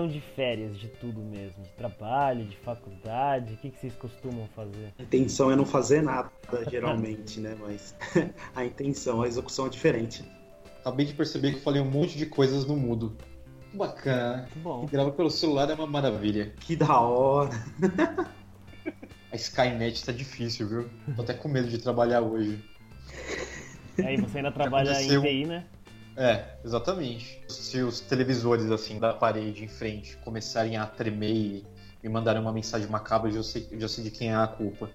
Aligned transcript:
estão 0.00 0.08
de 0.08 0.20
férias 0.20 0.78
de 0.78 0.88
tudo 0.88 1.20
mesmo? 1.20 1.62
De 1.62 1.70
trabalho, 1.70 2.44
de 2.44 2.56
faculdade? 2.58 3.54
O 3.54 3.56
que, 3.58 3.70
que 3.70 3.80
vocês 3.80 3.94
costumam 3.94 4.48
fazer? 4.54 4.92
A 4.98 5.02
intenção 5.02 5.50
é 5.50 5.56
não 5.56 5.66
fazer 5.66 6.02
nada, 6.02 6.30
geralmente, 6.70 7.40
né? 7.40 7.56
Mas 7.60 7.94
a 8.54 8.64
intenção, 8.64 9.22
a 9.22 9.28
execução 9.28 9.66
é 9.66 9.68
diferente. 9.68 10.24
Acabei 10.80 11.04
de 11.04 11.12
perceber 11.12 11.52
que 11.52 11.58
eu 11.58 11.62
falei 11.62 11.82
um 11.82 11.90
monte 11.90 12.16
de 12.16 12.26
coisas 12.26 12.64
no 12.64 12.76
mudo. 12.76 13.16
Bacana? 13.74 14.48
Bom. 14.56 14.86
Grava 14.86 15.12
pelo 15.12 15.30
celular 15.30 15.70
é 15.70 15.74
uma 15.74 15.86
maravilha. 15.86 16.52
Que 16.60 16.74
da 16.74 16.98
hora. 16.98 17.50
A 19.30 19.36
Skynet 19.36 20.04
tá 20.04 20.10
difícil, 20.10 20.66
viu? 20.66 20.90
Tô 21.14 21.22
até 21.22 21.34
com 21.34 21.48
medo 21.48 21.68
de 21.68 21.78
trabalhar 21.78 22.20
hoje. 22.20 22.58
Aí 24.04 24.16
você 24.16 24.38
ainda 24.38 24.50
trabalha 24.50 25.00
em? 25.00 25.20
TI, 25.20 25.46
né? 25.46 25.64
É, 26.20 26.44
exatamente. 26.62 27.42
Se 27.48 27.80
os 27.80 28.00
televisores, 28.00 28.70
assim, 28.70 28.98
da 28.98 29.14
parede 29.14 29.64
em 29.64 29.68
frente 29.68 30.18
começarem 30.18 30.76
a 30.76 30.84
tremer 30.84 31.32
e 31.32 31.64
me 32.02 32.10
mandarem 32.10 32.42
uma 32.42 32.52
mensagem 32.52 32.86
macabra, 32.88 33.30
eu 33.30 33.36
já 33.36 33.42
sei, 33.42 33.66
eu 33.72 33.80
já 33.80 33.88
sei 33.88 34.04
de 34.04 34.10
quem 34.10 34.30
é 34.30 34.34
a 34.34 34.46
culpa. 34.46 34.90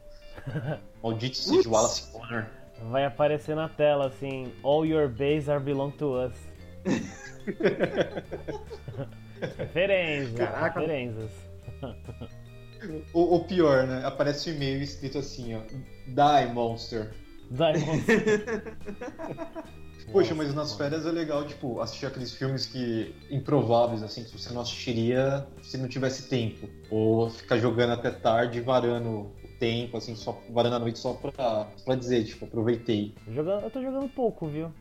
Maldito 1.02 1.36
seja 1.36 1.68
o 1.68 1.72
Wallace 1.72 2.12
Connor. 2.12 2.46
Vai 2.92 3.06
aparecer 3.06 3.56
na 3.56 3.68
tela 3.68 4.06
assim: 4.06 4.54
All 4.62 4.86
your 4.86 5.10
base 5.10 5.50
are 5.50 5.60
belong 5.60 5.90
to 5.94 6.28
us. 6.28 6.34
referências, 9.58 10.38
Caraca. 10.38 10.80
referências. 10.80 11.32
O, 13.14 13.38
o 13.38 13.44
pior, 13.46 13.88
né? 13.88 14.06
Aparece 14.06 14.52
um 14.52 14.54
e-mail 14.54 14.84
escrito 14.84 15.18
assim, 15.18 15.56
ó. 15.56 15.62
Die, 16.06 16.54
monster. 16.54 17.12
Diamond. 17.50 18.04
Poxa, 20.12 20.34
mas 20.36 20.54
nas 20.54 20.74
férias 20.74 21.06
é 21.06 21.12
legal, 21.12 21.46
tipo, 21.46 21.82
assistir 21.82 22.06
aqueles 22.06 22.34
filmes 22.34 22.66
que 22.66 23.14
improváveis, 23.30 24.04
assim, 24.04 24.24
que 24.24 24.38
você 24.38 24.54
não 24.54 24.62
assistiria 24.62 25.46
se 25.62 25.78
não 25.78 25.88
tivesse 25.88 26.30
tempo. 26.30 26.70
Ou 26.90 27.30
ficar 27.30 27.58
jogando 27.58 27.94
até 27.94 28.12
tarde, 28.12 28.62
varando 28.62 29.10
o 29.10 29.32
tempo, 29.60 29.98
assim, 29.98 30.16
só 30.16 30.40
varando 30.52 30.76
a 30.76 30.80
noite 30.80 31.00
só 31.00 31.14
pra, 31.14 31.68
pra 31.84 31.96
dizer, 31.96 32.24
tipo, 32.24 32.46
aproveitei. 32.46 33.14
Jogando, 33.28 33.64
eu 33.64 33.70
tô 33.70 33.82
jogando 33.82 34.08
pouco, 34.10 34.48
viu? 34.48 34.72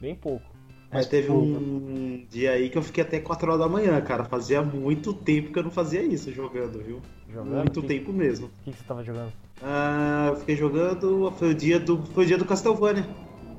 Bem 0.00 0.14
pouco. 0.14 0.52
Mas 0.92 1.04
Mas, 1.04 1.06
teve 1.06 1.30
um 1.30 2.26
dia 2.28 2.52
aí 2.52 2.68
que 2.68 2.76
eu 2.76 2.82
fiquei 2.82 3.02
até 3.02 3.18
4 3.18 3.48
horas 3.48 3.60
da 3.60 3.68
manhã, 3.68 3.98
cara. 4.02 4.24
Fazia 4.24 4.60
muito 4.60 5.14
tempo 5.14 5.50
que 5.50 5.58
eu 5.58 5.62
não 5.62 5.70
fazia 5.70 6.02
isso 6.02 6.30
jogando, 6.30 6.82
viu? 6.82 7.00
Jogando? 7.30 7.56
Muito 7.56 7.80
que, 7.80 7.88
tempo 7.88 8.12
mesmo. 8.12 8.46
O 8.46 8.64
que, 8.64 8.72
que 8.72 8.78
você 8.78 8.84
tava 8.84 9.02
jogando? 9.02 9.32
Ah, 9.62 10.26
eu 10.28 10.36
fiquei 10.36 10.54
jogando. 10.54 11.32
Foi 11.38 11.50
o 11.52 11.54
dia 11.54 11.80
do. 11.80 12.02
Foi 12.12 12.24
o 12.24 12.26
dia 12.26 12.36
do 12.36 12.44
Castlevania. 12.44 13.06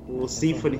O 0.07 0.27
Symphony. 0.27 0.79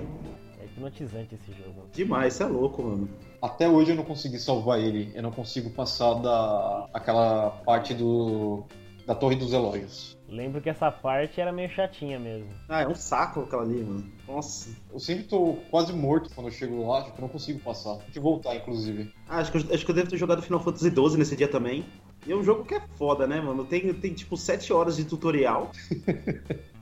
É 0.59 0.65
hipnotizante 0.65 1.35
esse 1.35 1.51
jogo. 1.53 1.87
Demais, 1.91 2.33
você 2.33 2.43
é 2.43 2.47
louco, 2.47 2.83
mano. 2.83 3.09
Até 3.41 3.67
hoje 3.69 3.91
eu 3.91 3.95
não 3.95 4.03
consegui 4.03 4.39
salvar 4.39 4.79
ele. 4.79 5.11
Eu 5.13 5.23
não 5.23 5.31
consigo 5.31 5.69
passar 5.69 6.13
da 6.15 6.87
aquela 6.93 7.49
parte 7.65 7.93
do 7.93 8.63
da 9.05 9.13
Torre 9.13 9.35
dos 9.35 9.51
Relógios. 9.51 10.17
Lembro 10.27 10.61
que 10.61 10.69
essa 10.69 10.91
parte 10.91 11.39
era 11.39 11.51
meio 11.51 11.69
chatinha 11.69 12.17
mesmo. 12.19 12.49
Ah, 12.67 12.81
é 12.81 12.87
um 12.87 12.95
saco 12.95 13.41
aquela 13.41 13.63
ali, 13.63 13.83
mano. 13.83 14.11
Nossa. 14.27 14.69
Eu 14.91 14.99
sempre 14.99 15.25
tô 15.25 15.57
quase 15.69 15.93
morto 15.93 16.29
quando 16.33 16.47
eu 16.47 16.51
chego 16.51 16.87
lá, 16.87 17.03
tipo, 17.03 17.17
eu 17.17 17.21
não 17.21 17.29
consigo 17.29 17.59
passar. 17.59 17.97
Tem 17.97 18.11
que 18.11 18.19
voltar, 18.19 18.55
inclusive. 18.55 19.13
Ah, 19.27 19.39
acho, 19.39 19.51
que 19.51 19.57
eu, 19.57 19.73
acho 19.73 19.85
que 19.85 19.91
eu 19.91 19.95
devo 19.95 20.09
ter 20.09 20.17
jogado 20.17 20.41
Final 20.41 20.59
Fantasy 20.59 20.89
XII 20.89 21.17
nesse 21.17 21.35
dia 21.35 21.47
também. 21.47 21.85
E 22.25 22.31
é 22.31 22.35
um 22.35 22.43
jogo 22.43 22.63
que 22.63 22.73
é 22.73 22.81
foda, 22.97 23.27
né, 23.27 23.41
mano? 23.41 23.65
Tem, 23.65 23.93
tem 23.93 24.13
tipo 24.13 24.37
7 24.37 24.71
horas 24.71 24.95
de 24.95 25.05
tutorial. 25.05 25.71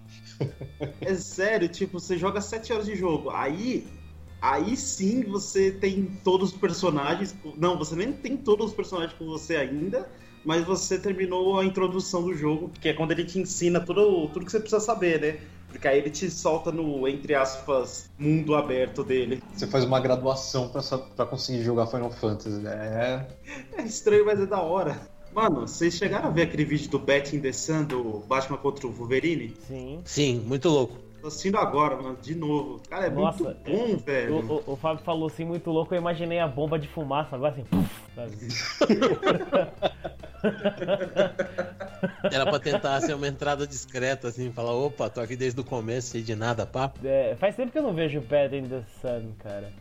é 1.02 1.16
sério, 1.16 1.68
tipo, 1.70 2.00
você 2.00 2.18
joga 2.18 2.42
7 2.42 2.74
horas 2.74 2.86
de 2.86 2.96
jogo. 2.96 3.30
Aí. 3.30 3.88
Aí 4.42 4.76
sim 4.76 5.24
você 5.24 5.72
tem 5.72 6.06
todos 6.24 6.52
os 6.52 6.58
personagens. 6.58 7.36
Não, 7.58 7.78
você 7.78 7.96
nem 7.96 8.12
tem 8.12 8.36
todos 8.36 8.70
os 8.70 8.74
personagens 8.74 9.14
com 9.18 9.26
você 9.26 9.56
ainda. 9.56 10.10
Mas 10.44 10.66
você 10.66 10.98
terminou 10.98 11.60
a 11.60 11.66
introdução 11.66 12.24
do 12.24 12.34
jogo, 12.34 12.72
que 12.82 12.90
é 12.90 12.94
quando 12.94 13.12
ele 13.12 13.24
te 13.24 13.38
ensina 13.38 13.80
tudo, 13.80 14.28
tudo 14.30 14.44
que 14.44 14.52
você 14.52 14.60
precisa 14.60 14.80
saber, 14.82 15.22
né? 15.22 15.40
Porque 15.68 15.88
aí 15.88 16.00
ele 16.00 16.10
te 16.10 16.30
solta 16.30 16.72
no, 16.72 17.08
entre 17.08 17.34
aspas, 17.36 18.10
mundo 18.18 18.56
aberto 18.56 19.04
dele. 19.04 19.42
Você 19.54 19.68
faz 19.68 19.86
uma 19.86 20.00
graduação 20.00 20.70
pra 21.16 21.26
conseguir 21.26 21.64
jogar 21.64 21.88
Final 21.88 22.12
Fantasy. 22.12 22.62
É. 22.66 23.28
É 23.78 23.82
estranho, 23.84 24.26
mas 24.26 24.40
é 24.40 24.46
da 24.46 24.60
hora. 24.60 25.00
Mano, 25.34 25.62
vocês 25.62 25.94
chegaram 25.96 26.28
a 26.28 26.32
ver 26.32 26.44
aquele 26.44 26.66
vídeo 26.66 26.90
do 26.90 27.00
Bat 27.00 27.36
in 27.36 27.40
the 27.40 27.54
Sun 27.54 27.84
do 27.84 28.24
Batman 28.28 28.58
contra 28.58 28.86
o 28.86 28.92
Wolverine? 28.92 29.54
Sim. 29.68 30.02
Sim, 30.04 30.40
muito 30.46 30.68
louco. 30.68 30.98
Tô 31.22 31.28
assistindo 31.28 31.58
agora, 31.58 31.96
mano, 31.96 32.18
de 32.20 32.34
novo. 32.34 32.82
Cara, 32.90 33.06
é 33.06 33.10
Nossa, 33.10 33.44
muito 33.44 33.64
bom, 33.64 33.96
velho. 33.98 34.36
O, 34.38 34.56
o, 34.56 34.74
o 34.74 34.76
Fábio 34.76 35.04
falou 35.04 35.28
assim 35.28 35.46
muito 35.46 35.70
louco, 35.70 35.94
eu 35.94 36.00
imaginei 36.00 36.40
a 36.40 36.48
bomba 36.48 36.80
de 36.80 36.88
fumaça 36.88 37.36
agora 37.36 37.52
assim. 37.54 37.64
puf, 37.64 37.90
sabe? 38.16 38.36
Era 42.32 42.46
pra 42.48 42.60
tentar 42.60 43.00
ser 43.02 43.14
uma 43.14 43.28
entrada 43.28 43.68
discreta, 43.68 44.30
assim, 44.30 44.52
falar, 44.52 44.74
opa, 44.74 45.10
tô 45.10 45.22
aqui 45.22 45.36
desde 45.36 45.62
o 45.62 45.64
começo, 45.64 46.10
sei 46.10 46.24
de 46.24 46.36
nada, 46.36 46.66
pá. 46.66 46.92
É, 47.04 47.36
faz 47.40 47.56
tempo 47.56 47.72
que 47.72 47.78
eu 47.78 47.84
não 47.84 47.94
vejo 47.94 48.18
o 48.18 48.22
Bad 48.22 48.56
in 48.56 48.64
the 48.64 48.84
Sun, 49.00 49.34
cara. 49.38 49.72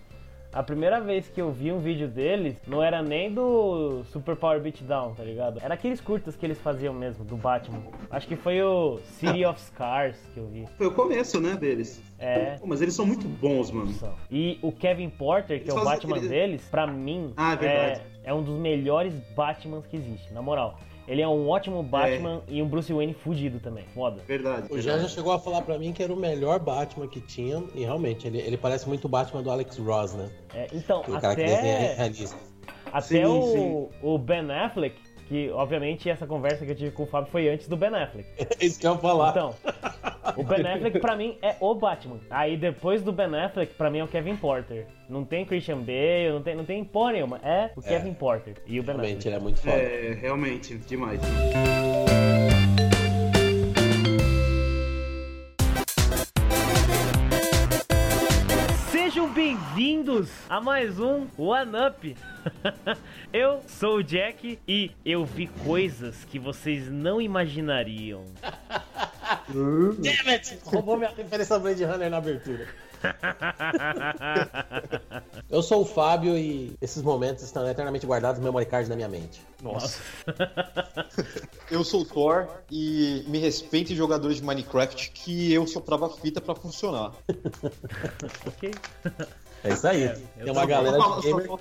A 0.52 0.64
primeira 0.64 1.00
vez 1.00 1.28
que 1.28 1.40
eu 1.40 1.52
vi 1.52 1.70
um 1.70 1.78
vídeo 1.78 2.08
deles, 2.08 2.56
não 2.66 2.82
era 2.82 3.00
nem 3.00 3.32
do 3.32 4.02
Super 4.06 4.34
Power 4.34 4.60
Beatdown, 4.60 5.14
tá 5.14 5.22
ligado? 5.22 5.60
Era 5.62 5.74
aqueles 5.74 6.00
curtas 6.00 6.34
que 6.34 6.44
eles 6.44 6.58
faziam 6.58 6.92
mesmo, 6.92 7.24
do 7.24 7.36
Batman. 7.36 7.78
Acho 8.10 8.26
que 8.26 8.34
foi 8.34 8.60
o 8.60 8.98
City 9.04 9.44
of 9.44 9.60
Scars 9.60 10.16
que 10.34 10.40
eu 10.40 10.48
vi. 10.48 10.66
Foi 10.76 10.88
o 10.88 10.92
começo, 10.92 11.40
né, 11.40 11.54
deles. 11.54 12.02
É. 12.18 12.56
Pô, 12.56 12.66
mas 12.66 12.82
eles 12.82 12.94
são 12.94 13.06
muito 13.06 13.28
bons, 13.28 13.70
mano. 13.70 13.94
E 14.28 14.58
o 14.60 14.72
Kevin 14.72 15.08
Porter, 15.08 15.62
que 15.62 15.70
é 15.70 15.72
o 15.72 15.76
Eles 15.76 15.84
Batman 15.88 16.16
aquele- 16.16 16.28
deles, 16.28 16.68
pra 16.68 16.84
mim, 16.84 17.32
Ah, 17.36 17.56
é 17.60 17.64
é, 17.66 18.02
é 18.24 18.34
um 18.34 18.42
dos 18.42 18.58
melhores 18.58 19.14
Batmans 19.36 19.86
que 19.86 19.96
existe, 19.96 20.32
na 20.34 20.42
moral. 20.42 20.76
Ele 21.10 21.22
é 21.22 21.26
um 21.26 21.48
ótimo 21.48 21.82
Batman 21.82 22.40
e 22.46 22.62
um 22.62 22.68
Bruce 22.68 22.92
Wayne 22.92 23.12
fudido 23.12 23.58
também. 23.58 23.84
Foda. 23.92 24.22
Verdade. 24.28 24.68
O 24.70 24.80
Jean 24.80 25.00
já 25.00 25.08
chegou 25.08 25.32
a 25.32 25.40
falar 25.40 25.62
pra 25.62 25.76
mim 25.76 25.92
que 25.92 26.00
era 26.00 26.12
o 26.12 26.16
melhor 26.16 26.60
Batman 26.60 27.08
que 27.08 27.20
tinha, 27.20 27.64
e 27.74 27.80
realmente, 27.80 28.28
ele, 28.28 28.38
ele 28.38 28.56
parece 28.56 28.86
muito 28.86 29.06
o 29.06 29.08
Batman 29.08 29.42
do 29.42 29.50
Alex 29.50 29.76
Ross, 29.78 30.14
né? 30.14 30.30
É, 30.54 30.68
então, 30.72 31.02
Que 31.02 31.10
o 31.10 31.20
cara 31.20 31.34
que 31.34 31.42
desenha 31.42 31.72
é 31.72 31.84
até, 31.86 31.94
realista. 31.94 32.36
até 32.92 33.02
Sim, 33.02 33.24
o, 33.24 33.42
sim. 33.42 33.88
o 34.00 34.18
Ben 34.18 34.48
Affleck, 34.52 34.94
que 35.30 35.48
obviamente 35.50 36.10
essa 36.10 36.26
conversa 36.26 36.66
que 36.66 36.72
eu 36.72 36.74
tive 36.74 36.90
com 36.90 37.04
o 37.04 37.06
Fábio 37.06 37.30
foi 37.30 37.48
antes 37.48 37.68
do 37.68 37.76
Ben 37.76 37.94
Affleck. 37.94 38.28
É 38.36 38.48
isso 38.66 38.80
que 38.80 38.86
eu 38.86 38.94
ia 38.94 38.98
falar. 38.98 39.30
Então, 39.30 39.54
o 40.36 40.42
Ben 40.42 40.66
Affleck 40.66 40.98
pra 40.98 41.14
mim 41.14 41.38
é 41.40 41.54
o 41.60 41.72
Batman. 41.72 42.18
Aí 42.28 42.56
depois 42.56 43.00
do 43.00 43.12
Ben 43.12 43.32
Affleck, 43.36 43.72
pra 43.74 43.88
mim 43.88 44.00
é 44.00 44.04
o 44.04 44.08
Kevin 44.08 44.34
Porter. 44.34 44.88
Não 45.08 45.24
tem 45.24 45.44
Christian 45.44 45.78
Bale, 45.78 46.32
não 46.32 46.42
tem, 46.42 46.56
não 46.56 46.64
tem 46.64 46.82
porra 46.82 47.12
nenhuma. 47.12 47.38
É 47.44 47.70
o 47.76 47.80
Kevin 47.80 48.12
Porter 48.12 48.56
e 48.66 48.80
o 48.80 48.82
Ben 48.82 48.96
realmente, 48.96 49.18
Affleck. 49.18 49.28
ele 49.28 49.36
é 49.36 49.38
muito 49.38 49.60
foda. 49.60 49.76
É, 49.76 50.18
realmente, 50.20 50.74
demais. 50.78 51.20
Bem-vindos 59.60 60.30
a 60.48 60.60
mais 60.60 60.98
um 60.98 61.26
One 61.36 61.72
Up. 61.76 62.16
eu 63.32 63.60
sou 63.68 63.96
o 63.96 64.02
Jack 64.02 64.58
e 64.66 64.90
eu 65.04 65.24
vi 65.24 65.48
coisas 65.64 66.24
que 66.24 66.38
vocês 66.38 66.90
não 66.90 67.20
imaginariam. 67.20 68.24
Damn 69.48 70.30
it! 70.30 70.58
Roubou 70.64 70.96
minha 70.96 71.10
referência 71.10 71.54
ao 71.54 71.60
Blade 71.60 71.84
Runner 71.84 72.10
na 72.10 72.16
abertura. 72.16 72.66
Eu 75.48 75.62
sou 75.62 75.82
o 75.82 75.84
Fábio 75.86 76.36
e 76.36 76.76
esses 76.82 77.02
momentos 77.02 77.42
estão 77.42 77.66
eternamente 77.66 78.06
guardados 78.06 78.38
no 78.38 78.44
memory 78.44 78.66
card 78.66 78.90
na 78.90 78.96
minha 78.96 79.08
mente. 79.08 79.40
Nossa. 79.62 79.98
Eu 81.70 81.82
sou 81.82 82.02
o 82.02 82.04
Thor 82.04 82.46
e 82.70 83.24
me 83.26 83.38
respeite 83.38 83.96
jogadores 83.96 84.36
de 84.36 84.44
Minecraft 84.44 85.12
que 85.12 85.50
eu 85.52 85.66
soprava 85.66 86.10
fita 86.10 86.42
pra 86.42 86.54
funcionar. 86.54 87.14
ok? 88.46 88.70
É 89.64 89.72
isso 89.72 89.86
aí. 89.86 90.04
eu 90.04 90.44
Tem 90.44 90.52
uma 90.52 90.66
galera 90.66 90.96
Só 90.96 91.02
fala- 91.02 91.20
de 91.20 91.26
gamer. 91.28 91.46
só 91.46 91.54
a- 91.54 91.58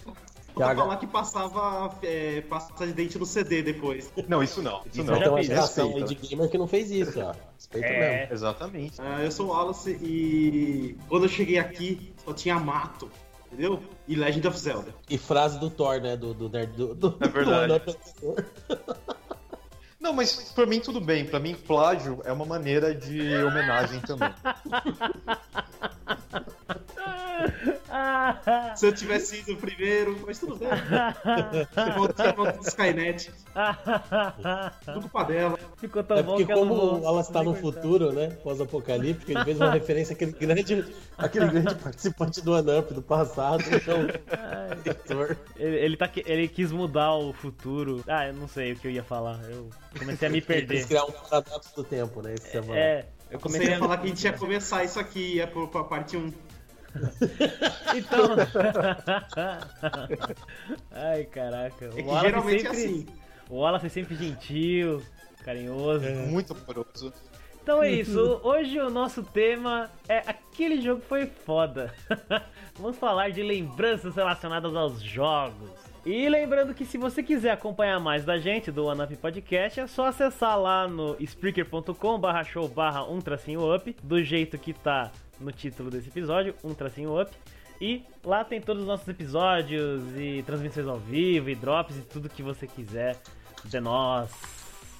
Falta 0.55 0.75
falar 0.75 0.97
que 0.97 1.07
passava 1.07 1.95
é, 2.03 2.41
pasta 2.41 2.85
de 2.85 2.91
dente 2.91 3.17
no 3.17 3.25
CD 3.25 3.61
depois. 3.61 4.11
Não, 4.27 4.43
isso 4.43 4.61
não. 4.61 4.79
Isso 4.85 5.01
Isso 5.01 5.11
não. 5.11 5.17
Tem 5.19 5.29
uma 5.29 5.37
fiz. 5.37 5.47
geração 5.47 6.03
de 6.03 6.15
gamer 6.15 6.49
que 6.49 6.57
não 6.57 6.67
fez 6.67 6.91
isso, 6.91 7.19
ó. 7.21 7.33
Respeita 7.55 7.87
É. 7.87 8.19
mesmo. 8.21 8.33
Exatamente. 8.33 9.01
Ah, 9.01 9.23
eu 9.23 9.31
sou 9.31 9.45
o 9.47 9.49
Wallace 9.49 9.91
e 10.01 10.97
quando 11.07 11.23
eu 11.25 11.29
cheguei 11.29 11.59
aqui 11.59 12.13
só 12.25 12.33
tinha 12.33 12.59
mato, 12.59 13.09
entendeu? 13.47 13.81
E 14.07 14.15
Legend 14.15 14.47
of 14.49 14.59
Zelda. 14.59 14.93
E 15.09 15.17
frase 15.17 15.59
do 15.59 15.69
Thor, 15.69 16.01
né? 16.01 16.17
Do, 16.17 16.33
do, 16.33 16.49
nerd- 16.49 16.75
do, 16.75 16.93
do, 16.95 17.17
É 17.21 17.27
verdade. 17.29 17.67
do 17.67 17.73
apresentador. 17.75 18.45
Não, 19.99 20.11
mas 20.13 20.51
pra 20.53 20.65
mim 20.65 20.79
tudo 20.81 20.99
bem. 20.99 21.25
Pra 21.25 21.39
mim, 21.39 21.55
plágio 21.55 22.19
é 22.25 22.33
uma 22.33 22.45
maneira 22.45 22.93
de 22.93 23.21
homenagem 23.43 24.01
também. 24.01 24.33
Se 28.75 28.85
eu 28.85 28.93
tivesse 28.93 29.39
ido 29.39 29.55
primeiro, 29.57 30.17
mas 30.25 30.39
tudo 30.39 30.55
bem. 30.55 30.69
Você 30.69 31.91
voltou 31.91 32.33
volta 32.33 32.51
do 32.57 32.67
Skynet. 32.67 33.31
Tudo 34.85 35.01
culpa 35.01 35.23
dela. 35.25 35.59
Ficou 35.77 36.03
tão 36.03 36.17
É 36.17 36.23
bom 36.23 36.31
porque 36.31 36.45
que 36.45 36.51
eu 36.51 36.65
não 36.65 36.67
como 36.67 36.99
vou- 36.99 37.05
ela 37.07 37.21
está 37.21 37.43
no 37.43 37.53
futuro, 37.53 38.11
né? 38.11 38.27
Pós-apocalíptico, 38.43 39.31
ele 39.31 39.43
fez 39.43 39.57
uma 39.59 39.71
referência 39.71 40.13
àquele 40.13 40.31
grande, 40.31 40.85
aquele 41.17 41.47
grande 41.47 41.75
participante 41.75 42.41
do 42.41 42.53
Anup 42.55 42.93
do 42.93 43.01
passado, 43.01 43.63
então. 43.73 44.07
Ele, 45.57 45.75
ele, 45.77 45.97
tá, 45.97 46.09
ele 46.25 46.47
quis 46.47 46.71
mudar 46.71 47.13
o 47.15 47.33
futuro. 47.33 48.03
Ah, 48.07 48.27
eu 48.27 48.33
não 48.33 48.47
sei 48.47 48.73
o 48.73 48.75
que 48.75 48.87
eu 48.87 48.91
ia 48.91 49.03
falar. 49.03 49.39
Eu 49.49 49.69
comecei 49.97 50.27
a 50.27 50.31
me 50.31 50.37
Ele 50.37 50.45
quis 50.45 50.55
perder. 50.55 50.87
criar 50.87 51.05
um 51.05 51.11
paradoxo 51.11 51.75
do 51.75 51.83
tempo, 51.83 52.21
né? 52.21 52.33
Esse 52.33 52.51
semana. 52.51 52.79
É, 52.79 53.05
eu 53.31 53.37
Você 53.39 53.43
comecei 53.43 53.67
ia 53.69 53.75
a. 53.75 53.79
falar 53.79 53.97
que 53.97 54.05
a 54.05 54.09
gente 54.09 54.23
ia 54.23 54.33
começar 54.33 54.83
isso 54.83 54.99
aqui, 54.99 55.35
ia 55.35 55.47
pra 55.47 55.83
parte 55.83 56.17
1. 56.17 56.31
Então. 57.95 58.35
Ai, 60.91 61.23
caraca. 61.25 61.85
É 61.85 61.89
que 61.89 62.01
O 62.01 62.05
Wallace 62.05 62.25
geralmente 62.25 62.61
sempre, 62.61 62.77
é 62.77 62.85
assim. 62.85 63.05
O 63.49 63.55
Wallace 63.57 63.85
é 63.85 63.89
sempre 63.89 64.15
gentil, 64.15 65.01
carinhoso. 65.43 66.09
Muito 66.27 66.53
amoroso. 66.53 67.13
Então 67.61 67.83
é 67.83 67.91
isso. 67.91 68.39
Hoje 68.43 68.79
o 68.79 68.89
nosso 68.89 69.23
tema 69.23 69.89
é 70.07 70.19
aquele 70.19 70.81
jogo 70.81 71.01
foi 71.01 71.25
foda. 71.25 71.93
Vamos 72.75 72.97
falar 72.97 73.31
de 73.31 73.43
lembranças 73.43 74.15
relacionadas 74.15 74.75
aos 74.75 75.01
jogos. 75.01 75.69
E 76.05 76.29
lembrando 76.29 76.73
que 76.73 76.85
se 76.85 76.97
você 76.97 77.21
quiser 77.21 77.51
acompanhar 77.51 77.99
mais 77.99 78.23
da 78.23 78.37
gente 78.37 78.71
do 78.71 78.85
One 78.85 79.03
Up 79.03 79.15
Podcast, 79.17 79.81
é 79.81 79.87
só 79.87 80.07
acessar 80.07 80.59
lá 80.59 80.87
no 80.87 81.15
spreaker.com 81.19 82.19
barra 82.19 82.43
show 82.43 82.67
barra 82.67 83.03
um 83.03 83.19
tracinho 83.19 83.75
up, 83.75 83.95
do 84.01 84.23
jeito 84.23 84.57
que 84.57 84.73
tá 84.73 85.11
no 85.39 85.51
título 85.51 85.89
desse 85.89 86.09
episódio, 86.09 86.53
um 86.63 86.73
tracinho 86.73 87.19
up. 87.21 87.31
E 87.81 88.03
lá 88.23 88.43
tem 88.43 88.59
todos 88.59 88.81
os 88.81 88.87
nossos 88.87 89.07
episódios 89.07 90.01
e 90.17 90.43
transmissões 90.43 90.85
ao 90.87 90.97
vivo 90.97 91.49
e 91.49 91.55
drops 91.55 91.97
e 91.97 92.01
tudo 92.01 92.27
que 92.29 92.43
você 92.43 92.67
quiser 92.67 93.15
de 93.65 93.79
nós. 93.79 94.29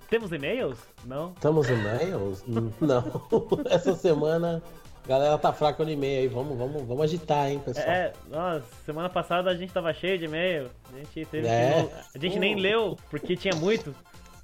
Temos 0.10 0.32
e-mails? 0.32 0.80
Não? 1.06 1.32
Estamos 1.34 1.70
em 1.70 1.76
mails? 1.76 2.44
Hum, 2.48 2.72
Não. 2.82 3.04
Essa 3.70 3.94
semana 3.96 4.64
a 5.04 5.08
galera 5.08 5.38
tá 5.38 5.52
fraca 5.52 5.84
no 5.84 5.92
e-mail 5.92 6.22
aí. 6.22 6.28
Vamos, 6.28 6.58
vamos, 6.58 6.82
vamos 6.88 7.04
agitar, 7.04 7.50
hein, 7.50 7.60
pessoal. 7.64 7.86
É, 7.86 8.14
nossa, 8.30 8.66
semana 8.86 9.10
passada 9.10 9.50
a 9.52 9.56
gente 9.56 9.74
tava 9.74 9.94
cheio 9.94 10.18
de 10.18 10.26
e-mail. 10.26 10.70
A 10.94 10.98
gente 10.98 11.26
teve 11.26 11.48
É. 11.48 11.84
que- 11.84 12.18
A 12.18 12.22
gente 12.22 12.40
nem 12.40 12.56
leu, 12.56 12.98
porque 13.10 13.36
tinha 13.36 13.56
muito. 13.56 13.94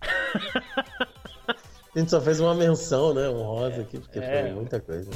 A 1.96 2.00
gente 2.00 2.12
só 2.12 2.20
fez 2.20 2.40
uma 2.42 2.54
menção, 2.54 3.14
né? 3.14 3.30
Um 3.30 3.42
rosa 3.44 3.82
aqui, 3.82 3.98
porque 4.00 4.20
É. 4.20 4.42
foi 4.44 4.52
muita 4.52 4.80
coisa. 4.82 5.10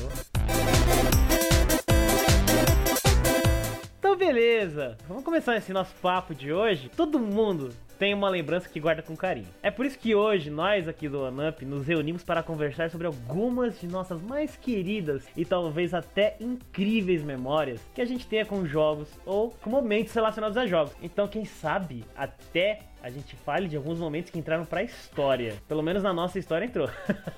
Então, 4.00 4.16
beleza. 4.16 4.98
Vamos 5.08 5.24
começar 5.24 5.58
esse 5.58 5.74
nosso 5.74 5.94
papo 6.02 6.34
de 6.34 6.54
hoje. 6.54 6.90
Todo 6.96 7.20
mundo 7.20 7.70
tem 8.00 8.14
uma 8.14 8.30
lembrança 8.30 8.70
que 8.70 8.80
guarda 8.80 9.02
com 9.04 9.16
carinho. 9.16 9.50
É 9.62 9.70
por 9.70 9.86
isso 9.86 10.00
que 10.00 10.16
hoje 10.16 10.50
nós 10.50 10.88
aqui 10.88 11.10
do 11.10 11.22
OneUp 11.22 11.64
nos 11.66 11.86
reunimos 11.86 12.24
para 12.24 12.42
conversar 12.42 12.90
sobre 12.90 13.06
algumas 13.06 13.80
de 13.80 13.88
nossas 13.88 14.22
mais 14.22 14.56
queridas 14.56 15.28
e 15.36 15.44
talvez 15.44 15.94
até 15.94 16.38
incríveis 16.40 17.22
memórias 17.22 17.82
que 17.94 18.02
a 18.02 18.06
gente 18.06 18.26
tenha 18.26 18.46
com 18.46 18.66
jogos 18.66 19.10
ou 19.26 19.52
com 19.52 19.70
momentos 19.70 20.14
relacionados 20.14 20.56
a 20.58 20.66
jogos. 20.66 20.94
Então, 21.02 21.28
quem 21.28 21.44
sabe 21.44 22.06
até 22.16 22.80
a 23.04 23.10
gente 23.10 23.36
fale 23.36 23.68
de 23.68 23.76
alguns 23.78 24.00
momentos 24.00 24.32
que 24.32 24.40
entraram 24.40 24.66
pra 24.66 24.82
história. 24.84 25.56
Pelo 25.68 25.82
menos 25.84 26.02
na 26.02 26.14
nossa 26.14 26.40
história 26.40 26.66
entrou. 26.66 26.90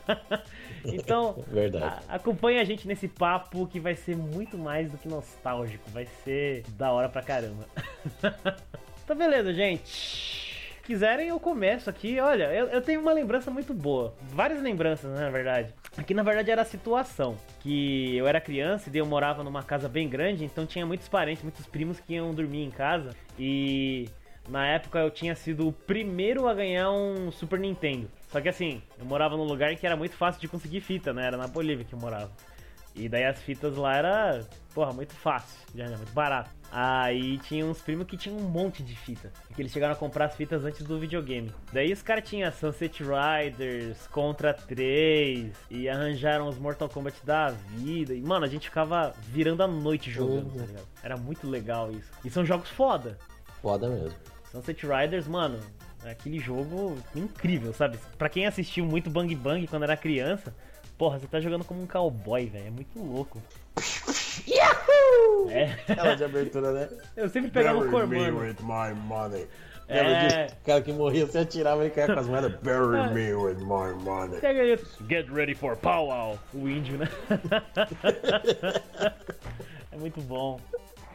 então, 0.85 1.43
a- 1.81 2.15
acompanhe 2.15 2.59
a 2.59 2.63
gente 2.63 2.87
nesse 2.87 3.07
papo 3.07 3.65
que 3.67 3.79
vai 3.79 3.95
ser 3.95 4.15
muito 4.15 4.57
mais 4.57 4.91
do 4.91 4.97
que 4.97 5.07
nostálgico. 5.07 5.89
Vai 5.89 6.05
ser 6.23 6.63
da 6.77 6.91
hora 6.91 7.09
pra 7.09 7.21
caramba. 7.23 7.67
então, 9.03 9.15
beleza, 9.15 9.53
gente. 9.53 10.50
Se 10.81 10.87
quiserem, 10.87 11.27
eu 11.27 11.39
começo 11.39 11.91
aqui. 11.91 12.19
Olha, 12.19 12.45
eu, 12.45 12.65
eu 12.69 12.81
tenho 12.81 12.99
uma 13.01 13.13
lembrança 13.13 13.51
muito 13.51 13.71
boa. 13.71 14.15
Várias 14.33 14.59
lembranças, 14.63 15.11
né, 15.11 15.19
na 15.19 15.29
verdade. 15.29 15.71
Aqui, 15.95 16.11
na 16.11 16.23
verdade, 16.23 16.49
era 16.49 16.63
a 16.63 16.65
situação. 16.65 17.37
Que 17.59 18.17
eu 18.17 18.27
era 18.27 18.41
criança 18.41 18.89
e 18.91 18.97
eu 18.97 19.05
morava 19.05 19.43
numa 19.43 19.61
casa 19.61 19.87
bem 19.87 20.09
grande, 20.09 20.43
então 20.43 20.65
tinha 20.65 20.83
muitos 20.83 21.07
parentes, 21.07 21.43
muitos 21.43 21.67
primos 21.67 21.99
que 21.99 22.15
iam 22.15 22.33
dormir 22.33 22.63
em 22.63 22.71
casa. 22.71 23.11
E 23.37 24.09
na 24.49 24.65
época 24.65 24.97
eu 24.97 25.11
tinha 25.11 25.35
sido 25.35 25.67
o 25.67 25.71
primeiro 25.71 26.47
a 26.47 26.53
ganhar 26.55 26.91
um 26.91 27.31
Super 27.31 27.59
Nintendo. 27.59 28.09
Só 28.29 28.41
que 28.41 28.49
assim, 28.49 28.81
eu 28.97 29.05
morava 29.05 29.37
num 29.37 29.43
lugar 29.43 29.75
que 29.75 29.85
era 29.85 29.95
muito 29.95 30.15
fácil 30.15 30.41
de 30.41 30.47
conseguir 30.47 30.81
fita, 30.81 31.13
né? 31.13 31.27
Era 31.27 31.37
na 31.37 31.47
Bolívia 31.47 31.85
que 31.85 31.93
eu 31.93 31.99
morava. 31.99 32.31
E 32.93 33.07
daí 33.07 33.23
as 33.25 33.39
fitas 33.41 33.75
lá 33.77 33.95
era, 33.95 34.45
porra, 34.73 34.91
muito 34.91 35.13
fácil, 35.13 35.57
já 35.73 35.85
era 35.85 35.95
muito 35.97 36.11
barato. 36.13 36.49
Aí 36.69 37.37
tinha 37.39 37.65
uns 37.65 37.79
primos 37.81 38.05
que 38.07 38.17
tinham 38.17 38.37
um 38.37 38.41
monte 38.49 38.83
de 38.83 38.95
fita. 38.95 39.31
E 39.49 39.53
que 39.53 39.61
eles 39.61 39.71
chegaram 39.71 39.93
a 39.93 39.97
comprar 39.97 40.25
as 40.25 40.35
fitas 40.35 40.63
antes 40.65 40.83
do 40.85 40.99
videogame. 40.99 41.53
Daí 41.71 41.91
os 41.91 42.01
caras 42.01 42.27
tinham 42.29 42.51
Sunset 42.51 43.01
Riders, 43.03 44.07
Contra 44.07 44.53
3, 44.53 45.51
e 45.69 45.87
arranjaram 45.89 46.47
os 46.47 46.57
Mortal 46.57 46.89
Kombat 46.89 47.25
da 47.25 47.49
vida. 47.49 48.13
E, 48.13 48.21
mano, 48.21 48.45
a 48.45 48.49
gente 48.49 48.69
ficava 48.69 49.13
virando 49.29 49.63
a 49.63 49.67
noite 49.67 50.11
jogando, 50.11 50.51
Uhum. 50.51 50.57
tá 50.59 50.65
ligado? 50.65 50.87
Era 51.03 51.17
muito 51.17 51.49
legal 51.49 51.91
isso. 51.91 52.09
E 52.25 52.29
são 52.29 52.45
jogos 52.45 52.69
foda. 52.69 53.17
Foda 53.61 53.89
mesmo. 53.89 54.17
Sunset 54.51 54.85
Riders, 54.85 55.27
mano, 55.27 55.59
é 56.03 56.11
aquele 56.11 56.39
jogo 56.39 56.97
incrível, 57.15 57.73
sabe? 57.73 57.97
Pra 58.17 58.27
quem 58.29 58.45
assistiu 58.45 58.85
muito 58.85 59.09
Bang 59.09 59.33
Bang 59.35 59.65
quando 59.67 59.83
era 59.83 59.95
criança, 59.95 60.53
porra, 61.01 61.17
você 61.17 61.25
tá 61.25 61.41
jogando 61.41 61.65
como 61.65 61.81
um 61.81 61.87
cowboy, 61.87 62.45
velho. 62.45 62.67
É 62.67 62.69
muito 62.69 62.99
louco. 62.99 63.41
É, 65.49 65.71
Aquela 65.91 66.13
de 66.13 66.23
abertura, 66.23 66.71
né? 66.71 66.89
eu 67.17 67.27
sempre 67.27 67.49
pegava 67.49 67.79
o 67.79 67.89
Bury 67.89 68.05
me 68.07 68.29
with 68.29 68.57
my 68.61 68.93
money. 68.93 69.47
Lembra 69.89 70.11
É, 70.11 70.27
disso? 70.45 70.55
O 70.61 70.65
cara 70.65 70.81
que 70.83 70.93
morria, 70.93 71.25
você 71.25 71.39
atirava, 71.39 71.81
ele 71.83 71.89
caía 71.89 72.13
com 72.13 72.19
as 72.19 72.27
moedas. 72.27 72.53
Bury 72.61 73.11
me 73.15 73.33
with 73.33 73.55
my 73.61 73.95
money. 74.03 74.39
pega 74.39 74.61
aí. 74.61 74.77
Get 75.09 75.27
ready 75.31 75.55
for 75.55 75.75
powwow. 75.75 76.37
O 76.53 76.69
índio, 76.69 76.99
né? 76.99 77.07
é 79.91 79.97
muito 79.97 80.21
bom. 80.21 80.59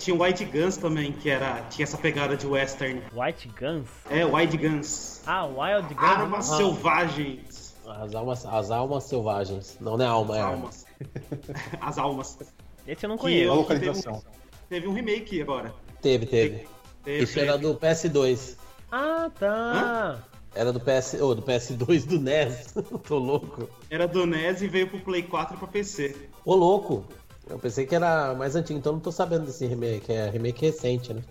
Tinha 0.00 0.16
o 0.16 0.22
White 0.22 0.46
Guns 0.46 0.78
também, 0.78 1.12
que 1.12 1.30
era, 1.30 1.60
tinha 1.70 1.84
essa 1.84 1.96
pegada 1.96 2.36
de 2.36 2.44
western. 2.44 3.00
White 3.14 3.48
Guns? 3.56 3.88
É, 4.10 4.24
White 4.26 4.56
Guns. 4.56 5.22
Ah, 5.24 5.46
Wild 5.46 5.94
Guns. 5.94 6.04
Armas 6.04 6.52
Ah, 6.52 6.56
selvagens. 6.56 7.65
As 7.86 8.14
almas, 8.14 8.44
as 8.46 8.70
almas 8.70 9.04
selvagens. 9.04 9.76
Não, 9.80 9.96
não 9.96 10.04
é 10.04 10.08
alma, 10.08 10.36
é 10.36 10.40
alma. 10.40 10.56
Almas. 10.56 10.86
As 11.80 11.98
almas. 11.98 12.38
Esse 12.86 13.04
eu 13.06 13.08
não 13.08 13.16
Que 13.16 13.22
conheço. 13.22 13.50
A 13.50 13.54
eu- 13.54 13.60
localização. 13.60 14.22
Teve 14.68 14.88
um 14.88 14.92
remake 14.92 15.40
agora. 15.40 15.72
Teve, 16.02 16.26
teve. 16.26 16.66
Teve, 17.04 17.24
Isso 17.24 17.38
era 17.38 17.56
do 17.56 17.74
PS2. 17.76 18.56
Ah, 18.90 19.30
tá. 19.38 20.22
Era 20.54 20.72
do 20.72 20.80
PS. 20.80 21.14
Ou 21.20 21.34
do 21.34 21.42
PS2 21.42 22.06
do 22.06 22.18
NES. 22.18 22.74
Tô 23.06 23.18
louco. 23.18 23.68
Era 23.90 24.08
do 24.08 24.26
NES 24.26 24.62
e 24.62 24.68
veio 24.68 24.88
pro 24.88 24.98
Play 25.00 25.22
4 25.22 25.54
e 25.54 25.58
pra 25.58 25.68
PC. 25.68 26.16
Ô 26.44 26.54
louco. 26.54 27.04
Eu 27.48 27.58
pensei 27.60 27.86
que 27.86 27.94
era 27.94 28.34
mais 28.34 28.56
antigo, 28.56 28.76
então 28.78 28.94
não 28.94 29.00
tô 29.00 29.12
sabendo 29.12 29.46
desse 29.46 29.64
remake. 29.66 30.12
É 30.12 30.28
remake 30.30 30.64
recente, 30.66 31.14
né? 31.14 31.22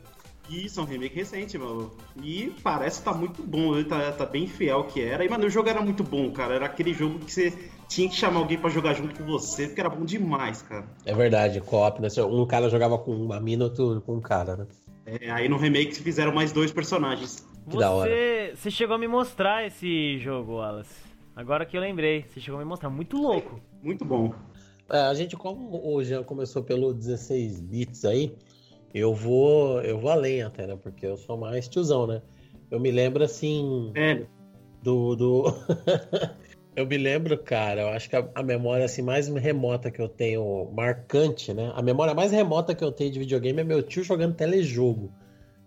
Isso, 0.50 0.80
é 0.80 0.84
um 0.84 0.86
remake 0.86 1.16
recente, 1.16 1.58
mano. 1.58 1.92
E 2.22 2.54
parece 2.62 3.00
que 3.00 3.06
tá 3.06 3.14
muito 3.14 3.42
bom, 3.42 3.76
ele 3.76 3.86
tá, 3.86 4.12
tá 4.12 4.26
bem 4.26 4.48
fiel 4.48 4.84
que 4.84 5.02
era. 5.02 5.26
E, 5.26 5.30
mano, 5.30 5.46
o 5.46 5.50
jogo 5.50 5.70
era 5.70 5.82
muito 5.82 6.04
bom, 6.04 6.32
cara. 6.32 6.56
Era 6.56 6.66
aquele 6.66 6.94
jogo 6.94 7.20
que 7.20 7.32
você 7.32 7.54
tinha 7.88 8.10
que 8.10 8.16
chamar 8.16 8.40
alguém 8.40 8.58
pra 8.58 8.70
jogar 8.70 8.94
junto 8.94 9.16
com 9.16 9.26
você, 9.26 9.68
porque 9.68 9.82
era 9.82 9.90
bom 9.90 10.06
demais, 10.06 10.62
cara. 10.62 10.86
É 11.06 11.14
verdade, 11.14 11.60
co-op, 11.62 12.02
né? 12.02 12.08
Um 12.24 12.46
cara 12.46 12.70
jogava 12.70 12.98
com 12.98 13.12
uma 13.12 13.40
mina, 13.40 13.66
outro 13.66 14.02
com 14.06 14.16
um 14.16 14.22
cara, 14.22 14.56
né? 14.56 14.68
É, 15.06 15.32
aí 15.32 15.48
no 15.48 15.58
remake 15.58 15.96
fizeram 15.96 16.34
mais 16.34 16.52
dois 16.52 16.72
personagens. 16.72 17.48
Que 17.70 17.78
da 17.78 17.92
hora. 17.92 18.10
Você, 18.10 18.54
você 18.56 18.72
chegou 18.72 18.96
a 18.96 19.00
me 19.00 19.08
mostrar 19.08 19.66
esse 19.66 20.18
jogo, 20.20 20.58
Wallace. 20.58 20.94
Agora 21.36 21.66
que 21.66 21.76
eu 21.76 21.82
lembrei, 21.82 22.26
você 22.28 22.40
chegou 22.40 22.60
a 22.60 22.64
me 22.64 22.70
mostrar. 22.70 22.90
Muito 22.90 23.18
louco. 23.18 23.60
Muito 23.82 24.06
bom. 24.06 24.34
É, 24.90 25.00
a 25.00 25.14
gente, 25.14 25.36
como 25.36 25.82
hoje 25.84 26.12
já 26.12 26.24
começou 26.24 26.64
pelo 26.64 26.94
16 26.94 27.60
bits 27.60 28.06
aí, 28.06 28.36
eu 29.00 29.14
vou, 29.14 29.82
eu 29.82 30.00
vou 30.00 30.10
além 30.12 30.42
até, 30.44 30.68
né? 30.68 30.76
Porque 30.78 31.06
eu 31.06 31.18
sou 31.18 31.38
mais 31.38 31.68
tiozão, 31.68 32.08
né? 32.08 32.22
Eu 32.72 32.80
me 32.80 32.92
lembro 32.92 33.24
assim 33.24 33.94
Velho, 33.94 34.28
do. 34.82 35.16
do... 35.16 35.44
eu 36.76 36.86
me 36.86 36.98
lembro, 36.98 37.38
cara, 37.44 37.82
eu 37.82 37.90
acho 37.90 38.10
que 38.10 38.16
a, 38.16 38.30
a 38.36 38.44
memória 38.44 38.86
assim, 38.86 39.02
mais 39.02 39.28
remota 39.28 39.92
que 39.92 40.02
eu 40.02 40.10
tenho, 40.10 40.72
marcante, 40.74 41.54
né? 41.54 41.72
A 41.76 41.82
memória 41.82 42.14
mais 42.14 42.32
remota 42.32 42.76
que 42.76 42.84
eu 42.84 42.92
tenho 42.92 43.12
de 43.12 43.20
videogame 43.20 43.62
é 43.62 43.64
meu 43.64 43.82
tio 43.84 44.04
jogando 44.04 44.36
telejogo. 44.36 45.12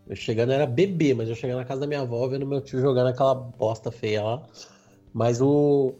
Eu 0.07 0.17
chegando 0.17 0.53
era 0.53 0.67
bebê, 0.67 1.15
mas 1.15 1.29
eu 1.29 1.35
chegando 1.35 1.59
na 1.59 1.65
casa 1.65 1.81
da 1.83 1.87
minha 1.87 2.01
avó 2.01 2.27
vendo 2.29 2.47
meu 2.47 2.61
tio 2.63 2.81
jogando 2.81 3.09
aquela 3.09 3.35
bosta 3.35 3.91
feia 3.91 4.23
lá. 4.23 4.43
Mas 5.13 5.41
o, 5.41 5.95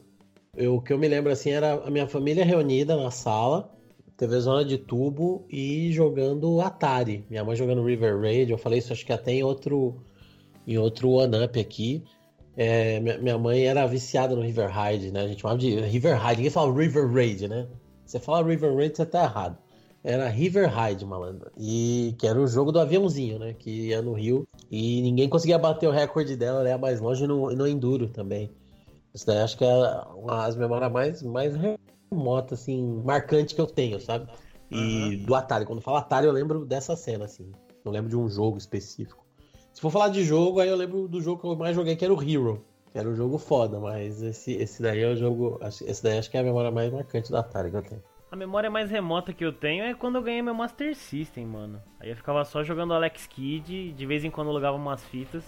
eu- 0.57 0.77
o 0.77 0.83
que 0.83 0.93
eu 0.93 0.99
me 0.99 1.09
lembro 1.09 1.33
assim 1.33 1.51
era 1.51 1.75
a 1.75 1.91
minha 1.91 2.09
família 2.09 2.45
reunida 2.45 2.97
na 2.97 3.11
sala, 3.11 3.78
TV 4.19 4.41
zona 4.41 4.65
de 4.65 4.77
tubo 4.77 5.47
e 5.49 5.93
jogando 5.93 6.61
Atari. 6.61 7.25
Minha 7.31 7.45
mãe 7.45 7.55
jogando 7.55 7.85
River 7.85 8.21
Raid. 8.21 8.51
Eu 8.51 8.59
falei 8.59 8.81
isso 8.81 8.93
acho 8.93 9.07
que 9.07 9.13
até 9.13 9.33
em 9.33 9.45
outro 9.45 10.03
em 10.67 10.77
outro 10.77 11.11
One 11.11 11.45
Up 11.45 11.59
aqui. 11.59 12.03
É, 12.57 12.99
minha, 12.99 13.39
mãe 13.39 13.65
era 13.65 13.87
viciada 13.87 14.35
no 14.35 14.43
River 14.43 14.69
Raid, 14.69 15.13
né? 15.13 15.23
A 15.23 15.29
gente 15.29 15.41
chamava 15.41 15.61
de 15.61 15.79
River 15.81 16.19
Raid. 16.19 16.39
Ninguém 16.39 16.51
fala 16.51 16.77
River 16.77 17.09
Raid, 17.09 17.47
né? 17.47 17.69
Você 18.05 18.19
fala 18.19 18.45
River 18.45 18.75
Raid, 18.75 18.97
você 18.97 19.07
tá 19.07 19.23
errado. 19.23 19.57
era 20.03 20.29
River 20.29 20.69
Ride, 20.69 21.07
malandro. 21.07 21.53
E 21.57 22.17
que 22.19 22.27
era 22.27 22.41
o 22.41 22.49
jogo 22.49 22.73
do 22.73 22.81
aviãozinho, 22.81 23.39
né? 23.39 23.55
Que 23.57 23.71
ia 23.91 24.03
no 24.03 24.15
Rio. 24.15 24.49
E 24.69 25.01
ninguém 25.01 25.29
conseguia 25.29 25.59
bater 25.59 25.89
o 25.89 25.93
recorde 25.93 26.35
dela, 26.35 26.59
ela 26.59 26.71
ia 26.71 26.79
mais 26.79 27.01
longe 27.01 27.25
no, 27.25 27.51
no 27.51 27.69
Enduro 27.69 28.09
também. 28.09 28.51
Isso 29.15 29.25
daí 29.25 29.39
acho 29.39 29.57
que 29.57 29.65
é 29.65 30.03
uma 30.17 30.45
das 30.45 30.57
memórias 30.57 30.91
mais, 30.91 31.23
mais 31.23 31.55
remotas, 32.11 32.61
assim, 32.61 33.03
marcante 33.05 33.55
que 33.55 33.61
eu 33.61 33.67
tenho, 33.67 34.01
sabe? 34.01 34.29
E 34.71 35.17
do 35.17 35.35
Atari. 35.35 35.65
Quando 35.65 35.81
falo 35.81 35.97
Atari, 35.97 36.27
eu 36.27 36.33
lembro 36.33 36.65
dessa 36.65 36.95
cena, 36.95 37.25
assim. 37.25 37.51
Não 37.85 37.93
lembro 37.93 38.11
de 38.11 38.17
um 38.17 38.29
jogo 38.29 38.59
específico. 38.59 39.25
Se 39.73 39.81
for 39.81 39.91
falar 39.91 40.09
de 40.09 40.25
jogo, 40.25 40.61
aí 40.61 40.69
eu 40.69 40.77
lembro 40.77 41.09
do 41.09 41.21
jogo 41.21 41.41
que 41.41 41.47
eu 41.47 41.57
mais 41.57 41.75
joguei, 41.75 41.97
que 41.97 42.05
era 42.05 42.13
o 42.13 42.23
Hero. 42.23 42.65
Que 42.91 42.99
era 42.99 43.09
um 43.09 43.15
jogo 43.15 43.39
foda, 43.39 43.79
mas 43.79 44.23
esse, 44.23 44.53
esse 44.53 44.83
daí 44.83 45.03
é 45.03 45.09
o 45.09 45.17
jogo. 45.17 45.59
Esse 45.63 46.03
daí 46.03 46.19
acho 46.19 46.31
que 46.31 46.37
é 46.37 46.41
a 46.41 46.43
memória 46.43 46.71
mais 46.71 46.93
marcante 46.93 47.31
do 47.31 47.37
Atari 47.37 47.71
que 47.71 47.77
eu 47.77 47.83
tenho. 47.83 48.03
A 48.31 48.37
memória 48.37 48.71
mais 48.71 48.91
remota 48.91 49.33
que 49.33 49.45
eu 49.45 49.53
tenho 49.53 49.85
é 49.85 49.95
quando 49.95 50.17
eu 50.17 50.23
ganhei 50.23 50.43
meu 50.43 50.55
Master 50.55 50.95
System, 50.95 51.47
mano. 51.47 51.81
Aí 51.99 52.11
eu 52.11 52.17
ficava 52.17 52.45
só 52.45 52.63
jogando 52.63 52.93
Alex 52.93 53.27
Kidd, 53.27 53.93
de 53.93 54.07
vez 54.07 54.23
em 54.23 54.31
quando 54.31 54.49
eu 54.49 54.51
alugava 54.51 54.77
umas 54.77 55.03
fitas. 55.05 55.43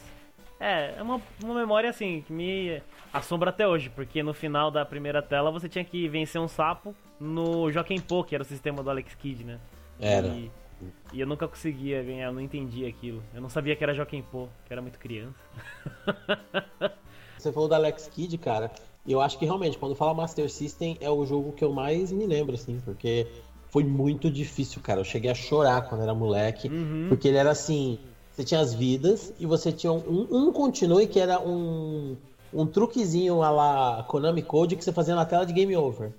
É, 0.59 0.95
é 0.97 1.03
uma, 1.03 1.21
uma 1.43 1.55
memória 1.55 1.91
assim 1.91 2.23
que 2.27 2.33
me 2.33 2.83
assombra 3.13 3.51
até 3.51 3.67
hoje, 3.67 3.91
porque 3.91 4.23
no 4.23 4.33
final 4.35 4.71
da 4.71 4.85
primeira 4.85 5.21
tela 5.23 5.51
você 5.51 5.69
tinha 5.69 5.85
que 5.85 6.09
vencer 6.09 6.41
um 6.41 6.49
sapo 6.49 6.95
no 7.19 7.71
Joaquim 7.71 8.01
Po, 8.01 8.25
que 8.25 8.35
era 8.35 8.43
o 8.43 8.47
sistema 8.47 8.83
do 8.83 8.91
Alex 8.91 9.15
Kidd, 9.15 9.45
né? 9.45 9.59
Era. 9.99 10.29
E, 10.29 10.51
e 11.13 11.21
eu 11.21 11.27
nunca 11.27 11.47
conseguia 11.47 12.03
ganhar, 12.03 12.27
eu 12.29 12.33
não 12.33 12.41
entendia 12.41 12.89
aquilo. 12.89 13.23
Eu 13.35 13.41
não 13.41 13.49
sabia 13.49 13.77
que 13.77 13.83
era 13.85 13.93
Joaquim 13.95 14.23
Po, 14.23 14.49
que 14.67 14.73
era 14.73 14.81
muito 14.81 14.99
criança. 14.99 15.35
Você 17.39 17.53
falou 17.53 17.69
da 17.69 17.77
Alex 17.77 18.09
Kidd, 18.09 18.37
cara. 18.39 18.71
E 19.07 19.13
eu 19.13 19.21
acho 19.21 19.39
que 19.39 19.45
realmente, 19.45 19.79
quando 19.79 19.95
fala 19.95 20.13
Master 20.13 20.51
System, 20.51 20.97
é 21.01 21.09
o 21.11 21.25
jogo 21.25 21.53
que 21.53 21.65
eu 21.65 21.73
mais 21.73 22.13
me 22.13 22.27
lembro, 22.27 22.55
assim, 22.55 22.81
porque 22.85 23.27
foi 23.71 23.83
muito 23.83 24.31
difícil, 24.31 24.81
cara. 24.83 25.01
Eu 25.01 25.05
cheguei 25.05 25.31
a 25.31 25.35
chorar 25.35 25.83
quando 25.89 26.03
era 26.03 26.15
moleque, 26.15 26.69
Uhum. 26.69 27.07
porque 27.09 27.29
ele 27.29 27.39
era 27.39 27.51
assim: 27.51 27.99
você 28.31 28.45
tinha 28.45 28.61
as 28.61 28.75
vidas 28.75 29.33
e 29.39 29.47
você 29.47 29.73
tinha 29.73 29.91
um, 29.93 30.27
um 30.31 30.53
continue 30.53 31.07
que 31.07 31.19
era 31.19 31.41
um, 31.41 32.15
um 32.53 32.67
truquezinho 32.67 33.43
a 33.43 33.51
la 33.51 34.05
Konami 34.09 34.43
Code 34.43 34.77
que 34.77 34.85
você 34.85 34.93
fazia 34.93 35.15
na 35.15 35.25
tela 35.25 35.45
de 35.45 35.53
Game 35.53 35.77
Over. 35.77 36.13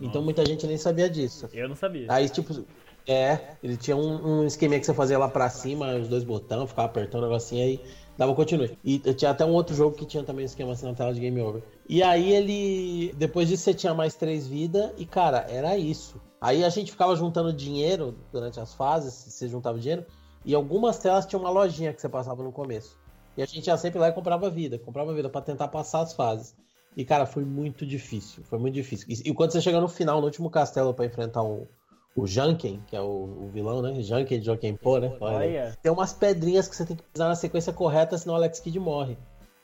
Então 0.00 0.22
muita 0.22 0.44
gente 0.44 0.66
nem 0.66 0.76
sabia 0.76 1.08
disso. 1.08 1.48
Eu 1.52 1.68
não 1.68 1.76
sabia. 1.76 2.06
Aí, 2.08 2.28
tipo, 2.28 2.64
é, 3.06 3.56
ele 3.62 3.76
tinha 3.76 3.96
um, 3.96 4.40
um 4.40 4.46
esqueminha 4.46 4.80
que 4.80 4.86
você 4.86 4.92
fazia 4.92 5.18
lá 5.18 5.28
pra 5.28 5.48
cima, 5.48 5.94
os 5.94 6.08
dois 6.08 6.24
botões, 6.24 6.68
ficava 6.68 6.86
apertando 6.86 7.22
o 7.22 7.26
negocinho 7.26 7.64
aí, 7.64 7.80
dava 8.16 8.34
continue. 8.34 8.76
E 8.84 8.98
tinha 8.98 9.30
até 9.30 9.44
um 9.44 9.52
outro 9.52 9.74
jogo 9.74 9.96
que 9.96 10.04
tinha 10.04 10.22
também 10.22 10.44
um 10.44 10.46
esquema 10.46 10.72
assim 10.72 10.86
na 10.86 10.94
tela 10.94 11.14
de 11.14 11.20
Game 11.20 11.40
Over. 11.40 11.62
E 11.88 12.02
aí 12.02 12.32
ele. 12.32 13.14
Depois 13.16 13.48
disso 13.48 13.62
você 13.62 13.74
tinha 13.74 13.94
mais 13.94 14.14
três 14.14 14.46
vidas, 14.46 14.90
e 14.98 15.06
cara, 15.06 15.46
era 15.48 15.76
isso. 15.78 16.20
Aí 16.40 16.64
a 16.64 16.68
gente 16.68 16.90
ficava 16.90 17.14
juntando 17.16 17.52
dinheiro 17.52 18.14
durante 18.32 18.60
as 18.60 18.74
fases, 18.74 19.14
você 19.14 19.48
juntava 19.48 19.78
dinheiro, 19.78 20.04
e 20.44 20.54
algumas 20.54 20.98
telas 20.98 21.26
tinha 21.26 21.38
uma 21.38 21.50
lojinha 21.50 21.92
que 21.92 22.00
você 22.00 22.08
passava 22.08 22.42
no 22.42 22.52
começo. 22.52 22.98
E 23.36 23.42
a 23.42 23.46
gente 23.46 23.66
ia 23.66 23.76
sempre 23.76 23.98
lá 23.98 24.08
e 24.08 24.12
comprava 24.12 24.48
vida, 24.48 24.78
comprava 24.78 25.14
vida 25.14 25.28
pra 25.28 25.40
tentar 25.40 25.68
passar 25.68 26.00
as 26.00 26.12
fases. 26.12 26.54
E, 26.96 27.04
cara, 27.04 27.26
foi 27.26 27.44
muito 27.44 27.84
difícil. 27.84 28.42
Foi 28.44 28.58
muito 28.58 28.74
difícil. 28.74 29.06
E, 29.08 29.30
e 29.30 29.34
quando 29.34 29.52
você 29.52 29.60
chega 29.60 29.80
no 29.80 29.88
final, 29.88 30.20
no 30.20 30.26
último 30.26 30.48
castelo, 30.48 30.94
pra 30.94 31.04
enfrentar 31.04 31.42
o, 31.42 31.68
o 32.16 32.26
Janken, 32.26 32.82
que 32.86 32.96
é 32.96 33.00
o, 33.00 33.44
o 33.44 33.50
vilão, 33.52 33.82
né? 33.82 34.02
Janken 34.02 34.40
de 34.40 34.78
Pô, 34.80 34.98
né? 34.98 35.14
Olha. 35.20 35.76
Tem 35.82 35.92
umas 35.92 36.14
pedrinhas 36.14 36.66
que 36.66 36.74
você 36.74 36.86
tem 36.86 36.96
que 36.96 37.02
pisar 37.02 37.28
na 37.28 37.34
sequência 37.34 37.72
correta, 37.72 38.16
senão 38.16 38.34
o 38.34 38.38
Alex 38.38 38.60
Kidd 38.60 38.80
morre. 38.80 39.18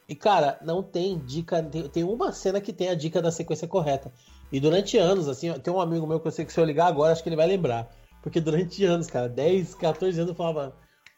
E, 0.07 0.15
cara, 0.15 0.59
não 0.63 0.83
tem 0.83 1.19
dica. 1.19 1.63
Tem, 1.63 1.89
tem 1.89 2.05
uma 2.05 2.33
cena 2.33 2.61
que 2.61 2.73
tem 2.73 2.91
a 2.91 2.95
dica 2.95 3.23
da 3.23 3.31
sequência 3.31 3.67
correta. 3.67 4.13
E 4.53 4.61
durante 4.61 4.99
anos, 4.99 5.27
assim, 5.27 5.51
tem 5.55 5.73
um 5.73 5.81
amigo 5.81 6.07
meu 6.07 6.21
que 6.21 6.29
eu 6.29 6.33
sei 6.33 6.45
que 6.45 6.53
se 6.53 6.61
eu 6.61 6.65
ligar 6.67 6.87
agora, 6.87 7.13
acho 7.13 7.23
que 7.23 7.31
ele 7.31 7.37
vai 7.37 7.47
lembrar. 7.47 7.91
Porque 8.23 8.39
durante 8.39 8.85
anos, 8.85 9.07
cara, 9.07 9.27
10, 9.27 9.75
14 9.75 10.19
anos 10.19 10.29
eu 10.29 10.37
falava. 10.37 10.75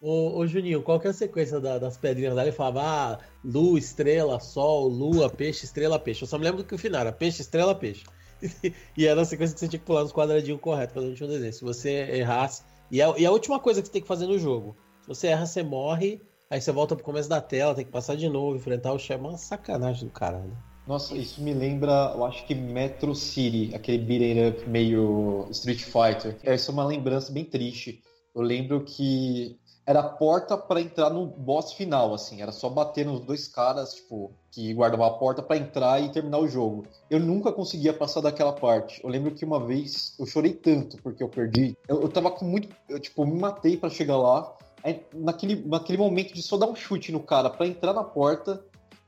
Ô, 0.07 0.37
ô 0.37 0.47
Juninho, 0.47 0.83
qual 0.83 1.01
que 1.01 1.07
é 1.07 1.11
a 1.11 1.15
sequência 1.15 1.59
da- 1.59 1.79
das 1.79 1.97
pedrinhas 1.97 2.35
lá? 2.35 2.43
Ele 2.43 2.53
falava, 2.53 2.83
ah, 2.83 3.19
lua, 3.43 3.79
estrela, 3.79 4.39
sol, 4.39 4.87
lua, 4.87 5.31
peixe, 5.31 5.65
estrela, 5.65 5.99
peixe. 5.99 6.23
Eu 6.23 6.29
só 6.29 6.37
me 6.37 6.45
lembro 6.45 6.63
que 6.63 6.75
o 6.75 6.79
final 6.79 7.01
era 7.01 7.11
peixe, 7.11 7.41
estrela, 7.41 7.75
peixe. 7.75 8.05
e 8.99 9.07
era 9.07 9.23
a 9.23 9.25
sequência 9.25 9.55
que 9.55 9.61
você 9.61 9.69
tinha 9.69 9.81
que 9.81 9.87
pular 9.87 10.03
nos 10.03 10.13
quadradinhos 10.13 10.61
corretos 10.61 10.93
pra 10.93 11.01
não 11.01 11.09
um 11.09 11.15
desenho. 11.15 11.53
Se 11.55 11.65
você 11.65 11.91
errasse. 12.19 12.65
E 12.91 13.01
a, 13.01 13.15
e 13.17 13.25
a 13.25 13.31
última 13.31 13.59
coisa 13.59 13.81
que 13.81 13.87
você 13.87 13.93
tem 13.95 14.03
que 14.03 14.09
fazer 14.09 14.27
no 14.27 14.39
jogo: 14.39 14.77
se 15.01 15.09
você 15.09 15.29
erra, 15.29 15.47
você 15.47 15.63
morre. 15.63 16.21
Aí 16.51 16.61
você 16.61 16.71
volta 16.71 16.95
pro 16.95 17.03
começo 17.03 17.31
da 17.31 17.41
tela, 17.41 17.75
tem 17.75 17.87
que 17.87 17.91
passar 17.91 18.15
de 18.15 18.29
novo, 18.29 18.59
enfrentar 18.59 18.93
o 18.93 18.99
chefe. 18.99 19.19
Uma 19.19 19.39
sacanagem 19.39 20.07
do 20.07 20.13
caralho. 20.13 20.55
Nossa, 20.87 21.17
isso 21.17 21.43
me 21.43 21.55
lembra, 21.55 22.13
eu 22.15 22.27
acho 22.27 22.47
que 22.47 22.55
Metro 22.55 23.15
City, 23.15 23.75
aquele 23.75 24.05
beat'em 24.05 24.51
up 24.51 24.69
meio 24.69 25.47
Street 25.51 25.81
Fighter. 25.81 26.37
Essa 26.43 26.71
é 26.71 26.73
uma 26.75 26.85
lembrança 26.85 27.33
bem 27.33 27.47
triste. 27.47 28.03
Eu 28.35 28.43
lembro 28.43 28.85
que 28.85 29.57
era 29.87 30.01
a 30.01 30.09
porta 30.09 30.57
pra 30.57 30.81
entrar 30.81 31.11
no 31.11 31.27
boss 31.27 31.73
final, 31.73 32.15
assim. 32.15 32.41
Era 32.41 32.53
só 32.53 32.69
bater 32.69 33.05
nos 33.05 33.21
dois 33.21 33.47
caras, 33.47 33.95
tipo, 33.95 34.33
que 34.51 34.73
guardavam 34.73 35.07
a 35.07 35.11
porta 35.11 35.43
pra 35.43 35.57
entrar 35.57 36.03
e 36.03 36.11
terminar 36.11 36.39
o 36.39 36.49
jogo. 36.49 36.87
Eu 37.11 37.21
nunca 37.21 37.53
conseguia 37.53 37.93
passar 37.93 38.21
daquela 38.21 38.53
parte. 38.53 39.03
Eu 39.03 39.11
lembro 39.11 39.35
que 39.35 39.45
uma 39.45 39.61
vez 39.61 40.15
eu 40.19 40.27
chorei 40.27 40.55
tanto 40.55 40.97
porque 41.03 41.23
eu 41.23 41.29
perdi. 41.29 41.77
Eu, 41.87 42.01
eu 42.03 42.09
tava 42.09 42.31
com 42.31 42.45
muito. 42.45 42.69
Eu, 42.89 42.99
tipo, 42.99 43.27
me 43.27 43.39
matei 43.39 43.77
pra 43.77 43.91
chegar 43.91 44.17
lá. 44.17 44.57
Aí, 44.83 45.03
naquele, 45.15 45.67
naquele 45.67 45.99
momento 45.99 46.35
de 46.35 46.43
só 46.43 46.57
dar 46.57 46.67
um 46.67 46.75
chute 46.75 47.11
no 47.11 47.21
cara 47.21 47.49
pra 47.49 47.67
entrar 47.67 47.95
na 47.95 48.05
porta, 48.05 48.63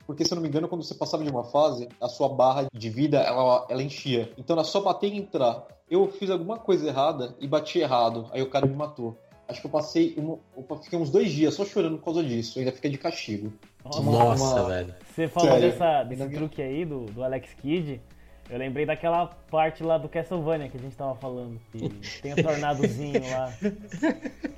porque, 0.06 0.24
se 0.24 0.32
eu 0.32 0.36
não 0.36 0.42
me 0.42 0.48
engano, 0.48 0.68
quando 0.68 0.84
você 0.84 0.94
passava 0.94 1.24
de 1.24 1.30
uma 1.30 1.44
fase, 1.44 1.88
a 2.00 2.08
sua 2.08 2.28
barra 2.28 2.66
de 2.72 2.88
vida, 2.88 3.18
ela, 3.18 3.66
ela 3.68 3.82
enchia. 3.82 4.32
Então 4.38 4.54
era 4.54 4.64
só 4.64 4.80
bater 4.80 5.12
e 5.12 5.18
entrar. 5.18 5.66
Eu 5.90 6.08
fiz 6.08 6.30
alguma 6.30 6.58
coisa 6.58 6.86
errada 6.86 7.34
e 7.40 7.46
bati 7.46 7.78
errado. 7.78 8.28
Aí 8.32 8.40
o 8.40 8.48
cara 8.48 8.66
me 8.66 8.74
matou. 8.74 9.18
Acho 9.48 9.60
que 9.60 9.66
eu 9.66 9.70
passei. 9.70 10.14
um- 10.18 10.38
eu 10.56 10.76
fiquei 10.82 10.98
uns 10.98 11.10
dois 11.10 11.30
dias 11.30 11.54
só 11.54 11.64
chorando 11.64 11.98
por 11.98 12.04
causa 12.06 12.22
disso. 12.24 12.58
Eu 12.58 12.60
ainda 12.62 12.72
fiquei 12.72 12.90
de 12.90 12.98
castigo. 12.98 13.52
Nossa, 13.84 14.02
Nossa, 14.02 14.44
uma- 14.62 14.68
velho. 14.68 14.94
Você 15.14 15.28
falou 15.28 15.50
Sério? 15.50 15.70
dessa, 15.70 16.02
desse 16.04 16.22
Ainda- 16.22 16.34
truque 16.36 16.60
aí 16.62 16.84
do, 16.84 17.06
do 17.06 17.22
Alex 17.22 17.54
Kidd. 17.54 18.00
Eu 18.50 18.58
lembrei 18.58 18.86
daquela 18.86 19.26
parte 19.50 19.82
lá 19.82 19.98
do 19.98 20.08
Castlevania 20.08 20.68
que 20.68 20.76
a 20.76 20.80
gente 20.80 20.94
tava 20.96 21.14
falando. 21.16 21.60
Que 21.72 21.78
tem 22.22 22.32
o 22.32 22.42
tornadozinho 22.42 23.22
lá. 23.30 23.52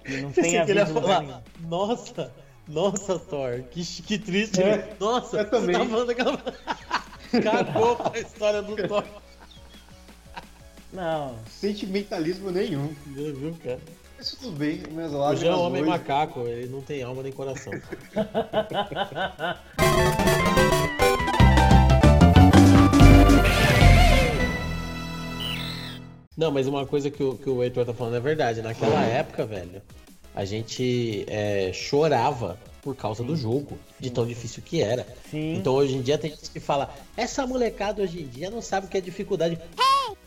Que 0.04 0.16
não 0.23 0.30
tem 0.33 0.45
Pensei 0.45 0.64
que 0.64 0.71
ele 0.71 0.78
ia 0.78 0.83
aviso 0.83 0.99
em 0.99 1.00
lugar 1.02 1.23
falar, 1.25 1.42
nossa, 1.61 2.33
nossa, 2.66 3.18
Thor, 3.18 3.62
que, 3.71 3.83
que 4.02 4.18
triste. 4.18 4.61
né? 4.62 4.88
Nossa, 5.00 5.38
eu 5.38 5.50
também. 5.50 5.75
Você 5.75 5.78
tava 5.78 5.90
falando 5.90 6.07
daquela... 6.07 6.38
Cagou 7.42 7.97
com 7.97 8.14
a 8.14 8.18
história 8.18 8.62
do 8.62 8.76
Thor. 8.88 9.04
Não, 10.92 11.37
Sentimentalismo 11.47 12.50
nenhum. 12.50 12.88
Viu, 13.07 13.54
cara? 13.62 13.78
Mas 14.18 14.32
tudo 14.32 14.50
bem, 14.50 14.82
minhas 14.90 15.12
O 15.12 15.18
lágrimas 15.18 15.40
Jean 15.40 15.52
é 15.52 15.56
um 15.56 15.60
homem 15.60 15.82
hoje- 15.82 15.90
macaco, 15.90 16.40
ele 16.40 16.66
não 16.68 16.82
tem 16.82 17.02
alma 17.04 17.22
nem 17.22 17.30
coração. 17.30 17.72
Não, 26.37 26.52
mas 26.52 26.66
uma 26.68 26.87
coisa 26.87 27.10
que 27.10 27.22
o, 27.22 27.34
que 27.37 27.50
o 27.50 27.62
Heitor 27.62 27.84
tá 27.84 27.92
falando 27.92 28.16
é 28.16 28.20
verdade. 28.20 28.62
Naquela 28.62 29.02
época, 29.02 29.44
velho, 29.44 29.82
a 30.34 30.44
gente 30.44 31.25
é, 31.28 31.72
chorava 31.72 32.58
por 32.80 32.94
causa 32.94 33.25
do 33.25 33.34
jogo, 33.34 33.76
de 33.98 34.08
tão 34.08 34.25
difícil 34.25 34.62
que 34.64 34.80
era. 34.80 35.04
sim. 35.30 35.54
Então 35.56 35.75
hoje 35.75 35.96
em 35.96 36.00
dia 36.00 36.16
tem 36.16 36.30
gente 36.30 36.50
que 36.50 36.60
fala, 36.60 36.94
essa 37.16 37.44
molecada 37.46 38.02
hoje 38.02 38.22
em 38.22 38.26
dia 38.26 38.50
não 38.50 38.62
sabe 38.62 38.87
o 38.87 38.88
que 38.88 38.96
é 38.96 39.00
dificuldade. 39.00 39.58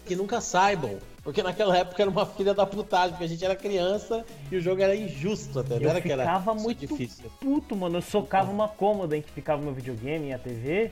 Que 0.06 0.16
nunca 0.16 0.42
saibam. 0.42 0.98
Porque 1.24 1.44
naquela 1.44 1.78
época 1.78 2.02
era 2.02 2.10
uma 2.10 2.26
filha 2.26 2.54
da 2.54 2.66
putagem, 2.66 3.12
porque 3.12 3.26
a 3.26 3.28
gente 3.28 3.46
era 3.46 3.56
criança 3.56 4.26
e 4.52 4.56
o 4.56 4.62
jogo 4.62 4.82
era 4.82 4.96
injusto 4.96 5.60
até. 5.60 5.76
Não 5.76 5.82
Eu 5.84 5.90
era 5.92 6.02
que 6.02 6.12
era 6.12 6.24
ficava 6.24 6.54
muito 6.56 6.80
difícil. 6.80 7.32
puto, 7.40 7.76
mano. 7.76 7.98
Eu 7.98 8.02
socava 8.02 8.50
uma 8.52 8.68
cômoda 8.68 9.16
em 9.16 9.22
que 9.22 9.32
ficava 9.32 9.62
meu 9.62 9.74
videogame 9.74 10.30
e 10.30 10.34
a 10.34 10.40
TV. 10.40 10.92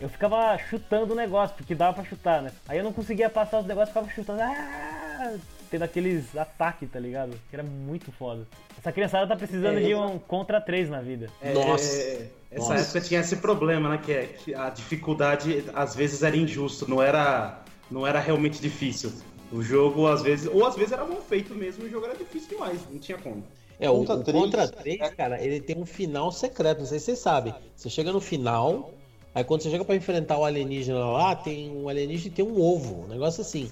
Eu 0.00 0.08
ficava 0.08 0.56
chutando 0.58 1.12
o 1.12 1.16
negócio, 1.16 1.56
porque 1.56 1.74
dava 1.74 1.94
pra 1.94 2.04
chutar, 2.04 2.42
né? 2.42 2.52
Aí 2.68 2.78
eu 2.78 2.84
não 2.84 2.92
conseguia 2.92 3.28
passar 3.30 3.60
os 3.60 3.66
negócios, 3.66 3.90
ficava 3.90 4.08
chutando. 4.10 4.40
Ah! 4.42 5.34
Tendo 5.70 5.82
aqueles 5.82 6.36
ataques, 6.36 6.88
tá 6.90 7.00
ligado? 7.00 7.32
Que 7.50 7.56
era 7.56 7.62
muito 7.62 8.12
foda. 8.12 8.46
Essa 8.78 8.92
criançada 8.92 9.26
tá 9.26 9.34
precisando 9.36 9.78
É, 9.78 9.82
de 9.82 9.94
um 9.94 10.18
contra 10.18 10.60
3 10.60 10.88
na 10.88 11.00
vida. 11.00 11.28
É, 11.42 11.52
Nossa. 11.52 11.84
é, 11.98 12.28
essa 12.50 12.68
Nossa. 12.74 12.82
época 12.82 13.00
tinha 13.00 13.20
esse 13.20 13.36
problema, 13.36 13.88
né? 13.90 13.98
Que, 14.02 14.12
é, 14.12 14.22
que 14.26 14.54
a 14.54 14.70
dificuldade 14.70 15.64
às 15.74 15.94
vezes 15.94 16.22
era 16.22 16.36
injusto, 16.36 16.88
não 16.88 17.02
era, 17.02 17.60
não 17.90 18.06
era 18.06 18.20
realmente 18.20 18.60
difícil. 18.60 19.12
O 19.52 19.62
jogo 19.62 20.06
às 20.06 20.22
vezes, 20.22 20.48
ou 20.52 20.66
às 20.66 20.74
vezes 20.74 20.92
era 20.92 21.04
mal 21.04 21.20
feito 21.22 21.54
mesmo, 21.54 21.84
e 21.84 21.88
o 21.88 21.90
jogo 21.90 22.06
era 22.06 22.16
difícil 22.16 22.48
demais, 22.50 22.80
não 22.90 22.98
tinha 22.98 23.16
como. 23.18 23.44
É, 23.78 23.88
o 23.90 23.94
Contra 23.98 24.14
o 24.16 24.24
três, 24.24 24.42
Contra 24.44 24.68
3, 24.68 25.10
cara, 25.14 25.42
ele 25.42 25.60
tem 25.60 25.76
um 25.76 25.84
final 25.86 26.32
secreto, 26.32 26.78
não 26.78 26.86
sei 26.86 26.98
se 26.98 27.04
vocês 27.06 27.18
sabem. 27.18 27.54
Você 27.76 27.90
chega 27.90 28.10
no 28.12 28.20
final, 28.20 28.90
aí 29.34 29.44
quando 29.44 29.62
você 29.62 29.70
chega 29.70 29.84
pra 29.84 29.94
enfrentar 29.94 30.38
o 30.38 30.44
alienígena 30.44 30.98
lá, 30.98 31.36
tem 31.36 31.70
um 31.76 31.88
alienígena 31.88 32.28
e 32.28 32.30
tem 32.36 32.44
um 32.44 32.60
ovo, 32.60 33.04
um 33.04 33.08
negócio 33.08 33.42
assim. 33.42 33.70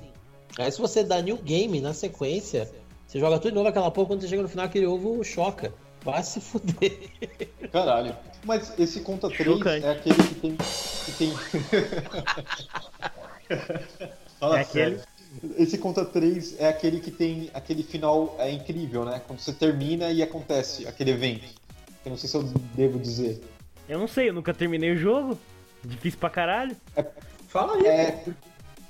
Aí 0.59 0.71
se 0.71 0.79
você 0.81 1.03
dá 1.03 1.21
new 1.23 1.39
game 1.39 1.81
na 1.81 1.93
sequência, 1.95 2.71
você 3.07 3.19
joga 3.19 3.39
tudo 3.39 3.49
de 3.51 3.55
novo 3.57 3.69
aquela 3.69 3.91
porra, 3.91 4.09
quando 4.09 4.21
você 4.21 4.29
chega 4.29 4.43
no 4.43 4.49
final, 4.49 4.67
aquele 4.67 4.87
ovo 4.87 5.25
choca. 5.25 5.73
Vai 6.05 6.23
se 6.23 6.39
fuder. 6.39 6.99
Caralho. 7.73 8.15
Mas 8.45 8.79
esse 8.79 9.01
conta 9.01 9.27
3 9.31 9.43
Chocante. 9.45 9.87
é 9.87 9.91
aquele 9.91 10.17
que 10.23 10.35
tem. 10.35 10.57
Que 11.07 11.13
tem... 11.13 11.33
Fala 14.39 14.59
É 14.59 14.61
aquele- 14.61 14.99
sério. 14.99 15.14
Esse 15.57 15.79
Contra 15.79 16.05
3 16.05 16.61
é 16.61 16.69
aquele 16.69 17.01
que 17.01 17.11
tem 17.11 17.51
aquele 17.55 17.83
final 17.83 18.37
é 18.39 18.51
incrível, 18.51 19.05
né? 19.05 19.21
Quando 19.27 19.41
você 19.41 19.53
termina 19.53 20.11
e 20.11 20.23
acontece 20.23 20.87
aquele 20.87 21.11
evento. 21.11 21.47
Eu 22.05 22.11
não 22.11 22.17
sei 22.17 22.29
se 22.29 22.37
eu 22.37 22.43
devo 22.75 22.99
dizer. 22.99 23.43
Eu 23.89 23.99
não 23.99 24.07
sei, 24.09 24.29
eu 24.29 24.35
nunca 24.35 24.53
terminei 24.55 24.93
o 24.93 24.97
jogo. 24.97 25.39
Difícil 25.83 26.19
pra 26.19 26.31
caralho. 26.31 26.77
Fala 27.49 27.77
aí. 27.77 27.87
É, 27.87 28.25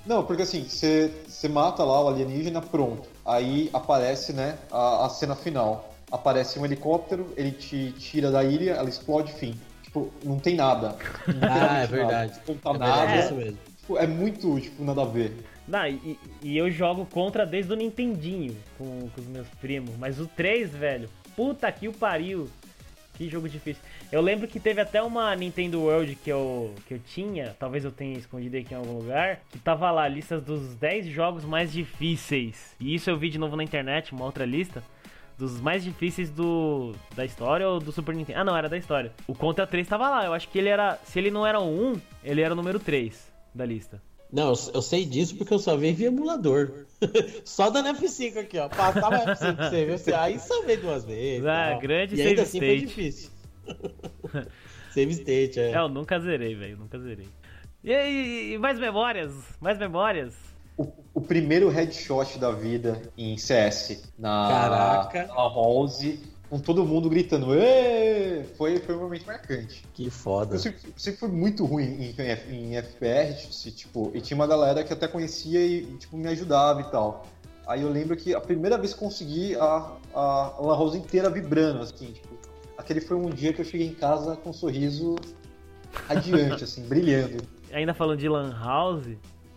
não, 0.06 0.24
porque 0.24 0.42
assim, 0.42 0.64
você 0.64 1.12
você 1.26 1.48
mata 1.48 1.82
lá 1.82 2.02
o 2.02 2.08
alienígena, 2.08 2.60
pronto. 2.60 3.08
Aí 3.24 3.70
aparece, 3.72 4.32
né, 4.32 4.58
a, 4.70 5.06
a 5.06 5.08
cena 5.08 5.34
final. 5.34 5.94
Aparece 6.12 6.58
um 6.58 6.64
helicóptero, 6.64 7.32
ele 7.36 7.50
te 7.50 7.92
tira 7.92 8.30
da 8.30 8.44
ilha, 8.44 8.72
ela 8.72 8.88
explode, 8.88 9.32
fim. 9.32 9.58
Tipo, 9.82 10.12
não 10.22 10.38
tem 10.38 10.54
nada. 10.54 10.96
Ah, 11.42 11.78
é 11.78 11.86
verdade. 11.86 12.32
Nada. 12.32 12.42
Não 12.46 12.56
tá 12.56 12.70
É 12.70 12.72
verdade, 12.72 13.06
nada. 13.06 13.12
é 13.12 13.24
isso 13.24 13.34
mesmo. 13.34 13.58
Tipo, 13.80 13.98
é 13.98 14.06
muito, 14.06 14.60
tipo, 14.60 14.84
nada 14.84 15.02
a 15.02 15.06
ver. 15.06 15.36
Não, 15.66 15.86
e, 15.86 16.18
e 16.42 16.56
eu 16.56 16.70
jogo 16.70 17.06
contra 17.06 17.46
desde 17.46 17.72
o 17.72 17.76
Nintendinho 17.76 18.56
com, 18.76 19.08
com 19.08 19.20
os 19.20 19.26
meus 19.26 19.48
primos. 19.60 19.96
Mas 19.96 20.20
o 20.20 20.26
3, 20.26 20.70
velho, 20.74 21.08
puta 21.34 21.70
que 21.72 21.88
o 21.88 21.92
pariu. 21.92 22.48
Que 23.14 23.28
jogo 23.28 23.48
difícil. 23.48 23.82
Eu 24.10 24.20
lembro 24.20 24.48
que 24.48 24.58
teve 24.58 24.80
até 24.80 25.00
uma 25.00 25.34
Nintendo 25.36 25.80
World 25.80 26.16
que 26.16 26.30
eu, 26.30 26.74
que 26.86 26.94
eu 26.94 26.98
tinha, 26.98 27.54
talvez 27.58 27.84
eu 27.84 27.92
tenha 27.92 28.18
escondido 28.18 28.56
aqui 28.56 28.74
em 28.74 28.76
algum 28.76 28.98
lugar, 28.98 29.40
que 29.50 29.58
tava 29.58 29.88
lá, 29.92 30.08
listas 30.08 30.42
dos 30.42 30.74
10 30.74 31.06
jogos 31.06 31.44
mais 31.44 31.72
difíceis. 31.72 32.74
E 32.80 32.92
isso 32.92 33.08
eu 33.08 33.16
vi 33.16 33.30
de 33.30 33.38
novo 33.38 33.56
na 33.56 33.62
internet, 33.62 34.12
uma 34.12 34.24
outra 34.24 34.44
lista. 34.44 34.82
Dos 35.38 35.60
mais 35.60 35.82
difíceis 35.82 36.30
do 36.30 36.92
da 37.16 37.24
história 37.24 37.68
ou 37.68 37.80
do 37.80 37.90
Super 37.90 38.14
Nintendo. 38.14 38.38
Ah, 38.40 38.44
não, 38.44 38.56
era 38.56 38.68
da 38.68 38.78
história. 38.78 39.12
O 39.26 39.34
Contra 39.34 39.66
3 39.66 39.86
tava 39.86 40.08
lá. 40.08 40.24
Eu 40.24 40.32
acho 40.32 40.48
que 40.48 40.58
ele 40.58 40.68
era. 40.68 40.96
Se 41.04 41.18
ele 41.18 41.28
não 41.28 41.44
era 41.44 41.58
o 41.58 41.92
1, 41.92 42.00
ele 42.22 42.40
era 42.40 42.52
o 42.52 42.56
número 42.56 42.78
3 42.78 43.32
da 43.52 43.66
lista. 43.66 44.00
Não, 44.34 44.48
eu, 44.48 44.56
eu 44.74 44.82
sei 44.82 45.04
disso 45.04 45.36
porque 45.36 45.54
eu 45.54 45.60
só 45.60 45.76
vi 45.76 45.92
via 45.92 46.08
emulador. 46.08 46.86
só 47.44 47.70
dando 47.70 47.96
F5 47.96 48.36
aqui, 48.38 48.58
ó. 48.58 48.68
Passava 48.68 49.18
F5 49.32 49.54
pra 49.54 49.70
você 49.70 49.84
ver. 49.84 49.98
Você, 49.98 50.12
aí 50.12 50.40
salvei 50.40 50.76
duas 50.76 51.04
vezes. 51.04 51.46
Ah, 51.46 51.70
tal. 51.70 51.80
grande 51.80 52.16
e 52.16 52.20
ainda 52.20 52.44
save 52.44 52.48
assim 52.48 52.58
foi 52.58 52.74
state. 52.74 52.86
difícil. 52.86 53.30
save 54.90 55.12
state, 55.12 55.60
é. 55.60 55.70
É, 55.70 55.78
eu 55.78 55.88
nunca 55.88 56.18
zerei, 56.18 56.56
velho. 56.56 56.76
Nunca 56.78 56.98
zerei. 56.98 57.28
E 57.84 57.94
aí, 57.94 58.54
e 58.54 58.58
mais 58.58 58.76
memórias? 58.80 59.32
Mais 59.60 59.78
memórias? 59.78 60.34
O, 60.76 60.88
o 61.14 61.20
primeiro 61.20 61.68
headshot 61.68 62.36
da 62.36 62.50
vida 62.50 63.00
em 63.16 63.38
CS 63.38 64.12
na, 64.18 64.48
Caraca. 64.48 65.26
na 65.28 65.34
House, 65.34 66.18
com 66.54 66.60
todo 66.60 66.84
mundo 66.84 67.10
gritando, 67.10 67.52
Ê! 67.52 68.44
Foi, 68.56 68.78
foi 68.78 68.94
um 68.94 69.00
momento 69.00 69.26
marcante. 69.26 69.84
Que 69.92 70.08
foda. 70.08 70.54
Eu 70.54 70.60
sempre, 70.60 70.78
sempre 70.96 71.18
fui 71.18 71.28
muito 71.28 71.64
ruim 71.64 71.84
em, 71.84 72.14
em, 72.48 72.76
FPS, 72.76 73.72
tipo, 73.72 74.12
e 74.14 74.20
tinha 74.20 74.36
uma 74.36 74.46
galera 74.46 74.84
que 74.84 74.92
até 74.92 75.08
conhecia 75.08 75.66
e, 75.66 75.84
tipo, 75.96 76.16
me 76.16 76.28
ajudava 76.28 76.80
e 76.80 76.84
tal. 76.84 77.26
Aí 77.66 77.82
eu 77.82 77.90
lembro 77.90 78.16
que 78.16 78.32
a 78.36 78.40
primeira 78.40 78.78
vez 78.78 78.92
que 78.92 79.00
consegui 79.00 79.56
a, 79.56 79.96
a 80.14 80.54
Lan 80.60 80.76
House 80.76 80.94
inteira 80.94 81.28
vibrando, 81.28 81.82
assim, 81.82 82.12
tipo, 82.12 82.28
aquele 82.78 83.00
foi 83.00 83.16
um 83.16 83.30
dia 83.30 83.52
que 83.52 83.60
eu 83.60 83.64
cheguei 83.64 83.88
em 83.88 83.94
casa 83.94 84.36
com 84.36 84.50
um 84.50 84.52
sorriso 84.52 85.16
radiante, 86.06 86.62
assim, 86.62 86.82
brilhando. 86.86 87.42
Ainda 87.72 87.92
falando 87.92 88.20
de 88.20 88.28
Lan 88.28 88.56
House, 88.62 89.08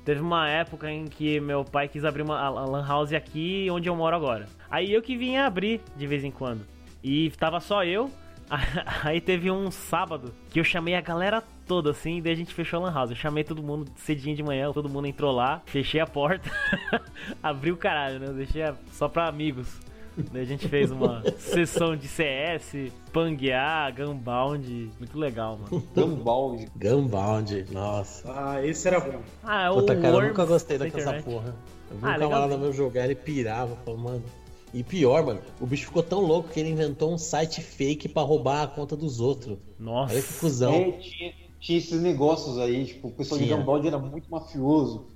teve 0.04 0.20
uma 0.20 0.50
época 0.50 0.89
em 0.89 1.06
que 1.06 1.39
meu 1.39 1.63
pai 1.63 1.88
quis 1.88 2.04
abrir 2.04 2.24
uma 2.24 2.39
a 2.39 2.50
Lan 2.50 2.88
House 2.88 3.13
aqui 3.13 3.68
onde 3.70 3.88
eu 3.88 3.96
moro 3.96 4.16
agora. 4.16 4.48
Aí 4.68 4.92
eu 4.92 5.00
que 5.04 5.16
vinha 5.16 5.46
abrir 5.46 5.80
de 5.96 6.08
vez 6.08 6.24
em 6.24 6.32
quando. 6.32 6.76
E 7.04 7.30
tava 7.32 7.60
só 7.60 7.84
eu. 7.84 8.10
Aí 9.04 9.20
teve 9.20 9.51
um 9.51 9.70
sábado 9.70 10.34
que 10.50 10.60
eu 10.60 10.63
chamei 10.63 10.96
a 10.96 11.01
galera 11.01 11.44
toda 11.68 11.92
assim, 11.92 12.18
e 12.18 12.22
daí 12.22 12.32
a 12.32 12.36
gente 12.36 12.54
fechou 12.54 12.80
a 12.80 12.84
Lan 12.88 12.94
House. 12.94 13.10
Eu 13.10 13.16
chamei 13.18 13.44
todo 13.44 13.62
mundo 13.62 13.92
cedinho 13.98 14.36
de 14.36 14.42
manhã, 14.44 14.72
todo 14.72 14.88
mundo 14.88 15.06
entrou 15.06 15.34
lá, 15.34 15.62
fechei 15.66 16.00
a 16.00 16.08
porta, 16.08 16.50
abri 17.44 17.72
o 17.74 17.77
caralho, 17.77 18.20
né? 18.20 18.27
Eu 18.27 18.34
deixei 18.34 18.63
a- 18.63 18.74
só 18.94 19.10
pra 19.10 19.27
amigos. 19.27 19.68
Daí 20.32 20.42
a 20.42 20.46
gente 20.46 20.68
fez 20.68 20.89
uma 20.89 21.22
sessão 21.38 21.96
de 21.96 22.08
CS, 22.08 22.89
Panguear, 23.13 23.94
Gunbound. 23.94 24.89
Muito 24.98 25.20
legal, 25.20 25.60
mano. 25.60 25.84
Gumball, 25.94 26.58
Gunbound, 26.75 27.66
nossa. 27.72 28.24
Ah, 28.34 28.66
esse 28.66 28.88
era 28.88 29.00
bom. 29.01 29.20
Ah, 29.44 29.70
Puta, 29.74 29.94
o 29.94 29.96
cara, 29.98 30.08
eu 30.08 30.13
Worms 30.13 30.30
nunca 30.30 30.46
gostei 30.46 30.77
da 30.77 30.86
daquela 30.86 31.22
porra. 31.22 31.54
Eu 31.92 31.98
vi 31.98 32.06
Ah, 32.08 32.16
um 32.16 32.20
camarada 32.20 32.58
meu 32.58 32.72
jogar, 32.74 33.06
ele 33.06 33.16
pirava, 33.16 33.75
falou, 33.86 34.00
mano. 34.00 34.24
E 34.77 34.84
pior, 34.84 35.25
mano, 35.25 35.41
o 35.60 35.65
bicho 35.65 35.86
ficou 35.86 36.03
tão 36.03 36.19
louco 36.22 36.50
que 36.50 36.60
ele 36.60 36.69
inventou 36.69 37.12
um 37.12 37.17
site 37.17 37.62
fake 37.62 38.08
pra 38.08 38.21
roubar 38.21 38.62
a 38.62 38.67
conta 38.67 38.95
dos 38.95 39.19
outros. 39.19 39.58
Nossa. 39.80 40.13
Olha 40.13 40.21
que 40.21 40.34
cuzão. 40.34 40.73
É, 40.73 40.91
tinha, 40.91 41.34
tinha 41.60 41.78
esses 41.80 41.99
negócios 41.99 42.60
aí, 42.60 42.86
tipo, 42.86 43.08
o 43.08 43.12
pessoal 43.12 43.39
Tinha. 43.39 43.56
de 43.56 43.60
Gumball 43.60 43.84
era 43.88 43.97
muito 43.97 44.30
mafioso. 44.30 45.08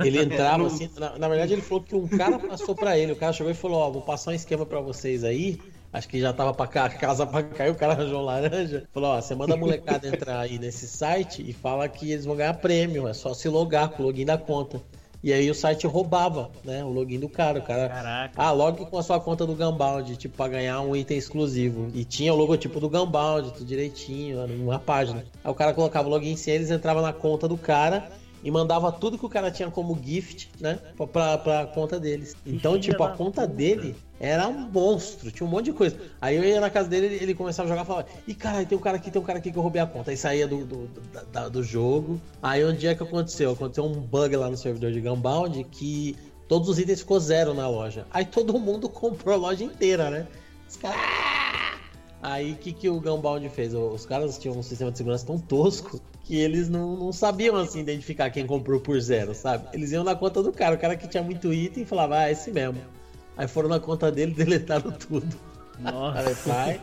Ele 0.00 0.22
entrava 0.22 0.56
Não- 0.58 0.66
assim, 0.72 0.88
na, 0.98 1.18
na 1.18 1.28
verdade 1.28 1.52
ele 1.52 1.60
falou 1.60 1.84
que 1.84 1.94
um 1.94 2.08
cara 2.08 2.38
passou 2.38 2.74
pra 2.74 2.96
ele, 2.98 3.12
o 3.12 3.16
cara 3.16 3.32
chegou 3.34 3.52
e 3.52 3.54
falou, 3.54 3.78
ó, 3.78 3.90
vou 3.90 4.00
passar 4.02 4.30
um 4.30 4.34
esquema 4.34 4.64
pra 4.64 4.80
vocês 4.80 5.22
aí, 5.22 5.60
acho 5.92 6.08
que 6.08 6.18
já 6.18 6.32
tava 6.32 6.54
pra 6.54 6.66
cá, 6.66 6.86
a 6.86 6.90
casa 6.90 7.26
pra 7.26 7.42
cair, 7.42 7.70
o 7.70 7.74
cara 7.74 7.92
arranjou 7.92 8.22
laranja, 8.22 8.88
falou, 8.90 9.10
ó, 9.10 9.20
você 9.20 9.34
manda 9.34 9.52
a 9.52 9.56
molecada 9.58 10.08
entrar 10.08 10.40
aí 10.40 10.58
nesse 10.58 10.88
site 10.88 11.44
e 11.46 11.52
fala 11.52 11.88
que 11.90 12.10
eles 12.10 12.24
vão 12.24 12.34
ganhar 12.36 12.54
prêmio, 12.54 13.06
é 13.06 13.12
só 13.12 13.34
se 13.34 13.48
logar 13.50 13.90
com 13.90 14.02
o 14.02 14.06
login 14.06 14.24
da 14.24 14.38
conta. 14.38 14.82
E 15.24 15.32
aí 15.32 15.50
o 15.50 15.54
site 15.54 15.86
roubava, 15.86 16.50
né, 16.62 16.84
o 16.84 16.90
login 16.90 17.18
do 17.18 17.30
cara, 17.30 17.58
o 17.58 17.62
cara... 17.62 17.88
Caraca. 17.88 18.34
Ah, 18.36 18.50
logue 18.50 18.84
com 18.84 18.98
a 18.98 19.02
sua 19.02 19.18
conta 19.18 19.46
do 19.46 19.54
Gunbound, 19.54 20.14
tipo, 20.16 20.36
pra 20.36 20.48
ganhar 20.48 20.82
um 20.82 20.94
item 20.94 21.16
exclusivo. 21.16 21.90
E 21.94 22.04
tinha 22.04 22.30
o 22.34 22.36
logotipo 22.36 22.78
do 22.78 22.90
Gunbound, 22.90 23.50
tudo 23.52 23.64
direitinho, 23.64 24.46
numa 24.46 24.78
página. 24.78 25.24
Aí 25.42 25.50
o 25.50 25.54
cara 25.54 25.72
colocava 25.72 26.06
o 26.06 26.10
login 26.10 26.36
sem 26.36 26.56
eles, 26.56 26.70
entrava 26.70 27.00
na 27.00 27.10
conta 27.10 27.48
do 27.48 27.56
cara 27.56 28.06
e 28.44 28.50
mandava 28.50 28.92
tudo 28.92 29.18
que 29.18 29.24
o 29.24 29.28
cara 29.28 29.50
tinha 29.50 29.70
como 29.70 29.98
gift, 30.00 30.50
né, 30.60 30.78
pra, 31.10 31.38
pra, 31.38 31.66
conta 31.66 31.98
deles. 31.98 32.36
Então, 32.44 32.78
tipo, 32.78 33.02
a 33.02 33.10
conta 33.10 33.46
dele 33.46 33.96
era 34.20 34.46
um 34.46 34.70
monstro, 34.70 35.30
tinha 35.30 35.46
um 35.46 35.50
monte 35.50 35.66
de 35.66 35.72
coisa. 35.72 35.96
Aí 36.20 36.36
eu 36.36 36.44
ia 36.44 36.60
na 36.60 36.68
casa 36.68 36.86
dele, 36.86 37.06
ele, 37.06 37.16
ele 37.22 37.34
começava 37.34 37.66
a 37.66 37.70
jogar 37.70 37.82
e 37.82 37.86
falava, 37.86 38.08
ih, 38.28 38.34
caralho, 38.34 38.66
tem 38.66 38.76
um 38.76 38.80
cara 38.80 38.98
aqui, 38.98 39.10
tem 39.10 39.20
um 39.20 39.24
cara 39.24 39.38
aqui 39.38 39.50
que 39.50 39.56
eu 39.56 39.62
roubei 39.62 39.80
a 39.80 39.86
conta. 39.86 40.10
Aí 40.10 40.16
saía 40.16 40.46
do, 40.46 40.62
do, 40.64 40.86
do, 40.86 41.50
do 41.50 41.62
jogo. 41.62 42.20
Aí 42.42 42.62
um 42.62 42.74
dia 42.74 42.94
que 42.94 43.02
aconteceu? 43.02 43.52
Aconteceu 43.52 43.84
um 43.86 43.94
bug 43.94 44.36
lá 44.36 44.50
no 44.50 44.56
servidor 44.58 44.92
de 44.92 45.00
Gunbound 45.00 45.64
que 45.64 46.14
todos 46.46 46.68
os 46.68 46.78
itens 46.78 47.00
ficou 47.00 47.18
zero 47.18 47.54
na 47.54 47.66
loja. 47.66 48.06
Aí 48.10 48.26
todo 48.26 48.58
mundo 48.58 48.88
comprou 48.90 49.34
a 49.34 49.38
loja 49.38 49.64
inteira, 49.64 50.10
né? 50.10 50.26
Os 50.68 50.76
caras. 50.76 51.63
Aí 52.24 52.52
o 52.52 52.56
que, 52.56 52.72
que 52.72 52.88
o 52.88 52.98
Gunbound 52.98 53.46
fez? 53.50 53.74
Os 53.74 54.06
caras 54.06 54.38
tinham 54.38 54.56
um 54.56 54.62
sistema 54.62 54.90
de 54.90 54.96
segurança 54.96 55.26
tão 55.26 55.38
tosco 55.38 56.00
que 56.22 56.40
eles 56.40 56.70
não, 56.70 56.96
não 56.96 57.12
sabiam 57.12 57.54
assim 57.54 57.80
identificar 57.80 58.30
quem 58.30 58.46
comprou 58.46 58.80
por 58.80 58.98
zero, 58.98 59.34
sabe? 59.34 59.68
Eles 59.74 59.92
iam 59.92 60.02
na 60.02 60.16
conta 60.16 60.42
do 60.42 60.50
cara, 60.50 60.74
o 60.74 60.78
cara 60.78 60.96
que 60.96 61.06
tinha 61.06 61.22
muito 61.22 61.52
item 61.52 61.82
e 61.82 61.86
falava, 61.86 62.16
ah, 62.16 62.28
é 62.30 62.32
esse 62.32 62.50
mesmo. 62.50 62.80
Aí 63.36 63.46
foram 63.46 63.68
na 63.68 63.78
conta 63.78 64.10
dele 64.10 64.32
e 64.32 64.34
deletaram 64.42 64.90
tudo. 64.92 65.36
Aí, 65.76 65.92
Nossa. 65.92 66.48
pai, 66.48 66.80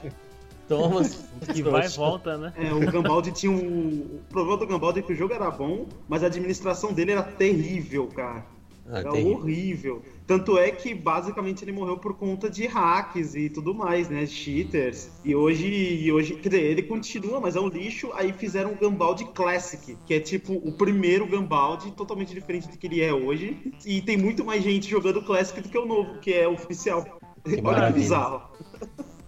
toma. 0.68 1.02
Que 1.52 1.64
vai 1.64 1.88
e 1.88 1.90
volta, 1.90 2.38
né? 2.38 2.54
É, 2.56 2.72
o 2.72 2.80
Gambaldi 2.92 3.32
tinha 3.32 3.52
um. 3.52 4.20
O 4.20 4.22
problema 4.30 4.58
do 4.58 4.68
Gambaldi 4.68 5.00
é 5.00 5.02
que 5.02 5.12
o 5.12 5.16
jogo 5.16 5.34
era 5.34 5.50
bom, 5.50 5.88
mas 6.08 6.24
a 6.24 6.28
administração 6.28 6.94
dele 6.94 7.14
era 7.14 7.24
terrível, 7.24 8.08
cara. 8.10 8.46
Ah, 8.88 9.00
Era 9.00 9.12
terrível. 9.12 9.38
horrível. 9.38 10.02
Tanto 10.26 10.58
é 10.58 10.72
que 10.72 10.94
basicamente 10.94 11.64
ele 11.64 11.72
morreu 11.72 11.98
por 11.98 12.16
conta 12.16 12.50
de 12.50 12.66
hacks 12.68 13.36
e 13.36 13.50
tudo 13.50 13.74
mais, 13.74 14.10
né? 14.10 14.26
Cheaters. 14.26 15.10
E 15.24 15.36
hoje, 15.36 15.66
e 15.68 16.12
hoje, 16.12 16.36
quer 16.36 16.50
dizer, 16.50 16.64
ele 16.64 16.84
continua, 16.84 17.40
mas 17.40 17.56
é 17.56 17.60
um 17.60 17.68
lixo. 17.68 18.12
Aí 18.14 18.34
fizeram 18.34 18.72
o 18.72 18.76
Gambaldi 18.76 19.26
Classic, 19.34 19.98
que 20.06 20.14
é 20.14 20.20
tipo 20.20 20.54
o 20.54 20.72
primeiro 20.72 21.28
Gambaldi, 21.28 21.92
totalmente 21.92 22.34
diferente 22.34 22.68
do 22.68 22.78
que 22.78 22.88
ele 22.88 23.02
é 23.02 23.14
hoje. 23.14 23.74
E 23.86 24.02
tem 24.02 24.18
muito 24.18 24.44
mais 24.44 24.64
gente 24.64 24.90
jogando 24.90 25.18
o 25.18 25.24
Classic 25.26 25.60
do 25.62 25.70
que 25.70 25.78
o 25.78 25.86
novo, 25.86 26.20
que 26.20 26.34
é 26.34 26.48
o 26.48 26.54
oficial. 26.54 27.06
Olha 27.64 27.88
que 27.88 27.94
bizarro. 27.94 28.42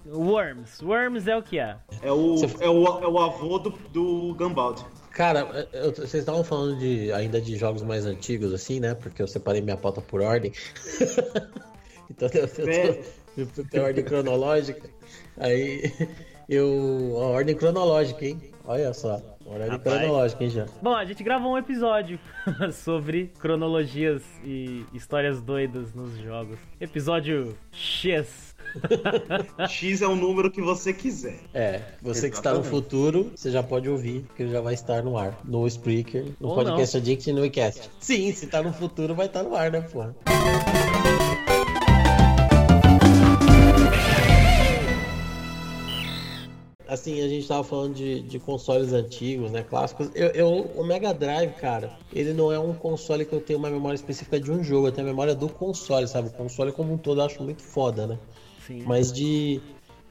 Worms. 0.06 0.82
Worms 0.82 1.28
é 1.28 1.36
o 1.36 1.42
que 1.42 1.58
é. 1.58 1.78
É 2.02 2.12
o, 2.12 2.36
é 2.60 2.70
o, 2.70 2.86
é 3.00 3.08
o 3.08 3.20
avô 3.20 3.58
do, 3.58 3.72
do 3.92 4.34
Gambaldi. 4.36 4.86
Cara, 5.13 5.67
eu- 5.73 5.91
vocês 5.93 6.15
estavam 6.15 6.43
falando 6.43 6.78
de, 6.80 7.12
ainda 7.13 7.39
de 7.39 7.56
jogos 7.56 7.82
mais 7.84 8.06
antigos, 8.06 8.52
assim, 8.54 8.80
né? 8.80 8.95
Porque 8.95 9.21
eu 9.21 9.28
separei 9.28 9.62
minha 9.62 9.78
pauta 9.78 10.02
por 10.02 10.21
ordem. 10.21 10.52
então 12.10 12.30
eu, 12.34 12.49
eu, 12.58 12.67
É. 12.69 13.45
tô, 13.56 13.63
tem 13.63 13.80
ordem 13.80 14.04
cronológica. 14.04 14.89
Aí 15.38 15.91
eu. 16.49 17.13
A 17.17 17.26
ordem 17.28 17.56
cronológica, 17.56 18.26
hein? 18.26 18.41
Olha 18.65 18.93
só. 18.93 19.21
Ordem 19.45 19.67
Rapaz. 19.69 19.97
cronológica, 19.99 20.43
hein, 20.43 20.49
já. 20.49 20.65
Bom, 20.82 20.95
a 20.95 21.04
gente 21.06 21.23
gravou 21.23 21.54
um 21.54 21.58
episódio 21.58 22.17
sobre 22.71 23.32
cronologias 23.39 24.23
e 24.43 24.86
histórias 24.93 25.41
doidas 25.41 25.93
nos 25.93 26.17
jogos. 26.17 26.58
Episódio 26.80 27.56
X. 27.71 28.53
X 29.67 30.02
é 30.02 30.08
o 30.08 30.15
número 30.15 30.49
que 30.52 30.62
você 30.62 30.93
quiser. 30.93 31.39
É, 31.54 31.82
você 32.02 32.30
que 32.30 32.36
está 32.36 32.52
no 32.52 32.60
Exatamente. 32.60 32.69
futuro, 32.69 33.32
você 33.36 33.52
já 33.52 33.62
pode 33.63 33.89
ouvir, 33.89 34.21
porque 34.28 34.43
ele 34.43 34.52
já 34.52 34.62
vai 34.62 34.73
estar 34.73 35.04
no 35.04 35.17
ar. 35.17 35.39
No 35.43 35.67
Spreaker, 35.67 36.26
no 36.39 36.49
Ou 36.49 36.56
podcast 36.56 36.97
Addict 36.97 37.30
e 37.30 37.34
no 37.34 37.41
WeCast. 37.41 37.89
Sim, 37.99 38.32
se 38.34 38.47
tá 38.47 38.62
no 38.62 38.73
futuro, 38.73 39.13
vai 39.15 39.28
estar 39.28 39.43
no 39.43 39.56
ar, 39.56 39.71
né, 39.71 39.82
porra? 39.82 40.15
assim, 46.88 47.21
a 47.23 47.28
gente 47.28 47.47
tava 47.47 47.63
falando 47.63 47.95
de, 47.95 48.21
de 48.21 48.39
consoles 48.39 48.93
antigos, 48.93 49.52
né? 49.52 49.63
Clássicos. 49.67 50.10
Eu, 50.13 50.28
eu- 50.30 50.71
o 50.76 50.84
Mega 50.86 51.13
Drive, 51.13 51.54
cara, 51.54 51.91
ele 52.13 52.34
não 52.34 52.52
é 52.52 52.60
um 52.60 52.73
console 52.73 53.26
que 53.26 53.34
eu 53.34 53.41
tenho 53.41 53.58
uma 53.60 53.69
memória 53.69 53.95
específica 53.95 54.39
de 54.39 54.52
um 54.52 54.63
jogo, 54.63 54.88
eu 54.88 54.91
tenho 54.91 55.08
a 55.08 55.10
memória 55.10 55.34
do 55.34 55.49
console, 55.49 56.08
sabe? 56.08 56.28
O 56.28 56.32
console 56.32 56.71
como 56.71 56.93
um 56.93 56.97
todo 56.97 57.21
eu 57.21 57.26
acho 57.26 57.41
muito 57.41 57.63
foda, 57.63 58.06
né? 58.06 58.19
Sim. 58.67 58.84
Mas 58.86 59.12
de, 59.12 59.62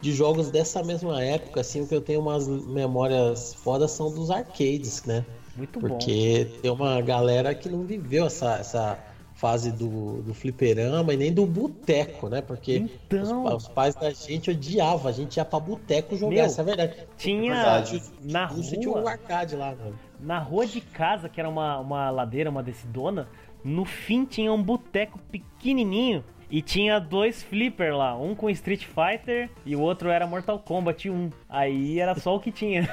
de 0.00 0.12
jogos 0.12 0.50
dessa 0.50 0.82
mesma 0.82 1.22
época, 1.22 1.60
assim, 1.60 1.80
o 1.82 1.86
que 1.86 1.94
eu 1.94 2.00
tenho 2.00 2.20
umas 2.20 2.46
memórias 2.48 3.54
fodas 3.54 3.90
são 3.92 4.12
dos 4.12 4.30
arcades, 4.30 5.04
né? 5.04 5.24
Muito 5.56 5.80
bom. 5.80 5.88
Porque 5.88 6.48
tem 6.62 6.70
uma 6.70 7.00
galera 7.00 7.54
que 7.54 7.68
não 7.68 7.82
viveu 7.84 8.26
essa, 8.26 8.56
essa 8.56 8.98
fase 9.34 9.72
do, 9.72 10.22
do 10.22 10.32
fliperama 10.32 11.12
e 11.12 11.16
nem 11.16 11.32
do 11.32 11.44
boteco, 11.44 12.28
né? 12.28 12.40
Porque 12.40 12.76
Então. 13.10 13.44
os, 13.44 13.64
os 13.64 13.68
pais 13.68 13.94
da 13.94 14.10
gente 14.10 14.50
odiavam, 14.50 15.08
a 15.08 15.12
gente 15.12 15.36
ia 15.36 15.44
pra 15.44 15.58
boteco 15.60 16.16
jogar, 16.16 16.34
Meu, 16.36 16.46
isso 16.46 16.60
é 16.60 16.64
verdade. 16.64 16.96
Tinha 17.16 17.54
verdade. 17.54 18.02
na 18.22 18.46
Você 18.46 18.76
tinha 18.76 18.90
um 18.90 19.00
rua, 19.00 19.10
arcade 19.10 19.56
lá, 19.56 19.74
mano. 19.74 19.98
na 20.20 20.38
rua 20.38 20.66
de 20.66 20.80
casa, 20.80 21.28
que 21.28 21.40
era 21.40 21.48
uma, 21.48 21.78
uma 21.80 22.10
ladeira, 22.10 22.50
uma 22.50 22.62
decidona, 22.62 23.28
no 23.64 23.84
fim 23.84 24.24
tinha 24.24 24.52
um 24.52 24.62
boteco 24.62 25.18
pequenininho 25.30 26.24
e 26.52 26.60
tinha 26.60 27.00
dois 27.00 27.42
flipper 27.42 27.96
lá, 27.96 28.14
um 28.14 28.34
com 28.34 28.50
Street 28.50 28.84
Fighter 28.84 29.48
e 29.64 29.74
o 29.74 29.80
outro 29.80 30.10
era 30.10 30.26
Mortal 30.26 30.58
Kombat 30.58 31.08
1. 31.08 31.30
Aí 31.48 31.98
era 31.98 32.14
só 32.14 32.36
o 32.36 32.40
que 32.40 32.52
tinha. 32.52 32.86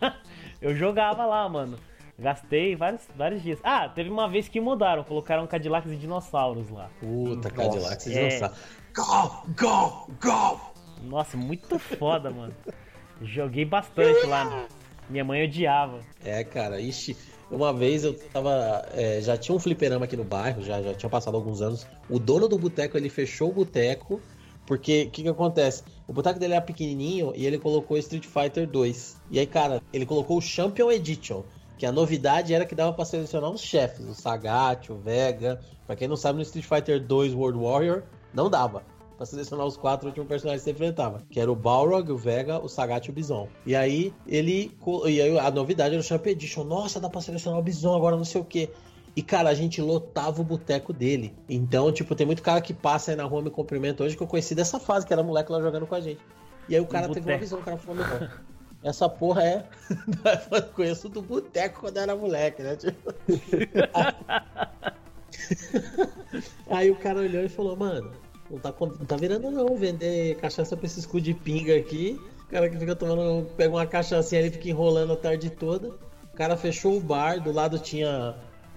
Eu 0.60 0.74
jogava 0.74 1.26
lá, 1.26 1.46
mano. 1.46 1.78
Gastei 2.18 2.74
vários, 2.74 3.02
vários 3.14 3.42
dias. 3.42 3.58
Ah, 3.62 3.88
teve 3.88 4.08
uma 4.08 4.26
vez 4.28 4.48
que 4.48 4.58
mudaram, 4.60 5.04
colocaram 5.04 5.46
Cadillacs 5.46 5.92
e 5.92 5.96
dinossauros 5.96 6.70
lá. 6.70 6.88
Puta, 6.98 7.50
Nossa. 7.50 7.50
Cadillac, 7.50 8.02
vocês 8.02 8.16
É. 8.16 8.22
lançaram. 8.22 8.54
Go, 8.94 9.46
go, 9.58 10.10
go! 10.22 10.60
Nossa, 11.02 11.36
muito 11.36 11.78
foda, 11.78 12.30
mano. 12.30 12.54
Joguei 13.20 13.64
bastante 13.66 14.24
lá. 14.26 14.64
Minha 15.10 15.24
mãe 15.24 15.44
odiava. 15.44 16.00
É, 16.24 16.42
cara, 16.42 16.80
ixi, 16.80 17.14
uma 17.50 17.72
vez 17.72 18.04
eu 18.04 18.14
tava. 18.14 18.86
é, 18.92 19.20
já 19.20 19.36
tinha 19.36 19.54
um 19.54 19.58
fliperama 19.58 20.04
aqui 20.04 20.16
no 20.16 20.24
bairro, 20.24 20.62
já, 20.62 20.80
já 20.82 20.94
tinha 20.94 21.10
passado 21.10 21.36
alguns 21.36 21.60
anos. 21.60 21.86
O 22.08 22.18
dono 22.18 22.48
do 22.48 22.58
boteco, 22.58 22.96
ele 22.96 23.08
fechou 23.08 23.50
o 23.50 23.52
boteco, 23.52 24.20
porque 24.66 25.04
o 25.04 25.10
que, 25.10 25.22
que 25.22 25.28
acontece? 25.28 25.82
O 26.06 26.12
boteco 26.12 26.38
dele 26.38 26.54
era 26.54 26.62
pequenininho 26.62 27.32
e 27.34 27.46
ele 27.46 27.58
colocou 27.58 27.96
Street 27.98 28.24
Fighter 28.24 28.66
2. 28.66 29.16
E 29.30 29.38
aí, 29.38 29.46
cara, 29.46 29.82
ele 29.92 30.06
colocou 30.06 30.38
o 30.38 30.40
Champion 30.40 30.90
Edition, 30.90 31.42
que 31.76 31.86
a 31.86 31.92
novidade 31.92 32.54
era 32.54 32.64
que 32.64 32.74
dava 32.74 32.92
pra 32.92 33.04
selecionar 33.04 33.50
os 33.50 33.60
chefes, 33.60 34.06
o 34.06 34.14
Sagat, 34.14 34.90
o 34.90 34.96
Vega. 34.96 35.60
Pra 35.86 35.94
quem 35.96 36.08
não 36.08 36.16
sabe, 36.16 36.36
no 36.36 36.42
Street 36.42 36.66
Fighter 36.66 37.04
2 37.04 37.34
World 37.34 37.58
Warrior, 37.58 38.02
não 38.32 38.48
dava. 38.48 38.82
Pra 39.16 39.24
selecionar 39.24 39.64
os 39.64 39.76
quatro 39.76 40.08
últimos 40.08 40.28
personagens 40.28 40.62
que 40.62 40.70
você 40.70 40.72
enfrentava. 40.72 41.22
Que 41.30 41.38
era 41.38 41.50
o 41.50 41.54
Balrog, 41.54 42.10
o 42.10 42.16
Vega, 42.16 42.58
o 42.58 42.68
Sagat 42.68 43.06
e 43.06 43.10
o 43.10 43.12
Bison. 43.12 43.48
E 43.64 43.76
aí 43.76 44.12
ele. 44.26 44.76
E 45.06 45.22
aí 45.22 45.38
a 45.38 45.50
novidade 45.50 45.94
era 45.94 46.00
o 46.00 46.04
Champ 46.04 46.26
Edition. 46.26 46.64
Nossa, 46.64 46.98
dá 46.98 47.08
pra 47.08 47.20
selecionar 47.20 47.60
o 47.60 47.62
Bison 47.62 47.94
agora, 47.94 48.16
não 48.16 48.24
sei 48.24 48.40
o 48.40 48.44
quê. 48.44 48.70
E, 49.16 49.22
cara, 49.22 49.48
a 49.48 49.54
gente 49.54 49.80
lotava 49.80 50.40
o 50.40 50.44
boteco 50.44 50.92
dele. 50.92 51.32
Então, 51.48 51.92
tipo, 51.92 52.16
tem 52.16 52.26
muito 52.26 52.42
cara 52.42 52.60
que 52.60 52.74
passa 52.74 53.12
aí 53.12 53.16
na 53.16 53.22
rua 53.22 53.42
me 53.42 53.50
cumprimenta 53.50 54.02
hoje 54.02 54.16
que 54.16 54.22
eu 54.22 54.26
conheci 54.26 54.56
dessa 54.56 54.80
fase, 54.80 55.06
que 55.06 55.12
era 55.12 55.22
moleque 55.22 55.52
lá 55.52 55.60
jogando 55.60 55.86
com 55.86 55.94
a 55.94 56.00
gente. 56.00 56.20
E 56.68 56.74
aí 56.74 56.80
o 56.80 56.86
cara 56.86 57.08
teve 57.08 57.30
uma 57.30 57.38
visão, 57.38 57.60
o 57.60 57.62
cara 57.62 57.76
falou, 57.76 58.04
meu, 58.04 58.28
essa 58.82 59.08
porra 59.08 59.44
é. 59.44 59.64
eu 60.50 60.62
conheço 60.74 61.08
do 61.08 61.22
boteco 61.22 61.80
quando 61.80 61.98
era 61.98 62.16
moleque, 62.16 62.62
né? 62.62 62.76
Tipo... 62.76 63.14
Aí 66.68 66.90
o 66.90 66.96
cara 66.96 67.20
olhou 67.20 67.44
e 67.44 67.48
falou, 67.48 67.76
mano, 67.76 68.10
não 68.50 68.58
tá, 68.58 68.74
não 68.80 69.06
tá 69.06 69.16
virando 69.16 69.50
não 69.50 69.76
vender 69.76 70.36
cachaça 70.36 70.76
pra 70.76 70.86
esses 70.86 71.06
cu 71.06 71.20
de 71.20 71.34
pinga 71.34 71.76
aqui. 71.76 72.20
O 72.46 72.50
cara 72.50 72.68
que 72.68 72.78
fica 72.78 72.94
tomando, 72.94 73.46
pega 73.56 73.74
uma 73.74 73.86
cachaçinha 73.86 74.40
ali 74.40 74.50
fica 74.50 74.68
enrolando 74.68 75.12
a 75.12 75.16
tarde 75.16 75.50
toda. 75.50 75.88
O 75.88 76.36
cara 76.36 76.56
fechou 76.56 76.96
o 76.96 77.00
bar, 77.00 77.40
do 77.40 77.52
lado 77.52 77.78
tinha 77.78 78.34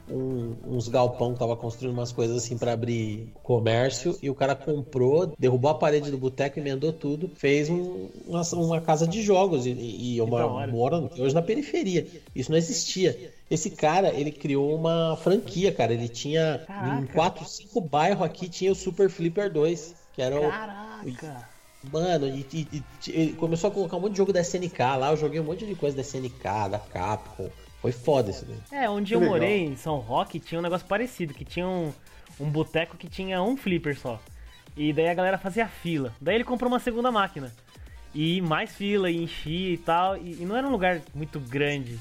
um- 0.09 0.55
uns 0.65 0.87
galpão 0.87 1.33
que 1.33 1.39
tava 1.39 1.55
construindo 1.55 1.93
umas 1.93 2.11
coisas 2.11 2.37
assim 2.37 2.57
pra 2.57 2.73
abrir 2.73 3.31
comércio. 3.43 4.17
E 4.21 4.29
o 4.29 4.35
cara 4.35 4.55
comprou, 4.55 5.33
derrubou 5.37 5.71
a 5.71 5.75
parede 5.75 6.09
do 6.11 6.17
boteco, 6.17 6.59
emendou 6.59 6.93
tudo, 6.93 7.31
fez 7.35 7.69
um- 7.69 8.09
uma, 8.25 8.41
uma 8.53 8.81
casa 8.81 9.07
de 9.07 9.21
jogos. 9.21 9.65
E, 9.65 9.71
e 9.71 10.17
eu 10.17 10.25
moro, 10.69 11.09
hoje 11.17 11.35
na 11.35 11.41
periferia. 11.41 12.07
Isso 12.35 12.51
não 12.51 12.57
existia. 12.57 13.33
Esse 13.49 13.69
cara, 13.69 14.13
ele 14.13 14.31
criou 14.31 14.75
uma 14.75 15.15
franquia, 15.17 15.71
cara. 15.71 15.93
Ele 15.93 16.09
tinha 16.09 16.55
em 16.55 16.65
Caraca. 16.65 17.13
4, 17.13 17.45
5 17.45 17.79
bairros 17.81 18.23
aqui, 18.23 18.49
tinha 18.49 18.71
o 18.71 18.75
Super 18.75 19.09
Flipper 19.09 19.51
2, 19.51 19.95
que 20.13 20.21
era 20.21 20.37
o. 20.39 20.49
Caraca! 20.49 21.57
Mano, 21.91 22.27
e, 22.27 22.45
e- 22.51 22.67
e- 22.77 23.11
ele 23.11 23.33
começou 23.33 23.69
a 23.69 23.71
colocar 23.73 23.95
um 23.97 24.01
monte 24.01 24.11
de 24.11 24.17
jogo 24.17 24.33
da 24.33 24.41
SNK 24.41 24.97
lá. 24.97 25.11
Eu 25.11 25.17
joguei 25.17 25.39
um 25.39 25.43
monte 25.43 25.65
de 25.65 25.75
coisa 25.75 25.95
da 25.95 26.01
SNK, 26.01 26.67
da 26.69 26.79
Capcom. 26.79 27.49
Foi 27.87 27.91
foda 27.93 28.31
isso 28.31 28.45
daí. 28.45 28.83
É, 28.83 28.89
onde 28.89 29.09
Que 29.09 29.15
eu 29.15 29.19
legal. 29.19 29.35
morei, 29.35 29.63
em 29.65 29.77
São 29.77 29.97
Roque, 29.99 30.41
tinha 30.41 30.59
um 30.59 30.61
negócio 30.61 30.85
parecido, 30.85 31.33
que 31.33 31.45
tinha 31.45 31.65
um, 31.65 31.93
um 32.37 32.49
boteco 32.49 32.97
que 32.97 33.07
tinha 33.07 33.41
um 33.41 33.55
flipper 33.55 33.97
só. 33.97 34.19
E 34.75 34.91
daí 34.91 35.07
a 35.07 35.13
galera 35.13 35.37
fazia 35.37 35.67
fila. 35.67 36.13
Daí 36.19 36.35
ele 36.35 36.43
comprou 36.43 36.69
uma 36.69 36.79
segunda 36.79 37.09
máquina. 37.11 37.53
E 38.13 38.41
mais 38.41 38.75
fila, 38.75 39.09
e 39.09 39.23
enchia 39.23 39.73
e 39.73 39.77
tal. 39.77 40.17
E, 40.17 40.41
e 40.41 40.45
não 40.45 40.57
era 40.57 40.67
um 40.67 40.71
lugar 40.71 41.01
muito 41.15 41.39
grande. 41.39 41.97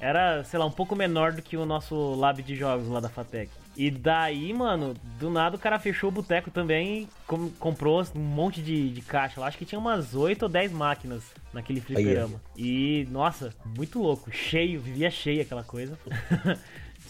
Era, 0.00 0.42
sei 0.44 0.58
lá, 0.58 0.64
um 0.64 0.70
pouco 0.70 0.96
menor 0.96 1.32
do 1.32 1.42
que 1.42 1.56
o 1.56 1.66
nosso 1.66 2.14
lab 2.14 2.42
de 2.42 2.56
jogos 2.56 2.88
lá 2.88 2.98
da 3.00 3.10
Fatec. 3.10 3.50
E 3.76 3.90
daí, 3.90 4.54
mano, 4.54 4.94
do 5.18 5.28
nada 5.28 5.56
o 5.56 5.58
cara 5.58 5.78
fechou 5.78 6.08
o 6.08 6.12
boteco 6.12 6.50
também 6.50 7.02
e 7.02 7.08
com- 7.26 7.50
comprou 7.58 8.02
um 8.14 8.18
monte 8.18 8.62
de, 8.62 8.88
de 8.90 9.00
caixa 9.02 9.38
lá. 9.40 9.46
Acho 9.48 9.58
que 9.58 9.66
tinha 9.66 9.78
umas 9.78 10.14
8 10.14 10.44
ou 10.44 10.48
10 10.48 10.72
máquinas 10.72 11.22
naquele 11.52 11.80
fliperama. 11.80 12.40
E, 12.56 13.06
nossa, 13.10 13.52
muito 13.76 14.00
louco. 14.00 14.30
Cheio, 14.32 14.80
vivia 14.80 15.10
cheio 15.10 15.42
aquela 15.42 15.62
coisa. 15.62 15.98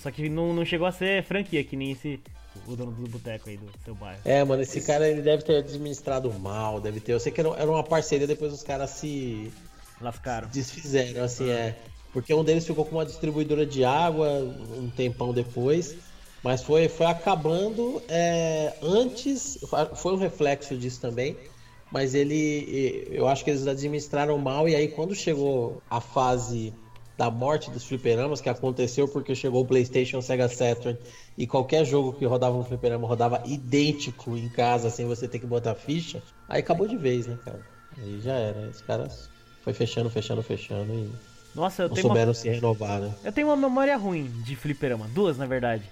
Só 0.02 0.10
que 0.10 0.28
não, 0.28 0.52
não 0.52 0.64
chegou 0.64 0.86
a 0.86 0.92
ser 0.92 1.22
franquia, 1.22 1.62
que 1.62 1.76
nem 1.76 1.92
esse 1.92 2.20
o 2.66 2.74
dono 2.74 2.90
do 2.92 3.08
boteco 3.08 3.48
aí 3.48 3.56
do 3.56 3.66
seu 3.84 3.94
bairro. 3.94 4.20
É, 4.24 4.42
mano, 4.42 4.62
esse 4.62 4.80
cara 4.80 5.08
ele 5.08 5.22
deve 5.22 5.42
ter 5.42 5.58
administrado 5.58 6.32
mal, 6.32 6.80
deve 6.80 7.00
ter. 7.00 7.12
Eu 7.12 7.20
sei 7.20 7.30
que 7.30 7.40
era, 7.40 7.50
era 7.50 7.70
uma 7.70 7.84
parceria, 7.84 8.26
depois 8.26 8.52
os 8.52 8.62
caras 8.62 8.90
se 8.90 9.52
Lascaram. 10.00 10.48
desfizeram, 10.48 11.22
assim, 11.24 11.48
é. 11.50 11.76
Porque 12.12 12.32
um 12.32 12.42
deles 12.42 12.66
ficou 12.66 12.84
com 12.84 12.96
uma 12.96 13.04
distribuidora 13.04 13.66
de 13.66 13.84
água 13.84 14.28
um 14.78 14.88
tempão 14.88 15.32
depois. 15.32 15.96
Mas 16.42 16.62
foi, 16.62 16.88
foi 16.88 17.06
acabando 17.06 18.02
é, 18.08 18.74
antes. 18.82 19.58
Foi 19.94 20.12
um 20.12 20.16
reflexo 20.16 20.76
disso 20.76 21.00
também. 21.00 21.36
Mas 21.90 22.14
ele. 22.14 23.08
Eu 23.10 23.28
acho 23.28 23.44
que 23.44 23.50
eles 23.50 23.66
administraram 23.66 24.36
mal. 24.38 24.68
E 24.68 24.74
aí, 24.74 24.88
quando 24.88 25.14
chegou 25.14 25.82
a 25.88 26.00
fase 26.00 26.72
da 27.16 27.30
morte 27.30 27.70
dos 27.70 27.84
fliperamas, 27.84 28.40
que 28.40 28.48
aconteceu 28.48 29.08
porque 29.08 29.34
chegou 29.34 29.62
o 29.62 29.66
PlayStation, 29.66 30.18
o 30.18 30.22
Sega 30.22 30.48
Saturn. 30.48 30.98
E 31.36 31.46
qualquer 31.46 31.84
jogo 31.84 32.12
que 32.12 32.24
rodava 32.24 32.56
no 32.56 32.64
fliperama 32.64 33.06
rodava 33.06 33.42
idêntico 33.46 34.36
em 34.36 34.48
casa, 34.48 34.90
sem 34.90 35.06
você 35.06 35.26
ter 35.26 35.38
que 35.38 35.46
botar 35.46 35.74
ficha. 35.74 36.22
Aí 36.48 36.60
acabou 36.60 36.86
de 36.86 36.96
vez, 36.96 37.26
né, 37.26 37.38
cara? 37.44 37.60
Aí 37.98 38.20
já 38.20 38.34
era. 38.34 38.68
Os 38.68 38.80
caras 38.82 39.30
foi 39.62 39.72
fechando, 39.72 40.10
fechando, 40.10 40.42
fechando. 40.42 40.92
E 40.92 41.10
Nossa, 41.54 41.84
eu 41.84 41.88
não 41.88 41.94
tenho, 41.94 42.06
uma, 42.06 42.14
souberam 42.14 42.34
se 42.34 42.48
renovar, 42.48 43.00
né? 43.00 43.14
eu 43.24 43.32
tenho 43.32 43.48
uma 43.48 43.56
memória 43.56 43.96
ruim 43.96 44.30
de 44.42 44.54
fliperama. 44.54 45.08
Duas, 45.08 45.38
na 45.38 45.46
verdade. 45.46 45.84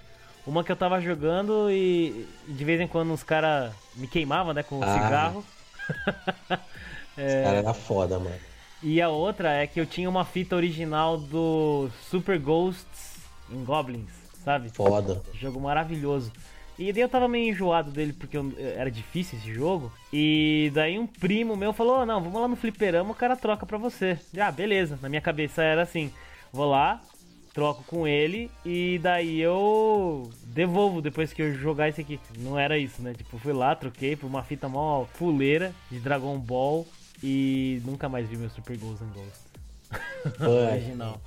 Uma 0.45 0.63
que 0.63 0.71
eu 0.71 0.75
tava 0.75 1.01
jogando 1.01 1.69
e, 1.71 2.27
de 2.47 2.63
vez 2.63 2.79
em 2.79 2.87
quando 2.87 3.11
os 3.13 3.23
caras 3.23 3.73
me 3.95 4.07
queimavam, 4.07 4.53
né, 4.53 4.61
com 4.63 4.79
o 4.79 4.83
Ah. 4.83 4.93
cigarro. 4.93 5.45
Esse 7.17 7.43
cara 7.43 7.57
era 7.57 7.73
foda, 7.73 8.19
mano. 8.19 8.35
E 8.83 9.01
a 9.01 9.09
outra 9.09 9.51
é 9.53 9.65
que 9.65 9.79
eu 9.79 9.85
tinha 9.85 10.09
uma 10.09 10.25
fita 10.25 10.55
original 10.55 11.17
do 11.17 11.89
Super 12.09 12.37
Ghosts 12.37 13.15
em 13.49 13.63
Goblins, 13.63 14.11
sabe? 14.43 14.69
Foda. 14.69 15.21
Jogo 15.33 15.59
maravilhoso. 15.59 16.31
E 16.77 16.91
daí 16.91 17.01
eu 17.01 17.09
tava 17.09 17.27
meio 17.27 17.49
enjoado 17.51 17.89
dele 17.89 18.11
porque 18.11 18.35
eu- 18.37 18.53
era 18.57 18.91
difícil 18.91 19.39
esse 19.39 19.51
jogo. 19.53 19.91
E 20.11 20.69
daí 20.73 20.99
um 20.99 21.07
primo 21.07 21.55
meu 21.55 21.71
falou: 21.71 22.05
"Não, 22.05 22.21
vamos 22.21 22.39
lá 22.41 22.47
no 22.49 22.55
fliperama, 22.57 23.11
o 23.11 23.15
cara 23.15 23.35
troca 23.37 23.65
pra 23.65 23.77
você. 23.77 24.19
Ah, 24.37 24.51
beleza. 24.51 24.99
Na 25.01 25.07
minha 25.07 25.21
cabeça 25.21 25.63
era 25.63 25.83
assim: 25.83 26.11
vou 26.51 26.69
lá, 26.69 27.01
troco 27.55 27.85
com 27.87 28.05
ele 28.05 28.51
e 28.65 28.99
daí 29.01 29.39
eu 29.39 30.29
devolvo 30.43 31.01
depois 31.01 31.31
que 31.31 31.41
eu 31.41 31.53
jogar 31.53 31.87
esse 31.87 32.01
aqui. 32.01 32.19
Não 32.37 32.59
era 32.59 32.77
isso, 32.77 33.01
né? 33.01 33.13
Tipo, 33.13 33.39
fui 33.39 33.53
lá, 33.53 33.73
troquei 33.73 34.17
por 34.17 34.27
uma 34.27 34.43
fita 34.43 34.67
mó 34.67 35.05
fuleira 35.13 35.73
de 35.89 35.97
Dragon 36.01 36.37
Ball 36.37 36.85
e 37.23 37.81
nunca 37.85 38.09
mais 38.09 38.27
vi 38.27 38.35
meu 38.35 38.49
Super 38.49 38.77
Ghosts 38.77 39.01
and 39.01 39.13
Ghosts 39.13 40.37
Foi. 40.37 40.67
original. 40.67 41.21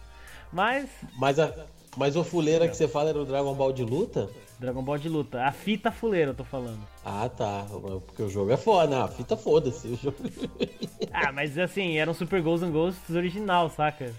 Mas 0.52 0.90
Mas, 1.16 1.38
a, 1.38 1.66
mas 1.96 2.14
o 2.14 2.22
fuleira 2.22 2.68
que 2.68 2.76
você 2.76 2.86
fala 2.86 3.08
era 3.08 3.18
o 3.18 3.24
Dragon 3.24 3.54
Ball 3.54 3.72
de 3.72 3.82
luta? 3.82 4.28
Dragon 4.60 4.82
Ball 4.82 4.98
de 4.98 5.08
luta, 5.08 5.42
a 5.44 5.52
fita 5.52 5.90
fuleira 5.90 6.32
eu 6.32 6.34
tô 6.34 6.44
falando. 6.44 6.80
Ah, 7.06 7.28
tá. 7.28 7.64
Porque 8.06 8.22
o 8.22 8.28
jogo 8.28 8.50
é 8.50 8.56
foda. 8.56 8.94
Não, 8.94 9.04
a 9.04 9.08
fita 9.08 9.34
foda-se. 9.36 9.94
Jogo... 9.94 10.16
Ah, 11.10 11.32
mas 11.32 11.56
assim, 11.56 11.96
era 11.96 12.10
um 12.10 12.14
Super 12.14 12.42
Ghosts 12.42 12.68
and 12.68 12.72
Ghosts 12.72 13.16
original, 13.16 13.70
saca? 13.70 14.12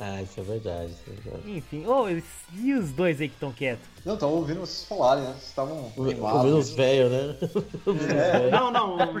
Ah, 0.00 0.22
isso 0.22 0.40
é 0.40 0.42
verdade. 0.42 0.92
Isso 0.92 1.02
é 1.08 1.20
verdade. 1.20 1.50
Enfim, 1.58 1.86
ô, 1.86 2.08
e 2.08 2.74
os 2.74 2.90
dois 2.92 3.20
aí 3.20 3.28
que 3.28 3.34
estão 3.34 3.52
quietos? 3.52 3.84
Não, 4.04 4.16
tava 4.16 4.32
ouvindo 4.32 4.60
vocês 4.60 4.84
falarem, 4.84 5.24
né? 5.24 5.30
Vocês 5.32 5.48
estavam 5.48 5.92
Ouvindo 5.96 6.58
os 6.58 6.70
velhos, 6.70 7.10
né? 7.10 7.36
É, 8.46 8.50
Não, 8.50 8.70
não, 8.70 8.96
não, 8.96 9.12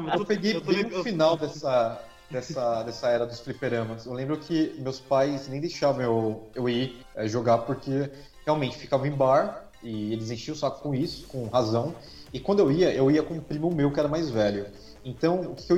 mas 0.00 0.12
eu 0.14 0.18
tô- 0.20 0.24
peguei 0.26 0.56
eu 0.56 0.60
tô 0.60 0.72
bem 0.72 0.84
no 0.84 1.02
final 1.02 1.36
dessa, 1.36 2.00
dessa, 2.30 2.82
dessa 2.82 3.08
era 3.08 3.26
dos 3.26 3.40
fliperamas. 3.40 4.06
Eu 4.06 4.12
lembro 4.12 4.36
que 4.38 4.74
meus 4.78 5.00
pais 5.00 5.48
nem 5.48 5.60
deixavam 5.60 6.02
eu, 6.02 6.48
eu 6.54 6.68
ir 6.68 7.00
é, 7.14 7.26
jogar 7.28 7.58
porque 7.58 8.10
realmente 8.44 8.76
ficava 8.76 9.06
em 9.08 9.12
bar 9.12 9.64
e 9.82 10.12
eles 10.12 10.30
enchiam 10.30 10.54
o 10.54 10.58
saco 10.58 10.80
com 10.82 10.94
isso, 10.94 11.26
com 11.28 11.46
razão. 11.48 11.94
E 12.32 12.40
quando 12.40 12.58
eu 12.60 12.70
ia, 12.72 12.92
eu 12.92 13.10
ia 13.10 13.22
com 13.22 13.34
um 13.34 13.40
primo 13.40 13.70
meu 13.72 13.92
que 13.92 14.00
era 14.00 14.08
mais 14.08 14.28
velho. 14.30 14.66
Então, 15.04 15.42
o 15.42 15.54
que 15.54 15.72
eu 15.72 15.76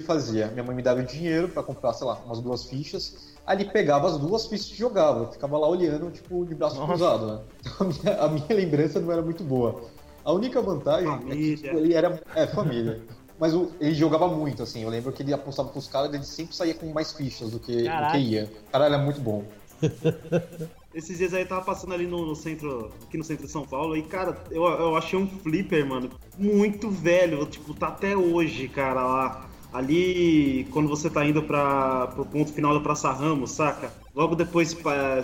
fazia? 0.06 0.46
Minha 0.48 0.62
mãe 0.62 0.76
me 0.76 0.82
dava 0.82 1.00
o 1.00 1.04
dinheiro 1.04 1.48
para 1.48 1.62
comprar, 1.62 1.92
sei 1.94 2.06
lá, 2.06 2.14
umas 2.24 2.40
duas 2.40 2.64
fichas. 2.64 3.36
Ele 3.50 3.64
pegava 3.64 4.08
as 4.08 4.18
duas 4.18 4.46
fichas 4.46 4.70
e 4.70 4.74
jogava. 4.76 5.20
Eu 5.24 5.32
ficava 5.32 5.56
lá 5.58 5.68
olhando, 5.68 6.10
tipo, 6.10 6.44
de 6.44 6.54
braço 6.54 6.76
Nossa. 6.76 6.88
cruzado, 6.88 7.26
né? 7.26 7.40
Então, 7.60 7.74
a 7.78 7.84
minha, 7.84 8.22
a 8.22 8.28
minha 8.28 8.46
lembrança 8.50 9.00
não 9.00 9.12
era 9.12 9.22
muito 9.22 9.42
boa. 9.44 9.82
A 10.24 10.32
única 10.32 10.60
vantagem 10.60 11.08
é 11.08 11.16
que 11.16 11.18
Família. 11.22 11.56
tipo, 11.56 11.76
ele 11.78 11.94
era. 11.94 12.22
É, 12.34 12.46
família. 12.46 13.00
Mas 13.38 13.54
o- 13.54 13.70
ele 13.80 13.94
jogava 13.94 14.26
muito, 14.28 14.62
assim. 14.62 14.82
Eu 14.82 14.90
lembro 14.90 15.12
que 15.12 15.22
ele 15.22 15.32
apostava 15.32 15.68
pros 15.68 15.86
caras, 15.88 16.12
ele 16.12 16.24
sempre 16.24 16.54
saía 16.54 16.74
com 16.74 16.92
mais 16.92 17.12
fichas 17.12 17.50
do 17.52 17.60
que, 17.60 17.88
do 17.88 18.10
que 18.10 18.18
ia. 18.18 18.50
O 18.68 18.70
cara 18.72 18.86
era 18.86 18.98
muito 18.98 19.20
bom. 19.20 19.44
Esses 20.92 21.18
dias 21.18 21.34
aí 21.34 21.42
eu 21.42 21.48
tava 21.48 21.64
passando 21.64 21.92
ali 21.94 22.06
no, 22.06 22.26
no 22.26 22.34
centro, 22.34 22.90
aqui 23.06 23.16
no 23.16 23.22
centro 23.22 23.46
de 23.46 23.52
São 23.52 23.64
Paulo, 23.64 23.96
e 23.96 24.02
cara, 24.02 24.42
eu, 24.50 24.64
eu 24.64 24.96
achei 24.96 25.18
um 25.18 25.28
flipper, 25.28 25.86
mano, 25.86 26.10
muito 26.36 26.90
velho, 26.90 27.44
tipo, 27.46 27.74
tá 27.74 27.88
até 27.88 28.16
hoje, 28.16 28.68
cara, 28.68 29.04
lá. 29.04 29.47
Ali, 29.72 30.66
quando 30.72 30.88
você 30.88 31.10
tá 31.10 31.24
indo 31.26 31.42
pra, 31.42 32.06
pro 32.08 32.24
ponto 32.24 32.52
final 32.52 32.72
da 32.74 32.80
Praça 32.80 33.10
Ramos, 33.12 33.50
saca? 33.52 33.92
Logo 34.14 34.34
depois, 34.34 34.72
pra- 34.72 35.22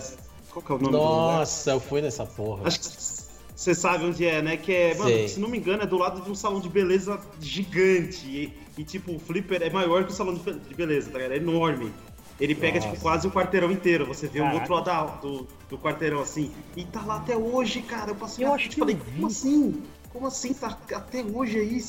qual 0.51 0.63
que 0.65 0.71
é 0.73 0.75
o 0.75 0.79
nome 0.79 0.93
do 0.93 0.99
lugar? 0.99 1.39
Nossa, 1.39 1.71
eu 1.73 1.81
fui 1.81 2.03
nessa 2.03 2.27
porra. 2.27 2.67
Acho 2.69 2.81
que 2.81 2.87
você 3.57 3.75
sabe 3.75 4.05
onde 4.05 4.27
é, 4.27 4.43
né? 4.43 4.57
Que 4.57 4.73
é, 4.73 4.95
mano, 4.97 5.11
Sei. 5.11 5.29
se 5.29 5.41
não 5.41 5.49
me 5.49 5.59
engano, 5.59 5.83
é 5.83 5.87
do 5.87 5.97
lado 5.97 6.21
de 6.21 6.31
um 6.31 6.35
salão 6.35 6.61
de 6.61 6.69
beleza 6.69 7.19
gigante. 7.41 8.27
E, 8.27 8.53
e, 8.77 8.85
tipo, 8.85 9.15
o 9.15 9.19
flipper 9.19 9.63
é 9.63 9.71
maior 9.71 10.05
que 10.05 10.13
o 10.13 10.15
salão 10.15 10.35
de 10.35 10.41
be- 10.41 10.59
de 10.69 10.75
beleza, 10.75 11.11
tá 11.11 11.19
ligado? 11.19 11.33
É 11.33 11.37
enorme. 11.37 11.91
Ele 12.39 12.55
pega, 12.55 12.77
Nossa. 12.81 12.91
tipo, 12.91 13.01
quase 13.01 13.27
o 13.27 13.31
quarteirão 13.31 13.71
inteiro. 13.71 14.05
Você 14.07 14.27
vê 14.27 14.41
o 14.41 14.53
outro 14.53 14.75
lado 14.75 14.85
da- 14.85 15.05
do, 15.05 15.47
do 15.71 15.79
quarteirão, 15.79 16.21
assim. 16.21 16.51
E 16.77 16.85
tá 16.85 17.01
lá 17.05 17.17
até 17.17 17.37
hoje, 17.37 17.81
cara. 17.83 18.11
Eu 18.11 18.17
passei 18.17 18.45
Eu 18.45 18.53
acho 18.53 18.67
e 18.67 18.69
que 18.69 18.81
eu 18.81 18.85
falei, 18.85 18.97
como 19.15 19.27
assim? 19.29 19.83
Como 20.13 20.27
assim? 20.27 20.53
Tá 20.53 20.77
até 20.95 21.23
hoje 21.23 21.59
aí? 21.59 21.81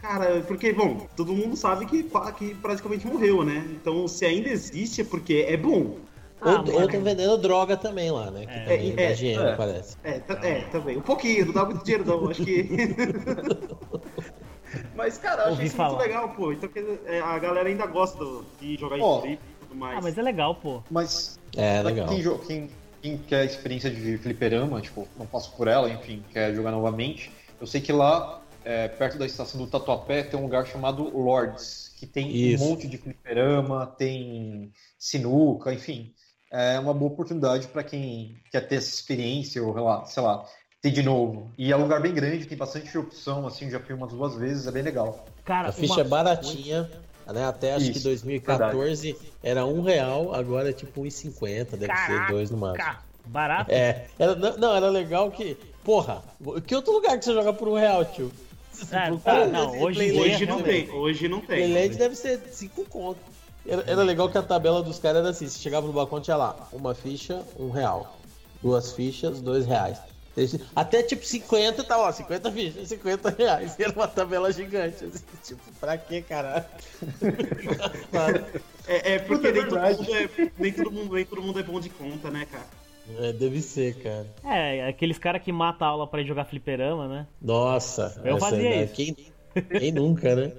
Cara, 0.00 0.40
porque, 0.46 0.72
bom, 0.72 1.06
todo 1.16 1.34
mundo 1.34 1.56
sabe 1.56 1.86
que, 1.86 2.04
que 2.36 2.54
praticamente 2.56 3.06
morreu, 3.06 3.44
né? 3.44 3.66
Então, 3.72 4.06
se 4.06 4.24
ainda 4.24 4.48
existe, 4.48 5.00
é 5.00 5.04
porque 5.04 5.44
é 5.48 5.56
bom. 5.56 5.96
Ah, 6.40 6.52
ou, 6.52 6.58
mano. 6.58 6.72
ou 6.80 6.88
tão 6.88 7.02
vendendo 7.02 7.36
droga 7.38 7.76
também 7.76 8.10
lá, 8.12 8.30
né? 8.30 8.46
Que 8.46 8.52
É. 8.52 8.60
também 8.60 8.92
É, 8.92 8.96
dá 8.96 9.02
é, 9.02 9.12
dinheiro, 9.12 9.42
é. 9.42 9.56
parece. 9.56 9.96
É, 10.04 10.18
tá- 10.20 10.38
é, 10.42 10.60
também. 10.70 10.96
Um 10.96 11.00
pouquinho, 11.02 11.46
não 11.46 11.52
dá 11.52 11.64
muito 11.64 11.84
dinheiro 11.84 12.04
não, 12.04 12.30
acho 12.30 12.44
que. 12.44 12.68
Mas, 14.94 15.18
cara, 15.18 15.44
eu 15.44 15.52
achei 15.54 15.66
isso 15.66 15.76
falar. 15.76 15.90
muito 15.96 16.02
legal, 16.02 16.28
pô. 16.30 16.52
Então 16.52 16.68
é, 17.06 17.20
a 17.20 17.38
galera 17.38 17.68
ainda 17.68 17.86
gosta 17.86 18.24
de 18.60 18.76
jogar 18.76 18.98
Ó. 19.00 19.18
em 19.18 19.22
flip 19.22 19.40
e 19.42 19.66
tudo 19.66 19.74
mais. 19.74 19.98
Ah, 19.98 20.00
mas 20.02 20.18
é 20.18 20.22
legal, 20.22 20.54
pô. 20.56 20.82
Mas 20.90 21.38
É, 21.56 21.82
legal. 21.82 22.08
Quem, 22.08 22.38
quem, 22.46 22.70
quem 23.00 23.18
quer 23.18 23.44
experiência 23.46 23.90
de 23.90 24.18
fliperama, 24.18 24.80
tipo, 24.80 25.08
não 25.16 25.26
passo 25.26 25.56
por 25.56 25.68
ela, 25.68 25.88
enfim, 25.88 26.22
quer 26.30 26.54
jogar 26.54 26.70
novamente, 26.70 27.32
eu 27.60 27.66
sei 27.66 27.80
que 27.80 27.92
lá, 27.92 28.42
é, 28.68 28.86
perto 28.86 29.16
da 29.16 29.24
estação 29.24 29.58
do 29.58 29.66
Tatuapé, 29.66 30.22
tem 30.22 30.38
um 30.38 30.42
lugar 30.42 30.66
chamado 30.66 31.02
Lords, 31.16 31.90
que 31.96 32.06
tem 32.06 32.30
Isso. 32.30 32.62
um 32.62 32.68
monte 32.68 32.86
de 32.86 32.98
fliperama, 32.98 33.86
tem 33.86 34.70
sinuca, 34.98 35.72
enfim. 35.72 36.12
É 36.52 36.78
uma 36.78 36.92
boa 36.92 37.10
oportunidade 37.10 37.66
para 37.68 37.82
quem 37.82 38.36
quer 38.52 38.60
ter 38.68 38.74
essa 38.76 38.94
experiência, 38.94 39.64
ou 39.64 39.72
sei 39.72 39.82
lá, 39.82 40.04
sei 40.04 40.22
lá, 40.22 40.44
ter 40.82 40.90
de 40.90 41.02
novo. 41.02 41.50
E 41.56 41.72
é 41.72 41.76
um 41.78 41.80
lugar 41.80 42.02
bem 42.02 42.12
grande, 42.12 42.44
tem 42.44 42.58
bastante 42.58 42.96
opção, 42.98 43.46
assim, 43.46 43.70
já 43.70 43.80
fui 43.80 43.94
umas 43.94 44.12
duas 44.12 44.36
vezes, 44.36 44.66
é 44.66 44.70
bem 44.70 44.82
legal. 44.82 45.26
Cara, 45.46 45.70
A 45.70 45.72
ficha 45.72 46.02
é 46.02 46.04
baratinha, 46.04 46.90
né? 47.26 47.46
Até 47.46 47.72
acho 47.72 47.86
que 47.86 47.92
Isso, 47.92 48.04
2014 48.04 49.16
era 49.42 49.64
um 49.64 49.80
real, 49.80 50.34
agora 50.34 50.68
é 50.68 50.72
tipo 50.74 51.00
1,50, 51.00 51.70
deve 51.70 51.86
ser 51.86 51.86
Caraca, 51.86 52.32
dois 52.34 52.50
no 52.50 52.58
máximo. 52.58 52.98
Barato. 53.24 53.70
É, 53.70 54.08
era, 54.18 54.34
não, 54.34 54.56
não, 54.58 54.76
era 54.76 54.90
legal 54.90 55.30
que, 55.30 55.56
porra, 55.82 56.22
que 56.66 56.74
outro 56.74 56.92
lugar 56.92 57.18
que 57.18 57.24
você 57.24 57.32
joga 57.32 57.54
por 57.54 57.66
um 57.66 57.74
real, 57.74 58.04
tio? 58.04 58.30
Pro 58.86 59.18
tá, 59.18 59.46
não, 59.46 59.80
hoje 59.80 60.12
Hoje 60.12 60.46
não 60.46 60.62
tem, 60.62 60.90
hoje 60.90 61.28
não 61.28 61.40
tem. 61.40 61.68
Playland 61.70 61.96
deve 61.96 62.14
ser 62.14 62.40
5 62.50 62.84
conto. 62.84 63.20
Era, 63.66 63.84
era 63.86 64.02
legal 64.02 64.30
que 64.30 64.38
a 64.38 64.42
tabela 64.42 64.82
dos 64.82 64.98
caras 64.98 65.20
era 65.20 65.30
assim: 65.30 65.48
você 65.48 65.58
chegava 65.58 65.86
no 65.86 65.92
balcão, 65.92 66.20
tinha 66.20 66.36
lá, 66.36 66.68
uma 66.72 66.94
ficha, 66.94 67.44
um 67.58 67.70
real. 67.70 68.18
Duas 68.62 68.92
fichas, 68.92 69.40
dois 69.40 69.66
reais. 69.66 69.98
Até 70.76 71.02
tipo 71.02 71.24
50 71.24 71.82
tá 71.82 71.98
ó, 71.98 72.12
50 72.12 72.52
fichas, 72.52 72.88
50 72.88 73.30
reais. 73.30 73.74
Era 73.78 73.92
uma 73.92 74.06
tabela 74.06 74.52
gigante. 74.52 75.04
assim, 75.04 75.24
tipo, 75.42 75.60
pra 75.80 75.98
quê, 75.98 76.22
caralho? 76.22 76.64
É, 78.86 79.14
é 79.14 79.18
porque 79.18 79.48
é 79.48 79.52
nem, 79.52 79.66
todo 79.66 79.80
mundo 79.80 80.14
é, 80.14 80.30
nem, 80.56 80.72
todo 80.72 80.92
mundo, 80.92 81.14
nem 81.14 81.24
todo 81.24 81.42
mundo 81.42 81.58
é 81.58 81.62
bom 81.62 81.80
de 81.80 81.90
conta, 81.90 82.30
né, 82.30 82.46
cara? 82.50 82.77
É, 83.18 83.32
deve 83.32 83.60
ser, 83.60 83.96
cara. 84.02 84.26
É, 84.44 84.88
aqueles 84.88 85.18
caras 85.18 85.42
que 85.42 85.52
matam 85.52 85.86
a 85.86 85.90
aula 85.90 86.06
pra 86.06 86.20
ir 86.20 86.26
jogar 86.26 86.44
fliperama, 86.44 87.08
né? 87.08 87.26
Nossa, 87.40 88.20
Eu 88.24 88.38
fazia 88.38 88.58
né, 88.58 88.84
isso. 88.84 88.94
Quem, 88.94 89.16
quem 89.78 89.92
nunca, 89.92 90.34
né? 90.34 90.52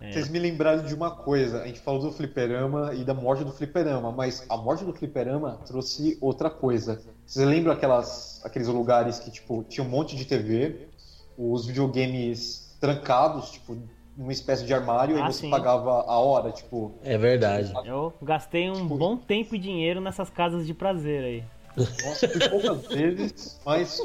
Vocês 0.00 0.28
me 0.28 0.38
lembraram 0.38 0.84
de 0.84 0.94
uma 0.94 1.10
coisa, 1.10 1.62
a 1.62 1.66
gente 1.66 1.80
falou 1.80 2.00
do 2.00 2.12
fliperama 2.12 2.94
e 2.94 3.04
da 3.04 3.12
morte 3.12 3.44
do 3.44 3.52
fliperama, 3.52 4.10
mas 4.12 4.46
a 4.48 4.56
morte 4.56 4.84
do 4.84 4.92
fliperama 4.92 5.60
trouxe 5.66 6.16
outra 6.20 6.48
coisa. 6.48 7.02
Vocês 7.26 7.46
lembram 7.46 7.72
aquelas, 7.72 8.40
aqueles 8.44 8.68
lugares 8.68 9.18
que, 9.18 9.30
tipo, 9.30 9.64
tinha 9.68 9.84
um 9.84 9.88
monte 9.88 10.16
de 10.16 10.24
TV, 10.24 10.88
os 11.36 11.66
videogames 11.66 12.76
trancados, 12.80 13.50
tipo, 13.50 13.76
numa 14.16 14.32
espécie 14.32 14.64
de 14.64 14.72
armário, 14.74 15.16
Ah, 15.16 15.28
e 15.28 15.32
você 15.32 15.42
sim. 15.42 15.50
pagava 15.50 15.90
a 15.90 16.18
hora, 16.18 16.50
tipo... 16.50 16.94
É 17.02 17.16
verdade. 17.16 17.72
Eu 17.84 18.12
gastei 18.22 18.70
um 18.70 18.86
bom 18.86 19.16
tempo 19.16 19.54
e 19.54 19.58
dinheiro 19.58 20.00
nessas 20.00 20.30
casas 20.30 20.66
de 20.66 20.74
prazer 20.74 21.24
aí. 21.24 21.44
Nossa, 21.76 22.28
fui 22.28 22.48
poucas 22.48 22.86
vezes, 22.88 23.58
mas 23.64 24.02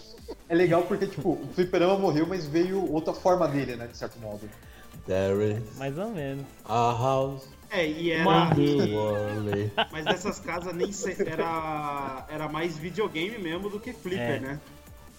é 0.50 0.56
legal 0.56 0.84
porque, 0.84 1.08
tipo, 1.08 1.32
o 1.32 1.48
fliperama 1.54 1.98
morreu, 1.98 2.26
mas 2.28 2.46
veio 2.46 2.92
outra 2.92 3.14
forma 3.14 3.48
dele, 3.48 3.76
né, 3.76 3.88
de 3.88 3.98
certo 3.98 4.20
modo. 4.20 4.50
There 5.08 5.52
is 5.54 5.78
Mais 5.78 5.98
ou 5.98 6.10
menos. 6.10 6.46
a 6.64 6.92
house 6.94 7.44
É, 7.70 7.86
e 7.88 8.12
era. 8.12 8.26
Mas 9.92 10.06
nessas 10.06 10.40
casas 10.40 10.74
nem 10.74 10.92
se- 10.92 11.16
era, 11.28 12.26
era 12.30 12.48
mais 12.48 12.78
videogame 12.78 13.38
mesmo 13.38 13.70
do 13.70 13.80
que 13.80 13.92
flipper, 13.92 14.36
É. 14.36 14.40
né? 14.40 14.60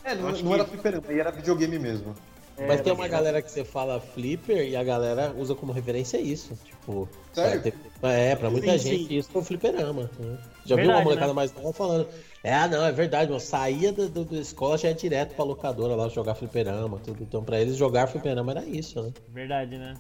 É, 0.04 0.14
não, 0.14 0.28
Acho 0.28 0.42
não 0.44 0.52
que- 0.52 0.60
era 0.60 0.64
fliperama, 0.68 1.04
aí 1.08 1.20
era 1.20 1.30
videogame 1.30 1.78
mesmo. 1.78 2.14
Mas 2.66 2.80
tem 2.80 2.90
uma 2.90 3.06
galera 3.06 3.42
que 3.42 3.50
você 3.50 3.64
fala 3.64 4.00
flipper 4.00 4.66
e 4.66 4.74
a 4.76 4.82
galera 4.82 5.34
usa 5.36 5.54
como 5.54 5.72
referência 5.72 6.16
isso. 6.18 6.58
Tipo, 6.64 7.06
Sério? 7.34 7.60
pra 7.60 7.70
ter- 7.70 7.78
é, 8.02 8.34
pra 8.34 8.48
muita 8.48 8.78
Sim, 8.78 8.78
gente 8.78 9.08
sim. 9.08 9.16
isso 9.18 9.28
é 9.34 9.38
um 9.38 9.44
fliperama. 9.44 10.10
né? 10.18 10.38
Já 10.64 10.74
viu 10.74 10.86
Verdade, 10.86 10.90
uma 10.98 11.02
molecada 11.04 11.26
né? 11.28 11.32
mais 11.34 11.52
nova 11.52 11.72
falando. 11.74 12.08
É, 12.42 12.68
não, 12.68 12.84
é 12.84 12.92
verdade, 12.92 13.32
eu 13.32 13.40
saía 13.40 13.92
da, 13.92 14.06
do- 14.06 14.36
escola 14.36 14.78
já 14.78 14.88
ia 14.88 14.94
direto 14.94 15.34
pra 15.34 15.44
locadora 15.44 15.96
lá 15.96 16.08
jogar 16.08 16.34
fliperama, 16.34 16.98
tudo. 17.00 17.22
Então 17.22 17.42
pra 17.42 17.60
eles 17.60 17.76
jogar 17.76 18.06
fliperama 18.06 18.52
era 18.52 18.64
isso, 18.64 19.02
né? 19.02 19.12
Verdade, 19.32 19.76
né? 19.78 19.94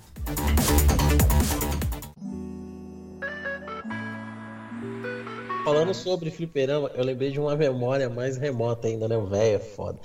Falando 5.64 5.92
sobre 5.94 6.30
fliperama, 6.30 6.90
eu 6.94 7.04
lembrei 7.04 7.30
de 7.32 7.40
uma 7.40 7.56
memória 7.56 8.08
mais 8.08 8.36
remota 8.36 8.86
ainda, 8.86 9.08
né? 9.08 9.18
Velho 9.18 9.56
é 9.56 9.58
foda. 9.58 9.98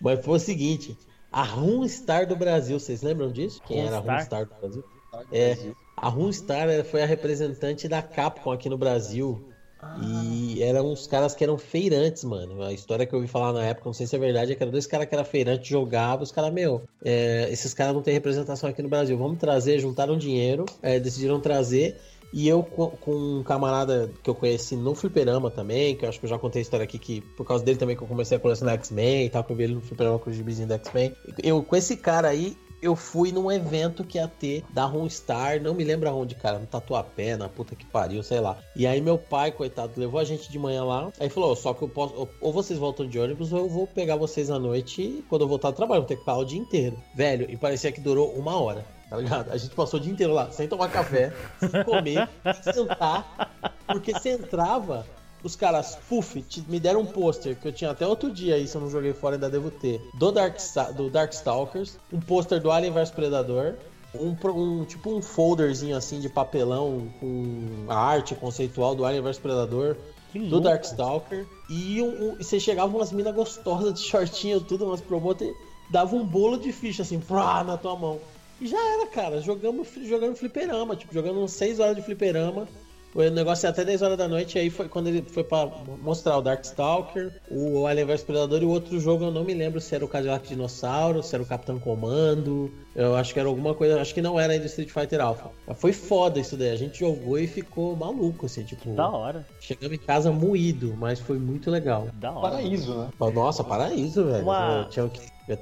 Mas 0.00 0.24
foi 0.24 0.36
o 0.36 0.40
seguinte: 0.40 0.96
a 1.30 1.42
Runstar 1.42 2.26
do 2.26 2.34
Brasil, 2.34 2.78
vocês 2.80 3.02
lembram 3.02 3.30
disso? 3.30 3.60
Quem 3.66 3.80
era 3.86 3.96
a 3.96 3.98
Runstar? 3.98 4.18
Runstar 4.20 4.46
do 4.46 4.54
Brasil? 4.60 4.84
É, 5.30 5.56
a 5.96 6.08
Runstar 6.08 6.84
foi 6.84 7.02
a 7.02 7.06
representante 7.06 7.86
da 7.88 8.00
Capcom 8.00 8.52
aqui 8.52 8.68
no 8.70 8.78
Brasil. 8.78 9.51
E 10.00 10.62
eram 10.62 10.92
uns 10.92 11.06
caras 11.06 11.34
que 11.34 11.42
eram 11.42 11.58
feirantes, 11.58 12.24
mano. 12.24 12.62
A 12.62 12.72
história 12.72 13.04
que 13.04 13.14
eu 13.14 13.18
ouvi 13.18 13.28
falar 13.28 13.52
na 13.52 13.64
época, 13.64 13.88
não 13.88 13.92
sei 13.92 14.06
se 14.06 14.14
é 14.14 14.18
verdade, 14.18 14.52
é 14.52 14.54
que 14.54 14.62
eram 14.62 14.72
dois 14.72 14.86
caras 14.86 15.06
que 15.08 15.14
eram 15.14 15.24
feirantes, 15.24 15.68
jogavam, 15.68 16.22
os 16.22 16.32
caras, 16.32 16.52
meu, 16.52 16.82
é, 17.04 17.48
esses 17.50 17.74
caras 17.74 17.94
não 17.94 18.02
têm 18.02 18.14
representação 18.14 18.70
aqui 18.70 18.82
no 18.82 18.88
Brasil. 18.88 19.16
Vamos 19.18 19.38
trazer, 19.38 19.78
juntaram 19.78 20.16
dinheiro, 20.16 20.64
é, 20.80 20.98
decidiram 20.98 21.40
trazer. 21.40 21.96
E 22.32 22.48
eu, 22.48 22.62
com, 22.62 22.96
um 23.06 23.42
camarada 23.42 24.10
que 24.22 24.30
eu 24.30 24.34
conheci 24.34 24.74
no 24.74 24.94
Fliperama 24.94 25.50
também, 25.50 25.94
que 25.94 26.04
eu 26.04 26.08
acho 26.08 26.18
que 26.18 26.24
eu 26.24 26.30
já 26.30 26.38
contei 26.38 26.60
a 26.60 26.62
história 26.62 26.84
aqui, 26.84 26.98
que 26.98 27.20
por 27.20 27.44
causa 27.44 27.62
dele 27.62 27.78
também 27.78 27.94
que 27.94 28.02
eu 28.02 28.08
comecei 28.08 28.38
a 28.38 28.40
colecionar 28.40 28.74
X-Men 28.76 29.26
e 29.26 29.30
tal, 29.30 29.44
que 29.44 29.52
eu 29.52 29.56
vi 29.56 29.64
ele 29.64 29.74
no 29.74 29.82
Fliperama 29.82 30.18
com 30.18 30.30
os 30.30 30.36
gibizinhos 30.36 30.68
do 30.68 30.74
X-Men. 30.74 31.14
Eu, 31.42 31.62
com 31.62 31.76
esse 31.76 31.94
cara 31.94 32.28
aí, 32.28 32.56
eu 32.82 32.96
fui 32.96 33.30
num 33.30 33.50
evento 33.50 34.02
que 34.04 34.18
ia 34.18 34.26
ter 34.26 34.64
da 34.70 34.84
Runstar, 34.84 35.62
não 35.62 35.72
me 35.72 35.84
lembro 35.84 36.08
aonde, 36.08 36.34
cara, 36.34 36.58
no 36.58 36.66
Tatuapé, 36.66 37.36
na 37.36 37.48
puta 37.48 37.76
que 37.76 37.86
pariu, 37.86 38.22
sei 38.22 38.40
lá. 38.40 38.58
E 38.74 38.86
aí 38.86 39.00
meu 39.00 39.16
pai, 39.16 39.52
coitado, 39.52 39.92
levou 39.96 40.18
a 40.18 40.24
gente 40.24 40.50
de 40.50 40.58
manhã 40.58 40.84
lá, 40.84 41.12
aí 41.20 41.28
falou, 41.30 41.52
"Ó, 41.52 41.54
só 41.54 41.72
que 41.72 41.82
eu 41.82 41.88
posso, 41.88 42.28
ou- 42.40 42.52
vocês 42.52 42.78
voltam 42.78 43.06
de 43.06 43.18
ônibus 43.18 43.52
ou 43.52 43.60
eu 43.60 43.68
vou 43.68 43.86
pegar 43.86 44.16
vocês 44.16 44.50
à 44.50 44.58
noite 44.58 45.24
quando 45.28 45.42
eu 45.42 45.48
voltar 45.48 45.70
do 45.70 45.76
trabalho, 45.76 46.00
vou 46.02 46.08
ter 46.08 46.16
que 46.16 46.20
ficar 46.20 46.36
o 46.36 46.44
dia 46.44 46.58
inteiro. 46.58 46.96
Velho, 47.14 47.48
e 47.48 47.56
parecia 47.56 47.92
que 47.92 48.00
durou 48.00 48.32
uma 48.32 48.60
hora. 48.60 48.84
Tá 49.08 49.18
ligado? 49.18 49.52
A 49.52 49.56
gente 49.58 49.74
passou 49.74 50.00
o 50.00 50.02
dia 50.02 50.10
inteiro 50.10 50.32
lá, 50.32 50.50
sem 50.50 50.66
tomar 50.66 50.88
café, 50.90 51.32
sem 51.60 51.84
comer, 51.84 52.26
sem 52.62 52.72
sentar, 52.72 53.50
porque 53.86 54.12
você 54.12 54.30
entrava, 54.30 55.06
os 55.42 55.56
caras, 55.56 55.98
puf, 56.08 56.44
me 56.68 56.78
deram 56.78 57.00
um 57.00 57.06
pôster 57.06 57.56
que 57.56 57.66
eu 57.68 57.72
tinha 57.72 57.90
até 57.90 58.06
outro 58.06 58.30
dia 58.30 58.54
aí, 58.54 58.66
se 58.66 58.76
eu 58.76 58.80
não 58.80 58.90
joguei 58.90 59.12
fora 59.12 59.36
ainda 59.36 59.50
devo 59.50 59.70
ter, 59.70 60.00
do, 60.14 60.30
Dark, 60.30 60.56
do 60.96 61.10
Darkstalkers, 61.10 61.98
um 62.12 62.20
pôster 62.20 62.60
do 62.60 62.70
Alien 62.70 62.92
vs 62.92 63.10
Predador, 63.10 63.74
um, 64.14 64.36
um- 64.50 64.84
tipo 64.84 65.10
um 65.10 65.22
folderzinho 65.22 65.96
assim 65.96 66.20
de 66.20 66.28
papelão 66.28 67.08
com 67.18 67.86
a 67.88 67.96
arte 67.96 68.34
conceitual 68.34 68.94
do 68.94 69.04
Alien 69.04 69.22
vs 69.22 69.38
Predador, 69.38 69.96
Que 70.32 70.38
do 70.38 70.44
louco. 70.50 70.60
Darkstalker. 70.64 71.46
E, 71.68 72.00
um- 72.02 72.30
um- 72.32 72.36
e 72.38 72.44
você 72.44 72.60
chegava 72.60 72.94
umas 72.96 73.10
minas 73.12 73.34
gostosas 73.34 73.94
de 73.94 74.00
shortinho, 74.00 74.60
tudo, 74.60 74.84
umas 74.86 75.00
promoter, 75.00 75.54
dava 75.90 76.14
um 76.14 76.24
bolo 76.24 76.56
de 76.58 76.72
ficha 76.72 77.02
assim, 77.02 77.18
prá, 77.20 77.64
na 77.64 77.76
tua 77.76 77.96
mão. 77.96 78.20
E 78.60 78.66
já 78.68 78.78
era, 78.94 79.06
cara. 79.08 79.40
Jogamos, 79.40 79.88
jogando 80.04 80.36
fliperama, 80.36 80.94
tipo, 80.94 81.12
jogando 81.12 81.40
uns 81.40 81.52
6 81.52 81.80
horas 81.80 81.96
de 81.96 82.02
fliperama. 82.02 82.68
O 83.14 83.22
negócio 83.30 83.66
é 83.66 83.70
até 83.70 83.84
10 83.84 84.00
horas 84.00 84.16
da 84.16 84.26
noite, 84.26 84.58
aí 84.58 84.70
foi 84.70 84.88
quando 84.88 85.08
ele 85.08 85.22
foi 85.22 85.44
pra 85.44 85.66
mostrar 86.02 86.38
o 86.38 86.42
Darkstalker, 86.42 87.30
o 87.50 87.86
Alien 87.86 88.06
vs 88.06 88.22
Predador 88.22 88.62
e 88.62 88.64
o 88.64 88.70
outro 88.70 88.98
jogo 88.98 89.24
eu 89.24 89.30
não 89.30 89.44
me 89.44 89.52
lembro 89.52 89.80
se 89.82 89.94
era 89.94 90.02
o 90.04 90.08
Cadillac 90.08 90.48
Dinossauro, 90.48 91.22
se 91.22 91.34
era 91.34 91.42
o 91.42 91.46
Capitão 91.46 91.78
Comando. 91.78 92.72
Eu 92.96 93.14
acho 93.14 93.32
que 93.34 93.38
era 93.40 93.48
alguma 93.48 93.74
coisa, 93.74 94.00
acho 94.00 94.14
que 94.14 94.22
não 94.22 94.40
era 94.40 94.54
ainda 94.54 94.64
Street 94.66 94.90
Fighter 94.90 95.20
Alpha. 95.20 95.50
Mas 95.66 95.78
foi 95.78 95.92
foda 95.92 96.40
isso 96.40 96.56
daí, 96.56 96.70
a 96.70 96.76
gente 96.76 97.00
jogou 97.00 97.38
e 97.38 97.46
ficou 97.46 97.94
maluco, 97.94 98.46
assim, 98.46 98.64
tipo. 98.64 98.94
Da 98.94 99.08
hora. 99.10 99.46
Chegamos 99.60 99.96
em 99.96 100.00
casa 100.00 100.32
moído, 100.32 100.94
mas 100.98 101.18
foi 101.18 101.38
muito 101.38 101.70
legal. 101.70 102.08
Da 102.14 102.32
hora. 102.32 102.50
Paraíso, 102.56 102.94
né? 102.96 103.10
Nossa, 103.34 103.62
paraíso, 103.62 104.24
velho. 104.24 104.42
Uma- 104.42 104.84
Eu 104.84 104.88
tinha, 104.88 105.10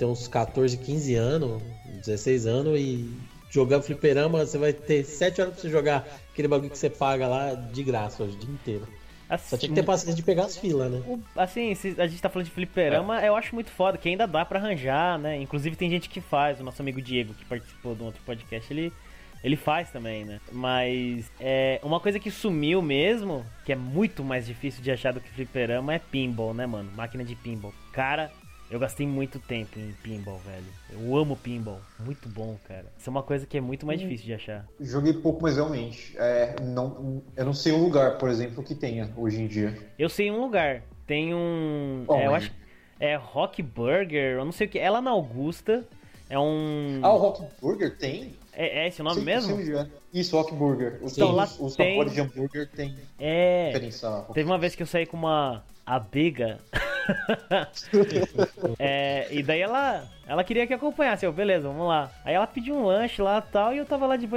eu 0.00 0.08
uns 0.08 0.28
14, 0.28 0.76
15 0.76 1.14
anos, 1.16 1.62
16 1.84 2.46
anos 2.46 2.78
e 2.78 3.10
jogar 3.50 3.82
fliperama, 3.82 4.46
você 4.46 4.56
vai 4.56 4.72
ter 4.72 5.04
7 5.04 5.40
horas 5.40 5.54
pra 5.54 5.62
você 5.62 5.68
jogar 5.68 6.06
aquele 6.40 6.48
bagulho 6.48 6.70
que 6.70 6.78
você 6.78 6.90
paga 6.90 7.28
lá 7.28 7.54
de 7.54 7.82
graça 7.82 8.22
hoje, 8.22 8.36
o 8.36 8.38
dia 8.40 8.50
inteiro. 8.50 8.88
Só 9.38 9.56
tinha 9.56 9.68
que 9.68 9.74
ter 9.76 9.84
paciência 9.84 10.14
de 10.16 10.22
pegar 10.24 10.46
as 10.46 10.56
filas, 10.56 10.90
né? 10.90 11.00
O- 11.06 11.20
assim, 11.36 11.70
a 11.98 12.06
gente 12.08 12.20
tá 12.20 12.28
falando 12.28 12.46
de 12.46 12.50
fliperama, 12.52 13.20
eu 13.20 13.36
acho 13.36 13.54
muito 13.54 13.70
foda, 13.70 13.96
que 13.96 14.08
ainda 14.08 14.26
dá 14.26 14.44
pra 14.44 14.58
arranjar, 14.58 15.18
né? 15.20 15.36
Inclusive 15.40 15.76
tem 15.76 15.88
gente 15.88 16.08
que 16.08 16.20
faz, 16.20 16.58
o 16.58 16.64
nosso 16.64 16.82
amigo 16.82 17.00
Diego, 17.00 17.32
que 17.34 17.44
participou 17.44 17.94
de 17.94 18.02
um 18.02 18.06
outro 18.06 18.20
podcast, 18.26 18.72
ele, 18.72 18.92
ele 19.44 19.54
faz 19.54 19.88
também, 19.90 20.24
né? 20.24 20.40
Mas 20.50 21.30
é, 21.38 21.78
uma 21.84 22.00
coisa 22.00 22.18
que 22.18 22.28
sumiu 22.28 22.82
mesmo, 22.82 23.46
que 23.64 23.72
é 23.72 23.76
muito 23.76 24.24
mais 24.24 24.46
difícil 24.46 24.82
de 24.82 24.90
achar 24.90 25.12
do 25.12 25.20
que 25.20 25.30
fliperama, 25.30 25.94
é 25.94 26.00
pinball, 26.00 26.52
né, 26.52 26.66
mano? 26.66 26.90
Máquina 26.96 27.22
de 27.22 27.36
pinball. 27.36 27.72
Cara, 27.92 28.32
eu 28.70 28.78
gastei 28.78 29.06
muito 29.06 29.38
tempo 29.38 29.78
em 29.78 29.92
pinball, 30.02 30.38
velho. 30.38 30.64
Eu 30.90 31.16
amo 31.16 31.36
pinball. 31.36 31.80
Muito 31.98 32.28
bom, 32.28 32.56
cara. 32.68 32.86
Isso 32.98 33.08
é 33.08 33.10
uma 33.10 33.22
coisa 33.22 33.46
que 33.46 33.56
é 33.58 33.60
muito 33.60 33.84
mais 33.86 33.98
difícil 34.00 34.26
de 34.26 34.34
achar. 34.34 34.66
Joguei 34.80 35.12
pouco, 35.12 35.42
mas 35.42 35.56
realmente. 35.56 36.14
é, 36.18 36.54
não, 36.62 37.22
eu 37.36 37.44
não 37.44 37.52
sei 37.54 37.72
um 37.72 37.82
lugar, 37.82 38.18
por 38.18 38.28
exemplo, 38.28 38.62
que 38.62 38.74
tenha 38.74 39.10
hoje 39.16 39.42
em 39.42 39.46
dia. 39.46 39.76
Eu 39.98 40.08
sei 40.08 40.30
um 40.30 40.40
lugar. 40.40 40.82
Tem 41.06 41.34
um. 41.34 42.04
Bom, 42.06 42.16
é, 42.18 42.26
eu 42.26 42.34
acho. 42.34 42.52
É 43.00 43.16
Rock 43.16 43.62
Burger, 43.62 44.36
eu 44.38 44.44
não 44.44 44.52
sei 44.52 44.66
o 44.66 44.70
que. 44.70 44.78
É 44.78 44.88
lá 44.90 45.00
na 45.00 45.10
Augusta. 45.10 45.84
É 46.28 46.38
um. 46.38 47.00
Ah, 47.02 47.12
o 47.12 47.16
Rock 47.16 47.42
Burger 47.60 47.96
tem? 47.96 48.34
É, 48.52 48.84
é 48.84 48.88
esse 48.88 49.00
o 49.00 49.04
nome 49.04 49.16
Sei- 49.16 49.24
mesmo? 49.24 49.56
sei 49.56 49.64
onde 49.64 49.74
é. 49.74 49.86
Isso, 50.12 50.36
Rock 50.36 50.54
Burger. 50.54 50.98
Os, 51.02 51.16
Então, 51.16 51.32
lá 51.32 51.44
os, 51.44 51.58
os 51.58 51.76
tem- 51.76 51.90
sabores 51.92 52.12
de 52.12 52.20
hambúrguer 52.20 52.68
tem 52.68 52.94
É. 53.18 53.68
diferença. 53.68 54.26
Teve 54.34 54.48
uma 54.48 54.58
vez 54.58 54.74
que 54.76 54.82
eu 54.82 54.86
saí 54.86 55.06
com 55.06 55.16
uma 55.16 55.64
abiga. 55.84 56.58
é, 58.78 59.28
e 59.30 59.42
daí 59.42 59.60
ela, 59.60 60.04
ela 60.26 60.44
queria 60.44 60.66
que 60.66 60.74
acompanhasse. 60.74 61.24
Eu, 61.24 61.32
beleza, 61.32 61.68
vamos 61.68 61.88
lá. 61.88 62.10
Aí 62.24 62.34
ela 62.34 62.46
pediu 62.46 62.74
um 62.74 62.84
lanche 62.84 63.20
lá 63.22 63.40
tal. 63.40 63.74
E 63.74 63.78
eu 63.78 63.86
tava 63.86 64.06
lá 64.06 64.16
de. 64.16 64.28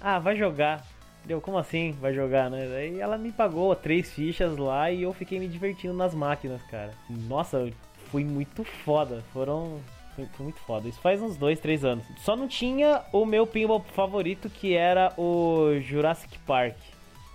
Ah, 0.00 0.18
vai 0.18 0.36
jogar. 0.36 0.84
Deu, 1.24 1.40
como 1.40 1.58
assim 1.58 1.92
vai 1.92 2.14
jogar, 2.14 2.50
né? 2.50 2.66
Daí 2.66 3.00
ela 3.00 3.18
me 3.18 3.30
pagou 3.30 3.74
três 3.76 4.10
fichas 4.12 4.56
lá 4.56 4.90
e 4.90 5.02
eu 5.02 5.12
fiquei 5.12 5.38
me 5.38 5.46
divertindo 5.46 5.94
nas 5.94 6.14
máquinas, 6.14 6.62
cara. 6.62 6.92
Nossa, 7.08 7.70
foi 8.10 8.24
muito 8.24 8.64
foda. 8.64 9.22
Foram. 9.32 9.80
Foi, 10.16 10.26
foi 10.26 10.44
muito 10.44 10.60
foda. 10.60 10.88
Isso 10.88 11.00
faz 11.00 11.20
uns 11.20 11.36
dois, 11.36 11.60
três 11.60 11.84
anos. 11.84 12.04
Só 12.18 12.34
não 12.34 12.48
tinha 12.48 13.02
o 13.12 13.24
meu 13.24 13.46
pinball 13.46 13.84
favorito, 13.94 14.48
que 14.48 14.74
era 14.74 15.12
o 15.16 15.78
Jurassic 15.80 16.38
Park 16.40 16.76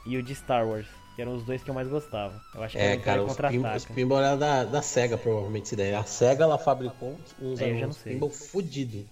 e 0.05 0.17
o 0.17 0.23
de 0.23 0.35
Star 0.35 0.67
Wars. 0.67 1.04
Que 1.15 1.21
eram 1.21 1.36
os 1.36 1.43
dois 1.43 1.63
que 1.63 1.69
eu 1.69 1.73
mais 1.73 1.88
gostava. 1.88 2.34
Eu 2.54 2.62
acho 2.62 2.75
que 2.75 2.84
É, 2.84 2.91
era 2.91 2.97
cara, 3.01 3.23
os, 3.23 3.36
pin, 3.36 3.63
os 3.75 3.86
pinball 3.86 4.19
era 4.19 4.36
da, 4.36 4.63
da 4.65 4.82
SEGA, 4.82 5.17
provavelmente, 5.17 5.65
isso 5.65 5.75
daí. 5.75 5.93
A 5.93 6.04
SEGA, 6.04 6.43
ela 6.43 6.58
fabricou 6.58 7.17
uns, 7.41 7.62
É, 7.62 7.86
uns 7.88 7.97
pinball 7.99 8.30
fudido. 8.30 9.06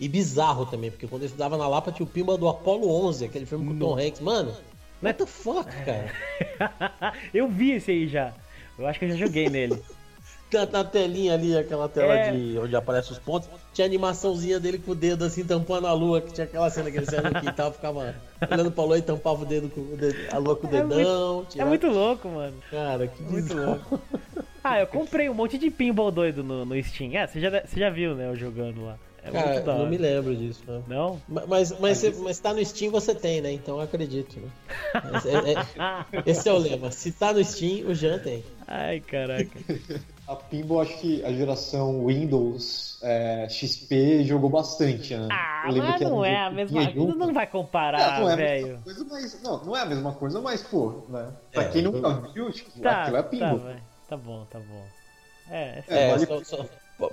E 0.00 0.08
bizarro 0.08 0.66
também, 0.66 0.90
porque 0.90 1.06
quando 1.06 1.22
eu 1.22 1.26
estudava 1.26 1.56
na 1.56 1.68
Lapa 1.68 1.92
tinha 1.92 2.04
o 2.04 2.08
pinball 2.08 2.38
do 2.38 2.48
Apollo 2.48 2.90
11, 3.06 3.26
aquele 3.26 3.46
filme 3.46 3.66
com 3.66 3.72
o 3.74 3.78
Tom 3.78 3.98
Hanks. 3.98 4.20
Mano, 4.20 4.56
what 5.02 5.18
the 5.18 5.26
fuck, 5.26 5.70
cara? 5.84 6.10
eu 7.32 7.46
vi 7.48 7.72
esse 7.72 7.90
aí 7.90 8.08
já. 8.08 8.32
Eu 8.78 8.86
acho 8.86 8.98
que 8.98 9.04
eu 9.04 9.10
já 9.10 9.16
joguei 9.16 9.48
nele. 9.48 9.80
Na, 10.52 10.66
na 10.66 10.84
telinha 10.84 11.34
ali, 11.34 11.56
aquela 11.56 11.88
tela 11.88 12.14
É. 12.14 12.30
de 12.32 12.58
onde 12.58 12.76
aparecem 12.76 13.12
os 13.12 13.18
pontos, 13.18 13.48
tinha 13.72 13.86
a 13.86 13.88
animaçãozinha 13.88 14.60
dele 14.60 14.78
com 14.78 14.92
o 14.92 14.94
dedo 14.94 15.24
assim, 15.24 15.44
tampando 15.44 15.86
a 15.86 15.92
lua, 15.92 16.20
que 16.20 16.32
tinha 16.32 16.44
aquela 16.44 16.68
cena 16.68 16.90
que 16.90 16.98
ele 16.98 17.06
saia 17.06 17.22
no 17.22 17.40
quintal, 17.40 17.72
ficava 17.72 18.14
olhando 18.50 18.70
pra 18.70 18.84
lua 18.84 18.98
e 18.98 19.02
tampava 19.02 19.42
o 19.42 19.46
dedo 19.46 19.68
com 19.70 19.80
o 19.80 19.96
dedo, 19.96 20.16
a 20.30 20.38
lua 20.38 20.54
com 20.56 20.66
o 20.66 20.70
É 20.70 20.82
dedão. 20.82 21.42
É 21.42 21.50
tirava- 21.50 21.68
muito 21.70 21.86
louco, 21.88 22.28
mano. 22.28 22.54
Cara, 22.70 23.06
que 23.06 23.22
Muito 23.22 23.54
bizarro. 23.54 23.66
louco. 23.90 24.00
Ah, 24.62 24.78
eu 24.80 24.86
comprei 24.86 25.28
um 25.28 25.34
monte 25.34 25.56
de 25.58 25.70
pinball 25.70 26.10
doido 26.10 26.44
no, 26.44 26.64
no 26.64 26.82
Steam. 26.84 27.12
É, 27.14 27.26
você 27.26 27.40
já, 27.40 27.50
você 27.50 27.80
já 27.80 27.90
viu, 27.90 28.14
né, 28.14 28.28
eu 28.28 28.36
jogando 28.36 28.84
lá. 28.84 28.96
É 29.24 29.30
Cara, 29.30 29.52
muito 29.52 29.64
da 29.66 29.72
hora. 29.74 29.82
não 29.84 29.88
me 29.90 29.96
lembro 29.96 30.34
disso, 30.34 30.62
não. 30.66 30.84
Não? 30.88 31.22
Ma- 31.28 31.44
Mas, 31.46 31.78
mas, 31.78 31.98
você- 31.98 32.12
mas 32.20 32.40
tá 32.40 32.52
no 32.52 32.64
Steam 32.64 32.90
você 32.90 33.14
tem, 33.14 33.40
né? 33.40 33.52
Então 33.52 33.76
eu 33.76 33.80
acredito, 33.82 34.36
né? 34.40 34.48
Esse 35.16 35.28
é, 35.28 35.52
é- 35.52 36.22
esse 36.26 36.48
é 36.48 36.52
o 36.52 36.58
lema. 36.58 36.90
Se 36.90 37.12
tá 37.12 37.32
no 37.32 37.42
Steam, 37.44 37.86
o 37.88 37.94
Jean 37.94 38.18
tem. 38.18 38.42
Ai, 38.66 38.98
caraca. 39.00 39.48
A 40.32 40.36
Pinball, 40.36 40.80
acho 40.80 40.96
que 40.98 41.22
a 41.24 41.32
geração 41.32 42.06
Windows 42.06 42.98
é, 43.02 43.46
XP 43.50 44.24
jogou 44.24 44.48
bastante, 44.48 45.14
né? 45.14 45.28
Ah, 45.30 45.64
mas 45.76 46.00
não 46.00 46.24
é 46.24 46.36
a 46.38 46.50
mesma 46.50 46.90
coisa. 46.92 47.14
Não 47.14 47.34
vai 47.34 47.44
É, 47.44 47.48
comparar, 47.48 48.20
não 48.20 48.28
é 48.30 48.32
a 48.32 48.36
velho. 48.36 48.66
mesma 48.66 48.82
coisa, 48.82 49.04
mas. 49.10 49.42
Não, 49.42 49.64
não 49.64 49.76
é 49.76 49.80
a 49.80 49.86
mesma 49.86 50.12
coisa, 50.12 50.40
mas, 50.40 50.62
pô, 50.62 51.02
né? 51.08 51.28
Pra 51.52 51.64
É, 51.64 51.68
quem 51.68 51.82
nunca 51.82 52.08
viu, 52.32 52.50
tipo, 52.50 52.80
Tá, 52.80 53.02
aquilo 53.02 53.16
é 53.16 53.22
tá, 53.22 53.28
Pinball. 53.28 53.58
vai. 53.58 53.76
Tá 54.08 54.16
bom, 54.16 54.44
tá 54.50 54.58
bom. 54.58 54.84
É, 55.50 55.78
é 55.78 55.84
É, 55.88 56.10
É, 56.12 56.18
só, 56.18 56.44
só, 56.44 56.64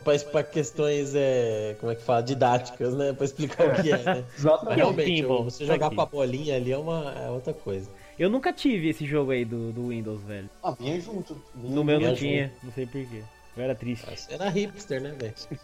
pra, 0.04 0.20
pra 0.20 0.44
questões, 0.44 1.14
é, 1.16 1.76
como 1.80 1.92
é 1.92 1.96
que 1.96 2.04
fala, 2.04 2.22
didáticas, 2.22 2.94
né? 2.94 3.12
Pra 3.14 3.26
explicar 3.26 3.68
o 3.68 3.82
que 3.82 3.92
é, 3.92 3.98
né? 4.04 4.24
Mas 4.38 4.38
Exatamente. 4.38 4.76
realmente, 4.78 5.24
você 5.26 5.66
jogar 5.66 5.88
Aqui. 5.88 5.96
com 5.96 6.02
a 6.02 6.06
bolinha 6.06 6.56
ali 6.56 6.72
é, 6.72 6.78
uma, 6.78 7.12
é 7.14 7.30
outra 7.30 7.54
coisa. 7.54 7.90
Eu 8.20 8.30
nunca 8.30 8.52
tive 8.52 8.90
esse 8.90 9.06
jogo 9.06 9.32
aí 9.32 9.46
do, 9.46 9.72
do 9.72 9.88
Windows, 9.88 10.22
velho. 10.24 10.50
Ah, 10.62 10.72
vinha 10.72 11.00
junto. 11.00 11.42
Vinha 11.56 11.74
No 11.74 11.86
meu 11.86 12.02
não 12.02 12.14
tinha, 12.14 12.52
não 12.62 12.72
sei 12.74 12.86
porquê. 12.86 13.24
Eu 13.56 13.64
era 13.64 13.74
triste. 13.74 14.06
Você 14.06 14.34
era 14.34 14.50
hipster, 14.50 15.02
né, 15.02 15.16
velho? 15.18 15.34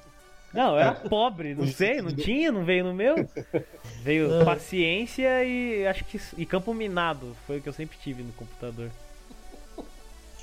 Não, 0.53 0.71
eu 0.71 0.79
era 0.79 0.93
pobre, 0.93 1.53
não 1.53 1.67
sei, 1.67 2.01
não 2.01 2.15
tinha, 2.15 2.49
não 2.49 2.63
veio 2.63 2.85
no 2.85 2.93
meu. 2.93 3.27
Veio 4.01 4.29
Não. 4.29 4.45
paciência 4.45 5.43
e 5.43 5.85
acho 5.85 6.05
que 6.05 6.17
e 6.37 6.45
campo 6.45 6.73
minado, 6.73 7.35
foi 7.45 7.57
o 7.57 7.61
que 7.61 7.67
eu 7.67 7.73
sempre 7.73 7.97
tive 8.01 8.23
no 8.23 8.31
computador. 8.31 8.89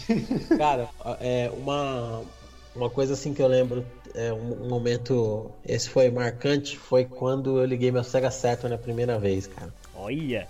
Cara, 0.59 0.91
é 1.19 1.51
uma, 1.57 2.23
uma 2.77 2.91
coisa 2.91 3.15
assim 3.15 3.33
que 3.33 3.41
eu 3.41 3.47
lembro, 3.47 3.87
é 4.15 4.31
um, 4.31 4.65
um 4.65 4.69
momento, 4.69 5.51
esse 5.65 5.89
foi 5.89 6.11
marcante, 6.11 6.77
foi 6.77 7.07
quando 7.07 7.59
eu 7.59 7.65
liguei 7.65 7.91
meu 7.91 8.05
Sega 8.05 8.31
Saturn 8.31 8.75
a 8.75 8.79
primeira 8.79 9.19
vez, 9.19 9.47
cara. 9.47 9.73
Olha, 9.95 10.47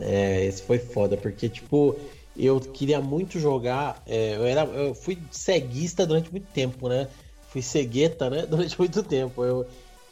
é, 0.00 0.44
esse 0.44 0.62
foi 0.62 0.78
foda, 0.78 1.16
porque, 1.16 1.48
tipo, 1.48 1.96
eu 2.36 2.60
queria 2.60 3.00
muito 3.00 3.38
jogar. 3.38 4.02
é, 4.06 4.36
eu, 4.36 4.44
era, 4.44 4.64
eu 4.64 4.94
fui 4.94 5.18
ceguista 5.30 6.06
durante 6.06 6.30
muito 6.30 6.46
tempo, 6.52 6.88
né? 6.88 7.08
Fui 7.48 7.62
cegueta, 7.62 8.28
né? 8.28 8.44
Durante 8.48 8.78
muito 8.78 9.02
tempo. 9.02 9.44
Eu, 9.44 9.66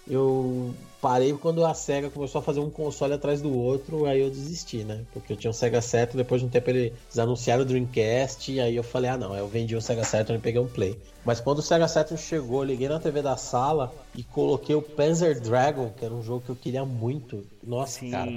eu 0.09 0.75
parei 1.01 1.33
quando 1.33 1.65
a 1.65 1.75
SEGA 1.75 2.09
começou 2.11 2.39
a 2.39 2.43
fazer 2.43 2.61
um 2.61 2.71
console 2.71 3.13
atrás 3.13 3.43
do 3.43 3.53
outro, 3.53 4.07
aí 4.07 4.21
eu 4.21 4.31
desisti, 4.31 4.85
né? 4.85 5.05
Porque 5.13 5.33
eu 5.33 5.37
tinha 5.37 5.51
um 5.51 5.53
Sega 5.53 5.83
Saturn, 5.83 6.17
depois 6.17 6.41
de 6.41 6.47
um 6.47 6.51
tempo 6.51 6.71
eles 6.71 7.19
anunciaram 7.19 7.63
o 7.63 7.65
Dreamcast, 7.65 8.53
e 8.53 8.61
aí 8.61 8.77
eu 8.77 8.85
falei, 8.85 9.11
ah 9.11 9.17
não, 9.17 9.35
eu 9.35 9.49
vendi 9.49 9.75
o 9.75 9.81
Sega 9.83 10.05
Saturn 10.05 10.39
e 10.39 10.43
peguei 10.43 10.61
um 10.61 10.69
Play. 10.69 10.97
Mas 11.25 11.41
quando 11.41 11.59
o 11.59 11.63
Sega 11.63 11.89
Saturn 11.89 12.23
chegou, 12.23 12.63
eu 12.63 12.69
liguei 12.69 12.89
na 12.89 13.01
TV 13.01 13.21
da 13.21 13.37
sala 13.37 13.93
e 14.15 14.23
coloquei 14.23 14.77
o 14.77 14.83
Panzer 14.83 15.41
Dragon, 15.41 15.91
que 15.91 16.05
era 16.05 16.15
um 16.15 16.23
jogo 16.23 16.45
que 16.45 16.51
eu 16.51 16.57
queria 16.57 16.85
muito. 16.85 17.45
Nossa, 17.65 17.99
sim. 17.99 18.11
cara. 18.11 18.31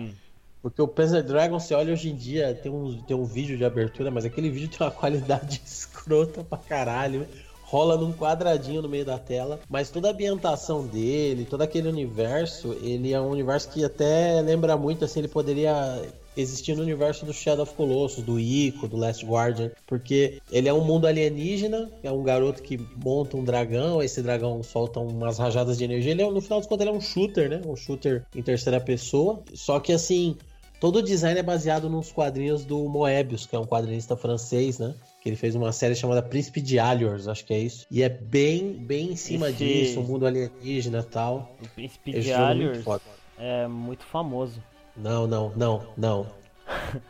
Porque 0.65 0.81
o 0.81 0.87
Panzer 0.87 1.21
Dragon, 1.21 1.59
você 1.59 1.75
olha 1.75 1.93
hoje 1.93 2.09
em 2.09 2.15
dia, 2.15 2.55
tem 2.55 2.71
um, 2.71 2.99
tem 3.03 3.15
um 3.15 3.23
vídeo 3.23 3.55
de 3.55 3.63
abertura, 3.63 4.09
mas 4.09 4.25
aquele 4.25 4.49
vídeo 4.49 4.67
tem 4.67 4.79
uma 4.87 4.91
qualidade 4.91 5.61
escrota 5.63 6.43
pra 6.43 6.57
caralho. 6.57 7.27
Rola 7.61 7.95
num 7.95 8.11
quadradinho 8.11 8.81
no 8.81 8.89
meio 8.89 9.05
da 9.05 9.19
tela, 9.19 9.59
mas 9.69 9.91
toda 9.91 10.07
a 10.07 10.11
ambientação 10.11 10.87
dele, 10.87 11.45
todo 11.47 11.61
aquele 11.61 11.87
universo, 11.87 12.75
ele 12.81 13.13
é 13.13 13.21
um 13.21 13.29
universo 13.29 13.69
que 13.69 13.85
até 13.85 14.41
lembra 14.41 14.75
muito, 14.75 15.05
assim, 15.05 15.19
ele 15.19 15.27
poderia 15.27 16.01
existir 16.35 16.75
no 16.75 16.81
universo 16.81 17.25
do 17.25 17.33
Shadow 17.33 17.63
of 17.63 17.73
Colossus, 17.75 18.23
do 18.23 18.39
Ico, 18.39 18.87
do 18.87 18.97
Last 18.97 19.25
Guardian, 19.25 19.71
porque 19.87 20.41
ele 20.51 20.67
é 20.67 20.73
um 20.73 20.83
mundo 20.83 21.07
alienígena, 21.07 21.91
é 22.03 22.11
um 22.11 22.23
garoto 22.23 22.61
que 22.61 22.79
monta 23.03 23.37
um 23.37 23.43
dragão, 23.43 24.01
esse 24.01 24.21
dragão 24.21 24.61
solta 24.63 24.99
umas 24.99 25.37
rajadas 25.37 25.77
de 25.77 25.83
energia, 25.83 26.11
ele 26.11 26.23
é, 26.23 26.29
no 26.29 26.41
final 26.41 26.59
das 26.59 26.67
contas 26.67 26.87
ele 26.87 26.95
é 26.95 26.97
um 26.97 27.01
shooter, 27.01 27.49
né? 27.49 27.61
Um 27.65 27.75
shooter 27.75 28.25
em 28.35 28.41
terceira 28.41 28.79
pessoa, 28.79 29.41
só 29.53 29.79
que 29.79 29.93
assim, 29.93 30.35
Todo 30.85 30.97
o 30.97 31.01
design 31.01 31.39
é 31.39 31.41
baseado 31.41 31.89
nos 31.89 32.11
quadrinhos 32.11 32.63
do 32.63 32.77
Moebius, 32.87 33.47
que 33.47 33.55
é 33.55 33.59
um 33.59 33.65
quadrinista 33.65 34.15
francês, 34.15 34.77
né? 34.77 34.93
Que 35.19 35.29
ele 35.29 35.35
fez 35.35 35.55
uma 35.55 35.71
série 35.71 35.95
chamada 35.95 36.21
Príncipe 36.21 36.61
de 36.61 36.77
Aliors, 36.77 37.27
acho 37.27 37.43
que 37.43 37.55
é 37.55 37.57
isso. 37.57 37.87
E 37.89 38.03
é 38.03 38.07
bem, 38.09 38.73
bem 38.73 39.13
em 39.13 39.15
cima 39.15 39.49
Esse- 39.49 39.57
disso, 39.65 39.99
o 39.99 40.03
mundo 40.03 40.27
alienígena 40.27 40.99
e 40.99 41.03
tal. 41.03 41.55
O 41.59 41.67
Príncipe 41.69 42.11
Esse 42.11 42.19
de 42.21 42.27
jogo 42.27 42.39
é 42.43 42.53
muito 42.53 42.91
Aliors 42.91 43.01
é 43.39 43.67
muito 43.67 44.03
famoso. 44.05 44.61
Não, 44.95 45.25
não, 45.25 45.51
não, 45.55 45.87
não. 45.97 46.27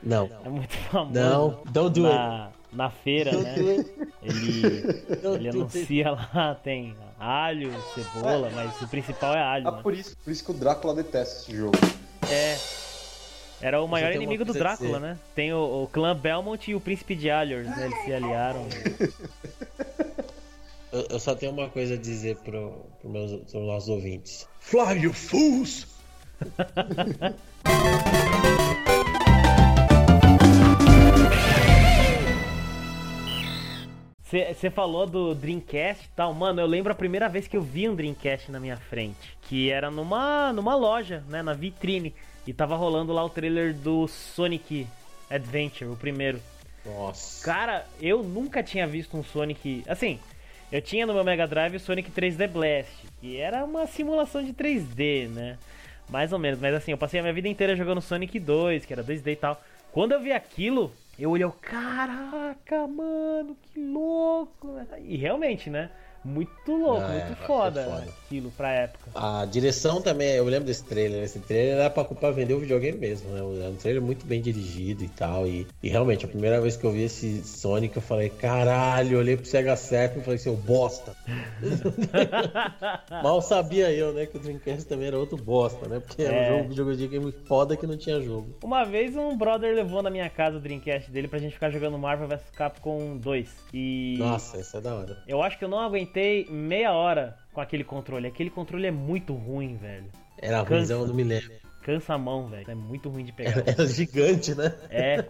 Não. 0.02 0.30
É 0.46 0.50
muito 0.50 0.74
famoso. 0.90 1.12
Não, 1.14 1.60
don't 1.70 2.00
do 2.00 2.08
it. 2.08 2.18
na, 2.18 2.50
na 2.72 2.90
feira, 2.90 3.32
Don't 3.32 3.44
né? 3.62 3.86
Ele, 4.24 4.84
Don't 5.22 5.36
ele 5.38 5.48
it. 5.50 5.50
anuncia 5.50 6.12
lá, 6.12 6.56
tem 6.64 6.96
alho, 7.20 7.74
cebola, 7.94 8.50
mas 8.56 8.82
o 8.82 8.88
principal 8.88 9.36
é 9.36 9.42
alho, 9.44 9.68
Ah, 9.68 9.72
né? 9.72 9.80
por 9.84 9.94
isso, 9.94 10.16
por 10.24 10.32
isso 10.32 10.46
que 10.46 10.52
o 10.52 10.54
Drácula 10.54 10.94
detesta 10.96 11.42
esse 11.42 11.58
jogo. 11.58 11.78
É. 12.32 12.85
Era 13.62 13.82
o 13.82 13.88
maior 13.88 14.12
inimigo 14.14 14.44
do 14.44 14.54
Drácula, 14.54 15.00
né? 15.00 15.18
Tem 15.34 15.54
o, 15.54 15.84
o 15.84 15.88
clã 15.88 16.16
Belmont 16.16 16.70
e 16.70 16.76
o 16.76 16.80
príncipe 16.80 17.16
de 17.16 17.30
Alyors, 17.30 17.68
né? 17.68 17.86
Eles 17.86 18.04
se 18.04 18.14
aliaram. 18.14 18.68
Eu, 20.92 21.08
eu 21.10 21.20
só 21.20 21.36
tenho 21.36 21.52
uma 21.52 21.70
coisa 21.70 21.96
a 21.96 21.98
dizer 21.98 22.38
pro, 22.38 22.86
pro 23.02 23.10
meus, 23.10 23.32
pros 23.52 23.66
nossos 23.66 23.90
ouvintes. 23.90 24.48
Fly, 24.60 25.02
you 25.02 25.14
fools! 25.14 25.88
Você 34.26 34.70
falou 34.70 35.06
do 35.06 35.36
Dreamcast 35.36 36.06
e 36.06 36.10
tal, 36.16 36.34
mano, 36.34 36.60
eu 36.60 36.66
lembro 36.66 36.92
a 36.92 36.96
primeira 36.96 37.30
vez 37.30 37.48
que 37.48 37.56
eu 37.56 37.62
vi 37.62 37.88
um 37.88 37.96
Dreamcast 37.96 38.52
na 38.52 38.60
minha 38.60 38.76
frente, 38.76 39.38
que 39.44 39.70
era 39.70 39.92
numa, 39.92 40.52
numa 40.52 40.76
loja, 40.76 41.24
né, 41.30 41.42
na 41.42 41.54
vitrine, 41.54 42.14
e 42.46 42.54
tava 42.54 42.76
rolando 42.76 43.14
lá 43.14 43.24
o 43.24 43.30
trailer 43.30 43.74
do 43.74 44.08
Sonic 44.08 44.88
Adventure, 45.30 45.90
o 45.90 45.96
primeiro. 45.96 46.40
Nossa. 46.86 47.44
Cara, 47.44 47.86
eu 48.00 48.22
nunca 48.22 48.62
tinha 48.62 48.86
visto 48.86 49.18
um 49.18 49.24
Sonic. 49.24 49.84
Assim, 49.88 50.20
eu 50.72 50.82
tinha 50.82 51.06
no 51.06 51.14
meu 51.14 51.24
Mega 51.24 51.48
Drive 51.48 51.76
o 51.76 51.80
Sonic 51.80 52.12
3D 52.12 52.48
Blast, 52.48 52.92
que 53.20 53.38
era 53.38 53.64
uma 53.64 53.88
simulação 53.88 54.44
de 54.44 54.54
3D, 54.54 55.28
né? 55.30 55.58
Mais 56.10 56.32
ou 56.32 56.38
menos, 56.38 56.60
mas 56.60 56.76
assim, 56.76 56.92
eu 56.92 56.98
passei 56.98 57.20
a 57.20 57.24
minha 57.24 57.34
vida 57.34 57.48
inteira 57.48 57.76
jogando 57.76 58.02
Sonic 58.02 58.40
2, 58.40 58.86
que 58.86 58.94
era 58.94 59.04
2D 59.04 59.32
e 59.32 59.36
tal. 59.36 59.60
Quando 59.92 60.12
eu 60.12 60.22
vi 60.22 60.32
aquilo, 60.32 60.92
eu 61.18 61.32
olhei, 61.32 61.50
caraca, 61.62 62.86
mano, 62.88 63.58
que 63.64 63.80
louco! 63.80 64.80
E 65.00 65.18
realmente, 65.18 65.70
né? 65.70 65.90
Muito 66.26 66.72
louco, 66.76 67.02
Ah, 67.04 67.14
é, 67.14 67.26
muito 67.26 67.38
foi 67.38 67.46
foda, 67.48 67.84
foda. 67.84 68.04
aquilo 68.26 68.52
pra 68.52 68.72
época. 68.72 69.12
A 69.14 69.46
direção 69.46 70.02
também, 70.02 70.32
eu 70.32 70.46
lembro 70.46 70.66
desse 70.66 70.84
trailer. 70.84 71.24
Esse 71.24 71.40
trailer 71.40 71.76
era 71.78 71.90
pra, 71.90 72.04
pra 72.04 72.32
vender 72.32 72.56
o 72.56 72.60
videogame 72.60 72.98
mesmo, 72.98 73.30
né? 73.30 73.40
É 73.66 73.70
um 73.70 73.76
trailer 73.76 74.02
muito 74.02 74.26
bem 74.26 74.42
dirigido 74.42 75.04
e 75.04 75.08
tal. 75.10 75.46
E, 75.48 75.68
e 75.84 75.88
realmente, 75.90 76.26
a 76.26 76.28
primeira 76.28 76.60
vez 76.60 76.76
que 76.76 76.84
eu 76.84 76.92
vi 76.92 77.04
esse 77.04 77.44
Sonic, 77.44 77.96
eu 77.96 78.02
falei, 78.02 78.30
caralho, 78.30 79.14
eu 79.14 79.20
olhei 79.20 79.38
pro 79.38 79.46
Sega 79.46 79.76
Saturn 79.76 80.22
e 80.22 80.24
falei, 80.24 80.40
seu 80.40 80.56
bosta. 80.56 81.16
Mal 83.24 83.42
sabia 83.42 83.92
eu, 83.92 84.12
né, 84.14 84.26
que 84.26 84.38
o 84.38 84.40
Dreamcast 84.40 84.86
também 84.88 85.08
era 85.08 85.18
outro 85.20 85.38
bosta, 85.38 85.88
né? 85.88 86.00
Porque 86.00 86.22
É. 86.24 86.26
era 86.26 86.56
um 86.64 86.72
jogo 86.74 86.92
de 86.96 87.06
videogame 87.08 87.32
foda 87.48 87.78
que 87.78 87.86
não 87.86 87.98
tinha 87.98 88.20
jogo. 88.22 88.56
Uma 88.64 88.84
vez 88.84 89.16
um 89.16 89.38
brother 89.38 89.76
levou 89.76 90.02
na 90.02 90.10
minha 90.10 90.30
casa 90.30 90.58
o 90.58 90.60
Dreamcast 90.60 91.12
dele 91.12 91.28
pra 91.28 91.40
gente 91.40 91.54
ficar 91.54 91.70
jogando 91.70 91.98
Marvel 91.98 92.28
vs 92.28 92.42
Capcom 92.56 93.18
2. 93.18 93.48
E. 93.74 94.16
Nossa, 94.18 94.60
isso 94.60 94.76
é 94.78 94.82
da 94.82 94.96
hora. 94.96 95.18
Eu 95.28 95.42
acho 95.44 95.58
que 95.58 95.64
eu 95.66 95.70
não 95.70 95.80
aguentei 95.80 96.15
meia 96.50 96.94
hora 96.94 97.38
com 97.54 97.62
aquele 97.62 97.84
controle. 97.84 98.28
Aquele 98.28 98.50
controle 98.50 98.88
é 98.88 98.92
muito 98.92 99.34
ruim, 99.34 99.76
velho. 99.78 100.10
Era 100.38 100.62
ruimzão, 100.62 101.08
me 101.14 101.24
lembro. 101.24 101.52
Cansa 101.82 102.16
a 102.16 102.18
mão, 102.18 102.48
velho. 102.48 102.70
É 102.70 102.76
muito 102.76 103.10
ruim 103.10 103.24
de 103.24 103.32
pegar. 103.32 103.52
Era, 103.52 103.64
era 103.72 103.88
gigante, 103.88 104.56
né? 104.56 104.74
É, 104.90 105.24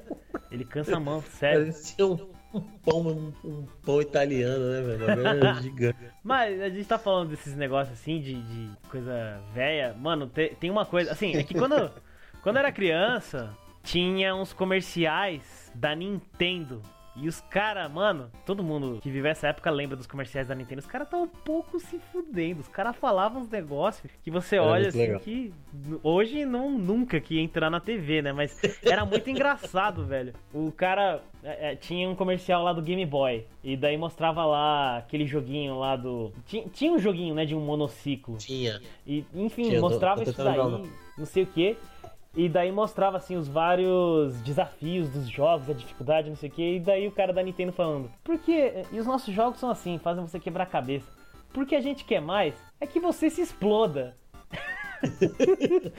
ele 0.50 0.64
cansa 0.66 0.96
a 0.96 1.00
mão, 1.00 1.22
sério. 1.22 1.66
Parecia 1.66 2.08
um, 2.08 2.30
um 2.54 2.62
pão, 2.62 3.02
um, 3.08 3.34
um 3.44 3.66
pão 3.84 4.02
italiano, 4.02 4.72
né, 4.72 4.82
velho? 4.82 5.10
Era 5.10 5.54
gigante. 5.62 6.00
Mas 6.24 6.62
a 6.62 6.70
gente 6.70 6.86
tá 6.88 6.98
falando 6.98 7.30
desses 7.30 7.56
negócios 7.56 8.00
assim, 8.00 8.22
de, 8.22 8.42
de 8.42 8.70
coisa 8.90 9.42
velha. 9.54 9.94
Mano, 10.00 10.28
te- 10.28 10.56
tem 10.60 10.72
uma 10.72 10.86
coisa. 10.86 11.12
Assim, 11.12 11.36
é 11.36 11.44
que 11.44 11.54
quando, 11.54 11.92
quando 12.42 12.56
eu 12.56 12.60
era 12.62 12.72
criança, 12.72 13.50
tinha 13.84 14.34
uns 14.34 14.54
comerciais 14.54 15.72
da 15.76 15.94
Nintendo. 15.94 16.82
E 17.16 17.28
os 17.30 17.40
caras, 17.40 17.90
mano, 17.90 18.30
todo 18.46 18.62
mundo 18.62 19.00
que 19.02 19.10
vive 19.10 19.30
essa 19.30 19.48
época 19.48 19.72
lembra 19.72 19.96
dos 19.96 20.06
comerciais 20.06 20.48
da 20.48 20.56
Nintendo. 20.56 20.80
Os 20.80 20.86
caras 20.86 21.10
tão 21.10 21.24
um 21.24 21.28
pouco 21.28 21.80
se 21.80 21.98
fudendo. 22.12 22.60
Os 22.60 22.68
caras 22.68 22.96
falavam 22.96 23.42
uns 23.42 23.50
negócios 23.50 24.12
que 24.22 24.30
você 24.30 24.58
Era 24.58 24.66
olha 24.66 24.82
muito 24.84 24.90
assim 24.90 25.00
legal. 25.00 25.20
que 25.22 25.54
hoje 26.04 26.46
não 26.46 26.70
nunca 26.78 27.20
que 27.22 27.36
ia 27.36 27.42
entrar 27.42 27.70
na 27.70 27.80
TV, 27.80 28.22
né? 28.22 28.34
Mas 28.34 28.60
era 28.84 29.06
muito 29.06 29.30
engraçado, 29.30 30.04
velho. 30.06 30.34
O 30.54 30.72
cara 30.74 31.22
é, 31.42 31.72
é, 31.72 31.76
tinha 31.76 32.10
um 32.10 32.16
comercial 32.16 32.64
lá 32.64 32.74
do 32.74 32.82
Game 32.82 33.06
Boy. 33.06 33.46
E 33.64 33.78
daí 33.78 33.98
mostrava 33.98 34.46
lá 34.46 34.98
aquele 34.98 35.26
joguinho 35.26 35.80
lá 35.80 35.96
do. 35.96 36.34
Tinha, 36.46 36.68
tinha 36.68 36.92
um 36.92 37.00
joguinho, 37.00 37.34
né, 37.34 37.46
de 37.46 37.56
um 37.56 37.62
monociclo. 37.62 38.38
Tinha. 38.38 38.82
E, 39.08 39.24
enfim, 39.34 39.70
Tinha, 39.70 39.80
mostrava 39.80 40.24
tô 40.24 40.30
isso 40.30 40.44
daí, 40.44 40.58
não 41.18 41.26
sei 41.26 41.44
o 41.44 41.48
que. 41.48 41.78
E 42.36 42.50
daí 42.50 42.72
mostrava 42.72 43.18
assim 43.18 43.36
os 43.38 43.48
vários 43.48 44.36
desafios 44.42 45.08
dos 45.10 45.30
jogos, 45.30 45.70
a 45.70 45.74
dificuldade, 45.74 46.30
não 46.30 46.36
sei 46.36 46.50
o 46.50 46.52
que. 46.52 46.76
E 46.76 46.80
daí 46.80 47.08
o 47.08 47.12
cara 47.12 47.32
da 47.32 47.42
Nintendo 47.42 47.72
falando: 47.72 48.12
Por 48.24 48.38
que? 48.38 48.74
E 48.92 49.00
os 49.00 49.06
nossos 49.08 49.34
jogos 49.34 49.60
são 49.60 49.70
assim, 49.70 49.98
fazem 49.98 50.26
você 50.26 50.40
quebrar 50.40 50.64
a 50.64 50.68
cabeça. 50.68 51.08
Porque 51.54 51.76
a 51.76 51.82
gente 51.82 52.04
quer 52.04 52.20
mais 52.22 52.54
é 52.82 52.86
que 52.86 53.00
você 53.00 53.30
se 53.30 53.42
exploda. 53.42 54.14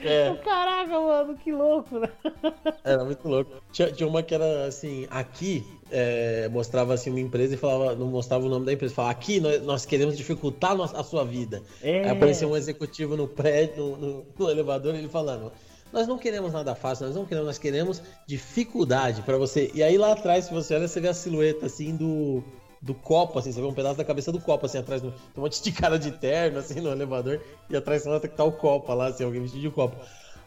É. 0.03 0.35
Caraca, 0.43 0.99
mano, 0.99 1.35
que 1.37 1.51
louco, 1.51 1.99
né? 1.99 2.09
Era 2.83 3.03
muito 3.03 3.27
louco. 3.27 3.51
Tinha, 3.71 3.91
tinha 3.91 4.07
uma 4.07 4.21
que 4.23 4.33
era 4.35 4.65
assim, 4.65 5.07
aqui 5.09 5.65
é, 5.91 6.47
mostrava 6.49 6.93
assim 6.93 7.09
uma 7.09 7.19
empresa 7.19 7.53
e 7.53 7.57
falava, 7.57 7.95
não 7.95 8.07
mostrava 8.07 8.45
o 8.45 8.49
nome 8.49 8.65
da 8.65 8.73
empresa, 8.73 8.93
falava, 8.93 9.11
aqui 9.13 9.39
nós, 9.39 9.61
nós 9.63 9.85
queremos 9.85 10.17
dificultar 10.17 10.79
a 10.79 11.03
sua 11.03 11.23
vida. 11.23 11.61
É. 11.81 12.01
Aí 12.03 12.09
aparecia 12.09 12.47
um 12.47 12.55
executivo 12.55 13.15
no 13.17 13.27
prédio, 13.27 13.83
no, 13.85 13.97
no- 13.97 14.25
no 14.37 14.49
elevador, 14.49 14.95
ele 14.95 15.07
falando. 15.09 15.51
Nós 15.91 16.07
não 16.07 16.17
queremos 16.17 16.53
nada 16.53 16.75
fácil, 16.75 17.07
nós 17.07 17.15
não 17.15 17.25
queremos, 17.25 17.47
nós 17.47 17.57
queremos 17.57 18.01
dificuldade 18.25 19.21
pra 19.21 19.37
você. 19.37 19.71
E 19.73 19.81
aí 19.81 19.97
lá 19.97 20.13
atrás, 20.13 20.45
se 20.45 20.53
você 20.53 20.75
olha, 20.75 20.87
você 20.87 20.99
vê 20.99 21.07
a 21.07 21.13
silhueta 21.13 21.65
assim 21.65 21.95
do, 21.95 22.43
do 22.81 22.93
copo, 22.93 23.39
assim, 23.39 23.51
você 23.51 23.61
vê 23.61 23.67
um 23.67 23.73
pedaço 23.73 23.97
da 23.97 24.05
cabeça 24.05 24.31
do 24.31 24.39
copo, 24.39 24.65
assim, 24.65 24.77
atrás. 24.77 25.01
tem 25.01 25.11
um 25.37 25.41
monte 25.41 25.61
de 25.61 25.71
cara 25.71 25.97
de 25.97 26.11
terno, 26.11 26.59
assim, 26.59 26.79
no 26.81 26.91
elevador, 26.91 27.41
e 27.69 27.75
atrás 27.75 28.03
você 28.03 28.09
nota 28.09 28.27
que 28.27 28.35
tá 28.35 28.43
o 28.43 28.51
copo 28.51 28.93
lá, 28.93 29.07
assim, 29.07 29.23
alguém 29.23 29.41
vestido 29.41 29.61
de 29.61 29.69
copo. 29.69 29.95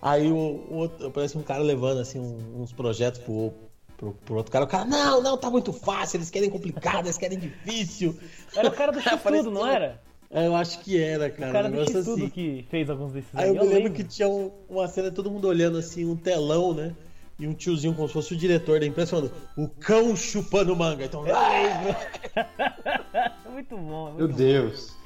Aí 0.02 0.30
o, 0.30 0.36
o 0.36 0.74
outro, 0.76 1.10
parece 1.10 1.36
um 1.36 1.42
cara 1.42 1.62
levando, 1.62 1.98
assim, 2.00 2.18
uns 2.18 2.72
projetos 2.72 3.20
pro, 3.20 3.52
pro, 3.96 4.12
pro 4.12 4.36
outro 4.36 4.50
cara. 4.50 4.64
O 4.64 4.68
cara, 4.68 4.84
não, 4.84 5.22
não, 5.22 5.36
tá 5.36 5.50
muito 5.50 5.72
fácil, 5.72 6.16
eles 6.16 6.30
querem 6.30 6.48
complicado, 6.48 7.06
eles 7.06 7.18
querem 7.18 7.38
difícil. 7.38 8.18
Era 8.54 8.68
o 8.68 8.72
cara 8.72 8.92
do 8.92 9.00
X-Tudo, 9.02 9.50
não 9.50 9.66
era? 9.66 10.00
É, 10.30 10.46
Eu 10.46 10.54
acho 10.54 10.78
que 10.80 11.00
era, 11.00 11.28
cara. 11.28 11.50
O 11.50 11.52
cara 11.52 11.68
um 11.68 11.98
assim. 11.98 12.30
que 12.30 12.64
fez 12.70 12.88
alguns 12.88 13.12
desses 13.12 13.34
Aí 13.34 13.48
eu 13.48 13.54
me 13.54 13.58
eu 13.58 13.64
lembro 13.64 13.92
que 13.92 14.04
tinha 14.04 14.28
um- 14.28 14.52
uma 14.68 14.86
cena, 14.86 15.10
todo 15.10 15.30
mundo 15.30 15.48
olhando 15.48 15.78
assim, 15.78 16.04
um 16.04 16.16
telão, 16.16 16.72
né? 16.72 16.94
E 17.38 17.48
um 17.48 17.54
tiozinho 17.54 17.94
como 17.94 18.06
se 18.06 18.14
fosse 18.14 18.34
o 18.34 18.36
diretor 18.36 18.78
da 18.78 18.86
empresa 18.86 19.10
falando, 19.10 19.32
o 19.56 19.66
cão 19.66 20.14
chupando 20.14 20.76
manga. 20.76 21.04
Então, 21.04 21.24
muito 23.50 23.76
bom, 23.76 24.12
muito 24.12 24.18
Meu 24.18 24.28
bom. 24.28 24.36
Deus. 24.36 24.96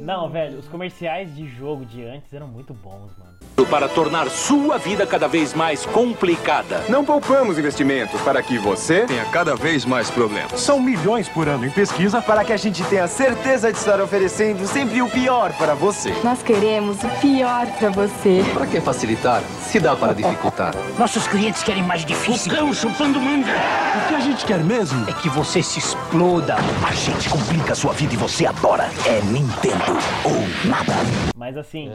Não, 0.00 0.30
velho, 0.30 0.58
os 0.58 0.68
comerciais 0.68 1.34
de 1.34 1.46
jogo 1.48 1.84
de 1.84 2.02
antes 2.02 2.32
eram 2.32 2.48
muito 2.48 2.72
bons, 2.72 3.10
mano. 3.18 3.31
Para 3.66 3.88
tornar 3.88 4.28
sua 4.30 4.78
vida 4.78 5.06
cada 5.06 5.28
vez 5.28 5.54
mais 5.54 5.86
complicada. 5.86 6.84
Não 6.88 7.04
poupamos 7.04 7.58
investimentos 7.58 8.20
para 8.22 8.42
que 8.42 8.58
você 8.58 9.06
tenha 9.06 9.24
cada 9.26 9.54
vez 9.54 9.84
mais 9.84 10.10
problemas. 10.10 10.60
São 10.60 10.80
milhões 10.80 11.28
por 11.28 11.48
ano 11.48 11.66
em 11.66 11.70
pesquisa 11.70 12.20
Para 12.22 12.44
que 12.44 12.52
a 12.52 12.56
gente 12.56 12.82
tenha 12.84 13.06
certeza 13.06 13.72
de 13.72 13.78
estar 13.78 14.00
oferecendo 14.00 14.66
sempre 14.66 15.02
o 15.02 15.08
pior 15.08 15.52
para 15.54 15.74
você. 15.74 16.14
Nós 16.22 16.42
queremos 16.42 17.02
o 17.02 17.08
pior 17.20 17.66
pra 17.78 17.90
você. 17.90 18.44
Para 18.52 18.66
que 18.66 18.80
facilitar 18.80 19.42
se 19.66 19.80
dá 19.80 19.94
para 19.96 20.12
dificultar? 20.12 20.74
Nossos 20.98 21.26
clientes 21.26 21.62
querem 21.62 21.82
mais 21.82 22.04
difícil. 22.04 22.52
O 22.52 22.56
cão 22.56 22.72
chupando 22.72 23.20
manga. 23.20 23.52
O 23.96 24.08
que 24.08 24.14
a 24.14 24.20
gente 24.20 24.44
quer 24.44 24.58
mesmo 24.58 25.08
É 25.08 25.12
que 25.12 25.28
você 25.28 25.62
se 25.62 25.78
exploda. 25.78 26.56
A 26.86 26.94
gente 26.94 27.28
complica 27.28 27.72
a 27.72 27.76
sua 27.76 27.92
vida 27.92 28.14
e 28.14 28.16
você 28.16 28.46
adora. 28.46 28.90
É 29.06 29.20
Nintendo 29.22 29.98
ou 30.24 30.68
nada. 30.68 30.92
Mas 31.36 31.56
assim, 31.56 31.90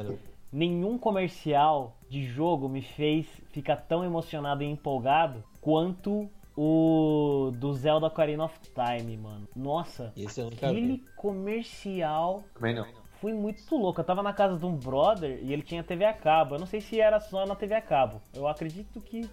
nenhum 0.51 0.97
comercial 0.97 1.97
de 2.09 2.25
jogo 2.25 2.69
me 2.69 2.81
fez 2.81 3.25
ficar 3.51 3.77
tão 3.77 4.03
emocionado 4.03 4.63
e 4.63 4.65
empolgado 4.65 5.43
quanto 5.61 6.29
o 6.55 7.51
do 7.55 7.73
Zelda 7.73 8.07
Ocarina 8.07 8.45
of 8.45 8.57
Time, 8.73 9.15
mano. 9.17 9.47
Nossa, 9.55 10.11
Esse 10.17 10.41
eu 10.41 10.45
nunca 10.49 10.67
aquele 10.67 11.03
comercial 11.15 12.43
Também 12.55 12.75
não. 12.75 12.85
foi 13.21 13.33
muito 13.33 13.75
louco. 13.75 14.01
Eu 14.01 14.05
tava 14.05 14.23
na 14.23 14.33
casa 14.33 14.57
de 14.57 14.65
um 14.65 14.75
brother 14.75 15.39
e 15.43 15.53
ele 15.53 15.61
tinha 15.61 15.83
TV 15.83 16.05
a 16.05 16.13
cabo. 16.13 16.55
Eu 16.55 16.59
não 16.59 16.65
sei 16.65 16.81
se 16.81 16.99
era 16.99 17.19
só 17.19 17.45
na 17.45 17.55
TV 17.55 17.75
a 17.75 17.81
cabo. 17.81 18.21
Eu 18.33 18.47
acredito 18.47 18.99
que 19.01 19.29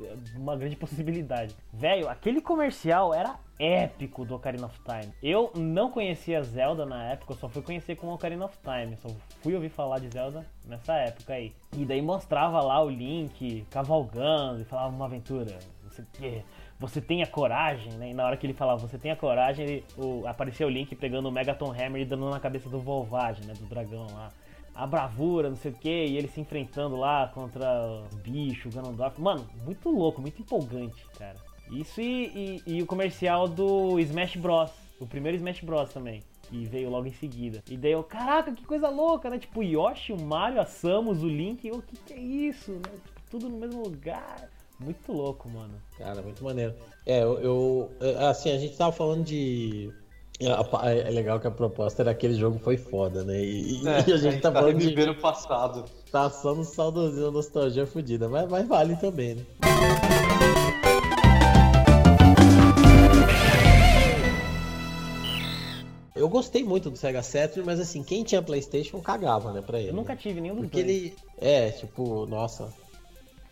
é 0.00 0.14
uma 0.38 0.56
grande 0.56 0.76
possibilidade. 0.76 1.54
Velho, 1.72 2.08
aquele 2.08 2.40
comercial 2.40 3.12
era 3.12 3.38
épico 3.62 4.24
do 4.24 4.34
Ocarina 4.34 4.66
of 4.66 4.76
Time. 4.80 5.14
Eu 5.22 5.52
não 5.54 5.88
conhecia 5.88 6.42
Zelda 6.42 6.84
na 6.84 7.12
época, 7.12 7.32
eu 7.32 7.36
só 7.36 7.48
fui 7.48 7.62
conhecer 7.62 7.94
com 7.94 8.08
o 8.08 8.14
Ocarina 8.14 8.44
of 8.44 8.58
Time. 8.58 8.96
Só 8.96 9.08
fui 9.40 9.54
ouvir 9.54 9.68
falar 9.68 10.00
de 10.00 10.08
Zelda 10.08 10.44
nessa 10.66 10.94
época 10.94 11.34
aí. 11.34 11.54
E 11.76 11.84
daí 11.84 12.02
mostrava 12.02 12.60
lá 12.60 12.82
o 12.82 12.90
Link 12.90 13.64
cavalgando 13.70 14.60
e 14.60 14.64
falava 14.64 14.94
uma 14.94 15.04
aventura. 15.04 15.58
Não 15.84 15.90
sei 15.90 16.04
o. 16.04 16.62
Você 16.80 17.00
tem 17.00 17.22
a 17.22 17.26
coragem, 17.28 17.92
né? 17.92 18.10
E 18.10 18.14
na 18.14 18.26
hora 18.26 18.36
que 18.36 18.44
ele 18.44 18.54
falava, 18.54 18.80
você 18.80 18.98
tem 18.98 19.12
a 19.12 19.16
coragem, 19.16 19.64
ele, 19.64 19.84
o, 19.96 20.26
aparecia 20.26 20.66
o 20.66 20.70
Link 20.70 20.96
pegando 20.96 21.28
o 21.28 21.32
Megaton 21.32 21.70
Hammer 21.70 22.02
e 22.02 22.04
dando 22.04 22.28
na 22.28 22.40
cabeça 22.40 22.68
do 22.68 22.80
Volvage, 22.80 23.46
né? 23.46 23.54
Do 23.54 23.66
dragão 23.66 24.08
lá. 24.12 24.30
a 24.74 24.84
bravura, 24.84 25.48
não 25.48 25.56
sei 25.56 25.70
o 25.70 25.74
que, 25.74 26.06
e 26.06 26.16
ele 26.16 26.26
se 26.26 26.40
enfrentando 26.40 26.96
lá 26.96 27.28
contra 27.28 27.86
os 28.10 28.16
bichos, 28.16 28.74
Ganondorf. 28.74 29.20
Mano, 29.20 29.46
muito 29.64 29.88
louco, 29.90 30.20
muito 30.20 30.42
empolgante, 30.42 31.06
cara. 31.16 31.36
Isso 31.72 32.00
e, 32.00 32.60
e, 32.66 32.74
e 32.74 32.82
o 32.82 32.86
comercial 32.86 33.48
do 33.48 33.98
Smash 33.98 34.36
Bros. 34.36 34.70
O 35.00 35.06
primeiro 35.06 35.36
Smash 35.36 35.60
Bros 35.60 35.90
também. 35.90 36.22
Que 36.42 36.66
veio 36.66 36.90
logo 36.90 37.06
em 37.06 37.12
seguida. 37.12 37.62
E 37.70 37.76
daí 37.78 37.92
eu, 37.92 38.04
caraca, 38.04 38.52
que 38.52 38.64
coisa 38.66 38.90
louca, 38.90 39.30
né? 39.30 39.38
Tipo, 39.38 39.60
o 39.60 39.62
Yoshi, 39.62 40.12
o 40.12 40.20
Mario, 40.20 40.60
a 40.60 40.66
Samus, 40.66 41.22
o 41.22 41.28
Link. 41.28 41.70
O 41.70 41.80
que, 41.80 41.96
que 41.96 42.12
é 42.12 42.20
isso, 42.20 42.72
né? 42.72 42.90
Tipo, 43.06 43.20
tudo 43.30 43.48
no 43.48 43.56
mesmo 43.56 43.82
lugar. 43.82 44.50
Muito 44.78 45.12
louco, 45.12 45.48
mano. 45.48 45.74
Cara, 45.96 46.20
muito 46.20 46.44
maneiro. 46.44 46.74
É, 47.06 47.22
eu, 47.22 47.40
eu. 47.40 47.90
Assim, 48.28 48.50
a 48.50 48.58
gente 48.58 48.76
tava 48.76 48.92
falando 48.92 49.24
de. 49.24 49.90
É 50.40 51.10
legal 51.10 51.38
que 51.38 51.46
a 51.46 51.52
proposta 51.52 52.02
era 52.02 52.10
aquele 52.10 52.34
jogo 52.34 52.58
foi 52.58 52.76
foda, 52.76 53.22
né? 53.22 53.40
E, 53.40 53.80
É, 53.86 54.04
e 54.10 54.12
a 54.12 54.16
gente 54.16 54.40
tá 54.40 54.50
tá 54.50 54.60
falando 54.60 54.78
de. 54.78 55.08
o 55.08 55.20
passado. 55.20 55.84
Tá 56.10 56.28
só 56.28 56.54
no 56.54 56.64
saudosismo, 56.64 57.30
nostalgia 57.30 57.86
fodida. 57.86 58.28
Mas, 58.28 58.48
mas 58.50 58.66
vale 58.66 58.96
também, 58.96 59.36
né? 59.36 59.46
Gostei 66.32 66.64
muito 66.64 66.90
do 66.90 66.96
Sega 66.96 67.22
Saturn, 67.22 67.64
mas 67.64 67.78
assim, 67.78 68.02
quem 68.02 68.24
tinha 68.24 68.42
Playstation 68.42 69.00
cagava, 69.00 69.52
né, 69.52 69.60
pra 69.60 69.78
ele. 69.78 69.90
Eu 69.90 69.94
nunca 69.94 70.16
tive 70.16 70.40
nenhum 70.40 70.54
dos 70.54 70.64
Porque 70.64 70.82
dois. 70.82 70.96
ele. 70.96 71.16
É, 71.38 71.70
tipo, 71.70 72.26
nossa. 72.26 72.72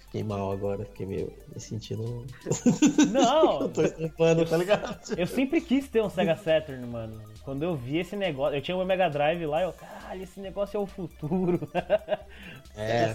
Fiquei 0.01 0.25
mal 0.25 0.51
agora, 0.51 0.85
fiquei 0.87 1.07
meio 1.07 1.33
me 1.55 1.61
sentindo. 1.61 2.27
Não! 3.13 3.61
eu 3.61 3.69
tô 3.69 3.83
estrepando, 3.83 4.45
tá 4.45 4.57
ligado? 4.57 4.99
Eu 5.17 5.27
sempre 5.27 5.61
quis 5.61 5.87
ter 5.87 6.03
um 6.03 6.11
Sega 6.11 6.35
Saturn, 6.35 6.85
mano. 6.85 7.23
Quando 7.45 7.63
eu 7.63 7.77
vi 7.77 7.99
esse 7.99 8.17
negócio, 8.17 8.57
eu 8.57 8.61
tinha 8.61 8.77
o 8.77 8.85
Mega 8.85 9.09
Drive 9.09 9.47
lá, 9.47 9.63
eu, 9.63 9.73
caralho, 9.73 10.25
esse 10.25 10.41
negócio 10.41 10.77
é 10.77 10.81
o 10.81 10.87
futuro. 10.87 11.61
É. 12.77 13.15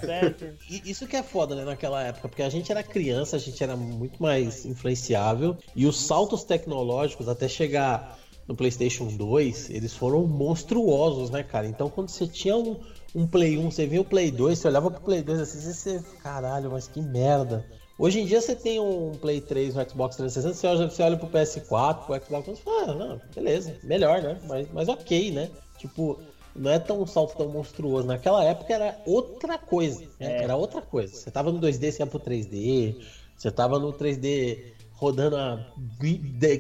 Isso 0.70 1.08
que 1.08 1.16
é 1.16 1.24
foda, 1.24 1.56
né, 1.56 1.64
naquela 1.64 2.04
época, 2.04 2.28
porque 2.28 2.44
a 2.44 2.50
gente 2.50 2.72
era 2.72 2.84
criança, 2.84 3.38
a 3.38 3.40
gente 3.40 3.64
era 3.64 3.76
muito 3.76 4.22
mais 4.22 4.66
influenciável 4.66 5.58
e 5.76 5.86
os 5.86 6.00
saltos 6.06 6.44
tecnológicos 6.44 7.28
até 7.30 7.48
chegar 7.48 8.20
no 8.48 8.56
PlayStation 8.56 9.08
2, 9.08 9.70
eles 9.70 9.94
foram 9.94 10.26
monstruosos, 10.28 11.30
né, 11.30 11.44
cara? 11.44 11.68
Então 11.68 11.90
quando 11.90 12.10
você 12.10 12.28
tinha 12.28 12.56
um, 12.56 12.78
um 13.14 13.26
Play 13.28 13.58
1, 13.58 13.72
você 13.72 13.88
via 13.88 14.02
o 14.02 14.06
Play 14.06 14.32
2, 14.32 14.58
você 14.58 14.68
olhava 14.68 14.92
pro 14.92 15.02
Play 15.02 15.22
2 15.22 15.40
assim, 15.40 15.60
você, 15.60 16.04
caralho, 16.22 16.72
mas 16.72 16.88
que 16.88 17.02
merda. 17.02 17.66
Hoje 17.98 18.20
em 18.20 18.26
dia 18.26 18.42
você 18.42 18.56
tem 18.56 18.80
um 18.80 19.14
Play 19.14 19.42
3, 19.42 19.76
um 19.76 19.90
Xbox 19.90 20.18
360, 20.18 20.54
você 20.54 20.68
olha, 20.68 20.90
você 20.90 21.04
olha 21.04 21.18
pro 21.18 21.28
PS4, 21.28 22.06
pro 22.06 22.26
Xbox, 22.26 22.46
você 22.46 22.64
fala, 22.64 22.92
ah, 22.92 22.94
não, 22.94 23.22
beleza, 23.34 23.78
melhor, 23.84 24.22
né? 24.22 24.40
Mas, 24.48 24.68
mas 24.72 24.88
ok, 24.90 25.32
né? 25.32 25.50
Tipo, 25.78 26.20
não 26.56 26.72
é 26.72 26.80
tão 26.80 27.02
um 27.02 27.08
salto 27.08 27.36
tão 27.38 27.48
monstruoso. 27.48 28.08
Naquela 28.08 28.44
época 28.44 28.74
era 28.74 29.02
outra 29.06 29.58
coisa, 29.58 30.02
né? 30.20 30.40
É. 30.40 30.44
Era 30.44 30.56
outra 30.56 30.82
coisa. 30.82 31.14
Você 31.14 31.32
tava 31.32 31.52
no 31.52 31.60
2D, 31.60 31.92
você 31.92 32.04
ia 32.04 32.08
pro 32.08 32.20
3D, 32.20 32.98
você 33.36 33.52
tava 33.52 33.80
no 33.80 33.94
3D 33.94 34.75
rodando 34.96 35.36
a 35.38 35.60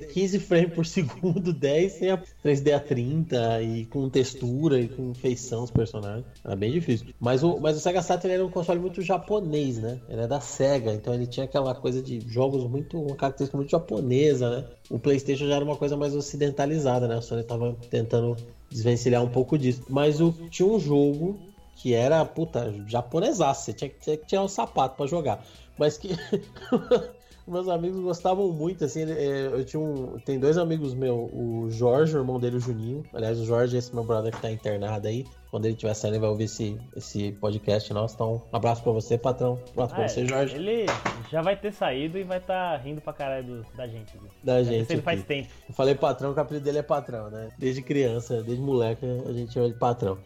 15 0.07 0.39
frames 0.39 0.71
por 0.73 0.85
segundo, 0.85 1.53
10, 1.53 1.93
sem 1.93 2.11
a 2.11 2.17
3D 2.41 2.71
a 2.73 2.79
30 2.79 3.61
e 3.61 3.85
com 3.87 4.09
textura 4.09 4.79
e 4.81 4.89
com 4.89 5.13
feição 5.13 5.63
os 5.63 5.71
personagens. 5.71 6.25
Era 6.43 6.55
bem 6.55 6.71
difícil. 6.71 7.05
Mas 7.19 7.43
o, 7.43 7.59
mas 7.59 7.77
o 7.77 7.79
Sega 7.79 8.01
Saturn 8.01 8.33
era 8.33 8.45
um 8.45 8.49
console 8.49 8.79
muito 8.79 9.01
japonês, 9.01 9.79
né? 9.79 10.01
Ele 10.07 10.21
é 10.21 10.27
da 10.27 10.39
Sega, 10.39 10.93
então 10.93 11.13
ele 11.13 11.27
tinha 11.27 11.45
aquela 11.45 11.73
coisa 11.75 12.01
de 12.01 12.19
jogos 12.27 12.63
muito, 12.69 13.01
uma 13.01 13.15
característica 13.15 13.57
muito 13.57 13.69
japonesa, 13.71 14.49
né? 14.61 14.65
O 14.89 14.99
PlayStation 14.99 15.47
já 15.47 15.55
era 15.55 15.65
uma 15.65 15.77
coisa 15.77 15.97
mais 15.97 16.13
ocidentalizada, 16.15 17.07
né? 17.07 17.15
A 17.17 17.21
Sony 17.21 17.43
tava 17.43 17.77
tentando 17.89 18.35
desvencilhar 18.69 19.23
um 19.23 19.29
pouco 19.29 19.57
disso. 19.57 19.81
Mas 19.89 20.19
o, 20.21 20.33
tinha 20.49 20.67
um 20.67 20.79
jogo 20.79 21.41
que 21.75 21.93
era, 21.93 22.23
puta, 22.25 22.71
japonesaço. 22.87 23.65
Você 23.65 23.73
tinha, 23.73 23.89
que- 23.89 24.17
tirar 24.25 24.43
um 24.43 24.47
sapato 24.47 24.95
pra 24.95 25.05
jogar. 25.07 25.43
Mas 25.77 25.97
que. 25.97 26.09
Meus 27.47 27.67
amigos 27.67 27.99
gostavam 27.99 28.51
muito, 28.51 28.83
assim, 28.85 29.03
é, 29.03 29.45
eu 29.51 29.63
tinha 29.63 29.79
um. 29.79 30.17
Tem 30.19 30.39
dois 30.39 30.57
amigos 30.57 30.95
meus, 30.95 31.29
o 31.31 31.69
Jorge, 31.69 32.15
o 32.17 32.19
irmão 32.19 32.39
dele, 32.39 32.57
o 32.57 32.59
Juninho. 32.59 33.03
Aliás, 33.13 33.39
o 33.39 33.45
Jorge 33.45 33.75
é 33.75 33.79
esse 33.79 33.93
meu 33.93 34.03
brother 34.03 34.31
que 34.33 34.41
tá 34.41 34.49
internado 34.51 35.07
aí. 35.07 35.25
Quando 35.51 35.65
ele 35.65 35.75
estiver 35.75 35.93
saindo, 35.93 36.15
ele 36.15 36.21
vai 36.21 36.29
ouvir 36.31 36.45
esse, 36.45 36.75
esse 36.95 37.31
podcast 37.33 37.93
nosso. 37.93 38.15
Então, 38.15 38.41
um 38.51 38.55
abraço 38.55 38.81
pra 38.81 38.91
você, 38.91 39.15
patrão. 39.17 39.59
Um 39.77 39.83
abraço 39.83 39.93
Ah, 39.93 39.95
pra 39.97 40.07
você, 40.07 40.25
Jorge. 40.25 40.55
Ele 40.55 40.85
já 41.31 41.41
vai 41.43 41.55
ter 41.55 41.71
saído 41.71 42.17
e 42.17 42.23
vai 42.23 42.39
estar 42.39 42.75
rindo 42.77 42.99
pra 42.99 43.13
caralho 43.13 43.45
do- 43.45 43.65
da 43.77 43.87
gente. 43.87 44.17
aqui. 44.17 44.25
Da 44.43 44.63
Já 44.63 44.71
gente 44.71 44.91
Ele 44.91 45.01
faz 45.03 45.23
tempo. 45.23 45.47
Eu 45.69 45.75
falei 45.75 45.93
patrão, 45.93 46.33
que 46.33 46.39
o 46.39 46.41
apelido 46.41 46.65
dele 46.65 46.79
é 46.79 46.83
patrão, 46.83 47.29
né? 47.29 47.49
Desde 47.59 47.81
criança, 47.83 48.41
desde 48.41 48.61
moleque, 48.63 49.05
a 49.27 49.31
gente 49.31 49.53
chama 49.53 49.67
de 49.69 49.75
patrão. 49.75 50.17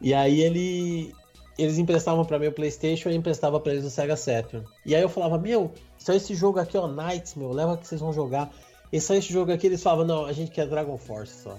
E 0.00 0.14
aí 0.14 0.40
ele. 0.42 1.12
Eles 1.58 1.76
emprestavam 1.76 2.24
pra 2.24 2.38
mim 2.38 2.46
o 2.46 2.52
Playstation 2.52 3.08
e 3.08 3.12
eu 3.14 3.18
emprestava 3.18 3.58
pra 3.58 3.72
eles 3.72 3.84
o 3.84 3.90
Sega 3.90 4.14
Saturn. 4.14 4.64
E 4.86 4.94
aí 4.94 5.02
eu 5.02 5.08
falava, 5.08 5.36
meu, 5.36 5.72
só 5.98 6.12
esse 6.12 6.34
jogo 6.34 6.58
aqui, 6.58 6.76
ó, 6.78 6.86
Knights, 6.86 7.34
meu, 7.34 7.50
leva 7.52 7.76
que 7.76 7.86
vocês 7.86 8.00
vão 8.00 8.12
jogar. 8.12 8.50
E 8.92 9.00
só 9.00 9.14
esse 9.14 9.32
jogo 9.32 9.52
aqui, 9.52 9.66
eles 9.66 9.82
falavam, 9.82 10.06
não, 10.06 10.24
a 10.24 10.32
gente 10.32 10.50
quer 10.50 10.66
Dragon 10.66 10.96
Force 10.96 11.42
só. 11.42 11.58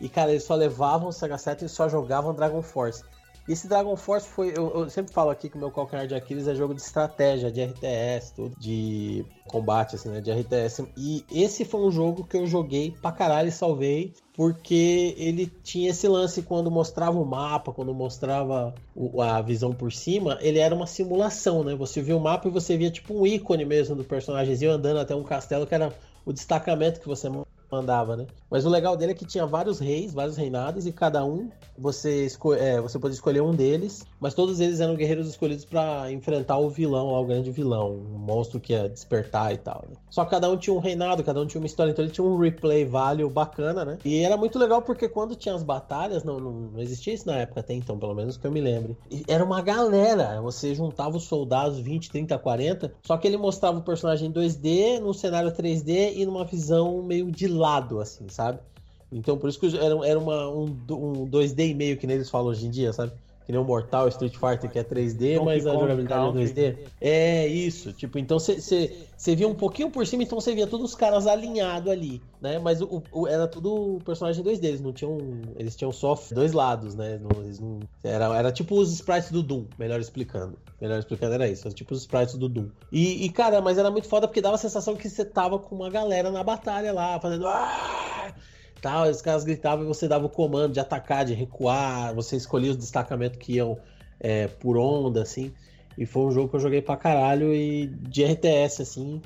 E 0.00 0.08
cara, 0.08 0.30
eles 0.30 0.44
só 0.44 0.54
levavam 0.54 1.08
o 1.08 1.12
Sega 1.12 1.38
Saturn 1.38 1.66
e 1.66 1.68
só 1.68 1.88
jogavam 1.88 2.34
Dragon 2.34 2.60
Force. 2.60 3.02
Esse 3.48 3.68
Dragon 3.68 3.96
Force 3.96 4.28
foi. 4.28 4.52
Eu, 4.56 4.72
eu 4.74 4.90
sempre 4.90 5.12
falo 5.12 5.30
aqui 5.30 5.48
que 5.48 5.56
o 5.56 5.60
meu 5.60 5.70
calcanhar 5.70 6.06
de 6.06 6.14
Aquiles 6.14 6.48
é 6.48 6.54
jogo 6.54 6.74
de 6.74 6.80
estratégia, 6.82 7.50
de 7.50 7.60
RTS, 7.60 8.34
tudo, 8.34 8.56
de 8.58 9.24
combate, 9.46 9.94
assim, 9.94 10.08
né? 10.08 10.20
De 10.20 10.30
RTS. 10.30 10.86
E 10.96 11.24
esse 11.30 11.64
foi 11.64 11.80
um 11.80 11.90
jogo 11.90 12.24
que 12.24 12.36
eu 12.36 12.46
joguei 12.46 12.90
pra 13.00 13.12
caralho 13.12 13.48
e 13.48 13.52
salvei, 13.52 14.14
porque 14.34 15.14
ele 15.16 15.46
tinha 15.62 15.90
esse 15.90 16.08
lance 16.08 16.42
quando 16.42 16.70
mostrava 16.70 17.18
o 17.18 17.24
mapa, 17.24 17.72
quando 17.72 17.94
mostrava 17.94 18.74
o- 18.94 19.22
a 19.22 19.40
visão 19.40 19.72
por 19.72 19.92
cima, 19.92 20.38
ele 20.40 20.58
era 20.58 20.74
uma 20.74 20.86
simulação, 20.86 21.62
né? 21.62 21.74
Você 21.76 22.02
via 22.02 22.16
o 22.16 22.20
mapa 22.20 22.48
e 22.48 22.50
você 22.50 22.76
via 22.76 22.90
tipo 22.90 23.14
um 23.14 23.26
ícone 23.26 23.64
mesmo 23.64 23.94
do 23.94 24.04
personagemzinho 24.04 24.72
andando 24.72 24.98
até 24.98 25.14
um 25.14 25.22
castelo 25.22 25.66
que 25.66 25.74
era 25.74 25.92
o 26.24 26.32
destacamento 26.32 27.00
que 27.00 27.06
você 27.06 27.28
mandava, 27.70 28.16
né? 28.16 28.26
Mas 28.50 28.64
o 28.64 28.68
legal 28.68 28.96
dele 28.96 29.12
é 29.12 29.14
que 29.14 29.24
tinha 29.24 29.46
vários 29.46 29.78
reis, 29.78 30.12
vários 30.12 30.36
reinados, 30.36 30.86
e 30.86 30.92
cada 30.92 31.24
um 31.24 31.50
você, 31.76 32.26
é, 32.58 32.80
você 32.80 32.98
podia 32.98 33.14
escolher 33.14 33.40
um 33.40 33.52
deles, 33.52 34.04
mas 34.20 34.34
todos 34.34 34.60
eles 34.60 34.80
eram 34.80 34.94
guerreiros 34.94 35.28
escolhidos 35.28 35.64
pra 35.64 36.10
enfrentar 36.10 36.58
o 36.58 36.70
vilão, 36.70 37.12
lá, 37.12 37.20
o 37.20 37.24
grande 37.24 37.50
vilão, 37.50 37.92
um 37.92 38.18
monstro 38.18 38.60
que 38.60 38.72
ia 38.72 38.88
despertar 38.88 39.52
e 39.52 39.58
tal. 39.58 39.84
Né? 39.88 39.96
Só 40.10 40.24
que 40.24 40.30
cada 40.30 40.50
um 40.50 40.56
tinha 40.56 40.74
um 40.74 40.78
reinado, 40.78 41.22
cada 41.24 41.40
um 41.40 41.46
tinha 41.46 41.60
uma 41.60 41.66
história, 41.66 41.90
então 41.90 42.04
ele 42.04 42.12
tinha 42.12 42.26
um 42.26 42.38
replay 42.38 42.84
value 42.84 43.28
bacana, 43.28 43.84
né? 43.84 43.98
E 44.04 44.22
era 44.22 44.36
muito 44.36 44.58
legal 44.58 44.80
porque 44.82 45.08
quando 45.08 45.34
tinha 45.34 45.54
as 45.54 45.62
batalhas, 45.62 46.24
não, 46.24 46.38
não, 46.38 46.52
não 46.52 46.80
existia 46.80 47.14
isso 47.14 47.26
na 47.26 47.36
época 47.36 47.60
até 47.60 47.74
então, 47.74 47.98
pelo 47.98 48.14
menos 48.14 48.36
que 48.36 48.46
eu 48.46 48.52
me 48.52 48.60
lembre. 48.60 48.96
E 49.10 49.24
era 49.28 49.44
uma 49.44 49.60
galera, 49.60 50.40
você 50.40 50.74
juntava 50.74 51.16
os 51.16 51.24
soldados 51.24 51.78
20, 51.78 52.10
30, 52.10 52.38
40, 52.38 52.92
só 53.02 53.16
que 53.16 53.26
ele 53.26 53.36
mostrava 53.36 53.78
o 53.78 53.82
personagem 53.82 54.28
em 54.28 54.32
2D, 54.32 55.00
num 55.00 55.12
cenário 55.12 55.50
3D 55.50 56.14
e 56.16 56.24
numa 56.24 56.44
visão 56.44 57.02
meio 57.02 57.30
de 57.30 57.46
lado, 57.56 58.00
assim, 58.00 58.28
sabe? 58.28 58.58
Então 59.10 59.38
por 59.38 59.48
isso 59.48 59.58
que 59.58 59.76
era, 59.76 59.94
era 60.06 60.18
uma, 60.18 60.48
um, 60.48 60.64
um 60.90 61.26
2D 61.28 61.70
e 61.70 61.74
meio 61.74 61.96
que 61.96 62.06
nem 62.06 62.16
eles 62.16 62.30
falam 62.30 62.48
hoje 62.48 62.66
em 62.66 62.70
dia, 62.70 62.92
sabe? 62.92 63.12
Que 63.46 63.52
nem 63.52 63.60
o 63.60 63.64
Mortal 63.64 64.08
Street 64.08 64.34
Fighter 64.34 64.68
que 64.68 64.76
é 64.78 64.82
3D, 64.82 65.34
Donkey 65.36 65.44
mas 65.44 65.66
a 65.66 65.70
Kong 65.70 65.80
jogabilidade 65.82 66.20
é 66.20 66.32
Country. 66.32 66.52
2D. 66.52 66.76
É 67.00 67.46
isso, 67.46 67.92
tipo, 67.92 68.18
então 68.18 68.40
você 68.40 69.36
via 69.36 69.46
um 69.46 69.54
pouquinho 69.54 69.88
por 69.88 70.04
cima, 70.04 70.24
então 70.24 70.40
você 70.40 70.52
via 70.52 70.66
todos 70.66 70.90
os 70.90 70.96
caras 70.96 71.28
alinhados 71.28 71.88
ali, 71.90 72.20
né? 72.40 72.58
Mas 72.58 72.82
o, 72.82 73.00
o- 73.12 73.28
era 73.28 73.46
tudo 73.46 74.00
personagem 74.04 74.42
2D, 74.42 74.64
eles 74.64 74.80
não 74.80 74.92
tinham. 74.92 75.16
Eles 75.56 75.76
tinham 75.76 75.92
só 75.92 76.18
dois 76.32 76.52
lados, 76.52 76.96
né? 76.96 77.20
Não- 77.22 77.40
não- 77.60 77.80
era, 78.02 78.36
era 78.36 78.50
tipo 78.50 78.76
os 78.80 78.92
sprites 78.92 79.30
do 79.30 79.44
Doom, 79.44 79.66
melhor 79.78 80.00
explicando. 80.00 80.58
Melhor 80.80 80.98
explicando 80.98 81.34
era 81.34 81.48
isso, 81.48 81.68
era 81.68 81.74
tipo 81.74 81.94
os 81.94 82.00
sprites 82.00 82.34
do 82.34 82.48
Doom. 82.48 82.66
E, 82.90 83.24
e, 83.24 83.30
cara, 83.30 83.60
mas 83.62 83.78
era 83.78 83.92
muito 83.92 84.08
foda 84.08 84.26
porque 84.26 84.40
dava 84.40 84.56
a 84.56 84.58
sensação 84.58 84.96
que 84.96 85.08
você 85.08 85.24
tava 85.24 85.56
com 85.58 85.76
uma 85.76 85.88
galera 85.88 86.32
na 86.32 86.42
batalha 86.42 86.92
lá, 86.92 87.20
fazendo. 87.20 87.46
"Ah!" 87.46 88.34
Tal, 88.86 89.10
os 89.10 89.20
caras 89.20 89.42
gritavam 89.42 89.84
e 89.84 89.88
você 89.88 90.06
dava 90.06 90.26
o 90.26 90.28
comando 90.28 90.72
de 90.72 90.78
atacar, 90.78 91.24
de 91.24 91.34
recuar, 91.34 92.14
você 92.14 92.36
escolhia 92.36 92.70
os 92.70 92.76
destacamentos 92.76 93.36
que 93.36 93.54
iam 93.54 93.76
é, 94.20 94.46
por 94.46 94.76
onda, 94.76 95.22
assim. 95.22 95.50
E 95.98 96.06
foi 96.06 96.22
um 96.22 96.30
jogo 96.30 96.48
que 96.50 96.54
eu 96.54 96.60
joguei 96.60 96.80
pra 96.80 96.96
caralho 96.96 97.52
e 97.52 97.88
de 97.88 98.22
RTS, 98.22 98.82
assim, 98.82 99.20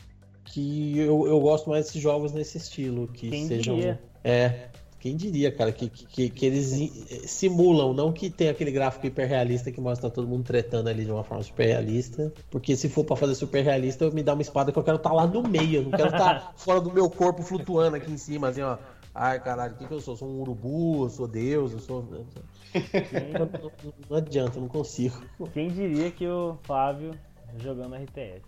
que 0.46 0.96
eu, 0.98 1.26
eu 1.26 1.38
gosto 1.40 1.68
mais 1.68 1.84
desses 1.84 2.00
jogos 2.00 2.32
nesse 2.32 2.56
estilo, 2.56 3.06
que 3.08 3.28
Quem 3.28 3.46
sejam. 3.46 3.76
diria? 3.76 4.00
É, 4.24 4.70
quem 4.98 5.14
diria, 5.14 5.52
cara, 5.52 5.72
que, 5.72 5.90
que, 5.90 6.30
que 6.30 6.46
eles 6.46 6.72
i- 6.72 7.28
simulam, 7.28 7.92
não 7.92 8.12
que 8.12 8.30
tem 8.30 8.48
aquele 8.48 8.70
gráfico 8.70 9.06
hiperrealista 9.06 9.70
que 9.70 9.80
mostra 9.80 10.08
todo 10.08 10.26
mundo 10.26 10.44
tretando 10.44 10.88
ali 10.88 11.04
de 11.04 11.10
uma 11.10 11.22
forma 11.22 11.42
super 11.42 11.66
realista. 11.66 12.32
Porque 12.50 12.74
se 12.76 12.88
for 12.88 13.04
pra 13.04 13.14
fazer 13.14 13.34
super 13.34 13.62
realista, 13.62 14.04
eu 14.06 14.12
me 14.12 14.22
dá 14.22 14.32
uma 14.32 14.40
espada 14.42 14.72
que 14.72 14.78
eu 14.78 14.82
quero 14.82 14.96
estar 14.96 15.12
lá 15.12 15.26
no 15.26 15.42
meio, 15.42 15.80
eu 15.80 15.82
não 15.82 15.90
quero 15.90 16.08
estar 16.08 16.50
fora 16.56 16.80
do 16.80 16.90
meu 16.90 17.10
corpo 17.10 17.42
flutuando 17.42 17.96
aqui 17.96 18.10
em 18.10 18.16
cima, 18.16 18.48
assim, 18.48 18.62
ó. 18.62 18.78
Ai, 19.14 19.40
caralho, 19.40 19.74
o 19.74 19.76
que, 19.76 19.86
que 19.86 19.92
eu 19.92 20.00
sou? 20.00 20.16
Sou 20.16 20.28
um 20.28 20.40
urubu, 20.40 21.04
eu 21.04 21.10
sou 21.10 21.26
Deus, 21.26 21.72
eu 21.72 21.78
sou. 21.80 22.02
Não, 22.02 23.72
não 24.08 24.16
adianta, 24.16 24.56
eu 24.58 24.62
não 24.62 24.68
consigo. 24.68 25.20
Quem 25.52 25.68
diria 25.68 26.10
que 26.10 26.26
o 26.26 26.56
Fábio 26.62 27.12
jogando 27.58 27.96
RTS? 27.96 28.42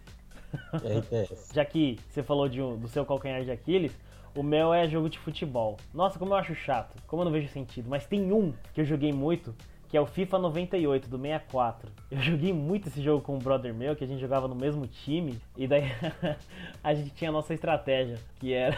RTS. 0.85 1.53
Já 1.55 1.65
que 1.65 1.99
você 2.09 2.23
falou 2.23 2.49
de 2.49 2.63
um- 2.63 2.77
do 2.79 2.87
seu 2.89 3.05
calcanhar 3.05 3.43
de 3.45 3.51
Aquiles, 3.51 3.93
o 4.37 4.43
meu 4.43 4.73
é 4.73 4.89
jogo 4.89 5.09
de 5.09 5.19
futebol. 5.19 5.77
Nossa, 5.93 6.19
como 6.19 6.33
eu 6.33 6.37
acho 6.37 6.55
chato, 6.55 6.95
como 7.07 7.23
eu 7.23 7.25
não 7.25 7.33
vejo 7.33 7.49
sentido. 7.49 7.89
Mas 7.89 8.07
tem 8.07 8.33
um 8.33 8.53
que 8.73 8.81
eu 8.81 8.85
joguei 8.85 9.13
muito, 9.13 9.55
que 9.93 9.97
é 9.99 10.01
o 10.01 10.07
FIFA 10.07 10.39
98 10.39 11.07
do 11.07 11.19
64. 11.19 11.93
Eu 12.11 12.17
joguei 12.25 12.51
muito 12.51 12.89
esse 12.89 13.03
jogo 13.03 13.23
com 13.23 13.35
um 13.35 13.39
brother 13.39 13.75
meu, 13.75 13.95
que 13.95 14.03
a 14.03 14.07
gente 14.07 14.23
jogava 14.23 14.49
no 14.49 14.55
mesmo 14.55 14.87
time, 14.87 15.39
e 15.55 15.69
daí 15.69 15.85
a 16.83 16.95
gente 16.95 17.11
tinha 17.11 17.29
a 17.29 17.33
nossa 17.33 17.53
estratégia, 17.53 18.19
que 18.41 18.55
era 18.55 18.75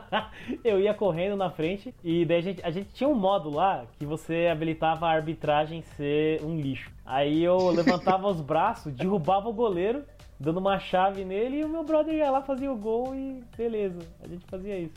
eu 0.62 0.78
ia 0.78 0.92
correndo 0.92 1.36
na 1.36 1.48
frente 1.48 1.94
e 2.04 2.26
daí 2.26 2.36
a 2.36 2.42
gente, 2.42 2.66
a 2.66 2.70
gente 2.70 2.90
tinha 2.92 3.08
um 3.08 3.14
modo 3.14 3.48
lá 3.48 3.86
que 3.98 4.04
você 4.04 4.48
habilitava 4.52 5.06
a 5.06 5.12
arbitragem 5.12 5.80
ser 5.96 6.44
um 6.44 6.54
lixo. 6.54 6.92
Aí 7.06 7.42
eu 7.42 7.70
levantava 7.70 8.28
os 8.28 8.42
braços, 8.42 8.92
derrubava 8.92 9.48
o 9.48 9.54
goleiro, 9.54 10.04
dando 10.38 10.58
uma 10.58 10.78
chave 10.78 11.24
nele 11.24 11.60
e 11.60 11.64
o 11.64 11.68
meu 11.68 11.82
brother 11.82 12.14
ia 12.14 12.30
lá 12.30 12.42
fazia 12.42 12.70
o 12.70 12.76
gol 12.76 13.14
e 13.14 13.42
beleza, 13.56 14.00
a 14.22 14.28
gente 14.28 14.44
fazia 14.44 14.78
isso. 14.78 14.92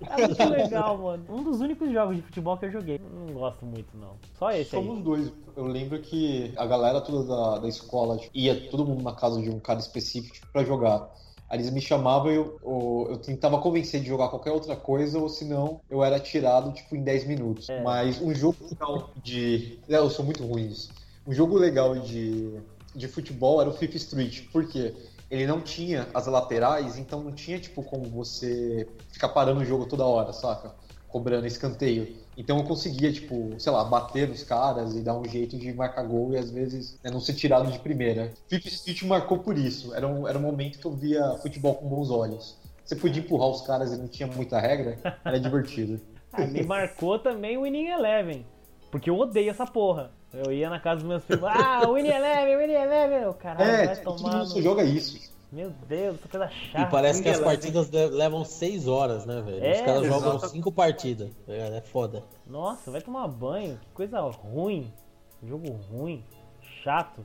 É 0.00 0.26
muito 0.26 0.44
legal, 0.48 0.98
mano. 0.98 1.24
Um 1.28 1.42
dos 1.42 1.60
únicos 1.60 1.90
jogos 1.92 2.16
de 2.16 2.22
futebol 2.22 2.56
que 2.56 2.66
eu 2.66 2.70
joguei. 2.70 2.98
Não 2.98 3.32
gosto 3.34 3.64
muito, 3.64 3.96
não. 3.96 4.16
Só 4.38 4.50
esse 4.50 4.76
aí. 4.76 4.82
Somos 4.82 5.02
dois. 5.02 5.32
Eu 5.56 5.66
lembro 5.66 6.00
que 6.00 6.52
a 6.56 6.66
galera 6.66 7.00
toda 7.00 7.24
da, 7.24 7.58
da 7.58 7.68
escola 7.68 8.16
tipo, 8.18 8.36
ia 8.36 8.68
todo 8.70 8.84
mundo 8.84 9.02
na 9.02 9.12
casa 9.12 9.40
de 9.40 9.50
um 9.50 9.60
cara 9.60 9.78
específico 9.78 10.34
tipo, 10.34 10.46
pra 10.52 10.64
jogar. 10.64 11.08
Aí 11.48 11.58
eles 11.58 11.70
me 11.70 11.80
chamavam 11.80 12.30
e 12.30 12.34
eu, 12.34 12.60
eu, 12.62 13.06
eu, 13.10 13.18
tentava 13.18 13.58
convencer 13.58 14.02
de 14.02 14.08
jogar 14.08 14.28
qualquer 14.28 14.52
outra 14.52 14.76
coisa, 14.76 15.18
ou 15.18 15.30
senão 15.30 15.80
eu 15.88 16.04
era 16.04 16.20
tirado, 16.20 16.72
tipo, 16.72 16.94
em 16.94 17.02
10 17.02 17.26
minutos. 17.26 17.70
É. 17.70 17.82
Mas 17.82 18.20
um 18.20 18.34
jogo 18.34 18.56
legal 18.68 19.10
de. 19.22 19.78
É, 19.88 19.96
eu 19.96 20.10
sou 20.10 20.24
muito 20.24 20.44
ruim 20.44 20.66
nisso. 20.66 20.90
Um 21.26 21.32
jogo 21.32 21.56
legal 21.56 21.98
de, 21.98 22.60
de 22.94 23.08
futebol 23.08 23.60
era 23.60 23.70
o 23.70 23.72
FIFA 23.72 23.96
Street. 23.96 24.42
Por 24.52 24.68
quê? 24.68 24.94
Ele 25.30 25.46
não 25.46 25.60
tinha 25.60 26.08
as 26.14 26.26
laterais, 26.26 26.98
então 26.98 27.22
não 27.22 27.32
tinha, 27.32 27.58
tipo, 27.58 27.82
como 27.82 28.04
você 28.08 28.88
ficar 29.10 29.28
parando 29.28 29.60
o 29.60 29.64
jogo 29.64 29.86
toda 29.86 30.04
hora, 30.04 30.32
saca? 30.32 30.74
Cobrando 31.06 31.46
escanteio. 31.46 32.16
Então 32.36 32.58
eu 32.58 32.64
conseguia, 32.64 33.12
tipo, 33.12 33.54
sei 33.58 33.72
lá, 33.72 33.84
bater 33.84 34.28
nos 34.28 34.42
caras 34.42 34.94
e 34.94 35.00
dar 35.00 35.18
um 35.18 35.24
jeito 35.24 35.58
de 35.58 35.72
marcar 35.72 36.04
gol 36.04 36.32
e 36.32 36.38
às 36.38 36.50
vezes 36.50 36.98
né, 37.02 37.10
não 37.10 37.20
ser 37.20 37.34
tirado 37.34 37.70
de 37.70 37.78
primeira. 37.78 38.32
FIFA 38.48 38.68
Street 38.68 39.02
marcou 39.02 39.38
por 39.38 39.58
isso. 39.58 39.94
Era 39.94 40.06
um, 40.06 40.26
era 40.26 40.38
um 40.38 40.42
momento 40.42 40.78
que 40.78 40.86
eu 40.86 40.92
via 40.92 41.36
futebol 41.42 41.74
com 41.74 41.88
bons 41.88 42.10
olhos. 42.10 42.56
Você 42.84 42.96
podia 42.96 43.20
empurrar 43.20 43.48
os 43.48 43.62
caras 43.62 43.92
e 43.92 43.98
não 43.98 44.08
tinha 44.08 44.26
muita 44.26 44.58
regra, 44.58 44.98
era 45.24 45.38
divertido. 45.38 46.00
ah, 46.32 46.46
me 46.46 46.62
marcou 46.62 47.18
também 47.18 47.58
o 47.58 47.62
Winning 47.62 47.88
Eleven. 47.88 48.46
Porque 48.90 49.10
eu 49.10 49.18
odeio 49.18 49.50
essa 49.50 49.66
porra. 49.66 50.10
Eu 50.32 50.52
ia 50.52 50.68
na 50.68 50.78
casa 50.78 50.96
dos 51.00 51.08
meus 51.08 51.24
filhos, 51.24 51.42
ah, 51.44 51.80
Winnie 51.90 52.10
Eleven, 52.12 52.56
Winnie 52.58 52.76
Eleven. 52.76 53.32
Caralho, 53.34 53.70
é, 53.70 53.86
vai 53.86 53.96
tomar. 53.96 54.18
Todo 54.18 54.48
mundo 54.48 54.62
joga 54.62 54.84
isso. 54.84 55.36
Meu 55.50 55.70
Deus, 55.88 56.16
essa 56.18 56.28
coisa 56.28 56.48
chata. 56.48 56.82
E 56.82 56.90
parece 56.90 57.22
que 57.22 57.28
as 57.30 57.40
partidas 57.40 57.90
levam 57.90 58.44
6 58.44 58.86
horas, 58.86 59.24
né, 59.24 59.40
velho? 59.40 59.64
É, 59.64 59.72
Os 59.72 59.80
caras 59.80 60.06
jogam 60.06 60.36
exato. 60.36 60.48
5 60.52 60.72
partidas. 60.72 61.30
É, 61.48 61.78
é 61.78 61.80
foda. 61.80 62.22
Nossa, 62.46 62.90
vai 62.90 63.00
tomar 63.00 63.26
banho. 63.28 63.78
Que 63.78 63.88
coisa 63.94 64.20
ruim. 64.20 64.92
Jogo 65.42 65.70
ruim. 65.90 66.22
Chato. 66.84 67.24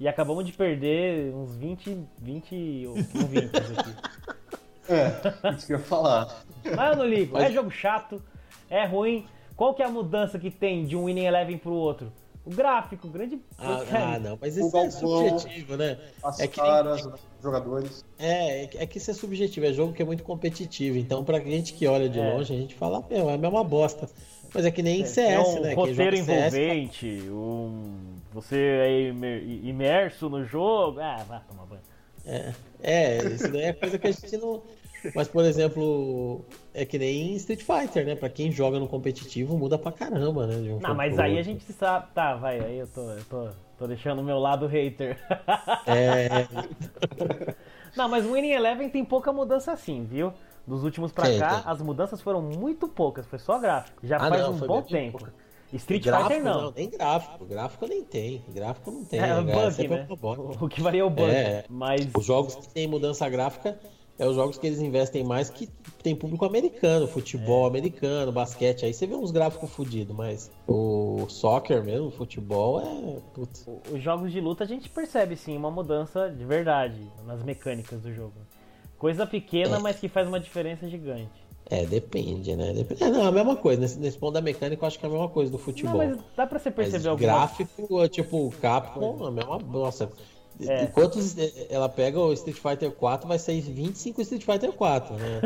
E 0.00 0.08
acabamos 0.08 0.46
de 0.46 0.52
perder 0.52 1.34
uns 1.34 1.54
20, 1.56 1.98
20 2.18 2.86
ouvintes 2.86 3.78
aqui. 3.78 3.94
É, 4.90 5.50
isso 5.50 5.66
que 5.66 5.74
eu 5.74 5.78
ia 5.78 5.84
falar. 5.84 6.34
Mas 6.74 6.92
eu 6.92 6.96
não 6.96 7.04
ligo. 7.06 7.34
Mas- 7.34 7.44
É 7.44 7.52
jogo 7.52 7.70
chato. 7.70 8.22
É 8.70 8.86
ruim. 8.86 9.26
Qual 9.54 9.74
que 9.74 9.82
é 9.82 9.84
a 9.84 9.90
mudança 9.90 10.38
que 10.38 10.50
tem 10.50 10.86
de 10.86 10.96
um 10.96 11.04
Winning 11.04 11.26
Eleven 11.26 11.58
pro 11.58 11.72
outro? 11.74 12.10
O 12.48 12.54
gráfico, 12.56 13.06
grande. 13.08 13.38
Ah, 13.58 13.82
ah, 13.92 14.18
não, 14.18 14.38
mas 14.40 14.56
O 14.56 14.60
isso 14.60 14.68
é 14.68 14.80
Galvão, 14.88 14.90
subjetivo, 14.90 15.76
né? 15.76 15.98
As 16.22 16.40
É 16.40 16.46
que, 16.46 16.56
caras, 16.58 17.04
os 17.04 17.20
jogadores. 17.42 18.04
é, 18.18 18.62
é 18.62 18.66
que- 18.66 18.78
é 18.78 18.86
que 18.86 18.96
isso 18.96 19.10
é 19.10 19.14
subjetivo, 19.14 19.66
é 19.66 19.72
jogo 19.74 19.92
que 19.92 20.00
é 20.00 20.04
muito 20.04 20.22
competitivo. 20.24 20.96
Então, 20.96 21.22
pra 21.22 21.38
gente 21.40 21.74
que 21.74 21.86
olha 21.86 22.08
de 22.08 22.18
É. 22.18 22.22
longe, 22.34 22.54
a 22.54 22.56
gente 22.56 22.74
fala, 22.74 23.04
meu, 23.10 23.28
é 23.28 23.34
a 23.34 23.38
mesma 23.38 23.62
bosta. 23.62 24.08
Mas 24.54 24.64
é 24.64 24.70
que 24.70 24.82
nem 24.82 25.02
É, 25.02 25.04
CS, 25.04 25.44
tem 25.50 25.58
um 25.58 25.60
né? 25.62 25.68
Quem 25.68 25.76
roteiro 25.76 26.16
joga 26.16 26.24
CS, 26.24 26.56
envolvente, 26.56 27.06
um... 27.30 27.94
você 28.32 28.56
é 28.56 29.00
imer- 29.08 29.42
imerso 29.62 30.30
no 30.30 30.42
jogo. 30.46 31.00
Ah, 31.00 31.22
vai 31.28 31.40
tomar 31.46 31.66
banho. 31.66 31.82
É, 32.24 32.52
é, 32.82 33.24
isso 33.26 33.50
daí 33.52 33.62
é 33.64 33.72
coisa 33.74 33.98
que 33.98 34.06
a 34.06 34.10
gente 34.10 34.36
não. 34.38 34.62
Mas, 35.14 35.28
por 35.28 35.44
exemplo, 35.44 36.44
é 36.74 36.84
que 36.84 36.98
nem 36.98 37.34
Street 37.36 37.62
Fighter, 37.62 38.04
né? 38.06 38.14
Pra 38.16 38.28
quem 38.28 38.50
joga 38.50 38.78
no 38.78 38.88
competitivo, 38.88 39.56
muda 39.56 39.78
pra 39.78 39.92
caramba, 39.92 40.46
né? 40.46 40.56
um 40.72 40.80
Não, 40.80 40.94
mas 40.94 41.18
aí 41.18 41.38
a 41.38 41.42
gente 41.42 41.64
sabe. 41.72 42.08
Tá, 42.14 42.34
vai, 42.34 42.60
aí 42.60 42.78
eu 42.78 42.86
tô, 42.86 43.02
eu 43.10 43.24
tô, 43.24 43.48
tô 43.78 43.86
deixando 43.86 44.20
o 44.20 44.24
meu 44.24 44.38
lado 44.38 44.66
hater. 44.66 45.18
É, 45.86 46.46
Não, 47.96 48.08
mas 48.08 48.24
o 48.24 48.32
Winning 48.32 48.50
Eleven 48.52 48.88
tem 48.90 49.04
pouca 49.04 49.32
mudança 49.32 49.72
assim, 49.72 50.04
viu? 50.04 50.32
Dos 50.66 50.84
últimos 50.84 51.10
pra 51.12 51.24
Tem, 51.24 51.38
cá, 51.38 51.62
tem. 51.62 51.72
as 51.72 51.80
mudanças 51.80 52.20
foram 52.20 52.42
muito 52.42 52.86
poucas, 52.86 53.26
foi 53.26 53.38
só 53.38 53.58
gráfico. 53.58 54.06
Já 54.06 54.16
Ah, 54.16 54.28
faz 54.28 54.42
não, 54.42 54.52
um 54.52 54.58
bom 54.58 54.82
tempo. 54.82 55.18
pouca. 55.18 55.32
Street 55.72 56.04
gráfico, 56.04 56.30
Fighter 56.30 56.44
não. 56.44 56.70
Nem 56.72 56.90
gráfico. 56.90 57.44
Gráfico 57.44 57.86
nem 57.86 58.02
tem. 58.04 58.42
Gráfico 58.48 58.90
não 58.90 59.04
tem. 59.04 59.18
É, 59.20 59.22
né, 59.22 59.52
cara? 59.52 59.64
bug, 59.64 59.72
Sempre 59.74 59.96
né? 59.96 60.06
O 60.60 60.68
que 60.68 60.80
varia 60.80 61.00
é 61.02 61.04
o 61.04 61.10
bug. 61.10 61.30
É. 61.30 61.64
Mas 61.68 62.08
Os 62.16 62.24
jogos 62.24 62.54
que 62.54 62.68
tem 62.68 62.86
mudança 62.86 63.28
gráfica 63.28 63.78
é 64.18 64.26
os 64.26 64.34
jogos 64.34 64.58
que 64.58 64.66
eles 64.66 64.80
investem 64.80 65.22
mais 65.22 65.48
que 65.48 65.68
tem 66.02 66.14
público 66.14 66.44
americano, 66.44 67.06
futebol 67.06 67.64
É. 67.64 67.68
americano, 67.68 68.32
basquete. 68.32 68.84
Aí 68.84 68.92
você 68.92 69.06
vê 69.06 69.14
uns 69.14 69.30
gráficos 69.30 69.70
fodidos, 69.70 70.14
mas 70.16 70.50
o 70.66 71.26
soccer 71.28 71.82
mesmo, 71.84 72.08
o 72.08 72.10
futebol 72.10 72.80
é. 72.80 73.20
Putz. 73.34 73.66
os 73.92 74.02
jogos 74.02 74.32
de 74.32 74.40
luta 74.40 74.64
a 74.64 74.66
gente 74.66 74.88
percebe 74.88 75.36
sim 75.36 75.56
uma 75.56 75.70
mudança 75.70 76.28
de 76.30 76.44
verdade 76.44 77.00
nas 77.26 77.42
mecânicas 77.42 78.00
do 78.00 78.12
jogo. 78.12 78.34
Coisa 78.98 79.26
pequena, 79.26 79.76
É. 79.76 79.78
mas 79.78 79.98
que 80.00 80.08
faz 80.08 80.26
uma 80.26 80.40
diferença 80.40 80.88
gigante. 80.88 81.46
É, 81.70 81.84
depende, 81.84 82.56
né? 82.56 82.72
Depende. 82.72 83.04
É, 83.04 83.10
não, 83.10 83.24
é 83.24 83.28
a 83.28 83.30
mesma 83.32 83.54
coisa. 83.54 83.80
Nesse, 83.80 83.98
nesse 83.98 84.16
ponto 84.18 84.32
da 84.32 84.40
mecânica, 84.40 84.82
eu 84.82 84.86
acho 84.86 84.98
que 84.98 85.04
é 85.04 85.08
a 85.08 85.12
mesma 85.12 85.28
coisa 85.28 85.50
do 85.52 85.58
Não, 85.58 85.64
futebol. 85.64 85.96
mas 85.98 86.16
dá 86.34 86.46
pra 86.46 86.58
você 86.58 86.70
Mas 86.70 86.76
perceber 86.76 87.08
alguma 87.10 87.28
gráfico, 87.32 88.08
tipo, 88.08 88.46
o 88.46 88.50
Capcom, 88.50 89.24
a 89.26 89.30
mesma. 89.30 89.58
Nossa. 89.58 90.10
É. 90.66 90.84
Enquanto 90.84 91.18
ela 91.70 91.88
pega 91.88 92.18
o 92.18 92.32
Street 92.32 92.56
Fighter 92.56 92.90
4, 92.90 93.28
vai 93.28 93.38
sair 93.38 93.60
25 93.60 94.20
Street 94.22 94.42
Fighter 94.42 94.72
4, 94.72 95.14
né? 95.14 95.40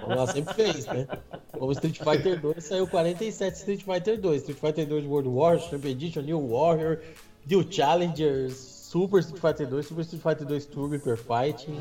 Como 0.00 0.12
ela 0.12 0.26
sempre 0.26 0.54
fez, 0.54 0.86
né? 0.86 1.06
Como 1.52 1.72
Street 1.72 1.98
Fighter 1.98 2.40
2 2.40 2.64
saiu 2.64 2.86
47 2.86 3.56
Street 3.56 3.82
Fighter 3.82 4.18
2. 4.18 4.36
Street 4.42 4.58
Fighter 4.58 4.86
2 4.86 5.06
World 5.06 5.28
War, 5.28 5.60
Super 5.60 5.88
Edition, 5.88 6.22
New 6.22 6.52
Warrior, 6.52 7.00
New 7.48 7.64
Challengers, 7.70 8.54
Super 8.56 9.20
Street 9.20 9.40
Fighter 9.40 9.66
2, 9.66 9.82
Super 9.82 10.02
Street 10.02 10.22
Fighter 10.22 10.46
2 10.46 10.66
Turbo 10.66 10.94
Hyper 10.94 11.16
Fighting. 11.16 11.78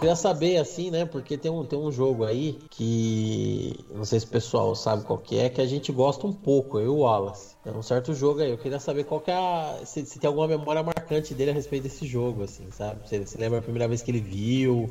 Queria 0.00 0.16
saber, 0.16 0.56
assim, 0.56 0.90
né? 0.90 1.04
Porque 1.04 1.36
tem 1.36 1.50
um, 1.50 1.64
tem 1.64 1.78
um 1.78 1.92
jogo 1.92 2.24
aí 2.24 2.58
que. 2.70 3.84
Não 3.90 4.04
sei 4.04 4.18
se 4.18 4.26
o 4.26 4.30
pessoal 4.30 4.74
sabe 4.74 5.04
qual 5.04 5.18
que 5.18 5.38
é, 5.38 5.48
que 5.50 5.60
a 5.60 5.66
gente 5.66 5.92
gosta 5.92 6.26
um 6.26 6.32
pouco, 6.32 6.78
eu 6.78 6.86
e 6.86 6.88
o 6.88 6.98
Wallace. 7.00 7.54
É 7.64 7.70
um 7.70 7.82
certo 7.82 8.14
jogo 8.14 8.40
aí. 8.40 8.50
Eu 8.50 8.58
queria 8.58 8.80
saber 8.80 9.04
qual 9.04 9.20
que 9.20 9.30
é 9.30 9.34
a. 9.34 9.78
Se, 9.84 10.04
se 10.06 10.18
tem 10.18 10.26
alguma 10.26 10.48
memória 10.48 10.82
marcante 10.82 11.34
dele 11.34 11.50
a 11.50 11.54
respeito 11.54 11.82
desse 11.84 12.06
jogo, 12.06 12.42
assim, 12.42 12.70
sabe? 12.70 13.06
Se 13.08 13.18
você 13.18 13.38
lembra 13.38 13.58
a 13.58 13.62
primeira 13.62 13.86
vez 13.86 14.00
que 14.00 14.10
ele 14.10 14.20
viu, 14.20 14.90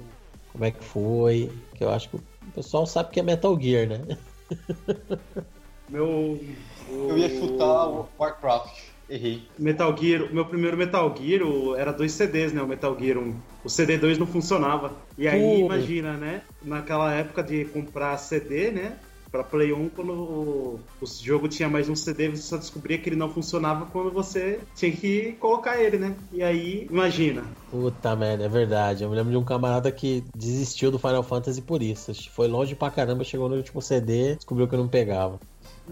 como 0.52 0.64
é 0.64 0.72
que 0.72 0.84
foi. 0.84 1.52
Que 1.74 1.84
eu 1.84 1.90
acho 1.90 2.10
que 2.10 2.16
o 2.18 2.52
pessoal 2.54 2.86
sabe 2.86 3.10
que 3.10 3.20
é 3.20 3.24
Metal 3.24 3.60
Gear, 3.60 3.88
né? 3.88 4.18
Meu. 5.90 6.40
Eu 6.88 7.18
ia 7.18 7.30
chutar 7.30 7.88
o 7.88 8.08
Warcraft. 8.20 8.89
Errei. 9.10 9.42
Metal 9.58 9.96
Gear, 9.98 10.24
o 10.24 10.34
meu 10.34 10.46
primeiro 10.46 10.78
Metal 10.78 11.14
Gear 11.18 11.42
o- 11.44 11.76
era 11.76 11.92
dois 11.92 12.12
CDs, 12.12 12.54
né? 12.54 12.62
O 12.62 12.68
Metal 12.68 12.96
Gear 13.00 13.18
1. 13.18 13.34
O 13.64 13.70
CD2 13.70 14.18
não 14.18 14.28
funcionava. 14.28 14.92
E 15.18 15.28
aí, 15.28 15.60
Pô. 15.60 15.66
imagina, 15.66 16.14
né? 16.14 16.42
Naquela 16.64 17.14
época 17.14 17.42
de 17.44 17.66
comprar 17.66 18.18
CD, 18.18 18.72
né? 18.72 18.94
Pra 19.32 19.44
Play 19.44 19.72
1, 19.72 19.90
quando 19.90 20.12
o, 20.12 20.80
o 21.02 21.06
jogo 21.06 21.48
tinha 21.48 21.70
mais 21.70 21.88
um 21.88 21.96
CD, 21.96 22.30
você 22.30 22.42
só 22.42 22.58
descobria 22.58 22.98
que 22.98 23.10
ele 23.10 23.16
não 23.16 23.30
funcionava 23.30 23.86
quando 23.86 24.10
você 24.12 24.60
tinha 24.76 24.92
que 24.92 25.34
colocar 25.34 25.80
ele, 25.80 26.00
né? 26.00 26.16
E 26.34 26.42
aí, 26.42 26.88
imagina. 26.90 27.44
Puta 27.70 28.16
merda, 28.16 28.46
é 28.46 28.50
verdade. 28.50 29.04
Eu 29.04 29.10
me 29.10 29.16
lembro 29.16 29.30
de 29.32 29.38
um 29.38 29.44
camarada 29.44 29.92
que 29.92 30.24
desistiu 30.36 30.90
do 30.90 30.98
Final 30.98 31.22
Fantasy 31.22 31.62
por 31.62 31.84
isso. 31.84 32.12
Foi 32.32 32.48
longe 32.48 32.74
pra 32.74 32.90
caramba, 32.90 33.24
chegou 33.24 33.48
no 33.48 33.56
último 33.56 33.82
CD, 33.84 34.36
descobriu 34.36 34.68
que 34.68 34.74
eu 34.74 34.80
não 34.80 34.88
pegava. 34.88 35.40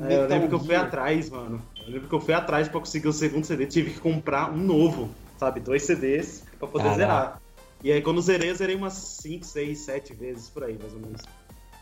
É, 0.01 0.15
eu 0.15 0.28
lembro 0.28 0.49
que 0.49 0.55
eu 0.55 0.59
fui 0.59 0.76
atrás, 0.76 1.30
mano. 1.30 1.61
Eu 1.88 1.94
lembro 1.94 2.10
que 2.10 2.16
eu 2.16 2.20
fui 2.20 2.34
atrás 2.34 2.68
pra 2.68 2.82
conseguir 2.82 3.08
o 3.08 3.14
segundo 3.14 3.46
CD. 3.46 3.66
Tive 3.66 3.94
que 3.94 4.00
comprar 4.02 4.52
um 4.54 4.58
novo, 4.58 5.10
sabe? 5.40 5.62
Dois 5.62 5.84
CDs 5.84 6.44
pra 6.60 6.68
poder 6.68 6.84
Caraca. 6.84 6.98
zerar. 6.98 7.42
E 7.82 7.92
aí, 7.92 8.02
quando 8.02 8.22
zerei, 8.22 8.50
eu 8.50 8.56
zerei 8.56 8.76
umas 8.76 8.94
5, 8.94 9.46
6, 9.46 9.80
7 9.80 10.14
vezes 10.14 10.50
por 10.50 10.66
aí, 10.66 10.78
mais 10.78 10.94
ou 10.94 11.00
menos. 11.00 11.24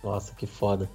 Nossa, 0.04 0.36
que 0.36 0.46
foda. 0.46 0.88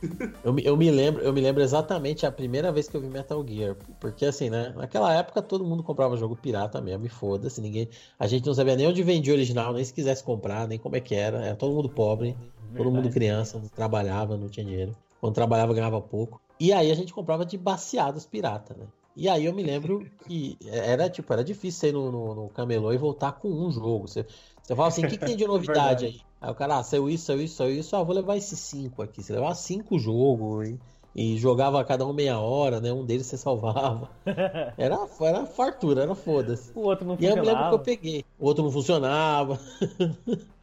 Eu, 0.44 0.52
me- 0.52 0.62
eu 0.62 0.76
me 0.76 0.90
lembro, 0.90 1.22
eu 1.22 1.32
me 1.32 1.40
lembro 1.40 1.62
exatamente 1.62 2.26
a 2.26 2.30
primeira 2.32 2.70
vez 2.70 2.86
que 2.86 2.94
eu 2.94 3.00
vi 3.00 3.08
Metal 3.08 3.42
Gear, 3.48 3.74
porque 3.98 4.26
assim, 4.26 4.50
né, 4.50 4.74
naquela 4.76 5.10
época 5.14 5.40
todo 5.40 5.64
mundo 5.64 5.82
comprava 5.82 6.18
jogo 6.18 6.36
pirata 6.36 6.82
mesmo, 6.82 7.06
e 7.06 7.08
foda-se, 7.08 7.62
ninguém, 7.62 7.88
a 8.18 8.26
gente 8.26 8.44
não 8.44 8.52
sabia 8.52 8.76
nem 8.76 8.86
onde 8.86 9.02
vendia 9.02 9.32
original, 9.32 9.72
nem 9.72 9.82
se 9.82 9.94
quisesse 9.94 10.22
comprar, 10.22 10.68
nem 10.68 10.78
como 10.78 10.96
é 10.96 11.00
que 11.00 11.14
era, 11.14 11.42
era 11.42 11.56
todo 11.56 11.74
mundo 11.74 11.88
pobre, 11.88 12.36
todo 12.76 12.90
mundo 12.92 13.08
criança, 13.08 13.58
não 13.58 13.68
trabalhava, 13.68 14.36
não 14.36 14.50
tinha 14.50 14.66
dinheiro. 14.66 14.94
Quando 15.18 15.34
trabalhava 15.34 15.72
ganhava 15.72 15.98
pouco. 15.98 16.38
E 16.58 16.72
aí 16.72 16.90
a 16.90 16.94
gente 16.94 17.12
comprava 17.12 17.44
de 17.44 17.58
baseados 17.58 18.26
pirata, 18.26 18.74
né? 18.74 18.86
E 19.16 19.28
aí 19.28 19.44
eu 19.44 19.52
me 19.52 19.62
lembro 19.62 20.10
que 20.26 20.58
era 20.66 21.08
tipo, 21.08 21.32
era 21.32 21.44
difícil 21.44 21.80
você 21.80 21.88
ir 21.88 21.92
no, 21.92 22.10
no, 22.10 22.34
no 22.34 22.48
camelô 22.48 22.92
e 22.92 22.98
voltar 22.98 23.32
com 23.32 23.48
um 23.48 23.70
jogo. 23.70 24.08
Você, 24.08 24.26
você 24.60 24.74
fala 24.74 24.88
assim, 24.88 25.04
o 25.04 25.08
que, 25.08 25.16
que 25.16 25.24
tem 25.24 25.36
de 25.36 25.46
novidade 25.46 26.06
aí? 26.06 26.20
Aí 26.40 26.50
o 26.50 26.54
cara, 26.54 26.78
ah, 26.78 26.82
saiu 26.82 27.08
isso, 27.08 27.26
saiu 27.26 27.40
isso, 27.42 27.56
saiu 27.56 27.74
isso, 27.78 27.94
ah, 27.96 28.02
vou 28.02 28.14
levar 28.14 28.36
esses 28.36 28.58
cinco 28.58 29.02
aqui. 29.02 29.22
Você 29.22 29.32
levava 29.32 29.54
cinco 29.54 29.98
jogos 29.98 30.68
e, 30.68 30.80
e 31.14 31.38
jogava 31.38 31.84
cada 31.84 32.04
um 32.06 32.12
meia 32.12 32.38
hora, 32.40 32.80
né? 32.80 32.92
Um 32.92 33.04
deles 33.04 33.26
você 33.26 33.36
salvava. 33.36 34.10
Era, 34.76 34.96
era 35.20 35.46
fartura, 35.46 36.02
era 36.02 36.14
foda-se. 36.16 36.72
O 36.74 36.80
outro 36.80 37.06
não 37.06 37.16
E 37.20 37.26
aí 37.26 37.32
eu 37.32 37.36
me 37.36 37.46
lembro 37.46 37.66
que 37.66 37.74
eu 37.74 37.78
funcionava. 37.78 37.78
peguei. 37.78 38.24
O 38.38 38.46
outro 38.46 38.64
não 38.64 38.70
funcionava. 38.72 39.60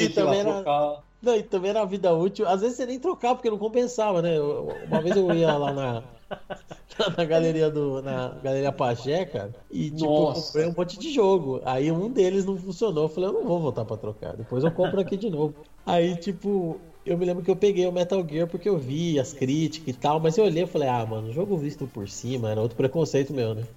E 0.00 0.08
também 0.08 0.40
era-. 0.40 1.02
Não, 1.24 1.34
e 1.36 1.42
também 1.42 1.70
era 1.70 1.84
vida 1.86 2.12
útil. 2.14 2.46
Às 2.46 2.60
vezes 2.60 2.76
você 2.76 2.86
nem 2.86 3.00
trocava, 3.00 3.36
porque 3.36 3.50
não 3.50 3.58
compensava, 3.58 4.20
né? 4.22 4.36
Eu- 4.38 4.82
Uma 4.84 5.00
vez 5.02 5.16
eu 5.16 5.32
ia 5.32 5.56
lá 5.56 5.72
na, 5.72 6.04
na 7.18 7.24
galeria 7.24 7.70
do. 7.70 8.02
Na 8.02 8.30
galeria 8.40 8.72
Pajé, 8.72 9.24
cara, 9.26 9.54
e 9.70 9.90
tipo, 9.90 10.22
eu 10.22 10.28
comprei 10.28 10.66
um 10.66 10.74
monte 10.76 10.98
de 10.98 11.12
jogo. 11.12 11.60
Aí 11.64 11.90
um 11.92 12.10
deles 12.12 12.44
não 12.44 12.56
funcionou. 12.58 13.04
Eu 13.04 13.08
falei, 13.08 13.30
eu 13.30 13.34
não 13.34 13.44
vou 13.44 13.60
voltar 13.60 13.84
pra 13.84 13.96
trocar. 13.96 14.36
Depois 14.36 14.64
eu 14.64 14.72
compro 14.72 15.00
aqui 15.00 15.16
de 15.16 15.30
novo. 15.30 15.56
Aí, 15.86 16.16
tipo, 16.16 16.94
eu 17.04 17.18
me 17.18 17.24
lembro 17.26 17.42
que 17.42 17.50
eu 17.50 17.56
peguei 17.56 17.86
o 17.86 17.92
Metal 17.92 18.26
Gear 18.28 18.48
porque 18.48 18.68
eu 18.68 18.78
vi 18.78 19.18
as 19.18 19.32
críticas 19.32 19.94
e 19.94 19.98
tal, 19.98 20.20
mas 20.20 20.36
eu 20.38 20.44
olhei 20.44 20.64
e 20.64 20.66
falei, 20.66 20.88
ah, 20.88 21.04
mano, 21.06 21.32
jogo 21.32 21.56
visto 21.58 21.86
por 21.88 22.08
cima, 22.08 22.50
era 22.50 22.60
outro 22.62 22.76
preconceito 22.76 23.32
meu, 23.34 23.54
né? 23.54 23.68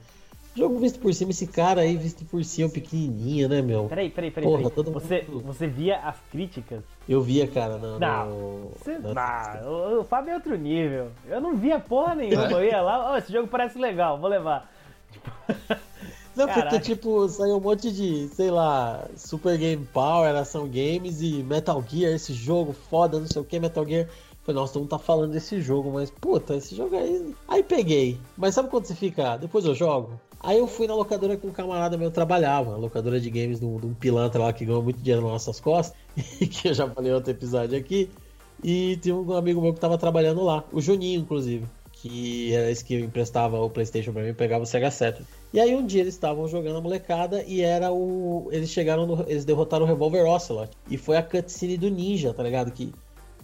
Jogo 0.57 0.79
visto 0.79 0.99
por 0.99 1.13
cima, 1.13 1.31
esse 1.31 1.45
cara 1.47 1.81
aí 1.81 1.95
visto 1.95 2.25
por 2.25 2.43
cima, 2.43 2.67
pequenininho, 2.69 3.47
né, 3.47 3.61
meu? 3.61 3.85
Peraí, 3.85 4.09
peraí, 4.09 4.31
peraí. 4.31 4.49
Porra, 4.49 4.63
peraí. 4.63 4.75
todo 4.75 4.91
Você, 4.91 5.25
mundo- 5.29 5.43
você 5.45 5.67
via 5.67 5.97
as 5.99 6.15
críticas? 6.31 6.81
Eu 7.07 7.21
via, 7.21 7.47
cara, 7.47 7.77
no. 7.77 7.99
Não. 7.99 8.25
no- 8.25 8.71
Você, 8.79 8.97
ah, 9.15 9.61
o, 9.99 10.03
Fábio 10.03 10.31
é 10.31 10.35
outro 10.35 10.57
nível. 10.57 11.09
Eu 11.27 11.39
não 11.39 11.55
via 11.55 11.79
porra 11.79 12.15
nenhuma. 12.15 12.47
Eu 12.51 12.63
ia 12.65 12.81
lá, 12.81 13.11
ó, 13.11 13.17
esse 13.17 13.31
jogo 13.31 13.47
parece 13.47 13.77
legal, 13.77 14.19
vou 14.19 14.29
levar. 14.29 14.69
Não, 16.35 16.47
porque, 16.47 16.79
tipo, 16.79 17.27
saiu 17.29 17.57
um 17.57 17.59
monte 17.59 17.91
de, 17.91 18.27
sei 18.27 18.51
lá, 18.51 19.07
Super 19.15 19.57
Game 19.57 19.83
Power, 19.91 20.35
Ação 20.35 20.65
Games 20.67 21.19
e 21.19 21.41
Metal 21.41 21.83
Gear, 21.87 22.13
esse 22.13 22.31
jogo 22.31 22.73
foda, 22.73 23.19
não 23.19 23.25
sei 23.25 23.41
o 23.41 23.45
que, 23.45 23.59
Metal 23.59 23.83
Gear. 23.83 24.07
Falei, 24.43 24.61
nossa, 24.61 24.73
todo 24.73 24.81
mundo 24.83 24.89
tá 24.91 24.99
falando 24.99 25.31
desse 25.31 25.59
jogo, 25.59 25.91
mas, 25.91 26.11
puta, 26.11 26.53
esse 26.55 26.75
jogo 26.75 26.95
aí. 26.95 27.33
Aí 27.47 27.63
peguei. 27.63 28.19
Mas 28.37 28.53
sabe 28.53 28.69
quando 28.69 28.85
você 28.85 28.93
fica, 28.93 29.31
"Ah, 29.33 29.37
depois 29.37 29.65
eu 29.65 29.73
jogo? 29.73 30.11
Aí 30.39 30.59
eu 30.59 30.67
fui 30.67 30.87
na 30.87 30.93
locadora 30.93 31.35
que 31.35 31.47
um 31.47 31.51
camarada 31.51 31.97
meu 31.97 32.11
trabalhava, 32.11 32.73
a 32.73 32.77
locadora 32.77 33.19
de 33.19 33.29
games 33.29 33.59
de 33.59 33.65
um, 33.65 33.93
pilantra 33.93 34.43
lá 34.43 34.53
que 34.53 34.65
ganhou 34.65 34.83
muito 34.83 35.01
dinheiro 35.01 35.21
nas 35.21 35.31
nossas 35.31 35.59
costas, 35.59 35.97
que 36.39 36.69
eu 36.69 36.73
já 36.73 36.89
falei 36.89 37.11
outro 37.11 37.31
episódio 37.31 37.77
aqui. 37.77 38.09
E 38.63 38.97
tinha 38.97 39.15
um 39.15 39.33
amigo 39.33 39.61
meu 39.61 39.73
que 39.73 39.79
tava 39.79 39.97
trabalhando 39.97 40.43
lá, 40.43 40.63
o 40.71 40.81
Juninho, 40.81 41.21
inclusive, 41.21 41.65
que 41.91 42.53
era 42.53 42.71
esse 42.71 42.83
que 42.83 42.95
emprestava 42.99 43.59
o 43.59 43.69
PlayStation 43.69 44.13
pra 44.13 44.21
mim 44.21 44.29
e 44.29 44.33
pegava 44.33 44.63
o 44.63 44.67
Sega 44.67 44.89
Saturn. 44.91 45.25
E 45.53 45.59
aí 45.59 45.75
um 45.75 45.85
dia 45.85 46.01
eles 46.01 46.13
estavam 46.13 46.47
jogando 46.47 46.77
a 46.77 46.81
molecada 46.81 47.43
e 47.43 47.61
era 47.61 47.91
o. 47.91 48.47
Eles 48.51 48.69
chegaram 48.69 49.05
no. 49.05 49.21
Eles 49.27 49.45
derrotaram 49.45 49.85
o 49.85 49.87
Revolver 49.87 50.25
Ocelot. 50.25 50.71
E 50.89 50.97
foi 50.97 51.17
a 51.17 51.23
cutscene 51.23 51.77
do 51.77 51.89
Ninja, 51.89 52.33
tá 52.33 52.43
ligado? 52.43 52.71
Que 52.71 52.93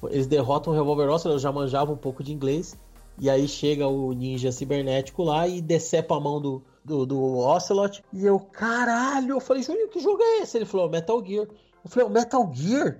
eles 0.09 0.27
derrotam 0.27 0.73
o 0.73 0.75
Revolver 0.75 1.09
Ocelot, 1.09 1.35
eu 1.35 1.39
já 1.39 1.51
manjava 1.51 1.91
um 1.91 1.97
pouco 1.97 2.23
de 2.23 2.33
inglês. 2.33 2.77
E 3.19 3.29
aí 3.29 3.47
chega 3.47 3.87
o 3.87 4.11
ninja 4.11 4.51
cibernético 4.51 5.23
lá 5.23 5.47
e 5.47 5.61
decepa 5.61 6.17
a 6.17 6.19
mão 6.19 6.41
do, 6.41 6.63
do, 6.83 7.05
do 7.05 7.37
Ocelot. 7.37 8.03
E 8.11 8.25
eu, 8.25 8.39
caralho, 8.39 9.35
eu 9.35 9.39
falei, 9.39 9.63
Júnior, 9.63 9.89
que 9.89 9.99
jogo 9.99 10.21
é 10.21 10.39
esse? 10.39 10.57
Ele 10.57 10.65
falou, 10.65 10.89
Metal 10.89 11.23
Gear. 11.25 11.47
Eu 11.83 11.89
falei, 11.89 12.07
o 12.07 12.11
Metal 12.11 12.51
Gear? 12.53 12.97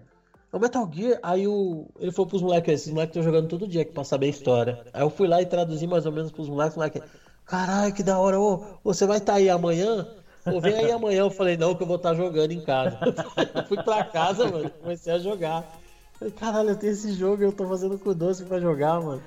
É 0.52 0.56
o 0.56 0.60
Metal 0.60 0.90
Gear. 0.92 1.20
Aí 1.24 1.48
o, 1.48 1.88
ele 2.00 2.12
falou 2.12 2.30
pros 2.30 2.42
moleques, 2.42 2.74
esses 2.74 2.94
moleques 2.94 3.16
estão 3.16 3.24
jogando 3.24 3.50
todo 3.50 3.68
dia 3.68 3.82
aqui 3.82 3.92
pra 3.92 4.04
saber 4.04 4.28
a 4.28 4.30
história. 4.30 4.86
Aí 4.94 5.02
eu 5.02 5.10
fui 5.10 5.28
lá 5.28 5.42
e 5.42 5.46
traduzi 5.46 5.88
mais 5.88 6.06
ou 6.06 6.12
menos 6.12 6.32
pros 6.32 6.48
moleques, 6.48 6.74
os 6.74 6.78
moleques, 6.78 7.02
caralho, 7.46 7.94
que 7.94 8.04
da 8.04 8.20
hora, 8.20 8.40
ô, 8.40 8.64
você 8.84 9.06
vai 9.06 9.18
estar 9.18 9.36
aí 9.36 9.50
amanhã? 9.50 10.08
Ô, 10.46 10.60
vem 10.60 10.76
aí 10.76 10.92
amanhã. 10.92 11.22
Eu 11.22 11.32
falei, 11.32 11.58
não, 11.58 11.76
que 11.76 11.84
eu 11.84 11.88
vou 11.88 11.96
estar 11.98 12.14
jogando 12.14 12.52
em 12.52 12.62
casa. 12.62 13.00
eu 13.56 13.64
fui 13.64 13.82
pra 13.82 14.04
casa, 14.04 14.50
mano, 14.50 14.70
comecei 14.70 15.14
a 15.14 15.20
jogar. 15.20 15.66
Falei, 16.14 16.34
caralho, 16.34 16.70
eu 16.70 16.76
tenho 16.76 16.94
esse 16.94 17.14
jogo, 17.14 17.44
eu 17.44 17.52
tô 17.52 17.68
fazendo 17.68 17.98
com 17.98 18.10
o 18.10 18.16
doce 18.16 18.44
pra 18.46 18.60
jogar, 18.60 19.02
mano. 19.02 19.24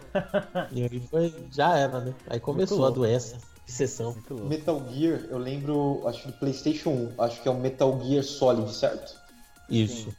E 0.72 0.82
aí 0.82 1.00
foi, 1.10 1.34
já 1.50 1.76
era, 1.76 2.00
né? 2.00 2.14
Aí 2.28 2.38
começou 2.38 2.86
a 2.86 2.90
doença, 2.90 3.36
obsessão. 3.66 4.16
Louco. 4.30 4.46
Metal 4.46 4.82
Gear, 4.88 5.26
eu 5.28 5.38
lembro, 5.38 6.02
acho 6.06 6.28
do 6.28 6.32
PlayStation 6.34 6.90
1, 6.90 7.14
acho 7.18 7.42
que 7.42 7.48
é 7.48 7.50
o 7.50 7.58
Metal 7.58 8.00
Gear 8.02 8.22
Solid, 8.22 8.72
certo? 8.72 9.20
Isso. 9.68 10.14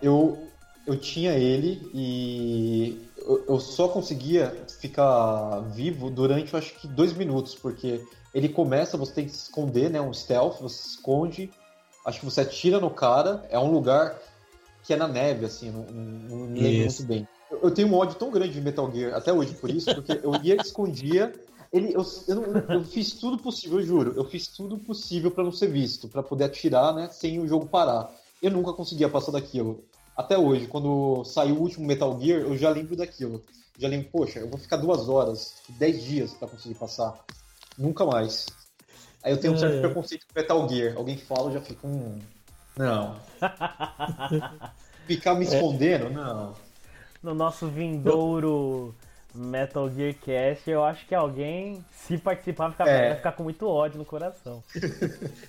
Eu, 0.00 0.48
eu 0.86 0.96
tinha 0.96 1.32
ele 1.32 1.90
e 1.92 3.08
eu, 3.18 3.44
eu 3.48 3.60
só 3.60 3.88
conseguia 3.88 4.64
ficar 4.80 5.60
vivo 5.72 6.08
durante, 6.08 6.52
eu 6.52 6.58
acho 6.58 6.74
que 6.74 6.86
dois 6.86 7.12
minutos, 7.12 7.56
porque 7.56 8.00
ele 8.32 8.48
começa, 8.48 8.96
você 8.96 9.12
tem 9.12 9.24
que 9.26 9.32
se 9.32 9.44
esconder, 9.44 9.90
né? 9.90 10.00
Um 10.00 10.12
stealth, 10.12 10.60
você 10.60 10.82
se 10.82 10.88
esconde, 10.90 11.50
acho 12.06 12.20
que 12.20 12.24
você 12.24 12.42
atira 12.42 12.78
no 12.78 12.90
cara, 12.90 13.44
é 13.50 13.58
um 13.58 13.70
lugar 13.70 14.16
que 14.84 14.92
é 14.92 14.96
na 14.96 15.08
neve, 15.08 15.46
assim, 15.46 15.70
não, 15.70 15.82
não, 15.84 16.38
não 16.38 16.46
me 16.46 16.60
lembro 16.60 16.86
Isso. 16.86 17.02
muito 17.02 17.08
bem. 17.08 17.28
Eu, 17.50 17.60
eu 17.62 17.70
tenho 17.70 17.88
um 17.88 17.94
ódio 17.94 18.16
tão 18.16 18.30
grande 18.30 18.52
de 18.52 18.60
Metal 18.60 18.90
Gear, 18.92 19.14
até 19.14 19.32
hoje 19.32 19.54
por 19.54 19.70
isso, 19.70 19.92
porque 19.94 20.20
eu 20.22 20.34
ia 20.42 20.56
escondia. 20.56 21.32
Ele, 21.74 21.92
eu, 21.92 22.06
eu, 22.28 22.34
não- 22.36 22.74
eu 22.76 22.84
fiz 22.84 23.12
tudo 23.14 23.36
possível, 23.36 23.80
eu 23.80 23.84
juro. 23.86 24.12
Eu 24.16 24.24
fiz 24.24 24.46
tudo 24.46 24.78
possível 24.78 25.30
pra 25.30 25.42
não 25.42 25.50
ser 25.50 25.66
visto, 25.66 26.06
pra 26.08 26.22
poder 26.22 26.44
atirar, 26.44 26.94
né, 26.94 27.08
sem 27.10 27.40
o 27.40 27.48
jogo 27.48 27.66
parar. 27.66 28.08
Eu 28.40 28.52
nunca 28.52 28.72
conseguia 28.72 29.08
passar 29.08 29.32
daquilo. 29.32 29.82
Até 30.16 30.38
hoje, 30.38 30.68
quando 30.68 31.24
saiu 31.24 31.56
o 31.56 31.60
último 31.60 31.84
Metal 31.84 32.16
Gear, 32.20 32.42
eu 32.42 32.56
já 32.56 32.70
lembro 32.70 32.94
daquilo. 32.94 33.42
Já 33.76 33.88
lembro, 33.88 34.08
poxa, 34.12 34.38
eu 34.38 34.48
vou 34.48 34.56
ficar 34.56 34.76
duas 34.76 35.08
horas, 35.08 35.54
dez 35.70 36.04
dias 36.04 36.32
pra 36.34 36.46
conseguir 36.46 36.76
passar. 36.76 37.18
Nunca 37.76 38.06
mais. 38.06 38.46
Aí 39.24 39.32
eu 39.32 39.40
tenho 39.40 39.54
um 39.54 39.58
certo 39.58 39.74
É. 39.78 39.80
preconceito 39.80 40.26
com 40.32 40.38
Metal 40.40 40.68
Gear. 40.68 40.96
Alguém 40.96 41.16
fala, 41.18 41.48
eu 41.48 41.54
já 41.54 41.60
fico, 41.60 41.88
hum, 41.88 42.20
não. 42.76 43.16
Ficar 45.08 45.34
me 45.34 45.44
escondendo? 45.44 46.10
Não. 46.10 46.54
No 47.22 47.34
nosso 47.34 47.66
vindouro 47.66 48.94
Metal 49.34 49.90
Gear 49.90 50.14
Cast, 50.14 50.70
eu 50.70 50.84
acho 50.84 51.06
que 51.06 51.14
alguém, 51.14 51.84
se 51.90 52.16
participar, 52.18 52.64
vai 52.68 52.72
ficar, 52.72 52.88
É. 52.88 53.08
vai 53.08 53.16
ficar 53.16 53.32
com 53.32 53.42
muito 53.42 53.66
ódio 53.68 53.98
no 53.98 54.04
coração. 54.04 54.62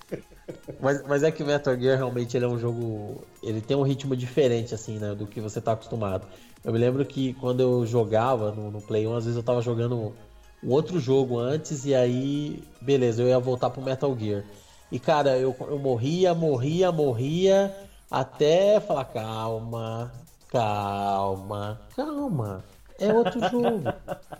Mas, 0.80 1.02
mas 1.06 1.22
é 1.22 1.30
que 1.30 1.42
o 1.42 1.46
Metal 1.46 1.76
Gear 1.76 1.96
realmente 1.96 2.36
ele 2.36 2.44
é 2.44 2.48
um 2.48 2.58
jogo. 2.58 3.24
Ele 3.42 3.60
tem 3.60 3.76
um 3.76 3.82
ritmo 3.82 4.14
diferente, 4.14 4.74
assim, 4.74 4.98
né? 4.98 5.14
Do 5.14 5.26
que 5.26 5.40
você 5.40 5.60
tá 5.60 5.72
acostumado. 5.72 6.26
Eu 6.64 6.72
me 6.72 6.78
lembro 6.78 7.04
que 7.04 7.34
quando 7.34 7.60
eu 7.60 7.86
jogava 7.86 8.52
no, 8.52 8.70
no 8.70 8.80
Play 8.80 9.06
1, 9.06 9.14
às 9.16 9.24
vezes 9.24 9.36
eu 9.36 9.42
tava 9.42 9.60
jogando 9.62 10.14
um 10.62 10.70
outro 10.70 11.00
jogo 11.00 11.38
antes, 11.38 11.84
e 11.84 11.94
aí, 11.94 12.62
beleza, 12.80 13.22
eu 13.22 13.28
ia 13.28 13.38
voltar 13.38 13.70
pro 13.70 13.82
Metal 13.82 14.16
Gear. 14.18 14.44
E 14.90 14.98
cara, 14.98 15.36
eu, 15.36 15.54
eu 15.60 15.78
morria, 15.78 16.34
morria, 16.34 16.92
morria, 16.92 17.74
até 18.10 18.78
falar, 18.80 19.04
calma, 19.06 20.12
calma, 20.48 21.80
calma. 21.96 22.64
É 22.98 23.12
outro 23.12 23.40
jogo. 23.50 23.82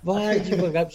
Vai 0.02 0.40
devagar. 0.40 0.88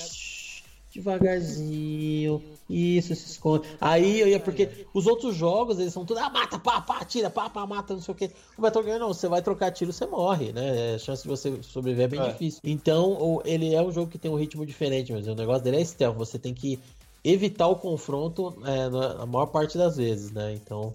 Devagarzinho. 0.93 2.41
Isso, 2.69 3.13
se 3.15 3.31
esconde. 3.31 3.67
Aí 3.79 4.19
eu 4.19 4.27
ia, 4.27 4.39
porque 4.39 4.69
os 4.93 5.05
outros 5.05 5.35
jogos, 5.35 5.79
eles 5.79 5.93
são 5.93 6.05
tudo, 6.05 6.19
ah, 6.19 6.29
mata, 6.29 6.57
pá, 6.57 6.79
pá, 6.81 7.03
tira, 7.03 7.29
pá, 7.29 7.49
pá, 7.49 7.65
mata, 7.65 7.93
não 7.93 8.01
sei 8.01 8.13
o 8.13 8.17
que. 8.17 8.31
O 8.57 8.61
Metal 8.61 8.83
Gear 8.83 8.99
não, 8.99 9.09
você 9.09 9.27
vai 9.27 9.41
trocar 9.41 9.71
tiro, 9.71 9.91
você 9.91 10.05
morre, 10.05 10.53
né? 10.53 10.95
A 10.95 10.99
chance 10.99 11.23
de 11.23 11.29
você 11.29 11.61
sobreviver 11.63 12.05
é 12.05 12.07
bem 12.07 12.21
É. 12.21 12.31
difícil. 12.31 12.61
Então, 12.63 13.41
ele 13.45 13.73
é 13.73 13.81
um 13.81 13.91
jogo 13.91 14.09
que 14.09 14.17
tem 14.17 14.31
um 14.31 14.35
ritmo 14.35 14.65
diferente, 14.65 15.11
mas 15.11 15.27
o 15.27 15.35
negócio 15.35 15.63
dele 15.63 15.81
é 15.81 15.85
stealth. 15.85 16.17
Você 16.17 16.39
tem 16.39 16.53
que 16.53 16.79
evitar 17.23 17.67
o 17.67 17.75
confronto 17.75 18.53
é, 18.65 18.89
na 18.89 19.25
maior 19.25 19.47
parte 19.47 19.77
das 19.77 19.97
vezes, 19.97 20.31
né? 20.31 20.53
Então, 20.53 20.93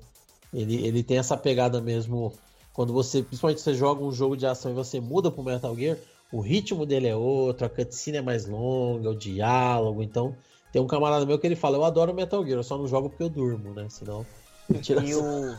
ele, 0.53 0.87
ele 0.87 1.03
tem 1.03 1.19
essa 1.19 1.37
pegada 1.37 1.81
mesmo. 1.81 2.33
Quando 2.73 2.93
você, 2.93 3.23
principalmente 3.23 3.61
você 3.61 3.75
joga 3.75 4.05
um 4.05 4.13
jogo 4.13 4.37
de 4.37 4.47
ação 4.47 4.71
e 4.71 4.75
você 4.75 5.01
muda 5.01 5.31
pro 5.31 5.43
Metal 5.43 5.75
Gear, 5.75 5.97
o 6.33 6.41
ritmo 6.41 6.85
dele 6.85 7.09
é 7.09 7.17
outro, 7.17 7.67
a 7.67 7.69
cutscene 7.69 8.19
é 8.19 8.23
mais 8.23 8.47
longa, 8.47 9.11
o 9.11 9.17
diálogo. 9.17 10.03
Então, 10.03 10.37
tem 10.73 10.83
um 10.83 10.87
camarada 10.87 11.25
meu 11.25 11.39
que 11.39 11.47
ele 11.47 11.57
fala: 11.57 11.77
Eu 11.77 11.85
adoro 11.85 12.15
Metal 12.15 12.45
Gear, 12.45 12.59
eu 12.59 12.65
só 12.65 12.77
não 12.77 12.87
jogo 12.87 13.09
porque 13.09 13.23
eu 13.23 13.31
durmo, 13.31 13.73
né? 13.75 13.89
Senão. 13.89 14.27
Eu, 14.69 15.55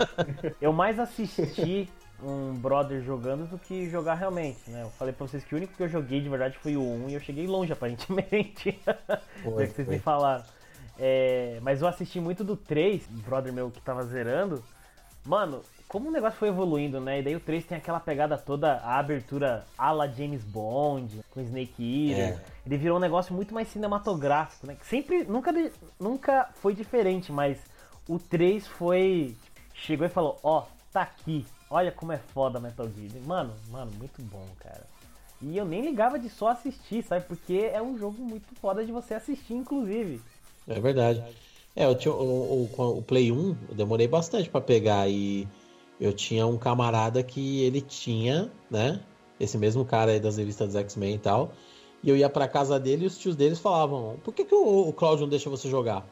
eu 0.59 0.73
mais 0.73 0.99
assisti 0.99 1.87
um 2.21 2.53
brother 2.55 3.01
jogando 3.01 3.47
do 3.47 3.57
que 3.57 3.89
jogar 3.89 4.15
realmente, 4.15 4.69
né? 4.69 4.83
Eu 4.83 4.89
falei 4.89 5.13
pra 5.13 5.25
vocês 5.25 5.45
que 5.45 5.53
o 5.53 5.57
único 5.57 5.73
que 5.75 5.83
eu 5.83 5.87
joguei 5.87 6.19
de 6.19 6.27
verdade 6.27 6.57
foi 6.57 6.75
o 6.75 6.81
1 6.81 7.09
e 7.09 7.13
eu 7.13 7.19
cheguei 7.21 7.47
longe, 7.47 7.71
aparentemente. 7.71 8.77
Foi, 9.43 9.67
que 9.67 9.73
vocês 9.75 9.85
foi. 9.85 9.95
me 9.95 10.01
falaram. 10.01 10.43
É, 10.99 11.59
mas 11.61 11.81
eu 11.81 11.87
assisti 11.87 12.19
muito 12.19 12.43
do 12.43 12.57
3, 12.57 13.07
um 13.09 13.19
brother 13.19 13.53
meu 13.53 13.69
que 13.69 13.79
tava 13.81 14.03
zerando. 14.03 14.63
Mano, 15.23 15.61
como 15.87 16.09
o 16.09 16.11
negócio 16.11 16.37
foi 16.37 16.49
evoluindo, 16.49 16.99
né? 16.99 17.19
E 17.19 17.23
daí 17.23 17.35
o 17.35 17.39
3 17.39 17.65
tem 17.65 17.77
aquela 17.77 17.99
pegada 17.99 18.37
toda, 18.37 18.73
a 18.77 18.99
abertura 18.99 19.65
à 19.77 19.91
la 19.91 20.07
James 20.07 20.43
Bond, 20.43 21.21
com 21.31 21.39
Snake 21.41 22.11
Eater. 22.11 22.33
É. 22.33 22.41
Ele 22.65 22.77
virou 22.77 22.97
um 22.97 22.99
negócio 23.01 23.33
muito 23.33 23.53
mais 23.53 23.69
cinematográfico, 23.69 24.67
né? 24.67 24.75
Que 24.75 24.85
Sempre, 24.85 25.23
nunca, 25.23 25.53
nunca 25.99 26.49
foi 26.55 26.73
diferente, 26.73 27.31
mas 27.31 27.57
o 28.07 28.19
3 28.19 28.67
foi. 28.67 29.35
Chegou 29.73 30.05
e 30.05 30.09
falou: 30.09 30.37
Ó, 30.43 30.65
tá 30.91 31.03
aqui, 31.03 31.45
olha 31.69 31.91
como 31.91 32.11
é 32.11 32.17
foda 32.17 32.59
Metal 32.59 32.87
Gear. 32.89 33.23
Mano, 33.25 33.53
mano, 33.69 33.91
muito 33.97 34.21
bom, 34.23 34.45
cara. 34.59 34.85
E 35.41 35.55
eu 35.55 35.65
nem 35.65 35.81
ligava 35.81 36.17
de 36.17 36.29
só 36.29 36.49
assistir, 36.49 37.03
sabe? 37.03 37.25
Porque 37.25 37.69
é 37.71 37.81
um 37.81 37.97
jogo 37.97 38.21
muito 38.21 38.47
foda 38.59 38.83
de 38.83 38.91
você 38.91 39.13
assistir, 39.13 39.53
inclusive. 39.53 40.19
É 40.67 40.79
verdade. 40.79 41.23
É, 41.75 41.85
eu 41.85 41.95
tinha, 41.95 42.11
o, 42.13 42.67
o, 42.75 42.97
o 42.97 43.01
Play 43.03 43.31
1, 43.31 43.55
eu 43.69 43.75
demorei 43.75 44.07
bastante 44.07 44.49
pra 44.49 44.59
pegar 44.59 45.07
e 45.07 45.47
eu 45.99 46.13
tinha 46.13 46.45
um 46.45 46.57
camarada 46.57 47.23
que 47.23 47.63
ele 47.63 47.81
tinha, 47.81 48.51
né? 48.69 49.01
Esse 49.39 49.57
mesmo 49.57 49.85
cara 49.85 50.11
aí 50.11 50.19
das 50.19 50.37
revistas 50.37 50.75
X-Men 50.75 51.15
e 51.15 51.19
tal. 51.19 51.51
E 52.03 52.09
eu 52.09 52.17
ia 52.17 52.29
pra 52.29 52.47
casa 52.47 52.79
dele 52.79 53.03
e 53.03 53.07
os 53.07 53.17
tios 53.17 53.35
deles 53.35 53.59
falavam: 53.59 54.17
Por 54.23 54.33
que, 54.33 54.45
que 54.45 54.55
o, 54.55 54.89
o 54.89 54.93
Cláudio 54.93 55.21
não 55.23 55.29
deixa 55.29 55.49
você 55.49 55.69
jogar? 55.69 56.07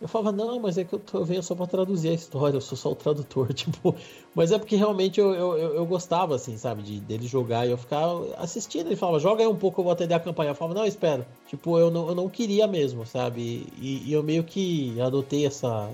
Eu 0.00 0.06
falava, 0.06 0.30
não, 0.30 0.60
mas 0.60 0.78
é 0.78 0.84
que 0.84 0.92
eu, 0.92 0.98
tô, 1.00 1.18
eu 1.18 1.24
venho 1.24 1.42
só 1.42 1.56
pra 1.56 1.66
traduzir 1.66 2.10
a 2.10 2.12
história, 2.12 2.56
eu 2.56 2.60
sou 2.60 2.78
só 2.78 2.92
o 2.92 2.94
tradutor, 2.94 3.50
tipo. 3.52 3.96
Mas 4.32 4.52
é 4.52 4.58
porque 4.58 4.76
realmente 4.76 5.18
eu, 5.18 5.34
eu, 5.34 5.74
eu 5.74 5.86
gostava, 5.86 6.36
assim, 6.36 6.56
sabe, 6.56 6.82
de 6.82 7.00
dele 7.00 7.26
jogar 7.26 7.66
e 7.66 7.70
eu 7.72 7.76
ficava 7.76 8.32
assistindo. 8.36 8.86
Ele 8.86 8.96
falava, 8.96 9.18
joga 9.18 9.42
aí 9.42 9.48
um 9.48 9.56
pouco, 9.56 9.80
eu 9.80 9.84
vou 9.84 9.92
atender 9.92 10.14
a 10.14 10.20
campanha. 10.20 10.50
Eu 10.50 10.54
falava, 10.54 10.78
não, 10.78 10.86
espera. 10.86 11.26
Tipo, 11.48 11.78
eu 11.78 11.90
não, 11.90 12.08
eu 12.08 12.14
não 12.14 12.28
queria 12.28 12.66
mesmo, 12.68 13.04
sabe? 13.04 13.66
E, 13.76 14.04
e 14.08 14.12
eu 14.12 14.22
meio 14.22 14.44
que 14.44 15.00
adotei 15.00 15.46
essa. 15.46 15.90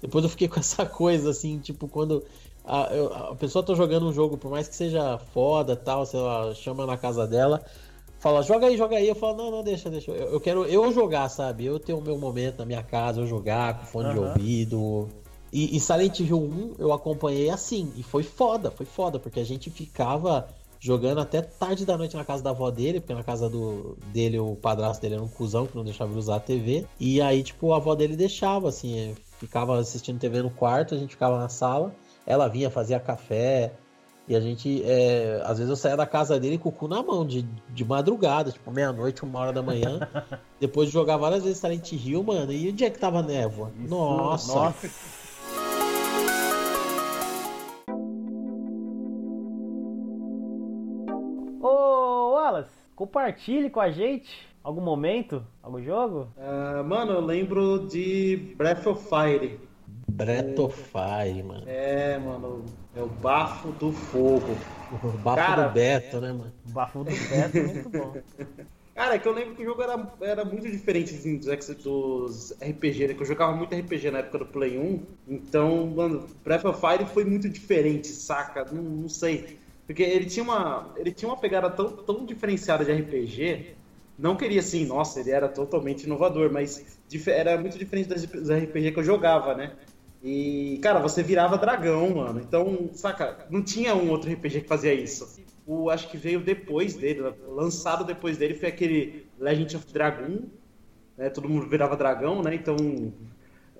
Depois 0.00 0.24
eu 0.24 0.30
fiquei 0.30 0.48
com 0.48 0.60
essa 0.60 0.84
coisa, 0.86 1.30
assim, 1.30 1.58
tipo, 1.58 1.88
quando 1.88 2.22
a, 2.68 3.30
a 3.30 3.34
pessoa 3.34 3.64
tá 3.64 3.74
jogando 3.74 4.06
um 4.06 4.12
jogo, 4.12 4.36
por 4.36 4.50
mais 4.50 4.68
que 4.68 4.76
seja 4.76 5.18
foda 5.32 5.74
tal, 5.74 6.04
sei 6.06 6.20
lá, 6.20 6.54
chama 6.54 6.86
na 6.86 6.96
casa 6.96 7.26
dela 7.26 7.62
fala, 8.18 8.42
joga 8.42 8.66
aí, 8.66 8.76
joga 8.76 8.96
aí. 8.96 9.08
Eu 9.08 9.14
falo, 9.14 9.36
não, 9.36 9.50
não, 9.50 9.62
deixa, 9.62 9.88
deixa. 9.88 10.10
Eu, 10.10 10.32
eu 10.32 10.40
quero 10.40 10.64
eu 10.64 10.92
jogar, 10.92 11.28
sabe? 11.28 11.64
Eu 11.64 11.78
ter 11.78 11.92
o 11.92 12.00
meu 12.00 12.18
momento 12.18 12.58
na 12.58 12.64
minha 12.64 12.82
casa, 12.82 13.20
eu 13.20 13.26
jogar 13.26 13.78
com 13.78 13.86
fone 13.86 14.08
uhum. 14.08 14.14
de 14.14 14.20
ouvido. 14.20 15.08
E, 15.52 15.76
e 15.76 15.80
Silent 15.80 16.20
Hill 16.20 16.38
1 16.38 16.74
eu 16.78 16.92
acompanhei 16.92 17.48
assim, 17.48 17.90
e 17.96 18.02
foi 18.02 18.22
foda, 18.22 18.70
foi 18.70 18.84
foda, 18.84 19.18
porque 19.18 19.40
a 19.40 19.44
gente 19.44 19.70
ficava 19.70 20.46
jogando 20.78 21.20
até 21.20 21.40
tarde 21.40 21.86
da 21.86 21.96
noite 21.96 22.16
na 22.16 22.24
casa 22.24 22.42
da 22.42 22.50
avó 22.50 22.70
dele, 22.70 23.00
porque 23.00 23.14
na 23.14 23.24
casa 23.24 23.48
do, 23.48 23.96
dele 24.12 24.38
o 24.38 24.54
padrasto 24.54 25.00
dele 25.00 25.14
era 25.14 25.24
um 25.24 25.28
cuzão 25.28 25.66
que 25.66 25.74
não 25.74 25.84
deixava 25.84 26.10
ele 26.12 26.18
usar 26.18 26.36
a 26.36 26.40
TV. 26.40 26.86
E 27.00 27.20
aí, 27.20 27.42
tipo, 27.42 27.72
a 27.72 27.76
avó 27.76 27.94
dele 27.94 28.14
deixava, 28.14 28.68
assim, 28.68 29.14
ficava 29.38 29.78
assistindo 29.78 30.18
TV 30.18 30.42
no 30.42 30.50
quarto, 30.50 30.94
a 30.94 30.98
gente 30.98 31.10
ficava 31.10 31.38
na 31.38 31.48
sala, 31.48 31.94
ela 32.28 32.46
vinha, 32.46 32.68
fazia 32.68 33.00
café, 33.00 33.72
e 34.28 34.36
a 34.36 34.40
gente, 34.40 34.82
é, 34.84 35.40
às 35.46 35.56
vezes 35.56 35.70
eu 35.70 35.76
saía 35.76 35.96
da 35.96 36.04
casa 36.04 36.38
dele 36.38 36.58
com 36.58 36.68
o 36.68 36.72
cu 36.72 36.86
na 36.86 37.02
mão, 37.02 37.26
de, 37.26 37.40
de 37.70 37.82
madrugada, 37.86 38.52
tipo 38.52 38.70
meia-noite, 38.70 39.24
uma 39.24 39.38
hora 39.38 39.54
da 39.54 39.62
manhã. 39.62 40.06
depois 40.60 40.88
de 40.88 40.92
jogar 40.92 41.16
várias 41.16 41.42
vezes 41.42 41.58
Silent 41.58 41.90
Hill, 41.90 42.22
mano. 42.22 42.52
E 42.52 42.68
o 42.68 42.72
dia 42.72 42.90
que 42.90 42.98
tava 42.98 43.22
névoa? 43.22 43.72
Isso, 43.80 43.88
nossa. 43.88 44.54
nossa. 44.54 44.90
Ô, 51.62 52.34
Wallace, 52.34 52.70
compartilhe 52.94 53.70
com 53.70 53.80
a 53.80 53.90
gente 53.90 54.46
algum 54.62 54.82
momento, 54.82 55.42
algum 55.62 55.82
jogo? 55.82 56.28
Uh, 56.36 56.84
mano, 56.84 57.12
eu 57.12 57.20
lembro 57.22 57.88
de 57.88 58.54
Breath 58.58 58.86
of 58.86 59.08
Fire. 59.08 59.67
Breath 60.18 60.58
of 60.58 60.82
Fire, 60.90 61.42
mano. 61.44 61.62
É, 61.66 62.18
mano. 62.18 62.64
É 62.94 63.00
o 63.00 63.06
bafo 63.06 63.70
do 63.70 63.92
fogo. 63.92 64.58
O 64.90 64.96
bafo 65.18 65.36
Cara, 65.36 65.68
do 65.68 65.74
Beto, 65.74 66.20
né, 66.20 66.32
mano? 66.32 66.52
O 66.66 66.70
bafo 66.70 66.98
do 66.98 67.04
Beto 67.04 67.58
é 67.58 67.62
muito 67.62 67.88
bom. 67.88 68.16
Cara, 68.96 69.14
é 69.14 69.18
que 69.20 69.28
eu 69.28 69.32
lembro 69.32 69.54
que 69.54 69.62
o 69.62 69.64
jogo 69.64 69.80
era, 69.80 70.12
era 70.20 70.44
muito 70.44 70.68
diferente 70.68 71.14
assim, 71.14 71.36
dos, 71.36 71.66
dos 71.76 72.52
RPG, 72.60 73.06
né? 73.06 73.14
Que 73.14 73.22
eu 73.22 73.26
jogava 73.26 73.54
muito 73.54 73.72
RPG 73.72 74.10
na 74.10 74.18
época 74.18 74.38
do 74.38 74.46
Play 74.46 74.76
1. 74.76 75.00
Então, 75.28 75.86
mano, 75.86 76.28
Breath 76.44 76.64
of 76.64 76.80
Fire 76.80 77.06
foi 77.06 77.24
muito 77.24 77.48
diferente, 77.48 78.08
saca? 78.08 78.66
Não, 78.72 78.82
não 78.82 79.08
sei. 79.08 79.56
Porque 79.86 80.02
ele 80.02 80.26
tinha 80.26 80.42
uma, 80.42 80.92
ele 80.96 81.12
tinha 81.12 81.28
uma 81.28 81.36
pegada 81.36 81.70
tão, 81.70 81.90
tão 81.92 82.26
diferenciada 82.26 82.84
de 82.84 82.90
RPG. 82.90 83.76
Não 84.18 84.34
queria 84.34 84.58
assim, 84.58 84.84
nossa, 84.84 85.20
ele 85.20 85.30
era 85.30 85.48
totalmente 85.48 86.02
inovador, 86.02 86.50
mas 86.52 86.84
era 87.28 87.56
muito 87.56 87.78
diferente 87.78 88.08
dos 88.08 88.50
RPG 88.50 88.90
que 88.90 88.98
eu 88.98 89.04
jogava, 89.04 89.54
né? 89.54 89.74
E, 90.22 90.78
cara, 90.82 90.98
você 90.98 91.22
virava 91.22 91.56
dragão, 91.56 92.16
mano. 92.16 92.40
Então, 92.40 92.90
saca, 92.92 93.46
não 93.50 93.62
tinha 93.62 93.94
um 93.94 94.10
outro 94.10 94.30
RPG 94.32 94.62
que 94.62 94.68
fazia 94.68 94.92
isso. 94.92 95.40
O, 95.66 95.90
acho 95.90 96.08
que 96.08 96.16
veio 96.16 96.40
depois 96.40 96.94
dele, 96.94 97.22
lançado 97.46 98.04
depois 98.04 98.36
dele, 98.36 98.54
foi 98.54 98.68
aquele 98.68 99.26
Legend 99.38 99.76
of 99.76 99.92
Dragon. 99.92 100.40
Né? 101.16 101.30
Todo 101.30 101.48
mundo 101.48 101.68
virava 101.68 101.96
dragão, 101.96 102.42
né? 102.42 102.54
Então, 102.54 102.76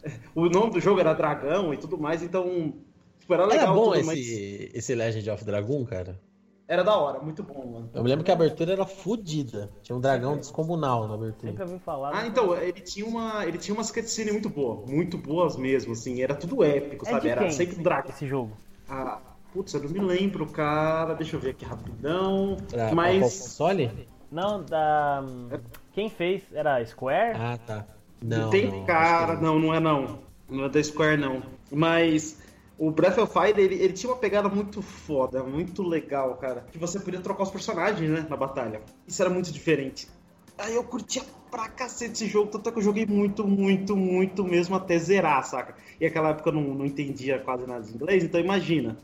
o 0.35 0.49
nome 0.49 0.73
do 0.73 0.81
jogo 0.81 1.01
era 1.01 1.15
Dragão 1.15 1.73
e 1.73 1.77
tudo 1.77 1.99
mais, 1.99 2.23
então, 2.23 2.75
tipo, 3.19 3.35
era 3.35 3.45
legal. 3.45 3.67
Era 3.67 3.75
bom 3.75 3.85
tudo, 3.85 3.97
esse, 3.97 4.07
mas... 4.07 4.75
esse 4.75 4.95
Legend 4.95 5.31
of 5.31 5.45
Dragon, 5.45 5.85
cara? 5.85 6.21
Era 6.69 6.85
da 6.85 6.95
hora, 6.95 7.19
muito 7.21 7.43
bom, 7.43 7.67
mano. 7.67 7.91
Eu 7.95 8.03
me 8.03 8.11
lembro 8.11 8.23
que 8.23 8.31
a 8.31 8.35
abertura 8.35 8.75
era 8.75 8.85
fodida. 8.85 9.71
Tinha 9.83 9.97
um 9.97 10.01
dragão 10.01 10.37
descomunal 10.37 11.09
na 11.09 11.15
abertura. 11.15 11.51
Sempre 11.51 11.65
ouvi 11.65 11.79
falar. 11.79 12.15
Ah, 12.15 12.27
então, 12.27 12.55
ele 12.55 12.81
tinha 12.83 13.07
uma. 13.07 13.47
Ele 13.47 13.57
tinha 13.57 13.75
umas 13.75 13.91
cutscenes 13.91 14.33
muito 14.33 14.51
boas. 14.51 14.89
Muito 14.89 15.17
boas 15.17 15.57
mesmo, 15.57 15.95
assim. 15.95 16.21
Era 16.21 16.35
tudo 16.35 16.63
épico, 16.63 17.09
é 17.09 17.11
sabe? 17.11 17.29
Era 17.31 17.51
sempre 17.51 17.81
um 17.81 17.83
dragão. 17.83 18.11
Esse 18.11 18.27
jogo. 18.27 18.53
Ah, 18.87 19.19
putz, 19.51 19.73
eu 19.73 19.83
não 19.83 19.89
me 19.89 19.99
lembro, 20.01 20.47
cara. 20.47 21.15
Deixa 21.15 21.37
eu 21.37 21.41
ver 21.41 21.51
aqui 21.51 21.65
rapidão. 21.65 22.59
Era 22.71 22.95
Mas. 22.95 23.23
console? 23.23 24.07
Não, 24.31 24.63
da. 24.63 25.25
Quem 25.95 26.11
fez? 26.11 26.43
Era 26.53 26.77
a 26.77 26.85
Square? 26.85 27.39
Ah, 27.41 27.59
tá. 27.67 27.87
Não. 28.23 28.51
Tem 28.51 28.71
não, 28.71 28.85
cara. 28.85 29.41
Não, 29.41 29.59
não 29.59 29.73
é 29.73 29.81
não. 29.81 30.19
Não 30.51 30.67
é 30.67 30.69
da 30.69 30.83
Square, 30.85 31.19
não. 31.19 31.43
Mas 31.73 32.37
o 32.79 32.93
Breath 32.93 33.19
of 33.19 33.33
Fire, 33.33 33.61
ele, 33.61 33.75
ele, 33.75 33.93
tinha 33.93 34.13
uma 34.13 34.19
pegada 34.19 34.49
muito 34.49 34.81
foda, 34.81 35.43
muito 35.43 35.83
legal, 35.83 36.37
cara. 36.37 36.65
Que 36.71 36.79
você 36.79 37.01
podia 37.01 37.21
trocar 37.21 37.43
os 37.43 37.51
personagens, 37.51 38.09
né, 38.09 38.27
na 38.29 38.37
batalha. 38.37 38.81
Isso 39.07 39.21
era 39.21 39.31
muito 39.31 39.51
diferente. 39.51 40.09
Aí 40.57 40.75
eu 40.75 40.85
curtia 40.85 41.23
pra 41.51 41.69
cacete 41.69 42.13
esse 42.13 42.27
jogo, 42.27 42.51
tanto 42.51 42.69
é 42.69 42.73
que 42.73 42.79
eu 42.79 42.83
joguei 42.83 43.05
muito, 43.05 43.47
muito, 43.47 43.97
muito 43.97 44.45
mesmo 44.45 44.77
até 44.77 44.99
zerar, 44.99 45.45
saca? 45.45 45.75
E 46.01 46.07
aquela 46.07 46.31
época 46.31 46.51
eu 46.51 46.55
não, 46.55 46.63
não 46.75 46.87
entendia 46.87 47.39
quase 47.41 47.67
nada 47.67 47.83
de 47.83 47.95
inglês, 47.95 48.23
então 48.23 48.41
imagina. 48.41 48.97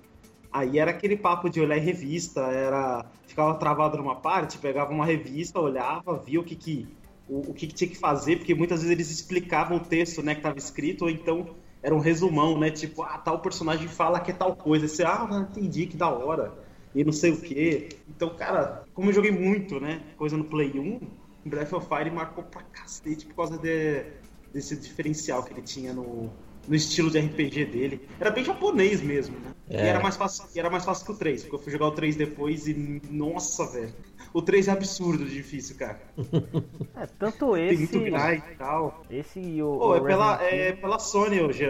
Aí 0.52 0.78
era 0.78 0.92
aquele 0.92 1.16
papo 1.16 1.50
de 1.50 1.60
olhar 1.60 1.78
revista, 1.78 2.42
era. 2.42 3.04
Ficava 3.26 3.54
travado 3.54 3.96
numa 3.96 4.14
parte, 4.14 4.58
pegava 4.58 4.92
uma 4.92 5.04
revista, 5.04 5.58
olhava, 5.58 6.16
via 6.16 6.38
o 6.40 6.44
que 6.44 6.54
que. 6.54 6.86
O, 7.28 7.50
o 7.50 7.54
que, 7.54 7.66
que 7.66 7.74
tinha 7.74 7.88
que 7.88 7.96
fazer, 7.96 8.36
porque 8.36 8.54
muitas 8.54 8.80
vezes 8.80 8.92
eles 8.92 9.10
explicavam 9.10 9.78
o 9.78 9.80
texto, 9.80 10.22
né, 10.22 10.34
que 10.34 10.40
estava 10.40 10.58
escrito, 10.58 11.06
ou 11.06 11.10
então 11.10 11.56
era 11.84 11.94
um 11.94 11.98
resumão, 11.98 12.58
né? 12.58 12.70
Tipo, 12.70 13.02
ah, 13.02 13.18
tal 13.18 13.40
personagem 13.40 13.86
fala 13.86 14.18
que 14.18 14.30
é 14.30 14.34
tal 14.34 14.56
coisa. 14.56 14.88
Você, 14.88 15.04
ah, 15.04 15.26
não 15.30 15.42
entendi, 15.42 15.86
que 15.86 15.98
da 15.98 16.08
hora. 16.08 16.54
E 16.94 17.04
não 17.04 17.12
sei 17.12 17.32
o 17.32 17.36
quê. 17.36 17.90
Então, 18.08 18.30
cara, 18.30 18.84
como 18.94 19.10
eu 19.10 19.12
joguei 19.12 19.30
muito, 19.30 19.78
né? 19.78 20.00
Coisa 20.16 20.34
no 20.34 20.44
Play 20.44 20.72
1, 20.78 21.00
Breath 21.44 21.74
of 21.74 21.86
Fire 21.86 22.10
marcou 22.10 22.42
pra 22.42 22.62
cacete 22.62 23.26
por 23.26 23.34
causa 23.34 23.58
de, 23.58 24.02
desse 24.50 24.74
diferencial 24.76 25.42
que 25.42 25.52
ele 25.52 25.60
tinha 25.60 25.92
no, 25.92 26.30
no 26.66 26.74
estilo 26.74 27.10
de 27.10 27.18
RPG 27.18 27.66
dele. 27.66 28.08
Era 28.18 28.30
bem 28.30 28.44
japonês 28.44 29.02
mesmo, 29.02 29.38
né? 29.40 29.50
É. 29.68 29.84
E 29.84 29.86
era 29.86 30.00
mais 30.00 30.16
fácil, 30.16 30.46
era 30.54 30.70
mais 30.70 30.86
fácil 30.86 31.04
que 31.04 31.12
o 31.12 31.16
3, 31.16 31.42
porque 31.42 31.56
eu 31.56 31.58
fui 31.58 31.70
jogar 31.70 31.88
o 31.88 31.92
3 31.92 32.16
depois 32.16 32.66
e 32.66 33.02
nossa, 33.10 33.66
velho. 33.66 33.94
O 34.34 34.42
3 34.42 34.66
é 34.66 34.72
absurdo 34.72 35.24
de 35.24 35.32
difícil, 35.32 35.76
cara. 35.76 36.00
É, 36.96 37.06
tanto 37.18 37.56
esse. 37.56 37.86
Tem 37.86 38.10
muito 38.10 38.16
e 38.16 38.56
tal. 38.56 39.04
Esse 39.10 39.40
e 39.40 39.62
o. 39.62 39.78
Pô, 39.78 39.96
é 39.96 40.00
pela, 40.00 40.42
é 40.42 40.72
pela 40.72 40.98
Sony 40.98 41.40
hoje. 41.40 41.64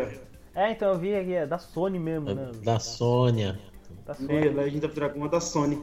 É, 0.55 0.71
então 0.71 0.93
eu 0.93 0.99
vi 0.99 1.15
aqui, 1.15 1.35
é 1.35 1.47
da 1.47 1.59
Sony 1.59 1.99
mesmo, 1.99 2.35
né? 2.35 2.51
Da 2.63 2.79
Sony. 2.79 3.59
Da 4.07 4.15
Sony. 4.15 4.49
Legend 4.49 4.87
of 4.87 4.95
Dragon 4.95 5.25
é 5.25 5.29
da 5.29 5.41
Sony. 5.41 5.83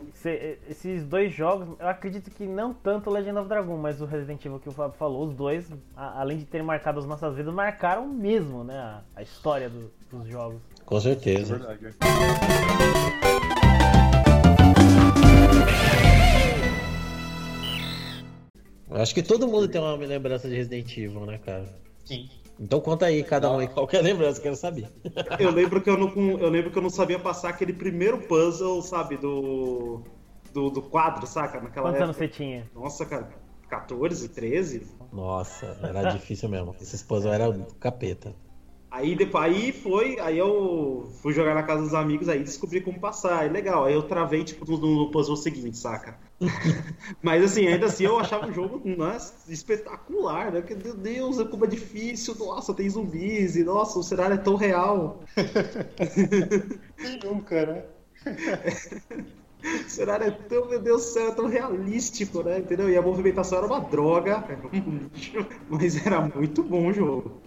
esses 0.70 1.04
dois 1.04 1.34
jogos, 1.34 1.68
eu 1.80 1.88
acredito 1.88 2.30
que 2.30 2.46
não 2.46 2.74
tanto 2.74 3.10
o 3.10 3.14
Legend 3.14 3.40
of 3.40 3.50
Dragon, 3.50 3.78
mas 3.78 4.00
o 4.00 4.06
Resident 4.06 4.44
Evil 4.46 4.60
que 4.60 4.70
o 4.70 4.72
Fábio 4.72 4.98
falou, 4.98 5.28
os 5.28 5.36
dois, 5.36 5.72
a, 5.96 6.22
além 6.22 6.38
de 6.38 6.46
terem 6.46 6.66
marcado 6.66 7.00
as 7.00 7.06
nossas 7.06 7.36
vidas, 7.36 7.54
marcaram 7.54 8.08
mesmo, 8.08 8.64
né? 8.64 8.78
A, 8.78 9.02
a 9.16 9.22
história 9.22 9.70
do, 9.70 9.92
dos 10.12 10.28
jogos. 10.28 10.62
Com 10.86 11.00
certeza. 11.00 11.56
É 11.56 11.76
verdade. 11.76 13.31
Acho 18.92 19.14
que 19.14 19.24
todo 19.24 19.48
mundo 19.48 19.68
tem 19.68 19.80
uma 19.80 19.96
lembrança 19.96 20.50
de 20.50 20.56
Resident 20.56 20.98
Evil, 20.98 21.26
né, 21.26 21.38
cara? 21.38 21.66
Sim. 22.06 22.30
Então 22.60 22.80
conta 22.80 23.06
aí 23.08 23.24
cada 23.24 23.52
um 23.52 23.60
aí 23.60 23.68
qual 23.68 23.88
é 23.92 23.98
a 23.98 24.02
lembrança, 24.02 24.42
quero 24.42 24.56
saber. 24.56 24.88
Eu 25.40 25.50
lembro 25.50 25.82
que 25.82 25.90
eu 25.90 25.98
não, 25.98 26.10
eu 26.40 26.50
lembro 26.50 26.70
que 26.70 26.78
eu 26.78 26.82
não 26.82 26.90
sabia 26.90 27.18
passar 27.18 27.50
aquele 27.50 27.74
primeiro 27.74 28.20
puzzle, 28.20 28.82
sabe, 28.82 29.18
do 29.18 30.04
do, 30.54 30.70
do 30.70 30.82
quadro, 30.82 31.26
saca? 31.26 31.60
Naquela 31.60 31.88
Quantos 31.88 32.02
época. 32.02 32.04
anos 32.04 32.18
você 32.18 32.28
tinha? 32.28 32.70
Nossa, 32.76 33.06
cara, 33.06 33.30
14, 33.70 34.30
13. 34.30 34.88
Nossa, 35.12 35.78
era 35.82 36.12
difícil 36.12 36.50
mesmo. 36.50 36.76
Esses 36.80 37.02
puzzles 37.02 37.34
eram 37.34 37.66
capeta. 37.80 38.36
Aí 38.90 39.16
depois 39.16 39.46
aí 39.46 39.72
foi, 39.72 40.20
aí 40.20 40.38
eu 40.38 41.10
fui 41.22 41.32
jogar 41.34 41.56
na 41.56 41.64
casa 41.64 41.82
dos 41.82 41.94
amigos, 41.94 42.28
aí 42.28 42.44
descobri 42.44 42.82
como 42.82 43.00
passar. 43.00 43.40
Aí 43.40 43.50
legal, 43.50 43.86
aí 43.86 43.94
eu 43.94 44.04
travei 44.04 44.44
tipo 44.44 44.70
no, 44.70 44.78
no 44.78 45.12
puzzle 45.12 45.38
seguinte, 45.38 45.78
saca? 45.78 46.20
Mas 47.22 47.44
assim, 47.44 47.68
ainda 47.68 47.86
assim 47.86 48.06
eu 48.06 48.18
achava 48.20 48.48
o 48.48 48.54
jogo 48.54 48.82
nossa, 48.86 49.34
espetacular, 49.52 50.52
né? 50.52 50.62
Porque, 50.62 50.76
meu 50.76 50.96
Deus, 50.96 51.42
como 51.50 51.66
é 51.66 51.68
difícil, 51.68 52.36
nossa, 52.36 52.74
tem 52.74 52.90
zumbis, 52.90 53.56
e 53.56 53.64
nossa, 53.64 54.00
o 54.00 54.04
cenário 54.04 54.36
é 54.36 54.38
tão 54.38 54.56
real. 54.56 55.24
Nenhum, 57.00 57.42
cara. 57.42 57.90
O 59.64 59.90
cenário 59.90 60.26
é 60.26 60.32
tão, 60.32 60.68
meu 60.68 60.82
Deus 60.82 61.04
do 61.04 61.08
céu, 61.14 61.28
é 61.28 61.36
tão 61.36 61.46
realístico, 61.48 62.42
né? 62.42 62.58
Entendeu? 62.58 62.90
E 62.90 62.98
a 62.98 63.02
movimentação 63.02 63.60
era 63.60 63.68
uma 63.68 63.80
droga, 63.80 64.44
era 64.50 64.68
um 64.74 64.98
lixo, 65.14 65.46
mas 65.70 66.04
era 66.04 66.20
muito 66.22 66.64
bom 66.64 66.88
o 66.88 66.94
jogo. 66.94 67.40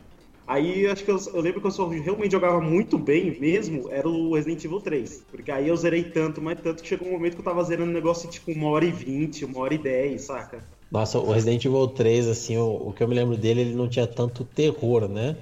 Aí 0.47 0.87
acho 0.87 1.05
que 1.05 1.11
eu, 1.11 1.19
eu, 1.33 1.41
lembro 1.41 1.61
que 1.61 1.67
eu 1.67 1.71
só 1.71 1.89
realmente 1.89 2.33
jogava 2.33 2.61
muito 2.61 2.99
bem 2.99 3.39
mesmo, 3.41 3.91
era 3.91 4.07
o 4.07 4.35
Resident 4.35 4.63
Evil 4.65 4.81
3. 4.81 5.25
Porque 5.31 5.51
aí 5.51 5.69
eu 5.69 5.77
zerei 5.77 6.05
tanto, 6.05 6.43
mas 6.43 6.61
tanto 6.61 6.83
que 6.83 6.89
chegou 6.89 7.09
um 7.09 7.13
momento 7.13 7.35
que 7.35 7.41
eu 7.41 7.45
tava 7.45 7.65
zerando 7.65 7.91
um 7.91 7.95
negócio 7.95 8.29
tipo 8.29 8.53
uma 8.53 8.69
hora 8.69 8.85
e 8.85 8.93
vinte, 8.93 9.45
uma 9.45 9.61
hora 9.61 9.75
e 9.75 9.79
dez, 9.79 10.23
saca? 10.23 10.63
Nossa, 10.91 11.19
o 11.19 11.33
Resident 11.33 11.65
Evil 11.65 11.89
3, 11.89 12.29
assim, 12.29 12.59
o, 12.59 12.89
o 12.89 12.93
que 12.93 13.03
eu 13.03 13.09
me 13.09 13.15
lembro 13.15 13.37
dele, 13.37 13.63
ele 13.63 13.75
não 13.75 13.89
tinha 13.89 14.07
tanto 14.07 14.45
terror, 14.45 15.09
né? 15.09 15.37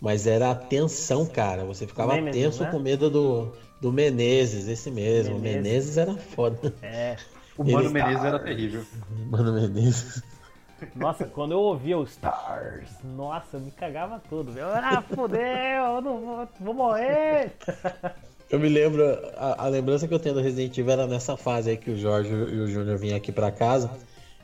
Mas 0.00 0.26
era 0.26 0.50
a 0.50 0.54
tensão, 0.54 1.26
cara. 1.26 1.64
Você 1.64 1.86
ficava 1.86 2.14
Menezes, 2.14 2.42
tenso 2.42 2.62
né? 2.62 2.70
com 2.70 2.78
medo 2.78 3.10
do, 3.10 3.52
do 3.80 3.92
Menezes, 3.92 4.66
esse 4.66 4.90
mesmo. 4.90 5.38
Menezes, 5.38 5.62
Menezes 5.62 5.98
era 5.98 6.14
foda. 6.16 6.74
É. 6.82 7.16
O 7.56 7.64
Mano 7.64 7.86
ele... 7.86 7.88
Menezes 7.92 8.24
era 8.24 8.38
terrível. 8.38 8.82
Mano 9.28 9.52
Menezes. 9.52 10.22
Nossa, 10.94 11.24
quando 11.24 11.52
eu 11.52 11.60
ouvia 11.60 11.98
o 11.98 12.04
Stars, 12.04 12.88
nossa, 13.04 13.56
eu 13.56 13.60
me 13.60 13.70
cagava 13.70 14.20
tudo. 14.28 14.56
Eu, 14.56 14.68
ah, 14.68 15.02
fodeu, 15.02 15.40
eu 15.40 16.00
não 16.00 16.20
vou, 16.20 16.48
vou 16.60 16.74
morrer. 16.74 17.52
Eu 18.50 18.58
me 18.58 18.68
lembro, 18.68 19.04
a, 19.36 19.66
a, 19.66 19.68
lembrança 19.68 20.08
que 20.08 20.14
eu 20.14 20.18
tenho 20.18 20.34
do 20.34 20.40
Resident 20.40 20.76
Evil 20.78 20.92
era 20.92 21.06
nessa 21.06 21.36
fase 21.36 21.68
aí 21.68 21.76
que 21.76 21.90
o 21.90 21.98
Jorge 21.98 22.30
e 22.30 22.60
o 22.60 22.66
Júnior 22.66 22.96
vinham 22.96 23.16
aqui 23.16 23.30
para 23.30 23.50
casa. 23.50 23.90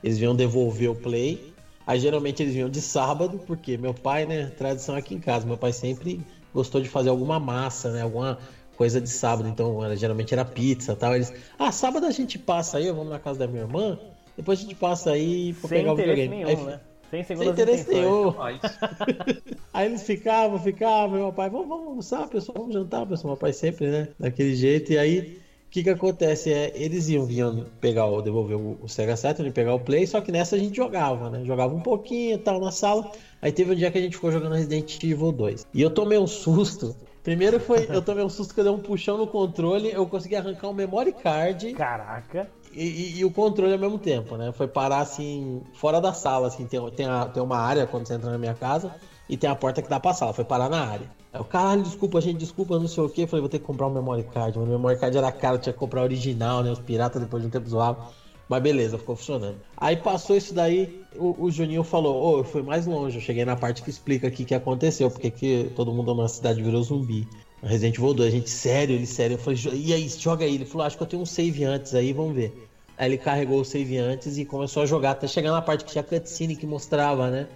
Eles 0.03 0.19
vinham 0.19 0.37
devolver 0.37 0.91
o 0.91 0.95
play. 0.95 1.55
Aí 1.87 1.99
geralmente 1.99 2.43
eles 2.43 2.55
vinham 2.55 2.69
de 2.69 2.83
sábado, 2.83 3.41
porque 3.47 3.79
meu 3.79 3.95
pai, 3.95 4.27
né, 4.27 4.53
tradição 4.59 4.95
aqui 4.95 5.15
em 5.15 5.21
casa, 5.21 5.47
meu 5.47 5.57
pai 5.57 5.73
sempre 5.73 6.21
gostou 6.53 6.81
de 6.81 6.89
fazer 6.89 7.09
alguma 7.09 7.41
massa, 7.41 7.91
né, 7.93 8.03
alguma 8.03 8.39
coisa 8.77 9.01
de 9.01 9.09
sábado, 9.09 9.49
então 9.49 9.85
era, 9.85 9.97
geralmente 9.97 10.33
era 10.35 10.45
pizza 10.45 10.95
tal. 10.95 11.15
Eles, 11.15 11.33
ah, 11.59 11.73
sábado 11.73 12.07
a 12.07 12.11
gente 12.11 12.39
passa 12.39 12.79
aí, 12.79 12.91
vamos 12.91 13.11
na 13.11 13.19
casa 13.19 13.39
da 13.39 13.47
minha 13.47 13.63
irmã, 13.63 13.99
depois 14.37 14.59
a 14.59 14.63
gente 14.63 14.75
passa 14.75 15.13
aí 15.13 15.53
pra 15.55 15.69
Sem 15.69 15.79
pegar 15.79 15.93
o 15.93 15.97
videogame. 15.97 16.37
Nenhum, 16.37 16.49
aí, 16.49 16.57
né? 16.57 16.81
Sem, 17.11 17.23
sem 17.23 17.49
interesse 17.49 17.89
nenhum. 17.89 18.35
aí 19.73 19.87
eles 19.87 20.03
ficavam, 20.03 20.59
ficavam, 20.59 21.19
meu 21.19 21.33
pai, 21.33 21.49
vamos, 21.49 21.69
vamos 21.69 21.87
almoçar, 21.87 22.29
pessoal, 22.29 22.59
vamos 22.59 22.75
jantar, 22.75 23.07
pessoal. 23.07 23.35
Meu 23.35 23.41
pai 23.41 23.53
sempre, 23.53 23.87
né? 23.89 24.09
Daquele 24.19 24.57
jeito. 24.57 24.93
E 24.93 24.99
aí, 24.99 25.39
o 25.67 25.71
que 25.71 25.85
que 25.85 25.91
acontece? 25.91 26.53
É, 26.53 26.73
eles 26.75 27.09
iam, 27.09 27.25
vinham 27.25 27.67
pegar 27.81 28.07
o, 28.07 28.21
devolver 28.21 28.57
o, 28.57 28.79
o 28.83 28.89
Sega 28.89 29.17
Saturn, 29.17 29.51
pegar 29.53 29.75
o 29.75 29.81
Play, 29.81 30.07
só 30.07 30.21
que 30.21 30.33
nessa 30.33 30.57
a 30.57 30.59
gente 30.59 30.77
jogava, 30.77 31.31
né? 31.31 31.45
Jogava 31.45 31.73
um 31.73 31.81
pouquinho 31.81 32.35
e 32.35 32.39
tal 32.39 32.59
na 32.61 32.73
sala. 32.73 33.13
Aí 33.41 33.53
teve 33.53 33.73
um 33.73 33.77
dia 33.77 33.91
que 33.93 33.99
a 33.99 34.01
gente 34.01 34.17
ficou 34.17 34.33
jogando 34.33 34.55
Resident 34.55 35.03
Evil 35.05 35.31
2. 35.31 35.67
E 35.73 35.81
eu 35.81 35.91
tomei 35.91 36.19
um 36.19 36.27
susto. 36.27 36.97
Primeiro 37.23 37.61
foi, 37.61 37.87
eu 37.89 38.03
tomei 38.03 38.25
um 38.25 38.29
susto 38.29 38.53
que 38.53 38.61
eu 38.61 38.65
dei 38.65 38.73
um 38.73 38.79
puxão 38.79 39.17
no 39.17 39.27
controle, 39.27 39.91
eu 39.91 40.07
consegui 40.07 40.37
arrancar 40.37 40.69
um 40.69 40.75
memory 40.75 41.13
card. 41.13 41.73
Caraca 41.73 42.51
e, 42.75 42.83
e, 42.83 43.19
e, 43.19 43.25
o 43.25 43.31
controle 43.31 43.73
ao 43.73 43.79
mesmo 43.79 43.99
tempo, 43.99 44.37
né? 44.37 44.53
Foi 44.53 44.67
parar 44.67 45.01
assim, 45.01 45.63
fora 45.73 46.01
da 46.01 46.13
sala, 46.13 46.49
assim, 46.49 46.67
tem, 46.67 46.81
tem, 46.91 47.07
a, 47.07 47.29
tem 47.29 47.43
uma 47.43 47.59
área 47.59 47.87
quando 47.87 48.07
você 48.07 48.15
entra 48.15 48.31
na 48.31 48.39
minha 48.39 48.55
casa 48.55 48.93
e 49.29 49.37
tem 49.37 49.49
a 49.49 49.55
porta 49.55 49.81
que 49.81 49.89
dá 49.89 50.01
pra 50.01 50.13
sala, 50.13 50.33
foi 50.33 50.45
parar 50.45 50.69
na 50.69 50.85
área. 50.85 51.11
Aí 51.33 51.41
o 51.41 51.45
caralho, 51.45 51.83
desculpa, 51.83 52.21
gente, 52.21 52.39
desculpa, 52.39 52.79
não 52.79 52.89
sei 52.89 53.03
o. 53.03 53.13
Eu 53.17 53.27
falei, 53.27 53.41
vou 53.41 53.49
ter 53.49 53.59
que 53.59 53.65
comprar 53.65 53.87
um 53.87 53.91
memory 53.91 54.25
card. 54.25 54.59
O 54.59 54.67
memory 54.67 54.97
card 54.97 55.17
era 55.17 55.33
caro, 55.33 55.59
tinha 55.59 55.73
que 55.73 55.79
comprar 55.79 56.03
original, 56.03 56.63
né? 56.63 56.71
Os 56.71 56.79
piratas 56.79 57.21
depois 57.21 57.43
de 57.43 57.49
um 57.49 57.51
tempo 57.51 57.69
zoavam. 57.69 58.03
Mas 58.49 58.63
beleza, 58.63 58.99
ficou 58.99 59.17
funcionando. 59.17 59.59
Aí 59.77 59.97
passou 59.97 60.37
isso 60.37 60.53
daí, 60.53 60.95
o, 61.17 61.45
o 61.45 61.51
Juninho 61.51 61.83
falou: 61.83 62.15
Ô, 62.15 62.35
oh, 62.35 62.39
eu 62.39 62.45
fui 62.45 62.63
mais 62.63 62.87
longe, 62.87 63.17
eu 63.17 63.23
cheguei 63.23 63.45
na 63.45 63.57
parte 63.57 63.83
que 63.83 63.91
explica 63.91 64.29
aqui 64.29 64.43
o 64.43 64.47
que 64.47 64.55
aconteceu, 64.55 65.11
porque 65.11 65.31
que 65.31 65.71
todo 65.75 65.93
mundo 65.93 66.15
na 66.15 66.29
cidade 66.29 66.63
virou 66.63 66.83
zumbi. 66.83 67.27
Resident 67.65 67.97
Evil 67.97 68.15
2, 68.15 68.29
a 68.29 68.37
gente, 68.37 68.51
sério, 68.51 68.95
ele 68.95 69.07
sério. 69.07 69.35
Eu 69.35 69.39
falei, 69.39 69.59
e 69.75 69.93
aí, 69.93 70.09
joga 70.09 70.45
aí. 70.45 70.55
Ele 70.55 70.65
falou, 70.65 70.87
acho 70.87 70.97
que 70.97 71.03
eu 71.03 71.07
tenho 71.07 71.23
um 71.23 71.27
save 71.27 71.65
antes 71.65 71.95
aí, 71.95 72.13
vamos 72.13 72.35
ver. 72.35 72.69
Aí 72.97 73.09
ele 73.09 73.19
carregou 73.19 73.61
o 73.61 73.65
save 73.65 73.99
antes 73.99 74.39
e 74.39 74.45
começou 74.45 74.83
a 74.83 74.87
jogar 74.87 75.13
até 75.13 75.27
chegar 75.27 75.51
na 75.51 75.63
parte 75.63 75.85
que 75.85 75.93
tinha 75.93 76.05
cutscene 76.05 76.55
que 76.55 76.67
mostrava, 76.67 77.31
né? 77.31 77.49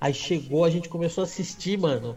Aí 0.00 0.14
chegou, 0.14 0.64
a 0.64 0.70
gente 0.70 0.88
começou 0.88 1.22
a 1.22 1.24
assistir, 1.24 1.78
mano. 1.78 2.16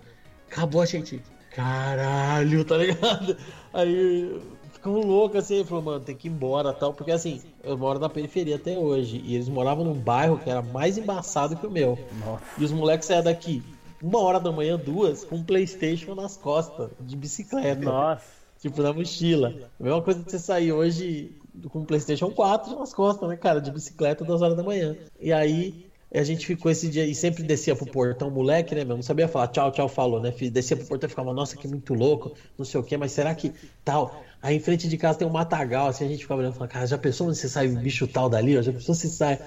Acabou 0.52 0.82
a 0.82 0.86
gente. 0.86 1.22
Caralho, 1.56 2.64
tá 2.64 2.78
ligado? 2.78 3.38
Aí 3.74 4.40
ficamos 4.74 5.06
loucos 5.06 5.40
assim, 5.40 5.64
falou, 5.64 5.84
mano, 5.84 6.00
tem 6.02 6.16
que 6.16 6.28
ir 6.28 6.32
embora 6.32 6.74
tal. 6.74 6.94
Porque 6.94 7.12
assim, 7.12 7.42
eu 7.64 7.78
moro 7.78 8.00
na 8.00 8.10
periferia 8.10 8.58
até 8.58 8.78
hoje. 8.78 9.22
E 9.26 9.34
eles 9.34 9.50
moravam 9.50 9.84
num 9.84 9.94
bairro 9.94 10.38
que 10.38 10.50
era 10.50 10.62
mais 10.62 10.98
embaçado 10.98 11.56
que 11.56 11.66
o 11.66 11.72
meu. 11.72 11.98
Nossa. 12.24 12.44
E 12.58 12.64
os 12.64 12.72
moleques 12.72 13.08
saíam 13.08 13.24
daqui 13.24 13.64
uma 14.02 14.20
hora 14.20 14.40
da 14.40 14.52
manhã, 14.52 14.78
duas, 14.78 15.24
com 15.24 15.38
um 15.38 15.44
Playstation 15.44 16.16
nas 16.16 16.38
costas, 16.38 16.90
de 17.00 17.16
bicicleta. 17.16 17.82
Nossa. 17.82 18.40
Tipo, 18.60 18.82
na 18.82 18.92
mochila. 18.92 19.54
A 19.80 19.84
mesma 19.84 20.02
coisa 20.02 20.22
de 20.22 20.30
você 20.30 20.40
sair 20.40 20.72
hoje 20.74 21.36
com 21.70 21.80
o 21.80 21.86
PlayStation 21.86 22.30
4 22.30 22.78
nas 22.78 22.94
costas, 22.94 23.28
né, 23.30 23.38
cara? 23.38 23.62
De 23.62 23.72
bicicleta, 23.72 24.26
duas 24.26 24.42
horas 24.42 24.58
da 24.58 24.64
manhã. 24.64 24.98
E 25.20 25.32
aí 25.32 25.90
a 26.14 26.24
gente 26.24 26.46
ficou 26.46 26.72
esse 26.72 26.90
dia 26.90 27.06
e 27.06 27.14
sempre 27.14 27.44
descia 27.44 27.76
pro 27.76 27.86
portão, 27.86 28.30
moleque, 28.30 28.74
né, 28.74 28.84
meu? 28.84 28.96
Não 28.96 29.04
sabia 29.04 29.28
falar 29.28 29.48
tchau, 29.48 29.72
tchau, 29.72 29.88
falou, 29.88 30.20
né? 30.20 30.32
Descia 30.52 30.76
pro 30.76 30.88
portão 30.88 31.08
e 31.08 31.10
ficava, 31.10 31.34
nossa, 31.34 31.56
que 31.56 31.68
muito 31.68 31.94
louco, 31.94 32.34
não 32.58 32.66
sei 32.66 32.80
o 32.80 32.84
quê, 32.84 32.98
mas 32.98 33.12
será 33.12 33.34
que 33.36 33.54
tal? 33.86 34.24
Aí 34.42 34.56
em 34.56 34.60
frente 34.60 34.88
de 34.88 34.98
casa 34.98 35.20
tem 35.20 35.28
um 35.28 35.32
matagal, 35.32 35.88
assim, 35.88 36.06
a 36.06 36.08
gente 36.08 36.24
ficava 36.24 36.42
olhando 36.42 36.54
e 36.54 36.58
falava, 36.58 36.74
cara, 36.74 36.88
já 36.88 36.98
pensou 36.98 37.28
onde 37.28 37.38
você 37.38 37.48
sai 37.48 37.68
um 37.68 37.76
bicho 37.76 38.08
tal 38.08 38.28
dali? 38.28 38.58
Ó? 38.58 38.62
Já 38.62 38.74
pensou 38.74 38.96
se 38.96 39.10
sai. 39.10 39.40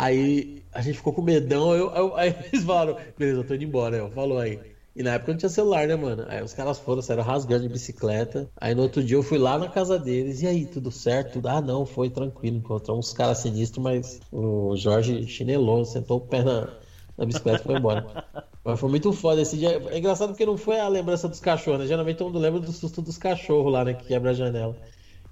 Aí 0.00 0.62
a 0.72 0.80
gente 0.80 0.98
ficou 0.98 1.12
com 1.12 1.22
medão, 1.22 1.74
eu, 1.74 1.90
eu, 1.92 2.16
aí 2.16 2.32
eles 2.52 2.64
falaram, 2.64 2.96
beleza, 3.18 3.40
eu 3.40 3.44
tô 3.44 3.54
indo 3.54 3.64
embora, 3.64 3.96
eu, 3.96 4.10
falou 4.10 4.38
aí. 4.38 4.60
E 4.94 5.02
na 5.02 5.14
época 5.14 5.32
não 5.32 5.38
tinha 5.38 5.48
celular, 5.48 5.86
né, 5.88 5.96
mano? 5.96 6.24
Aí 6.28 6.42
os 6.42 6.52
caras 6.52 6.78
foram, 6.78 7.02
saíram 7.02 7.22
rasgando 7.22 7.62
de 7.62 7.68
bicicleta. 7.68 8.48
Aí 8.60 8.74
no 8.74 8.82
outro 8.82 9.02
dia 9.02 9.16
eu 9.16 9.22
fui 9.22 9.38
lá 9.38 9.56
na 9.58 9.68
casa 9.68 9.96
deles. 9.98 10.42
E 10.42 10.46
aí, 10.46 10.66
tudo 10.66 10.90
certo? 10.90 11.40
Ah, 11.46 11.60
não, 11.60 11.86
foi 11.86 12.10
tranquilo. 12.10 12.56
Encontrou 12.56 12.98
uns 12.98 13.12
caras 13.12 13.38
sinistros, 13.38 13.82
mas 13.82 14.20
o 14.32 14.74
Jorge 14.76 15.24
chinelou, 15.28 15.84
sentou 15.84 16.18
o 16.18 16.20
pé 16.20 16.42
na, 16.42 16.68
na 17.16 17.24
bicicleta 17.24 17.62
e 17.62 17.64
foi 17.64 17.76
embora. 17.76 18.24
Mas 18.64 18.80
foi 18.80 18.88
muito 18.90 19.12
foda 19.12 19.40
esse 19.40 19.56
dia. 19.56 19.80
É 19.90 19.98
engraçado 19.98 20.30
porque 20.30 20.44
não 20.44 20.56
foi 20.56 20.80
a 20.80 20.88
lembrança 20.88 21.28
dos 21.28 21.38
cachorros, 21.38 21.80
né? 21.80 21.86
Geralmente 21.86 22.16
todo 22.16 22.26
mundo 22.28 22.40
lembra 22.40 22.58
do 22.58 22.72
susto 22.72 23.00
dos 23.00 23.16
cachorros 23.16 23.72
lá, 23.72 23.84
né? 23.84 23.94
Que 23.94 24.06
quebra 24.06 24.30
a 24.30 24.34
janela. 24.34 24.76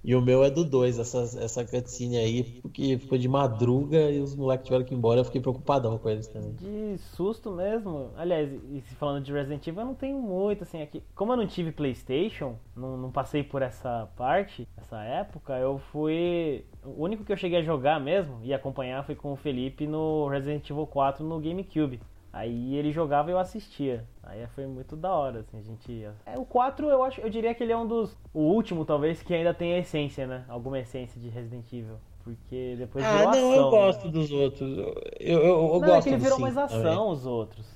E 0.06 0.14
o 0.14 0.22
meu 0.22 0.44
é 0.44 0.50
do 0.50 0.64
2, 0.64 1.00
essa, 1.00 1.18
essa 1.42 1.64
cutscene 1.64 2.16
aí, 2.16 2.44
porque 2.62 2.96
ficou 2.96 3.18
de 3.18 3.26
madruga 3.26 4.08
e 4.08 4.20
os 4.20 4.36
moleques 4.36 4.64
tiveram 4.64 4.84
que 4.84 4.94
ir 4.94 4.96
embora, 4.96 5.18
eu 5.18 5.24
fiquei 5.24 5.40
preocupadão 5.40 5.98
com 5.98 6.08
eles 6.08 6.28
também. 6.28 6.52
De 6.52 6.96
susto 6.96 7.50
mesmo. 7.50 8.10
Aliás, 8.16 8.48
e 8.52 8.80
falando 9.00 9.24
de 9.24 9.32
Resident 9.32 9.66
Evil, 9.66 9.80
eu 9.80 9.86
não 9.86 9.94
tenho 9.96 10.22
muito, 10.22 10.62
assim, 10.62 10.80
aqui. 10.80 11.02
Como 11.12 11.32
eu 11.32 11.36
não 11.36 11.44
tive 11.48 11.72
Playstation, 11.72 12.54
não, 12.76 12.96
não 12.96 13.10
passei 13.10 13.42
por 13.42 13.62
essa 13.62 14.08
parte, 14.16 14.68
essa 14.76 15.02
época, 15.02 15.58
eu 15.58 15.80
fui. 15.90 16.64
O 16.84 17.02
único 17.02 17.24
que 17.24 17.32
eu 17.32 17.36
cheguei 17.36 17.58
a 17.58 17.64
jogar 17.64 17.98
mesmo 17.98 18.38
e 18.44 18.54
acompanhar 18.54 19.04
foi 19.04 19.16
com 19.16 19.32
o 19.32 19.36
Felipe 19.36 19.88
no 19.88 20.28
Resident 20.28 20.70
Evil 20.70 20.86
4 20.86 21.24
no 21.24 21.40
GameCube. 21.40 21.98
Aí 22.36 22.76
ele 22.76 22.92
jogava 22.92 23.30
e 23.30 23.32
eu 23.32 23.38
assistia. 23.38 24.04
Aí 24.22 24.46
foi 24.48 24.66
muito 24.66 24.94
da 24.94 25.10
hora, 25.10 25.40
assim, 25.40 25.58
a 25.58 25.62
gente. 25.62 26.06
É, 26.26 26.38
o 26.38 26.44
4 26.44 26.86
eu 26.90 27.02
acho, 27.02 27.18
eu 27.22 27.30
diria 27.30 27.54
que 27.54 27.62
ele 27.62 27.72
é 27.72 27.76
um 27.76 27.86
dos. 27.86 28.14
O 28.34 28.40
último, 28.40 28.84
talvez, 28.84 29.22
que 29.22 29.32
ainda 29.32 29.54
tem 29.54 29.72
a 29.72 29.78
essência, 29.78 30.26
né? 30.26 30.44
Alguma 30.46 30.78
essência 30.78 31.18
de 31.18 31.30
Resident 31.30 31.64
Evil. 31.72 31.96
Porque 32.22 32.74
depois 32.76 33.02
ah, 33.02 33.10
virou 33.10 33.24
não, 33.24 33.30
ação. 33.30 33.54
eu 33.54 33.70
gosto 33.70 34.04
né? 34.04 34.12
dos 34.12 34.32
outros. 34.32 34.76
Eu, 34.76 35.02
eu, 35.18 35.40
eu 35.40 35.62
não, 35.62 35.80
gosto 35.80 35.92
é 35.92 36.02
que 36.02 36.08
ele 36.10 36.18
virou 36.18 36.38
mais 36.38 36.58
ação, 36.58 36.82
também. 36.82 37.10
os 37.10 37.24
outros. 37.24 37.66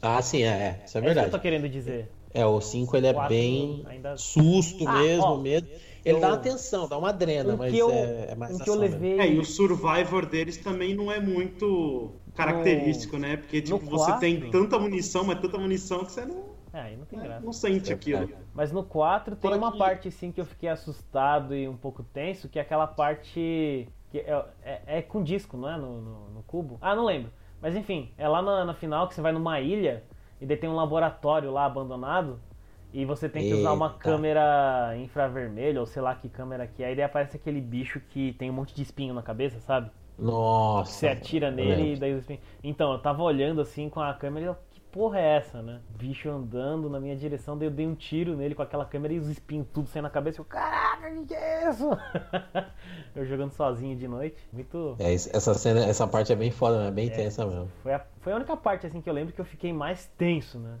Ah, 0.00 0.22
sim, 0.22 0.44
é. 0.44 0.82
Isso 0.86 0.96
é, 0.96 1.00
é 1.00 1.04
verdade. 1.04 1.26
Isso 1.26 1.30
que 1.30 1.34
eu 1.34 1.40
tô 1.40 1.42
querendo 1.42 1.68
dizer. 1.68 2.12
É, 2.32 2.46
o 2.46 2.60
5 2.60 2.96
ele 2.96 3.08
é 3.08 3.28
bem 3.28 3.82
ainda... 3.88 4.16
susto 4.16 4.86
ah, 4.86 5.02
mesmo, 5.02 5.24
ó, 5.24 5.36
medo. 5.36 5.66
Ele 6.04 6.16
eu... 6.16 6.20
dá 6.20 6.28
uma 6.28 6.38
tensão, 6.38 6.88
dá 6.88 6.96
uma 6.96 7.12
drena, 7.12 7.56
mas 7.56 7.74
eu, 7.74 7.90
é, 7.90 8.28
é 8.30 8.34
mais 8.36 8.52
ação. 8.52 8.64
Que 8.64 8.70
eu 8.70 8.74
levei... 8.76 9.18
É, 9.18 9.26
e 9.26 9.38
o 9.40 9.44
Survivor 9.44 10.26
deles 10.26 10.56
também 10.58 10.94
não 10.94 11.10
é 11.10 11.18
muito 11.18 12.12
característico, 12.44 13.16
no... 13.16 13.22
né? 13.22 13.36
Porque 13.36 13.60
tipo, 13.60 13.78
você 13.78 14.12
4... 14.12 14.20
tem 14.20 14.50
tanta 14.50 14.78
munição, 14.78 15.24
mas 15.24 15.40
tanta 15.40 15.58
munição 15.58 16.04
que 16.04 16.12
você 16.12 16.24
não. 16.24 16.60
É, 16.72 16.80
aí 16.80 16.96
não 16.96 17.04
tem 17.04 17.18
graça. 17.18 17.44
Não 17.44 17.52
sente 17.52 17.90
é 17.90 17.94
aquilo. 17.94 18.30
Mas 18.54 18.70
no 18.70 18.84
4 18.84 19.36
tem 19.36 19.54
uma 19.54 19.76
parte 19.76 20.08
assim 20.08 20.30
que 20.30 20.40
eu 20.40 20.44
fiquei 20.44 20.68
assustado 20.68 21.54
e 21.54 21.68
um 21.68 21.76
pouco 21.76 22.02
tenso, 22.02 22.48
que 22.48 22.58
é 22.58 22.62
aquela 22.62 22.86
parte. 22.86 23.88
que 24.10 24.18
é, 24.18 24.44
é, 24.62 24.82
é 24.98 25.02
com 25.02 25.22
disco, 25.22 25.56
não 25.56 25.68
é? 25.68 25.76
No, 25.76 26.00
no, 26.00 26.30
no, 26.30 26.42
cubo. 26.44 26.78
Ah, 26.80 26.94
não 26.94 27.04
lembro. 27.04 27.30
Mas 27.60 27.74
enfim, 27.74 28.12
é 28.16 28.28
lá 28.28 28.40
na, 28.40 28.64
na, 28.64 28.74
final 28.74 29.08
que 29.08 29.14
você 29.14 29.20
vai 29.20 29.32
numa 29.32 29.60
ilha 29.60 30.04
e 30.40 30.46
daí 30.46 30.56
tem 30.56 30.70
um 30.70 30.76
laboratório 30.76 31.50
lá 31.50 31.64
abandonado. 31.64 32.40
E 32.92 33.04
você 33.04 33.28
tem 33.28 33.48
que 33.48 33.54
usar 33.54 33.72
uma 33.72 33.94
câmera 33.94 34.96
infravermelha, 34.96 35.78
ou 35.78 35.86
sei 35.86 36.02
lá 36.02 36.12
que 36.12 36.28
câmera 36.28 36.66
que 36.66 36.82
é, 36.82 36.90
e 36.92 36.96
daí 36.96 37.04
aparece 37.04 37.36
aquele 37.36 37.60
bicho 37.60 38.00
que 38.00 38.32
tem 38.32 38.50
um 38.50 38.52
monte 38.52 38.74
de 38.74 38.82
espinho 38.82 39.14
na 39.14 39.22
cabeça, 39.22 39.60
sabe? 39.60 39.92
Nossa. 40.20 40.92
Você 40.92 41.08
atira 41.08 41.50
nele 41.50 41.94
e 41.94 41.96
daí 41.96 42.14
os 42.14 42.24
Então, 42.62 42.92
eu 42.92 42.98
tava 42.98 43.22
olhando 43.22 43.60
assim 43.60 43.88
com 43.88 44.00
a 44.00 44.12
câmera 44.12 44.46
e 44.46 44.48
eu, 44.48 44.56
que 44.70 44.80
porra 44.80 45.18
é 45.18 45.36
essa, 45.36 45.62
né? 45.62 45.80
Bicho 45.98 46.28
andando 46.28 46.90
na 46.90 47.00
minha 47.00 47.16
direção, 47.16 47.56
daí 47.56 47.68
eu 47.68 47.72
dei 47.72 47.86
um 47.86 47.94
tiro 47.94 48.36
nele 48.36 48.54
com 48.54 48.62
aquela 48.62 48.84
câmera 48.84 49.14
e 49.14 49.18
os 49.18 49.28
espinhos 49.28 49.66
tudo 49.72 49.88
saindo 49.88 50.04
na 50.04 50.10
cabeça. 50.10 50.40
Eu, 50.40 50.44
caraca, 50.44 51.10
que, 51.10 51.26
que 51.26 51.34
é 51.34 51.70
isso? 51.70 51.88
eu 53.16 53.24
jogando 53.24 53.52
sozinho 53.52 53.96
de 53.96 54.06
noite. 54.06 54.36
Muito. 54.52 54.96
É, 54.98 55.12
essa 55.12 55.54
cena, 55.54 55.84
essa 55.84 56.06
parte 56.06 56.32
é 56.32 56.36
bem 56.36 56.50
foda, 56.50 56.84
né? 56.84 56.90
Bem 56.90 57.08
é, 57.08 57.10
tensa 57.10 57.46
mesmo. 57.46 57.70
Foi 57.82 57.94
a, 57.94 58.04
foi 58.20 58.32
a 58.32 58.36
única 58.36 58.56
parte 58.56 58.86
assim 58.86 59.00
que 59.00 59.08
eu 59.08 59.14
lembro 59.14 59.32
que 59.32 59.40
eu 59.40 59.44
fiquei 59.44 59.72
mais 59.72 60.06
tenso, 60.18 60.58
né? 60.58 60.76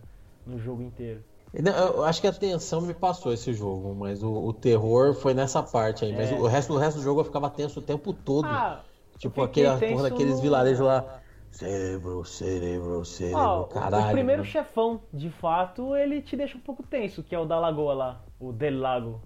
No 0.46 0.58
jogo 0.58 0.82
inteiro. 0.82 1.22
Eu 1.52 2.04
acho 2.04 2.20
que 2.20 2.28
a 2.28 2.32
tensão 2.32 2.80
me 2.80 2.94
passou 2.94 3.32
esse 3.32 3.52
jogo, 3.52 3.92
mas 3.92 4.22
o, 4.22 4.32
o 4.32 4.52
terror 4.52 5.14
foi 5.14 5.34
nessa 5.34 5.60
parte 5.62 6.04
aí. 6.04 6.12
Mas 6.12 6.30
é. 6.30 6.34
o 6.34 6.46
resto, 6.46 6.72
o 6.72 6.76
resto 6.76 6.98
do 6.98 7.02
jogo 7.02 7.20
eu 7.20 7.24
ficava 7.24 7.50
tenso 7.50 7.80
o 7.80 7.82
tempo 7.82 8.12
todo. 8.12 8.46
Ah, 8.46 8.84
Tipo 9.20 9.42
aquela 9.42 9.78
porra 9.78 10.04
daqueles 10.04 10.36
no... 10.36 10.42
vilarejos 10.42 10.84
lá 10.84 11.20
Cérebro, 11.50 12.24
cérebro, 12.24 13.04
cérebro, 13.04 13.38
Ó, 13.40 13.60
o- 13.62 13.64
caralho. 13.64 14.08
o 14.08 14.10
primeiro 14.12 14.42
mano. 14.42 14.50
chefão, 14.50 15.00
de 15.12 15.30
fato, 15.30 15.94
ele 15.94 16.22
te 16.22 16.36
deixa 16.36 16.56
um 16.56 16.60
pouco 16.60 16.82
tenso, 16.82 17.22
que 17.22 17.34
é 17.34 17.38
o 17.38 17.44
da 17.44 17.58
lagoa 17.58 17.92
lá, 17.92 18.20
o 18.38 18.52
Del 18.52 18.78
Lago. 18.78 19.20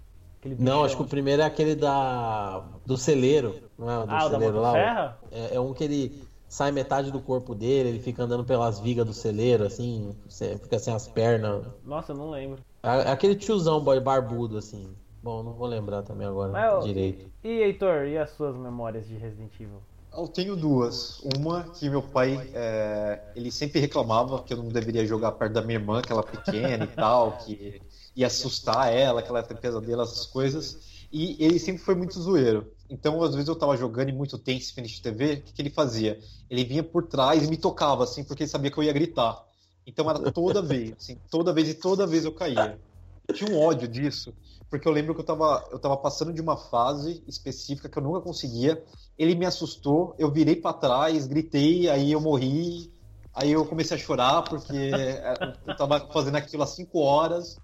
Não, 0.59 0.85
acho 0.85 0.97
que 0.97 1.03
o 1.03 1.07
primeiro 1.07 1.43
é 1.43 1.45
aquele 1.45 1.75
da. 1.75 2.63
do 2.85 2.97
celeiro. 2.97 3.55
Não 3.79 3.91
é 3.91 4.07
do 4.07 4.13
Ah, 4.13 4.27
o 4.27 4.29
da 4.29 4.31
celeiro 4.31 4.61
lá? 4.61 5.17
É, 5.31 5.55
é 5.57 5.61
um 5.61 5.73
que 5.73 5.85
ele 5.85 6.29
sai 6.49 6.71
metade 6.71 7.11
do 7.11 7.21
corpo 7.21 7.55
dele, 7.55 7.89
ele 7.91 7.99
fica 7.99 8.23
andando 8.23 8.45
pelas 8.45 8.79
vigas 8.79 9.07
do 9.07 9.13
celeiro, 9.13 9.65
assim, 9.65 10.15
fica 10.63 10.79
sem 10.79 10.93
as 10.95 11.09
pernas. 11.09 11.65
Nossa, 11.85 12.13
eu 12.13 12.17
não 12.17 12.31
lembro. 12.31 12.61
É 12.83 13.11
aquele 13.11 13.35
tiozão 13.35 13.81
boy 13.81 13.99
barbudo, 14.01 14.59
assim. 14.59 14.95
Bom, 15.25 15.43
não 15.43 15.55
vou 15.55 15.67
lembrar 15.67 16.03
também 16.03 16.27
agora 16.27 16.53
Mas, 16.53 16.85
direito. 16.85 17.31
E 17.43 17.49
Heitor, 17.49 18.05
e 18.05 18.19
as 18.19 18.29
suas 18.33 18.55
memórias 18.55 19.09
de 19.09 19.15
Resident 19.15 19.55
Evil? 19.59 19.81
Eu 20.13 20.29
tenho 20.29 20.55
duas. 20.55 21.19
Uma 21.35 21.63
que 21.63 21.89
meu 21.89 22.03
pai, 22.03 22.51
é, 22.53 23.33
ele 23.35 23.51
sempre 23.51 23.81
reclamava 23.81 24.43
que 24.43 24.53
eu 24.53 24.59
não 24.59 24.69
deveria 24.69 25.07
jogar 25.07 25.33
perto 25.33 25.55
da 25.55 25.63
minha 25.63 25.79
irmã, 25.79 26.03
que 26.03 26.13
ela 26.13 26.21
é 26.21 26.31
pequena 26.31 26.85
e 26.85 26.89
tal, 26.95 27.39
que 27.39 27.81
ia 28.15 28.27
assustar 28.27 28.93
ela, 28.93 29.23
que 29.23 29.31
ela 29.31 29.39
ia 29.39 29.47
ter 29.47 29.57
pesadelo, 29.57 30.03
essas 30.03 30.27
coisas. 30.27 31.07
E 31.11 31.43
ele 31.43 31.59
sempre 31.59 31.83
foi 31.83 31.95
muito 31.95 32.21
zoeiro. 32.21 32.71
Então, 32.91 33.23
às 33.23 33.35
vezes 33.35 33.49
eu 33.49 33.57
tava 33.57 33.79
jogando 33.79 34.11
e 34.11 34.13
muito 34.13 34.37
tenso 34.37 34.79
de 34.79 35.01
TV, 35.01 35.33
o 35.33 35.41
que, 35.41 35.55
que 35.55 35.63
ele 35.63 35.71
fazia? 35.71 36.19
Ele 36.51 36.65
vinha 36.67 36.83
por 36.83 37.07
trás 37.07 37.43
e 37.43 37.49
me 37.49 37.57
tocava, 37.57 38.05
assim, 38.05 38.23
porque 38.23 38.43
ele 38.43 38.51
sabia 38.51 38.71
que 38.71 38.77
eu 38.77 38.85
ia 38.85 38.93
gritar. 38.93 39.43
Então 39.87 40.09
era 40.11 40.31
toda 40.31 40.61
vez, 40.61 40.93
assim, 40.99 41.19
toda 41.31 41.51
vez 41.51 41.71
e 41.71 41.75
toda 41.75 42.07
vez 42.07 42.27
eu 42.27 42.33
caía. 42.33 42.79
Eu 43.27 43.35
tinha 43.35 43.51
um 43.51 43.59
ódio 43.59 43.89
disso, 43.89 44.35
porque 44.75 44.89
eu 44.89 44.93
lembro 44.93 45.15
que 45.15 45.21
eu 45.21 45.25
tava, 45.25 45.65
eu 45.71 45.79
tava 45.79 45.97
passando 45.97 46.33
de 46.33 46.41
uma 46.41 46.57
fase 46.57 47.23
específica 47.29 47.89
que 47.89 47.97
eu 47.97 48.03
nunca 48.03 48.21
conseguia. 48.21 48.83
Ele 49.17 49.37
me 49.37 49.47
assustou, 49.47 50.17
eu 50.19 50.33
virei 50.33 50.57
pra 50.57 50.73
trás, 50.73 51.29
gritei, 51.29 51.89
aí 51.89 52.11
eu 52.11 52.21
morri. 52.21 52.93
Aí 53.33 53.53
eu 53.53 53.65
comecei 53.65 53.97
a 53.97 54.01
chorar 54.01 54.43
porque 54.43 54.77
é, 54.77 55.35
eu 55.65 55.77
tava 55.77 56.01
fazendo 56.13 56.35
aquilo 56.37 56.65
há 56.65 56.67
cinco 56.67 56.99
horas. 56.99 57.57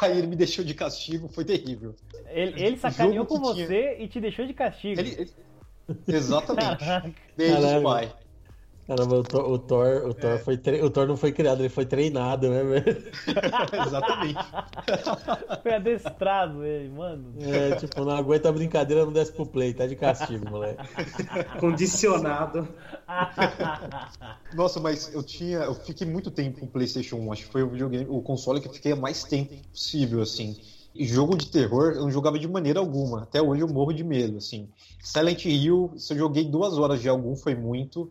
Aí 0.00 0.16
ele 0.16 0.28
me 0.28 0.36
deixou 0.36 0.64
de 0.64 0.74
castigo, 0.74 1.26
foi 1.28 1.44
terrível. 1.44 1.96
Ele, 2.28 2.62
ele 2.62 2.76
sacaneou 2.76 3.26
com 3.26 3.40
tinha- 3.40 3.66
você 3.66 3.96
e 3.98 4.06
te 4.06 4.20
deixou 4.20 4.46
de 4.46 4.54
castigo. 4.54 5.00
Ele- 5.00 5.10
ele- 5.18 5.32
Exatamente. 6.06 6.78
Caraca. 6.84 7.14
Beijos, 7.36 7.64
Caralho. 7.64 7.82
pai. 7.82 8.12
Caramba, 8.86 9.16
o 9.16 9.22
Thor, 9.24 9.50
o 9.50 9.58
Thor, 9.58 10.06
o 10.06 10.14
Thor, 10.14 10.38
foi 10.38 10.56
tre- 10.56 10.80
o 10.80 10.88
Thor 10.88 11.08
não 11.08 11.16
foi 11.16 11.32
criado, 11.32 11.60
ele 11.60 11.68
foi 11.68 11.84
treinado, 11.84 12.48
né, 12.48 12.62
velho? 12.62 13.02
Exatamente. 13.86 14.38
Foi 15.62 15.74
adestrado 15.74 16.64
ele, 16.64 16.90
mano. 16.90 17.34
É, 17.40 17.74
tipo, 17.74 18.04
não 18.04 18.12
aguenta 18.12 18.48
a 18.48 18.52
brincadeira, 18.52 19.04
não 19.04 19.12
desce 19.12 19.32
pro 19.32 19.44
play, 19.44 19.74
tá 19.74 19.86
de 19.86 19.96
castigo, 19.96 20.48
moleque. 20.48 20.80
Condicionado. 21.58 22.68
Nossa, 24.54 24.78
mas 24.80 25.12
eu 25.12 25.22
tinha. 25.22 25.58
Eu 25.58 25.74
fiquei 25.74 26.06
muito 26.06 26.30
tempo 26.30 26.60
com 26.60 26.66
o 26.66 26.68
PlayStation 26.68 27.16
1. 27.16 27.32
Acho 27.32 27.46
que 27.46 27.52
foi 27.52 27.62
o 27.62 27.68
videogame, 27.70 28.06
o 28.08 28.20
console 28.22 28.60
que 28.60 28.68
eu 28.68 28.72
fiquei 28.72 28.94
mais 28.94 29.24
tempo 29.24 29.54
possível, 29.72 30.22
assim. 30.22 30.56
E 30.94 31.04
jogo 31.04 31.36
de 31.36 31.46
terror 31.48 31.92
eu 31.94 32.02
não 32.02 32.10
jogava 32.10 32.38
de 32.38 32.48
maneira 32.48 32.78
alguma. 32.80 33.24
Até 33.24 33.42
hoje 33.42 33.62
eu 33.62 33.68
morro 33.68 33.92
de 33.92 34.04
medo, 34.04 34.38
assim. 34.38 34.68
Silent 35.02 35.44
Hill, 35.44 35.92
se 35.96 36.14
eu 36.14 36.18
joguei 36.18 36.44
duas 36.44 36.78
horas 36.78 37.00
de 37.02 37.08
algum, 37.08 37.34
foi 37.36 37.54
muito. 37.54 38.10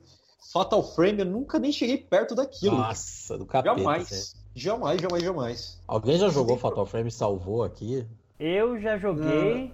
Fatal 0.51 0.83
Frame, 0.83 1.19
eu 1.19 1.25
nunca 1.25 1.59
nem 1.59 1.71
cheguei 1.71 1.97
perto 1.97 2.35
daquilo. 2.35 2.77
Nossa, 2.77 3.37
do 3.37 3.45
capeta. 3.45 3.77
jamais. 3.77 4.07
sério. 4.07 4.45
Jamais, 4.55 5.01
jamais, 5.01 5.23
jamais. 5.23 5.81
Alguém 5.87 6.17
já 6.17 6.29
jogou 6.29 6.57
Fatal 6.57 6.85
Frame 6.85 7.09
e 7.09 7.11
salvou 7.11 7.63
aqui? 7.63 8.05
Eu 8.39 8.79
já 8.79 8.97
joguei 8.97 9.73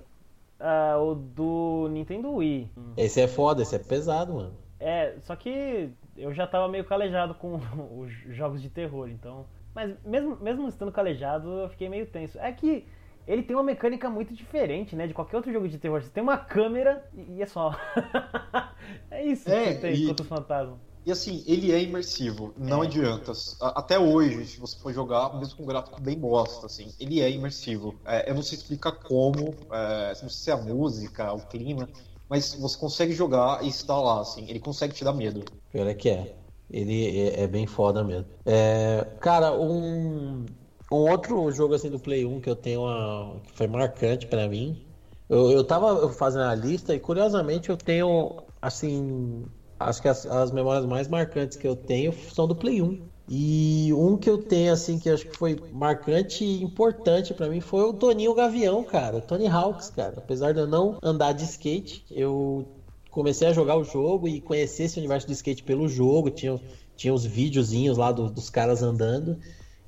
ah, 0.60 0.98
o 0.98 1.16
do 1.16 1.88
Nintendo 1.92 2.32
Wii. 2.32 2.72
Esse 2.98 3.22
é 3.22 3.28
foda, 3.28 3.62
esse 3.62 3.76
é 3.76 3.80
pesado, 3.80 4.34
mano. 4.34 4.54
É, 4.80 5.16
só 5.22 5.36
que 5.36 5.92
eu 6.18 6.34
já 6.34 6.48
tava 6.48 6.68
meio 6.68 6.84
calejado 6.84 7.36
com 7.36 7.60
os 7.98 8.12
jogos 8.36 8.62
de 8.62 8.70
terror, 8.70 9.10
então. 9.10 9.46
Mas 9.74 9.96
mesmo, 10.04 10.36
mesmo 10.42 10.68
estando 10.68 10.92
calejado, 10.92 11.48
eu 11.48 11.70
fiquei 11.70 11.88
meio 11.90 12.08
tenso. 12.08 12.40
É 12.40 12.52
que 12.52 12.86
ele 13.28 13.44
tem 13.44 13.56
uma 13.56 13.64
mecânica 13.64 14.10
muito 14.10 14.34
diferente, 14.34 14.96
né? 14.96 15.08
De 15.08 15.14
qualquer 15.14 15.38
outro 15.38 15.52
jogo 15.52 15.68
de 15.70 15.78
terror. 15.80 16.02
Você 16.02 16.10
tem 16.10 16.24
uma 16.24 16.38
câmera 16.38 17.08
e 17.14 17.42
é 17.42 17.46
só. 17.46 17.72
é 19.10 19.26
isso 19.26 19.46
É, 19.46 19.54
que 19.54 19.64
você 19.64 19.74
tem 19.74 19.98
e- 19.98 20.06
contra 20.06 20.24
os 20.24 20.30
fantasmas. 20.30 20.80
E 21.06 21.12
assim, 21.12 21.44
ele 21.48 21.72
é 21.72 21.82
imersivo, 21.82 22.54
não 22.58 22.82
adianta. 22.84 23.32
A- 23.62 23.80
Até 23.80 23.98
hoje, 24.00 24.46
se 24.46 24.60
você 24.60 24.78
for 24.80 24.94
jogar, 24.94 25.36
mesmo 25.40 25.58
com 25.58 25.64
um 25.64 25.66
gráfico 25.66 26.00
bem 26.02 26.20
bosta, 26.20 26.68
assim, 26.68 26.94
ele 27.00 27.20
é 27.22 27.30
imersivo. 27.32 28.00
É, 28.06 28.30
eu 28.30 28.36
não 28.36 28.44
sei 28.44 28.58
explicar 28.60 28.92
como, 28.94 29.68
é, 29.72 30.10
não 30.10 30.16
sei 30.16 30.30
se 30.30 30.52
é 30.52 30.54
a 30.54 30.58
música, 30.58 31.34
o 31.34 31.48
clima, 31.48 31.90
mas 32.30 32.54
você 32.54 32.78
consegue 32.78 33.14
jogar 33.14 33.64
e 33.64 33.68
está 33.70 34.00
lá, 34.00 34.22
assim, 34.22 34.48
ele 34.50 34.60
consegue 34.60 34.94
te 34.94 35.04
dar 35.04 35.14
medo. 35.14 35.52
Pior 35.72 35.88
é 35.88 35.94
que 35.96 36.10
é. 36.10 36.38
Ele 36.70 37.20
é, 37.30 37.42
é 37.44 37.48
bem 37.48 37.66
foda 37.68 38.04
mesmo. 38.04 38.28
É, 38.46 39.04
cara, 39.22 39.54
um, 39.60 40.46
um 40.92 41.10
outro 41.10 41.52
jogo 41.52 41.74
assim 41.74 41.90
do 41.90 42.00
Play 42.00 42.26
1 42.26 42.40
que 42.42 42.50
eu 42.50 42.56
tenho 42.56 42.82
uma, 42.82 43.40
que 43.46 43.52
foi 43.54 43.68
marcante 43.68 44.28
pra 44.28 44.48
mim. 44.48 44.86
Eu, 45.30 45.50
eu 45.52 45.64
tava 45.64 46.12
fazendo 46.12 46.44
a 46.44 46.54
lista 46.56 46.94
e 46.94 47.00
curiosamente 47.00 47.70
eu 47.70 47.78
tenho 47.78 48.44
assim. 48.62 49.46
Acho 49.80 50.02
que 50.02 50.08
as, 50.08 50.26
as 50.28 50.52
memórias 50.52 50.86
mais 50.86 51.08
marcantes 51.08 51.58
que 51.58 51.68
eu 51.68 51.76
tenho 51.76 52.14
são 52.34 52.48
do 52.48 52.56
Play 52.56 52.82
1. 52.82 53.02
E 53.34 53.94
um 53.94 54.18
que 54.18 54.30
eu 54.30 54.38
tenho, 54.40 54.74
assim, 54.74 55.00
que 55.00 55.10
acho 55.10 55.26
que 55.26 55.38
foi 55.38 55.56
marcante 55.72 56.44
e 56.44 56.62
importante 56.62 57.34
pra 57.34 57.48
mim 57.48 57.62
foi 57.62 57.84
o 57.86 57.94
Toninho 57.94 58.34
Gavião, 58.36 58.84
cara. 58.84 59.22
Tony 59.22 59.48
Hawks, 59.48 59.90
cara. 59.90 60.16
Apesar 60.18 60.52
de 60.54 60.60
eu 60.60 60.68
não 60.68 60.98
andar 61.02 61.32
de 61.32 61.46
skate, 61.46 62.04
eu 62.12 62.68
comecei 63.10 63.48
a 63.48 63.54
jogar 63.54 63.78
o 63.78 63.84
jogo 63.86 64.28
e 64.28 64.42
conhecer 64.42 64.84
esse 64.84 65.00
universo 65.00 65.28
do 65.28 65.34
skate 65.34 65.64
pelo 65.64 65.88
jogo. 65.88 66.30
Tinha, 66.30 66.60
tinha 66.98 67.14
os 67.14 67.26
videozinhos 67.26 67.98
lá 67.98 68.12
do- 68.12 68.30
dos 68.30 68.50
caras 68.50 68.84
andando. 68.84 69.38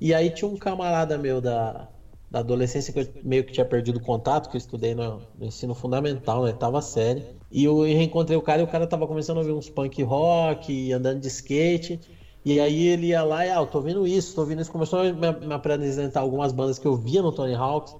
E 0.00 0.12
aí 0.14 0.30
tinha 0.30 0.48
um 0.48 0.56
camarada 0.56 1.16
meu 1.18 1.40
da, 1.40 1.88
da 2.30 2.40
adolescência 2.40 2.92
que 2.92 3.00
eu 3.00 3.06
meio 3.22 3.44
que 3.44 3.52
tinha 3.52 3.64
perdido 3.64 4.00
contato, 4.00 4.48
que 4.50 4.56
eu 4.56 4.58
estudei 4.58 4.94
no, 4.94 5.22
no 5.38 5.46
ensino 5.46 5.74
fundamental, 5.74 6.38
na 6.38 6.46
oitava 6.48 6.82
série. 6.82 7.24
E 7.50 7.64
eu 7.64 7.82
reencontrei 7.82 8.36
o 8.36 8.42
cara 8.42 8.60
e 8.60 8.64
o 8.64 8.68
cara 8.68 8.86
tava 8.86 9.06
começando 9.06 9.36
a 9.38 9.40
ouvir 9.40 9.52
uns 9.52 9.70
punk 9.70 10.02
rock, 10.02 10.92
andando 10.92 11.20
de 11.20 11.28
skate. 11.28 12.00
E 12.44 12.60
aí 12.60 12.88
ele 12.88 13.06
ia 13.08 13.22
lá 13.22 13.46
e, 13.46 13.50
ah, 13.50 13.56
eu 13.56 13.66
tô 13.66 13.78
ouvindo 13.78 14.06
isso, 14.06 14.34
tô 14.34 14.42
ouvindo 14.42 14.60
isso. 14.60 14.70
Começou 14.72 15.00
a 15.00 15.12
me, 15.12 15.46
me 15.46 15.54
apresentar 15.54 16.20
algumas 16.20 16.52
bandas 16.52 16.78
que 16.78 16.86
eu 16.86 16.96
via 16.96 17.22
no 17.22 17.32
Tony 17.32 17.54
Hawks. 17.54 17.94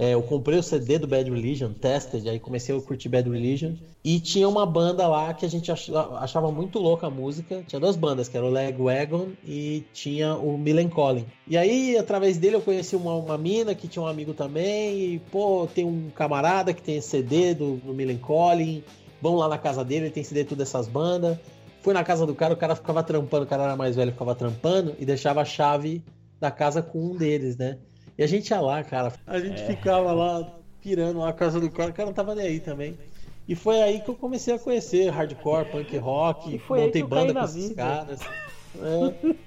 É, 0.00 0.14
eu 0.14 0.22
comprei 0.22 0.56
o 0.56 0.62
CD 0.62 0.96
do 0.96 1.08
Bad 1.08 1.28
Religion, 1.28 1.72
Tested, 1.72 2.28
aí 2.28 2.38
comecei 2.38 2.76
a 2.76 2.80
curtir 2.80 3.08
Bad 3.08 3.28
Religion. 3.28 3.72
E 4.04 4.20
tinha 4.20 4.48
uma 4.48 4.64
banda 4.64 5.08
lá 5.08 5.34
que 5.34 5.44
a 5.44 5.48
gente 5.48 5.72
ach- 5.72 5.90
achava 6.20 6.52
muito 6.52 6.78
louca 6.78 7.08
a 7.08 7.10
música. 7.10 7.64
Tinha 7.66 7.80
duas 7.80 7.96
bandas, 7.96 8.28
que 8.28 8.36
era 8.36 8.46
o 8.46 8.48
Lagwagon 8.48 9.30
e 9.44 9.82
tinha 9.92 10.36
o 10.36 10.56
Millencolin. 10.56 11.26
E 11.48 11.56
aí, 11.58 11.98
através 11.98 12.38
dele, 12.38 12.54
eu 12.54 12.62
conheci 12.62 12.94
uma, 12.94 13.12
uma 13.16 13.36
mina 13.36 13.74
que 13.74 13.88
tinha 13.88 14.00
um 14.00 14.06
amigo 14.06 14.32
também. 14.32 15.14
E, 15.14 15.18
pô, 15.32 15.66
tem 15.66 15.84
um 15.84 16.10
camarada 16.10 16.72
que 16.72 16.80
tem 16.80 17.00
CD 17.00 17.52
do, 17.52 17.78
do 17.78 17.92
Millencolin. 17.92 18.84
Vamos 19.20 19.40
lá 19.40 19.48
na 19.48 19.58
casa 19.58 19.84
dele, 19.84 20.06
ele 20.06 20.14
tem 20.14 20.22
CD 20.22 20.44
de 20.44 20.50
todas 20.50 20.68
essas 20.68 20.86
bandas. 20.86 21.36
Fui 21.82 21.92
na 21.92 22.04
casa 22.04 22.24
do 22.24 22.36
cara, 22.36 22.54
o 22.54 22.56
cara 22.56 22.76
ficava 22.76 23.02
trampando, 23.02 23.42
o 23.44 23.48
cara 23.48 23.64
era 23.64 23.76
mais 23.76 23.96
velho, 23.96 24.12
ficava 24.12 24.32
trampando 24.36 24.94
e 24.96 25.04
deixava 25.04 25.40
a 25.40 25.44
chave 25.44 26.04
da 26.40 26.52
casa 26.52 26.80
com 26.82 27.00
um 27.00 27.16
deles, 27.16 27.56
né? 27.56 27.78
E 28.18 28.22
a 28.22 28.26
gente 28.26 28.50
ia 28.50 28.60
lá, 28.60 28.82
cara. 28.82 29.12
A 29.26 29.38
gente 29.38 29.64
ficava 29.64 30.12
lá 30.12 30.52
pirando 30.82 31.20
lá 31.20 31.28
a 31.28 31.32
casa 31.32 31.60
do 31.60 31.70
cara, 31.70 31.90
o 31.90 31.94
cara 31.94 32.06
não 32.06 32.12
tava 32.14 32.34
nem 32.34 32.46
aí 32.46 32.60
também. 32.60 32.98
E 33.46 33.54
foi 33.54 33.80
aí 33.80 34.00
que 34.00 34.10
eu 34.10 34.14
comecei 34.14 34.54
a 34.54 34.58
conhecer 34.58 35.08
hardcore, 35.08 35.70
punk 35.70 35.96
rock, 35.96 36.54
E 36.54 36.58
foi 36.58 36.80
montei 36.82 37.02
banda 37.02 37.32
com 37.32 37.44
esses 37.44 37.68
vida. 37.68 37.82
caras. 37.82 38.20
É. 38.20 39.38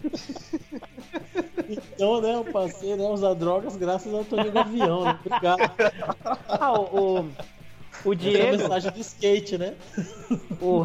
Então, 1.70 2.20
né, 2.20 2.36
eu 2.36 2.44
passei 2.44 2.98
né, 2.98 3.06
a 3.06 3.10
usar 3.10 3.34
drogas 3.34 3.78
graças 3.78 4.14
ao 4.14 4.26
Toninho 4.26 4.52
Gavião, 4.52 5.06
né? 5.06 5.18
Obrigado. 5.26 5.72
Ah, 6.50 6.74
o, 6.74 7.20
o, 7.22 7.32
o 8.04 8.12
é 8.12 8.12
a 8.12 8.16
Diego. 8.16 8.58
mensagem 8.58 8.91
do 8.91 9.00
skate, 9.00 9.58
né? 9.58 9.76
O... 10.60 10.84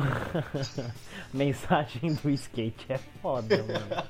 Mensagem 1.35 2.15
do 2.15 2.31
skate 2.31 2.87
é 2.89 2.99
foda, 3.21 3.65
mano. 3.65 4.07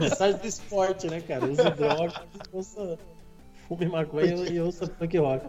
Mensagem 0.00 0.40
do 0.40 0.46
esporte, 0.46 1.06
né, 1.08 1.20
cara? 1.20 1.44
Use 1.44 1.62
drogas, 1.76 2.20
ouça, 2.52 2.98
fume 3.68 3.86
maconha 3.86 4.34
e 4.50 4.60
ouça 4.60 4.86
punk 4.86 5.18
rock. 5.18 5.46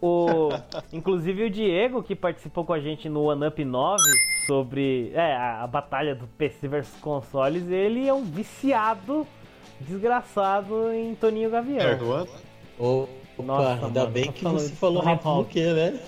O... 0.00 0.50
Inclusive 0.92 1.44
o 1.44 1.50
Diego, 1.50 2.02
que 2.02 2.14
participou 2.14 2.64
com 2.64 2.72
a 2.72 2.80
gente 2.80 3.08
no 3.08 3.24
One 3.24 3.46
Up 3.46 3.64
9 3.64 4.02
sobre 4.46 5.12
é, 5.14 5.34
a, 5.34 5.62
a 5.62 5.66
batalha 5.66 6.14
do 6.14 6.26
PC 6.26 6.68
versus 6.68 7.00
consoles, 7.00 7.68
ele 7.70 8.06
é 8.06 8.12
um 8.12 8.22
viciado 8.22 9.26
desgraçado 9.80 10.92
em 10.92 11.14
Toninho 11.14 11.50
Gavião. 11.50 11.78
Perdoando? 11.78 12.30
Opa, 12.78 13.08
Nossa, 13.42 13.86
ainda 13.86 14.00
mano, 14.00 14.12
bem 14.12 14.32
que 14.32 14.44
você 14.44 14.74
falou 14.74 15.02
Tony 15.02 15.12
rápido 15.12 15.28
Hawk. 15.28 15.48
do 15.48 15.52
que, 15.52 15.72
né? 15.72 16.00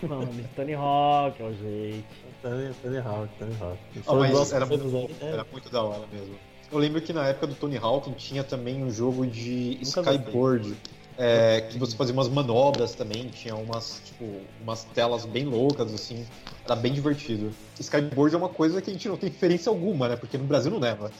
Falando 0.00 0.54
Tony 0.54 0.74
Hawk, 0.74 1.42
é 1.42 1.44
o 1.44 1.54
jeito. 1.54 2.04
Tony, 2.40 2.74
Tony 2.82 2.98
Hawk, 2.98 3.28
Tony 3.38 3.56
Hawk. 3.60 3.78
Um 4.08 4.18
mas 4.18 4.52
era 4.52 4.66
muito, 4.66 4.84
anos, 4.84 4.92
né? 4.92 5.32
era 5.32 5.46
muito 5.50 5.70
da 5.70 5.82
hora 5.82 6.06
mesmo. 6.12 6.36
Eu 6.72 6.78
lembro 6.78 7.02
que 7.02 7.12
na 7.12 7.28
época 7.28 7.46
do 7.48 7.54
Tony 7.54 7.76
Hawk 7.76 8.10
tinha 8.12 8.42
também 8.42 8.82
um 8.82 8.90
jogo 8.90 9.26
de 9.26 9.78
Nunca 9.84 10.00
skateboard. 10.00 10.74
É, 11.18 11.60
que 11.60 11.78
você 11.78 11.94
fazia 11.94 12.14
umas 12.14 12.28
manobras 12.28 12.94
também, 12.94 13.28
tinha 13.28 13.54
umas, 13.54 14.00
tipo, 14.06 14.40
umas 14.62 14.82
telas 14.84 15.26
bem 15.26 15.44
loucas, 15.44 15.92
assim. 15.92 16.26
Era 16.64 16.74
bem 16.74 16.90
divertido. 16.90 17.52
Skyboard 17.78 18.34
é 18.34 18.38
uma 18.38 18.48
coisa 18.48 18.80
que 18.80 18.88
a 18.88 18.92
gente 18.94 19.06
não 19.06 19.18
tem 19.18 19.28
referência 19.28 19.68
alguma, 19.68 20.08
né? 20.08 20.16
Porque 20.16 20.38
no 20.38 20.44
Brasil 20.44 20.70
não 20.70 20.78
leva. 20.78 21.10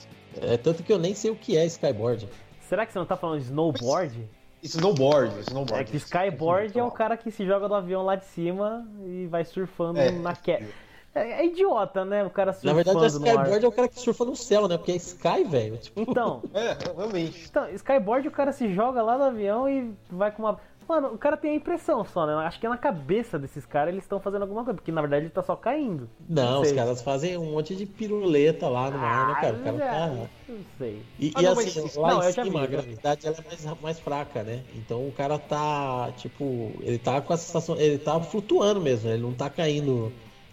É 0.41 0.57
tanto 0.57 0.83
que 0.83 0.91
eu 0.91 0.99
nem 0.99 1.15
sei 1.15 1.31
o 1.31 1.37
que 1.37 1.59
é 1.59 1.66
Skyboard. 1.66 2.27
Será 2.62 2.87
que 2.87 2.93
você 2.93 2.99
não 2.99 3.05
tá 3.05 3.19
falando 3.19 3.41
de 3.41 3.45
snowboard? 3.45 4.27
Snowboard, 4.62 5.41
snowboard. 5.41 5.83
É 5.83 5.85
que 5.85 5.97
skyboard 5.99 6.79
é 6.79 6.83
o 6.83 6.91
cara 6.91 7.16
que 7.19 7.31
se 7.31 7.45
joga 7.45 7.69
do 7.69 7.74
avião 7.74 8.03
lá 8.03 8.16
de 8.16 8.24
cima 8.24 8.89
e 9.05 9.27
vai 9.27 9.45
surfando 9.45 9.99
É. 9.99 10.11
na 10.11 10.35
queda. 10.35 10.69
É, 11.15 11.43
é 11.43 11.47
idiota, 11.47 12.05
né? 12.05 12.25
O 12.25 12.31
cara 12.31 12.53
Na 12.53 12.55
surfando 12.55 12.75
verdade, 12.77 12.99
o. 12.99 13.07
Skyboard 13.09 13.65
é 13.65 13.69
o 13.69 13.73
cara 13.73 13.89
que 13.89 14.01
surfa 14.01 14.25
no 14.25 14.35
céu, 14.37 14.67
né? 14.67 14.79
Porque 14.79 14.93
é 14.93 14.97
Sky, 14.97 15.45
velho. 15.45 15.77
Tipo, 15.77 16.01
Então, 16.01 16.43
É, 16.55 16.77
realmente. 16.95 17.47
então, 17.51 17.69
skyboard 17.71 18.29
o 18.29 18.31
cara 18.31 18.53
se 18.53 18.73
joga 18.73 19.03
lá 19.03 19.17
do 19.19 19.25
avião 19.25 19.69
e 19.69 19.93
vai 20.11 20.31
com 20.33 20.43
uma. 20.43 20.59
Mano, 20.89 21.09
o 21.15 21.19
cara 21.19 21.37
tem 21.37 21.53
a 21.53 21.55
impressão 21.55 22.05
só, 22.05 22.27
né? 22.27 22.35
Acho 22.45 22.59
que 22.59 22.67
é 22.67 22.69
na 22.69 22.77
cabeça 22.77 23.39
desses 23.39 23.65
caras 23.65 23.93
eles 23.93 24.03
estão 24.05 24.19
fazendo 24.19 24.43
alguma 24.43 24.65
coisa, 24.65 24.75
porque 24.75 24.91
na 24.91 25.01
verdade 25.01 25.25
ele 25.27 25.31
tá 25.31 25.43
só 25.43 25.55
caindo. 25.55 26.09
não, 26.29 26.61
os 26.63 26.69
sei. 26.69 26.77
caras 26.77 27.01
fazem 27.01 27.39
um 27.39 27.53
monte 27.53 27.77
de 27.77 27.87
piruleta 27.87 28.69
lá 28.69 28.91
no 28.91 28.99
ar, 28.99 29.29
né, 29.29 29.35
cara? 29.41 29.55
O 29.57 29.63
cara 29.63 29.77
Ah, 29.77 30.09
tá. 30.09 30.29
Não 30.49 30.59
sei. 30.79 31.03
E, 31.21 31.33
Ah, 31.37 31.41
e 31.41 31.45
não, 31.45 31.53
assim, 31.53 31.83
mas- 31.83 31.95
lá 31.97 32.09
não, 32.15 32.29
em 32.29 32.33
cima 32.33 32.45
vi, 32.51 32.59
a 32.59 32.67
gravidade 32.67 33.27
ela 33.27 33.37
é 33.39 33.43
mais, 33.49 33.81
mais 33.81 34.01
fraca, 34.01 34.43
né? 34.43 34.63
Então 34.75 35.07
o 35.07 35.13
cara 35.13 35.39
tá, 35.39 36.11
tipo, 36.17 36.73
ele 36.81 36.99
tá 36.99 37.21
com 37.21 37.33
a 37.33 37.37
sensação, 37.37 37.77
ele 37.79 37.99
tá 37.99 38.19
flutuando 38.21 38.81
mesmo, 38.81 39.09
ele 39.09 39.23
não 39.23 39.33
tá 39.33 39.49
caindo. 39.49 40.13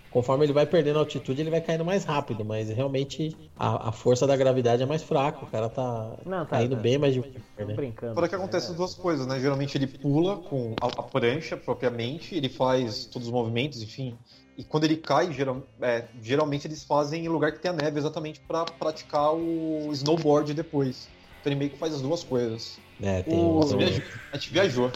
Conforme 0.10 0.46
ele 0.46 0.54
vai 0.54 0.66
perdendo 0.66 0.98
altitude, 1.00 1.42
ele 1.42 1.52
vai 1.52 1.62
caindo 1.62 1.86
mais 1.86 2.04
rápido, 2.04 2.44
mas 2.44 2.68
realmente 2.70 3.36
a, 3.56 3.90
a 3.90 3.92
força 3.92 4.26
da 4.26 4.36
gravidade 4.36 4.82
é 4.82 4.86
mais 4.86 5.04
fraca, 5.04 5.46
o 5.46 5.48
cara 5.48 5.70
tá 5.70 6.18
Não, 6.26 6.40
tá, 6.46 6.46
caindo 6.46 6.76
tá. 6.76 6.82
bem 6.82 6.98
mais 6.98 7.14
devagar, 7.14 7.42
né? 7.58 7.74
brincando. 7.76 8.16
Fora 8.16 8.28
que 8.28 8.36
acontece 8.36 8.74
duas 8.74 8.96
coisas, 8.96 9.28
né? 9.28 9.40
Geralmente 9.40 9.78
ele 9.78 9.86
pula 9.86 10.38
com 10.38 10.76
a, 10.82 10.88
a 10.88 11.04
prancha 11.04 11.56
propriamente, 11.56 12.34
ele 12.36 12.50
faz 12.50 13.06
todos 13.06 13.28
os 13.28 13.34
movimentos, 13.34 13.82
enfim. 13.84 14.18
E 14.58 14.64
quando 14.64 14.84
ele 14.86 14.98
cai, 14.98 15.32
geral- 15.32 15.62
é, 15.80 16.06
geralmente 16.22 16.66
eles 16.66 16.84
fazem 16.84 17.26
em 17.26 17.30
lugar 17.30 17.52
que 17.52 17.60
tem 17.60 17.70
a 17.70 17.74
neve, 17.74 18.00
exatamente 18.00 18.42
para 18.42 18.66
praticar 18.66 19.34
o 19.34 19.90
snowboard 19.94 20.54
depois. 20.56 21.08
Então 21.40 21.52
ele 21.54 21.60
meio 21.60 21.72
que 21.72 21.78
faz 21.78 21.94
as 21.94 22.02
duas 22.02 22.24
coisas. 22.24 22.80
É, 23.02 23.22
tem 23.22 23.38
O- 23.40 23.60
um- 23.64 23.78
viajou. 23.78 24.04
A 24.32 24.38
gente 24.38 24.52
viajou. 24.52 24.92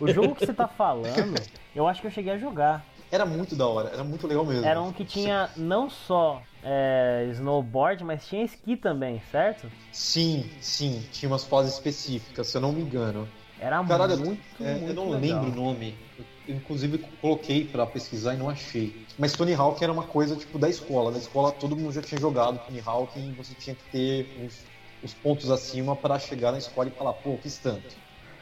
O 0.00 0.08
jogo 0.08 0.34
que 0.34 0.44
você 0.46 0.52
tá 0.54 0.66
falando, 0.66 1.34
eu 1.74 1.86
acho 1.86 2.00
que 2.00 2.06
eu 2.06 2.10
cheguei 2.10 2.32
a 2.32 2.38
jogar. 2.38 2.95
Era 3.10 3.24
muito 3.24 3.54
da 3.54 3.66
hora, 3.66 3.90
era 3.90 4.02
muito 4.02 4.26
legal 4.26 4.44
mesmo. 4.44 4.66
Era 4.66 4.80
um 4.80 4.92
que 4.92 5.04
tinha 5.04 5.50
não 5.56 5.88
só 5.88 6.42
é, 6.62 7.28
snowboard, 7.30 8.02
mas 8.04 8.26
tinha 8.26 8.44
esqui 8.44 8.76
também, 8.76 9.20
certo? 9.30 9.70
Sim, 9.92 10.44
sim, 10.60 11.02
tinha 11.12 11.30
umas 11.30 11.44
fases 11.44 11.74
específicas, 11.74 12.48
se 12.48 12.56
eu 12.56 12.60
não 12.60 12.72
me 12.72 12.82
engano. 12.82 13.28
Era 13.58 13.82
Caralho, 13.84 14.18
muito, 14.18 14.42
é, 14.64 14.74
muito 14.74 14.90
eu 14.90 14.94
não 14.94 15.08
legal. 15.10 15.44
lembro 15.44 15.60
o 15.60 15.64
nome. 15.64 15.98
Eu, 16.18 16.54
inclusive 16.56 16.98
coloquei 17.20 17.64
pra 17.64 17.86
pesquisar 17.86 18.34
e 18.34 18.36
não 18.36 18.48
achei. 18.48 19.06
Mas 19.18 19.32
Tony 19.32 19.54
Hawk 19.54 19.82
era 19.82 19.92
uma 19.92 20.06
coisa 20.06 20.36
tipo 20.36 20.58
da 20.58 20.68
escola. 20.68 21.10
Na 21.10 21.18
escola 21.18 21.52
todo 21.52 21.76
mundo 21.76 21.92
já 21.92 22.02
tinha 22.02 22.20
jogado 22.20 22.58
Tony 22.66 22.82
Hawk 22.84 23.18
e 23.18 23.32
você 23.32 23.54
tinha 23.54 23.74
que 23.74 23.84
ter 23.90 24.36
os, 24.44 24.64
os 25.02 25.14
pontos 25.14 25.50
acima 25.50 25.96
pra 25.96 26.18
chegar 26.18 26.52
na 26.52 26.58
escola 26.58 26.88
e 26.88 26.92
falar, 26.92 27.14
pô, 27.14 27.38
fiz 27.42 27.58
tanto. 27.58 27.96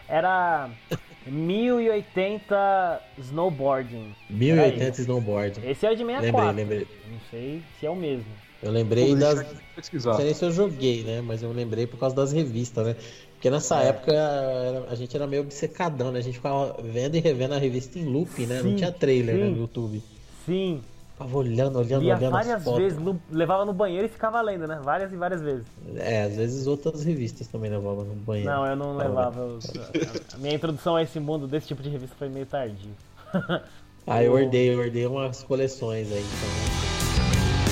Era 0.08 0.70
1080 1.26 3.00
snowboarding. 3.18 4.12
1080 4.30 5.00
snowboard. 5.02 5.60
Esse 5.64 5.86
é 5.86 5.90
o 5.90 5.96
de 5.96 6.04
64. 6.04 6.56
Lembrei, 6.56 6.78
lembrei. 6.78 6.86
Não 7.10 7.18
sei 7.30 7.62
se 7.78 7.86
é 7.86 7.90
o 7.90 7.96
mesmo. 7.96 8.24
Eu 8.62 8.70
lembrei 8.70 9.08
Vou 9.08 9.16
das. 9.16 9.34
pra 9.34 9.42
Não 9.52 9.60
pesquisar. 9.76 10.14
sei 10.14 10.24
nem 10.26 10.34
se 10.34 10.44
eu 10.44 10.52
joguei, 10.52 11.02
né? 11.02 11.20
Mas 11.20 11.42
eu 11.42 11.52
lembrei 11.52 11.86
por 11.86 11.98
causa 11.98 12.14
das 12.16 12.32
revistas, 12.32 12.86
né? 12.86 12.96
Porque 13.34 13.50
nessa 13.50 13.78
época 13.80 14.12
era- 14.12 14.86
a 14.88 14.94
gente 14.94 15.14
era 15.14 15.26
meio 15.26 15.42
obcecadão, 15.42 16.10
né? 16.10 16.20
A 16.20 16.22
gente 16.22 16.36
ficava 16.36 16.74
vendo 16.82 17.16
e 17.16 17.20
revendo 17.20 17.54
a 17.54 17.58
revista 17.58 17.98
em 17.98 18.04
loop, 18.04 18.46
né? 18.46 18.62
não 18.62 18.70
Sim, 18.70 18.76
tinha 18.76 18.90
trailer 18.92 19.36
né, 19.36 19.46
no 19.50 19.58
YouTube. 19.58 20.02
Sim, 20.46 20.80
Ficava 21.14 21.36
olhando, 21.38 21.78
olhando, 21.78 22.00
via 22.00 22.16
olhando 22.16 22.24
as 22.36 22.46
várias 22.46 22.64
fotos. 22.64 22.80
vezes, 22.82 22.98
no- 22.98 23.22
levava 23.30 23.64
no 23.64 23.72
banheiro 23.72 24.06
e 24.06 24.08
ficava 24.08 24.40
lendo, 24.40 24.66
né? 24.66 24.80
Várias 24.82 25.12
e 25.12 25.16
várias 25.16 25.40
vezes. 25.40 25.64
É, 25.94 26.24
às 26.24 26.34
vezes 26.36 26.66
outras 26.66 27.04
revistas 27.04 27.46
também 27.46 27.70
levavam 27.70 28.04
no 28.04 28.14
banheiro. 28.16 28.50
Não, 28.50 28.66
eu 28.66 28.74
não 28.74 28.96
levava. 28.96 29.40
eu- 29.40 29.58
a 30.34 30.36
minha 30.38 30.54
introdução 30.54 30.96
a 30.96 31.02
esse 31.02 31.20
mundo 31.20 31.46
desse 31.46 31.68
tipo 31.68 31.82
de 31.82 31.88
revista 31.88 32.16
foi 32.18 32.28
meio 32.28 32.46
tardio. 32.46 32.90
Ah, 34.06 34.22
eu 34.22 34.34
ordei, 34.34 34.68
eu 34.74 34.78
ordei 34.80 35.06
umas 35.06 35.42
coleções 35.42 36.12
aí, 36.12 36.20
então. 36.22 37.64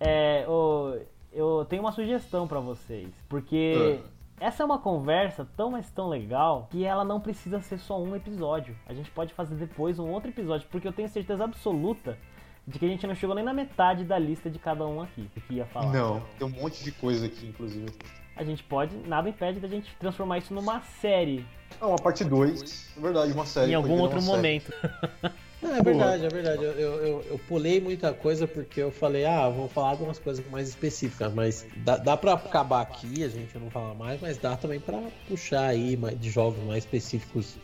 É, 0.00 0.44
ô, 0.48 0.96
eu 1.32 1.64
tenho 1.68 1.82
uma 1.82 1.92
sugestão 1.92 2.46
pra 2.48 2.60
vocês, 2.60 3.08
porque 3.28 4.00
essa 4.42 4.64
é 4.64 4.66
uma 4.66 4.78
conversa 4.78 5.46
tão, 5.56 5.70
mas 5.70 5.88
tão 5.90 6.08
legal 6.08 6.66
que 6.68 6.84
ela 6.84 7.04
não 7.04 7.20
precisa 7.20 7.60
ser 7.60 7.78
só 7.78 8.02
um 8.02 8.16
episódio. 8.16 8.76
A 8.86 8.92
gente 8.92 9.08
pode 9.08 9.32
fazer 9.32 9.54
depois 9.54 10.00
um 10.00 10.10
outro 10.10 10.30
episódio, 10.30 10.66
porque 10.68 10.88
eu 10.88 10.92
tenho 10.92 11.08
certeza 11.08 11.44
absoluta 11.44 12.18
de 12.66 12.76
que 12.76 12.84
a 12.84 12.88
gente 12.88 13.06
não 13.06 13.14
chegou 13.14 13.36
nem 13.36 13.44
na 13.44 13.54
metade 13.54 14.04
da 14.04 14.18
lista 14.18 14.50
de 14.50 14.58
cada 14.58 14.84
um 14.84 15.00
aqui 15.00 15.30
que 15.46 15.54
ia 15.54 15.66
falar. 15.66 15.92
Não, 15.92 16.20
tem 16.36 16.46
um 16.46 16.50
monte 16.50 16.82
de 16.82 16.90
coisa 16.90 17.26
aqui, 17.26 17.46
inclusive. 17.46 17.86
A 18.34 18.42
gente 18.42 18.64
pode, 18.64 18.96
nada 19.06 19.28
impede 19.28 19.60
da 19.60 19.68
gente 19.68 19.94
transformar 19.96 20.38
isso 20.38 20.52
numa 20.52 20.80
série 20.80 21.46
Não, 21.80 21.90
uma 21.90 21.98
parte 21.98 22.24
2, 22.24 22.94
na 22.96 23.02
verdade, 23.02 23.32
uma 23.32 23.46
série. 23.46 23.70
em 23.70 23.74
algum 23.74 24.00
outro 24.00 24.20
momento. 24.22 24.72
Não, 25.62 25.76
é 25.76 25.82
verdade, 25.82 26.26
é 26.26 26.28
verdade. 26.28 26.64
Eu, 26.64 26.72
eu, 26.72 27.24
eu, 27.30 27.40
pulei 27.46 27.80
muita 27.80 28.12
coisa 28.12 28.48
porque 28.48 28.80
eu 28.80 28.90
falei, 28.90 29.24
ah, 29.24 29.48
vou 29.48 29.68
falar 29.68 29.94
de 29.94 30.02
umas 30.02 30.18
coisas 30.18 30.44
mais 30.50 30.68
específicas, 30.68 31.32
mas 31.32 31.64
dá, 31.76 31.96
dá 31.96 32.16
pra 32.16 32.32
acabar 32.32 32.80
aqui, 32.80 33.22
a 33.22 33.28
gente 33.28 33.56
não 33.58 33.70
fala 33.70 33.94
mais, 33.94 34.20
mas 34.20 34.36
dá 34.36 34.56
também 34.56 34.80
pra 34.80 35.00
puxar 35.28 35.66
aí 35.66 35.96
de 36.18 36.30
jogos 36.30 36.62
mais 36.64 36.82
específicos, 36.84 37.56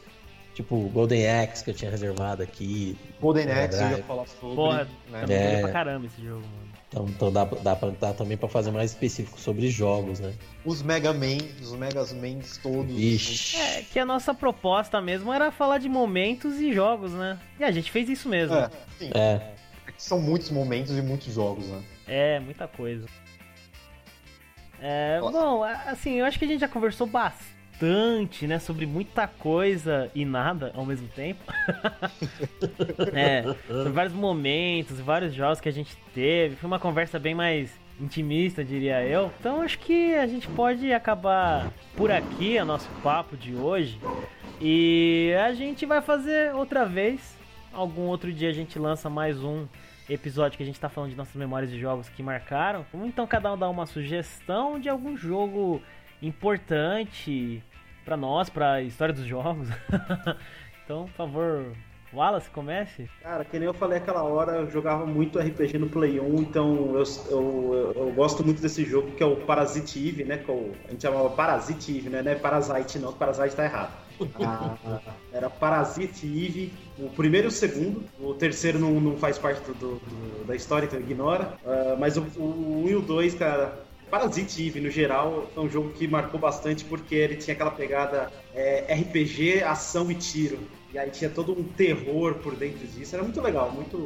tipo 0.54 0.76
Golden 0.90 1.28
Axe 1.28 1.64
que 1.64 1.70
eu 1.70 1.74
tinha 1.74 1.90
reservado 1.90 2.40
aqui. 2.40 2.96
Golden 3.20 3.50
Axe, 3.50 3.82
eu 3.82 3.90
ia 3.90 4.04
falar 4.04 4.26
sobre. 4.26 4.54
Porra, 4.54 4.88
né? 5.10 5.24
é 5.28 5.54
É. 5.54 5.60
pra 5.60 5.72
caramba 5.72 6.06
esse 6.06 6.22
jogo, 6.24 6.42
mano. 6.42 6.67
Então, 6.88 7.06
então 7.06 7.30
dá, 7.30 7.44
dá, 7.44 7.76
pra, 7.76 7.90
dá 7.90 8.12
também 8.14 8.36
pra 8.36 8.48
fazer 8.48 8.70
mais 8.70 8.92
específico 8.92 9.38
sobre 9.38 9.68
jogos, 9.68 10.20
né? 10.20 10.34
Os 10.64 10.82
Mega 10.82 11.12
Man, 11.12 11.36
os 11.60 11.72
Megas 11.72 12.12
Man 12.14 12.38
todos. 12.62 12.98
Ixi. 12.98 13.56
É, 13.58 13.82
que 13.82 13.98
a 13.98 14.06
nossa 14.06 14.32
proposta 14.32 15.00
mesmo 15.00 15.32
era 15.32 15.50
falar 15.52 15.78
de 15.78 15.88
momentos 15.88 16.58
e 16.58 16.72
jogos, 16.72 17.12
né? 17.12 17.38
E 17.60 17.64
a 17.64 17.70
gente 17.70 17.90
fez 17.90 18.08
isso 18.08 18.28
mesmo. 18.28 18.56
É, 18.56 18.70
sim. 18.98 19.10
É, 19.14 19.18
É 19.20 19.54
São 19.98 20.18
muitos 20.18 20.50
momentos 20.50 20.96
e 20.96 21.02
muitos 21.02 21.34
jogos, 21.34 21.66
né? 21.66 21.82
É, 22.06 22.40
muita 22.40 22.66
coisa. 22.66 23.06
É, 24.80 25.18
bom, 25.20 25.62
assim, 25.64 26.14
eu 26.14 26.24
acho 26.24 26.38
que 26.38 26.44
a 26.44 26.48
gente 26.48 26.60
já 26.60 26.68
conversou 26.68 27.06
bastante, 27.06 27.57
né, 28.46 28.58
sobre 28.58 28.86
muita 28.86 29.26
coisa 29.26 30.10
e 30.14 30.24
nada 30.24 30.72
ao 30.74 30.84
mesmo 30.84 31.08
tempo. 31.08 31.40
é, 33.14 33.42
sobre 33.66 33.92
vários 33.92 34.14
momentos, 34.14 34.98
vários 35.00 35.34
jogos 35.34 35.60
que 35.60 35.68
a 35.68 35.72
gente 35.72 35.96
teve. 36.14 36.56
Foi 36.56 36.66
uma 36.66 36.78
conversa 36.78 37.18
bem 37.18 37.34
mais 37.34 37.70
intimista, 38.00 38.64
diria 38.64 39.04
eu. 39.04 39.30
Então 39.40 39.62
acho 39.62 39.78
que 39.78 40.14
a 40.14 40.26
gente 40.26 40.48
pode 40.48 40.92
acabar 40.92 41.72
por 41.96 42.10
aqui 42.10 42.58
o 42.58 42.64
nosso 42.64 42.88
papo 43.02 43.36
de 43.36 43.54
hoje. 43.54 44.00
E 44.60 45.32
a 45.44 45.52
gente 45.52 45.86
vai 45.86 46.00
fazer 46.00 46.54
outra 46.54 46.84
vez. 46.84 47.36
Algum 47.72 48.02
outro 48.02 48.32
dia 48.32 48.48
a 48.48 48.52
gente 48.52 48.78
lança 48.78 49.08
mais 49.08 49.42
um 49.42 49.66
episódio 50.08 50.56
que 50.56 50.62
a 50.62 50.66
gente 50.66 50.80
tá 50.80 50.88
falando 50.88 51.10
de 51.10 51.16
nossas 51.16 51.34
memórias 51.34 51.70
de 51.70 51.78
jogos 51.78 52.08
que 52.08 52.22
marcaram. 52.22 52.84
Então 53.04 53.26
cada 53.26 53.52
um 53.52 53.58
dar 53.58 53.68
uma 53.68 53.86
sugestão 53.86 54.80
de 54.80 54.88
algum 54.88 55.16
jogo 55.16 55.82
importante 56.22 57.62
pra 58.04 58.16
nós, 58.16 58.48
pra 58.48 58.82
história 58.82 59.14
dos 59.14 59.24
jogos. 59.24 59.68
então, 60.84 61.04
por 61.04 61.12
favor, 61.12 61.72
Wallace, 62.12 62.48
comece. 62.50 63.08
Cara, 63.22 63.44
que 63.44 63.58
nem 63.58 63.66
eu 63.66 63.74
falei 63.74 63.98
aquela 63.98 64.22
hora, 64.22 64.52
eu 64.56 64.70
jogava 64.70 65.04
muito 65.04 65.38
RPG 65.38 65.78
no 65.78 65.88
Play 65.88 66.18
1, 66.18 66.36
então 66.40 66.94
eu, 66.94 67.04
eu, 67.30 67.92
eu, 67.94 68.12
gosto 68.14 68.42
muito 68.42 68.62
desse 68.62 68.84
jogo 68.84 69.10
que 69.12 69.22
é 69.22 69.26
o 69.26 69.36
Parasite 69.36 70.08
Eve, 70.08 70.24
né? 70.24 70.38
Que 70.38 70.48
eu- 70.48 70.72
a 70.86 70.90
gente 70.90 71.02
chamava 71.02 71.28
Parasite 71.30 71.98
Eve, 71.98 72.08
né? 72.08 72.22
Não 72.22 72.32
é 72.32 72.34
Parasite 72.34 72.98
não, 72.98 73.12
que 73.12 73.18
Parasite 73.18 73.54
tá 73.54 73.64
errado. 73.64 73.92
Ah, 74.44 74.74
era 75.32 75.48
Parasite 75.48 76.26
Eve, 76.26 76.72
o 76.98 77.08
primeiro 77.10 77.46
e 77.46 77.50
o 77.50 77.52
segundo. 77.52 78.02
O 78.18 78.34
terceiro 78.34 78.76
não, 78.78 78.90
não 78.98 79.16
faz 79.16 79.38
parte 79.38 79.60
do, 79.70 79.74
do- 79.74 80.44
da 80.44 80.56
história, 80.56 80.86
então 80.86 80.98
ignora. 80.98 81.52
Ah, 81.64 81.94
mas 81.96 82.16
o, 82.16 82.22
o 82.36 82.82
1 82.86 82.88
e 82.88 82.96
o 82.96 83.00
2, 83.00 83.34
cara, 83.34 83.78
Parasite 84.08 84.66
Eve, 84.66 84.80
no 84.80 84.90
geral, 84.90 85.52
é 85.56 85.60
um 85.60 85.68
jogo 85.68 85.92
que 85.92 86.06
marcou 86.08 86.38
bastante 86.40 86.84
porque 86.84 87.14
ele 87.14 87.36
tinha 87.36 87.54
aquela 87.54 87.70
pegada 87.70 88.30
é, 88.54 88.92
RPG, 88.94 89.62
ação 89.62 90.10
e 90.10 90.14
tiro. 90.14 90.58
E 90.92 90.98
aí 90.98 91.10
tinha 91.10 91.30
todo 91.30 91.52
um 91.58 91.64
terror 91.64 92.36
por 92.36 92.56
dentro 92.56 92.86
disso. 92.86 93.14
Era 93.14 93.22
muito 93.22 93.40
legal, 93.40 93.70
muito. 93.70 93.96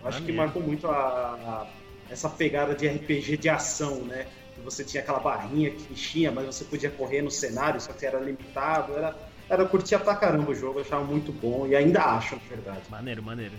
eu 0.00 0.06
Acho 0.06 0.22
que 0.22 0.32
marcou 0.32 0.62
muito 0.62 0.86
a, 0.86 0.92
a- 0.96 1.66
essa 2.08 2.28
pegada 2.28 2.74
de 2.74 2.86
RPG 2.88 3.36
de 3.36 3.48
ação, 3.48 4.04
né? 4.04 4.26
Você 4.64 4.84
tinha 4.84 5.02
aquela 5.02 5.20
barrinha 5.20 5.70
que 5.70 5.92
enchia, 5.92 6.30
mas 6.30 6.44
você 6.46 6.64
podia 6.64 6.90
correr 6.90 7.22
no 7.22 7.30
cenário, 7.30 7.80
só 7.80 7.92
que 7.92 8.04
era 8.04 8.18
limitado. 8.20 8.92
Era, 8.94 9.16
era 9.48 9.64
curtia 9.66 9.98
pra 9.98 10.14
caramba 10.16 10.50
o 10.50 10.54
jogo, 10.54 10.78
eu 10.78 10.82
achava 10.84 11.04
muito 11.04 11.32
bom 11.32 11.66
e 11.66 11.74
ainda 11.74 12.02
acho, 12.02 12.36
na 12.36 12.42
verdade. 12.48 12.90
Maneiro, 12.90 13.22
maneiro. 13.22 13.56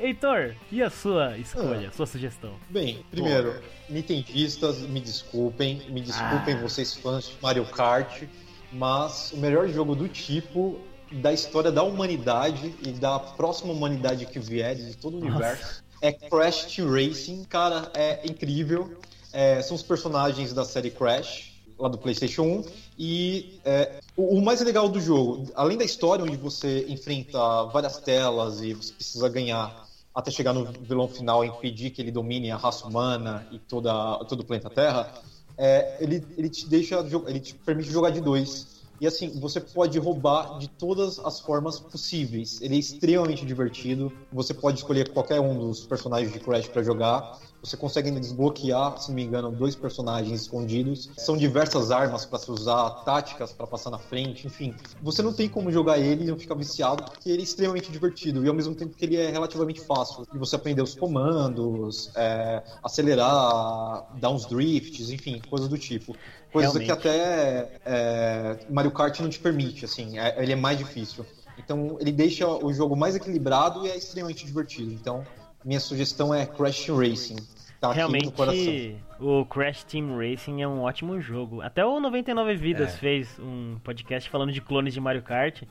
Heitor, 0.00 0.54
e 0.70 0.82
a 0.82 0.90
sua 0.90 1.36
escolha, 1.38 1.88
a 1.88 1.92
sua 1.92 2.06
sugestão? 2.06 2.54
Bem, 2.70 3.04
primeiro, 3.10 3.60
nintendistas, 3.88 4.78
me 4.80 5.00
desculpem, 5.00 5.82
me 5.90 6.00
desculpem 6.00 6.54
Ah. 6.54 6.60
vocês 6.60 6.94
fãs 6.94 7.24
de 7.28 7.36
Mario 7.42 7.64
Kart, 7.66 8.24
mas 8.72 9.32
o 9.32 9.36
melhor 9.38 9.68
jogo 9.68 9.94
do 9.94 10.08
tipo 10.08 10.78
da 11.10 11.32
história 11.32 11.70
da 11.70 11.82
humanidade 11.82 12.74
e 12.84 12.90
da 12.90 13.18
próxima 13.18 13.72
humanidade 13.72 14.26
que 14.26 14.38
vier 14.38 14.74
de 14.74 14.96
todo 14.96 15.14
o 15.16 15.20
Nossa. 15.20 15.32
universo 15.32 15.84
é 16.02 16.12
Crash 16.12 16.64
Team 16.74 16.90
Racing. 16.90 17.44
Cara, 17.44 17.90
é 17.94 18.26
incrível. 18.26 18.98
É, 19.32 19.62
são 19.62 19.74
os 19.76 19.82
personagens 19.82 20.52
da 20.52 20.64
série 20.64 20.90
Crash, 20.90 21.52
lá 21.78 21.88
do 21.88 21.96
PlayStation 21.98 22.42
1. 22.42 22.64
E 22.98 23.60
é, 23.64 24.00
o, 24.16 24.38
o 24.38 24.42
mais 24.44 24.60
legal 24.60 24.88
do 24.88 25.00
jogo, 25.00 25.50
além 25.54 25.76
da 25.78 25.84
história, 25.84 26.24
onde 26.24 26.36
você 26.36 26.84
enfrenta 26.88 27.64
várias 27.64 27.98
telas 27.98 28.60
e 28.62 28.74
você 28.74 28.92
precisa 28.92 29.28
ganhar 29.28 29.85
até 30.16 30.30
chegar 30.30 30.54
no 30.54 30.64
vilão 30.64 31.06
final 31.06 31.44
e 31.44 31.48
impedir 31.48 31.90
que 31.90 32.00
ele 32.00 32.10
domine 32.10 32.50
a 32.50 32.56
raça 32.56 32.86
humana 32.86 33.46
e 33.52 33.58
toda, 33.58 33.92
todo 34.24 34.40
o 34.40 34.44
planeta 34.44 34.70
Terra, 34.70 35.12
é, 35.58 35.98
ele, 36.00 36.26
ele 36.38 36.48
te 36.48 36.66
deixa, 36.66 37.04
ele 37.26 37.38
te 37.38 37.54
permite 37.54 37.90
jogar 37.90 38.08
de 38.08 38.22
dois. 38.22 38.76
E 38.98 39.06
assim, 39.06 39.38
você 39.38 39.60
pode 39.60 39.98
roubar 39.98 40.58
de 40.58 40.68
todas 40.68 41.18
as 41.18 41.38
formas 41.38 41.78
possíveis. 41.78 42.62
Ele 42.62 42.76
é 42.76 42.78
extremamente 42.78 43.44
divertido. 43.44 44.10
Você 44.32 44.54
pode 44.54 44.78
escolher 44.78 45.12
qualquer 45.12 45.38
um 45.38 45.58
dos 45.58 45.84
personagens 45.84 46.32
de 46.32 46.40
Crash 46.40 46.68
para 46.68 46.82
jogar. 46.82 47.38
Você 47.66 47.76
consegue 47.76 48.12
desbloquear, 48.12 48.96
se 48.96 49.08
não 49.08 49.16
me 49.16 49.24
engano, 49.24 49.50
dois 49.50 49.74
personagens 49.74 50.42
escondidos. 50.42 51.10
São 51.18 51.36
diversas 51.36 51.90
armas 51.90 52.24
para 52.24 52.38
se 52.38 52.48
usar, 52.48 52.88
táticas 53.04 53.52
para 53.52 53.66
passar 53.66 53.90
na 53.90 53.98
frente, 53.98 54.46
enfim. 54.46 54.72
Você 55.02 55.20
não 55.20 55.32
tem 55.32 55.48
como 55.48 55.72
jogar 55.72 55.98
ele 55.98 56.22
e 56.22 56.26
não 56.28 56.38
ficar 56.38 56.54
viciado, 56.54 57.02
porque 57.02 57.28
ele 57.28 57.40
é 57.40 57.42
extremamente 57.42 57.90
divertido 57.90 58.44
e 58.44 58.48
ao 58.48 58.54
mesmo 58.54 58.72
tempo 58.72 58.94
que 58.94 59.04
ele 59.04 59.16
é 59.16 59.30
relativamente 59.32 59.80
fácil. 59.80 60.24
E 60.32 60.38
você 60.38 60.54
aprender 60.54 60.80
os 60.80 60.94
comandos, 60.94 62.12
é, 62.14 62.62
acelerar, 62.84 64.16
dar 64.20 64.30
uns 64.30 64.46
drifts, 64.46 65.10
enfim, 65.10 65.42
coisas 65.50 65.68
do 65.68 65.76
tipo. 65.76 66.16
Coisas 66.52 66.72
que 66.72 66.84
Realmente. 66.84 67.08
até 67.08 67.80
é, 67.84 68.58
Mario 68.70 68.92
Kart 68.92 69.18
não 69.18 69.28
te 69.28 69.40
permite, 69.40 69.84
assim, 69.84 70.20
é- 70.20 70.40
ele 70.40 70.52
é 70.52 70.56
mais 70.56 70.78
difícil. 70.78 71.26
Então 71.58 71.96
ele 71.98 72.12
deixa 72.12 72.46
o 72.46 72.72
jogo 72.72 72.94
mais 72.94 73.16
equilibrado 73.16 73.84
e 73.84 73.90
é 73.90 73.96
extremamente 73.96 74.46
divertido. 74.46 74.92
Então 74.92 75.24
minha 75.64 75.80
sugestão 75.80 76.32
é 76.32 76.46
Crash 76.46 76.88
Racing. 76.90 77.36
Tá 77.80 77.90
aqui 77.90 78.00
no 78.24 78.32
coração. 78.32 78.62
Realmente, 78.64 78.96
o 79.20 79.44
Crash 79.44 79.84
Team 79.84 80.16
Racing 80.18 80.62
é 80.62 80.68
um 80.68 80.80
ótimo 80.80 81.20
jogo. 81.20 81.60
Até 81.60 81.84
o 81.84 82.00
99 82.00 82.54
Vidas 82.56 82.94
É. 82.94 82.98
fez 82.98 83.38
um 83.38 83.78
podcast 83.84 84.28
falando 84.30 84.52
de 84.52 84.60
clones 84.60 84.94
de 84.94 85.00
Mario 85.00 85.22
Kart. 85.22 85.62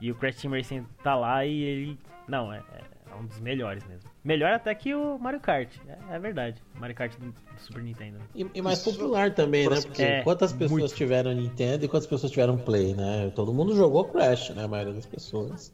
E 0.00 0.10
o 0.10 0.14
Crash 0.14 0.36
Team 0.36 0.52
Racing 0.54 0.86
tá 1.02 1.14
lá 1.14 1.44
e 1.44 1.62
ele. 1.62 1.98
Não, 2.26 2.52
é, 2.52 2.62
é 3.10 3.14
um 3.14 3.26
dos 3.26 3.38
melhores 3.40 3.84
mesmo. 3.86 4.08
Melhor 4.24 4.52
até 4.52 4.74
que 4.74 4.94
o 4.94 5.18
Mario 5.18 5.40
Kart. 5.40 5.68
É, 5.86 6.16
é 6.16 6.18
verdade. 6.18 6.62
Mario 6.78 6.96
Kart 6.96 7.12
do, 7.18 7.26
do 7.26 7.34
Super 7.58 7.82
Nintendo. 7.82 8.18
E, 8.34 8.46
e 8.54 8.62
mais 8.62 8.82
popular 8.82 9.34
também, 9.34 9.68
né? 9.68 9.80
Porque 9.82 10.02
É, 10.02 10.22
quantas 10.22 10.52
pessoas 10.52 10.70
muito. 10.80 10.94
tiveram 10.94 11.32
Nintendo 11.32 11.84
e 11.84 11.88
quantas 11.88 12.06
pessoas 12.06 12.30
tiveram 12.32 12.56
Play, 12.56 12.94
né? 12.94 13.30
Todo 13.34 13.52
mundo 13.52 13.74
jogou 13.76 14.04
Crash, 14.04 14.50
né? 14.50 14.64
A 14.64 14.68
maioria 14.68 14.94
das 14.94 15.06
pessoas. 15.06 15.72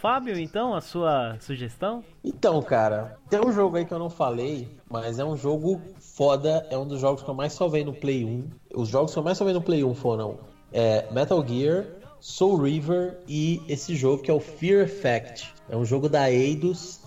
Fábio, 0.00 0.38
então, 0.38 0.74
a 0.74 0.80
sua 0.80 1.38
sugestão? 1.40 2.04
Então, 2.22 2.60
cara, 2.62 3.18
tem 3.30 3.40
um 3.40 3.50
jogo 3.50 3.76
aí 3.76 3.84
que 3.86 3.92
eu 3.92 3.98
não 3.98 4.10
falei, 4.10 4.68
mas 4.90 5.18
é 5.18 5.24
um 5.24 5.36
jogo 5.36 5.80
foda, 5.98 6.66
é 6.70 6.76
um 6.76 6.86
dos 6.86 7.00
jogos 7.00 7.22
que 7.22 7.28
eu 7.28 7.34
mais 7.34 7.54
salvei 7.54 7.82
no 7.82 7.94
Play 7.94 8.24
1. 8.24 8.44
Os 8.74 8.88
jogos 8.88 9.12
que 9.12 9.18
eu 9.18 9.22
mais 9.22 9.38
salvei 9.38 9.54
no 9.54 9.62
Play 9.62 9.82
1 9.82 9.94
foram 9.94 10.38
é, 10.70 11.10
Metal 11.10 11.42
Gear, 11.46 11.86
Soul 12.20 12.58
River 12.58 13.18
e 13.26 13.62
esse 13.68 13.96
jogo 13.96 14.22
que 14.22 14.30
é 14.30 14.34
o 14.34 14.40
Fear 14.40 14.84
Effect. 14.84 15.52
É 15.68 15.76
um 15.76 15.84
jogo 15.84 16.10
da 16.10 16.30
Eidos, 16.30 17.00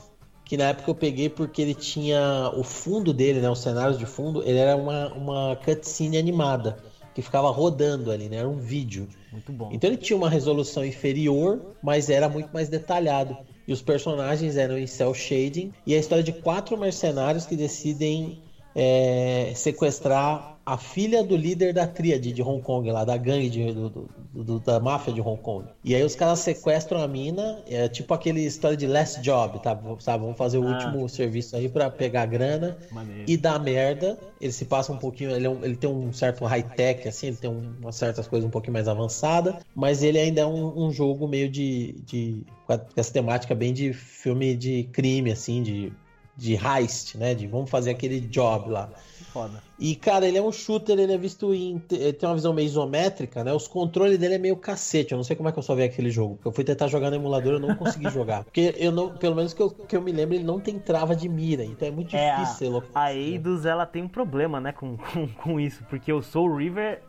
que 0.43 0.57
na 0.57 0.69
época 0.69 0.89
eu 0.89 0.95
peguei 0.95 1.29
porque 1.29 1.61
ele 1.61 1.75
tinha 1.75 2.51
o 2.55 2.63
fundo 2.63 3.13
dele, 3.13 3.39
né, 3.39 3.49
os 3.51 3.59
cenários 3.59 3.99
de 3.99 4.07
fundo, 4.07 4.41
ele 4.41 4.57
era 4.57 4.75
uma, 4.75 5.13
uma 5.13 5.55
cutscene 5.57 6.17
animada, 6.17 6.77
que 7.13 7.21
ficava 7.21 7.51
rodando 7.51 8.11
ali, 8.11 8.27
né, 8.27 8.37
era 8.37 8.49
um 8.49 8.57
vídeo. 8.57 9.07
Muito 9.31 9.51
bom. 9.51 9.69
Então 9.71 9.89
ele 9.89 9.97
tinha 9.97 10.17
uma 10.17 10.29
resolução 10.29 10.83
inferior, 10.83 11.75
mas 11.81 12.09
era 12.09 12.27
muito 12.27 12.49
mais 12.51 12.69
detalhado. 12.69 13.37
E 13.67 13.73
os 13.73 13.81
personagens 13.81 14.57
eram 14.57 14.77
em 14.77 14.87
cel 14.87 15.13
shading. 15.13 15.71
E 15.85 15.93
a 15.93 15.97
história 15.99 16.23
de 16.23 16.33
quatro 16.33 16.77
mercenários 16.77 17.45
que 17.45 17.55
decidem 17.55 18.41
é, 18.75 19.51
sequestrar 19.55 20.58
a 20.73 20.77
filha 20.77 21.23
do 21.23 21.35
líder 21.35 21.73
da 21.73 21.87
tríade 21.87 22.31
de 22.31 22.41
Hong 22.43 22.61
Kong, 22.61 22.91
lá 22.91 23.03
da 23.03 23.17
gangue 23.17 23.49
de- 23.49 23.73
do- 23.73 23.89
do- 23.89 24.09
do- 24.43 24.59
da 24.59 24.79
máfia 24.79 25.11
de 25.11 25.19
Hong 25.19 25.41
Kong. 25.41 25.65
E 25.83 25.95
aí 25.95 26.03
os 26.03 26.15
caras 26.15 26.39
sequestram 26.39 27.01
a 27.01 27.07
mina, 27.07 27.63
é 27.67 27.87
tipo 27.87 28.13
aquele 28.13 28.41
história 28.45 28.77
de 28.77 28.85
last 28.85 29.19
job, 29.21 29.59
tá? 29.63 29.77
Sabe? 29.99 30.21
Vamos 30.23 30.37
fazer 30.37 30.59
o 30.59 30.67
Ah. 30.67 30.71
último 30.73 31.09
serviço 31.09 31.55
aí 31.55 31.67
pra 31.67 31.89
pegar 31.89 32.21
a 32.21 32.25
grana 32.25 32.77
Maneiro. 32.91 33.23
e 33.27 33.35
dá 33.35 33.57
merda. 33.57 34.17
Ele 34.39 34.51
se 34.51 34.65
passa 34.65 34.91
um 34.93 34.97
pouquinho, 34.97 35.31
ele, 35.31 35.47
é 35.47 35.49
um- 35.49 35.63
ele 35.65 35.75
tem 35.75 35.89
um 35.89 36.13
certo 36.13 36.45
high-tech, 36.45 37.07
assim, 37.07 37.27
ele 37.27 37.37
tem 37.37 37.49
um- 37.49 37.73
umas 37.81 37.95
certas 37.95 38.27
coisas 38.27 38.47
um 38.47 38.51
pouquinho 38.51 38.73
mais 38.73 38.87
avançadas, 38.87 39.55
mas 39.75 40.03
ele 40.03 40.19
ainda 40.19 40.41
é 40.41 40.45
um, 40.45 40.85
um 40.85 40.91
jogo 40.91 41.27
meio 41.27 41.49
de, 41.49 41.95
de. 42.05 42.43
com 42.67 42.79
essa 42.95 43.11
temática 43.11 43.55
bem 43.55 43.73
de 43.73 43.91
filme 43.93 44.55
de 44.55 44.83
crime, 44.91 45.31
assim, 45.31 45.63
de, 45.63 45.91
de 46.39 46.55
heist, 46.55 47.15
né? 47.17 47.35
De 47.35 47.45
vamos 47.47 47.69
fazer 47.69 47.91
aquele 47.91 48.19
job 48.21 48.69
lá. 48.69 48.89
Foda. 49.33 49.61
E, 49.77 49.95
cara, 49.95 50.27
ele 50.27 50.37
é 50.39 50.41
um 50.41 50.51
shooter, 50.51 50.97
ele 50.97 51.13
é 51.13 51.17
visto 51.17 51.53
em. 51.53 51.77
Tem 51.77 52.15
uma 52.23 52.33
visão 52.33 52.51
meio 52.51 52.65
isométrica, 52.65 53.43
né? 53.43 53.53
Os 53.53 53.67
controles 53.67 54.17
dele 54.17 54.33
é 54.35 54.37
meio 54.39 54.55
cacete. 54.55 55.11
Eu 55.11 55.17
não 55.17 55.23
sei 55.23 55.35
como 55.35 55.47
é 55.47 55.51
que 55.51 55.59
eu 55.59 55.63
só 55.63 55.75
vi 55.75 55.83
aquele 55.83 56.09
jogo. 56.09 56.35
Porque 56.35 56.47
eu 56.47 56.51
fui 56.51 56.63
tentar 56.63 56.87
jogar 56.87 57.09
no 57.11 57.15
emulador 57.17 57.53
e 57.53 57.55
eu 57.57 57.59
não 57.59 57.75
consegui 57.75 58.09
jogar. 58.11 58.43
Porque 58.43 58.73
eu 58.77 58.91
não, 58.91 59.15
pelo 59.15 59.35
menos 59.35 59.53
que 59.53 59.61
eu, 59.61 59.69
que 59.69 59.95
eu 59.95 60.01
me 60.01 60.11
lembro, 60.11 60.33
ele 60.35 60.43
não 60.43 60.59
tem 60.59 60.79
trava 60.79 61.15
de 61.15 61.29
mira. 61.29 61.63
Então 61.63 61.87
é 61.87 61.91
muito 61.91 62.15
É, 62.15 62.35
difícil 62.37 62.55
ser 62.55 62.89
a, 62.95 63.03
a 63.03 63.13
Eidos, 63.13 63.65
ela 63.65 63.85
tem 63.85 64.01
um 64.01 64.07
problema, 64.09 64.59
né, 64.59 64.71
com, 64.71 64.97
com, 65.13 65.27
com 65.27 65.59
isso. 65.59 65.83
Porque 65.89 66.11
o 66.11 66.21
Soul 66.23 66.55
River 66.55 67.01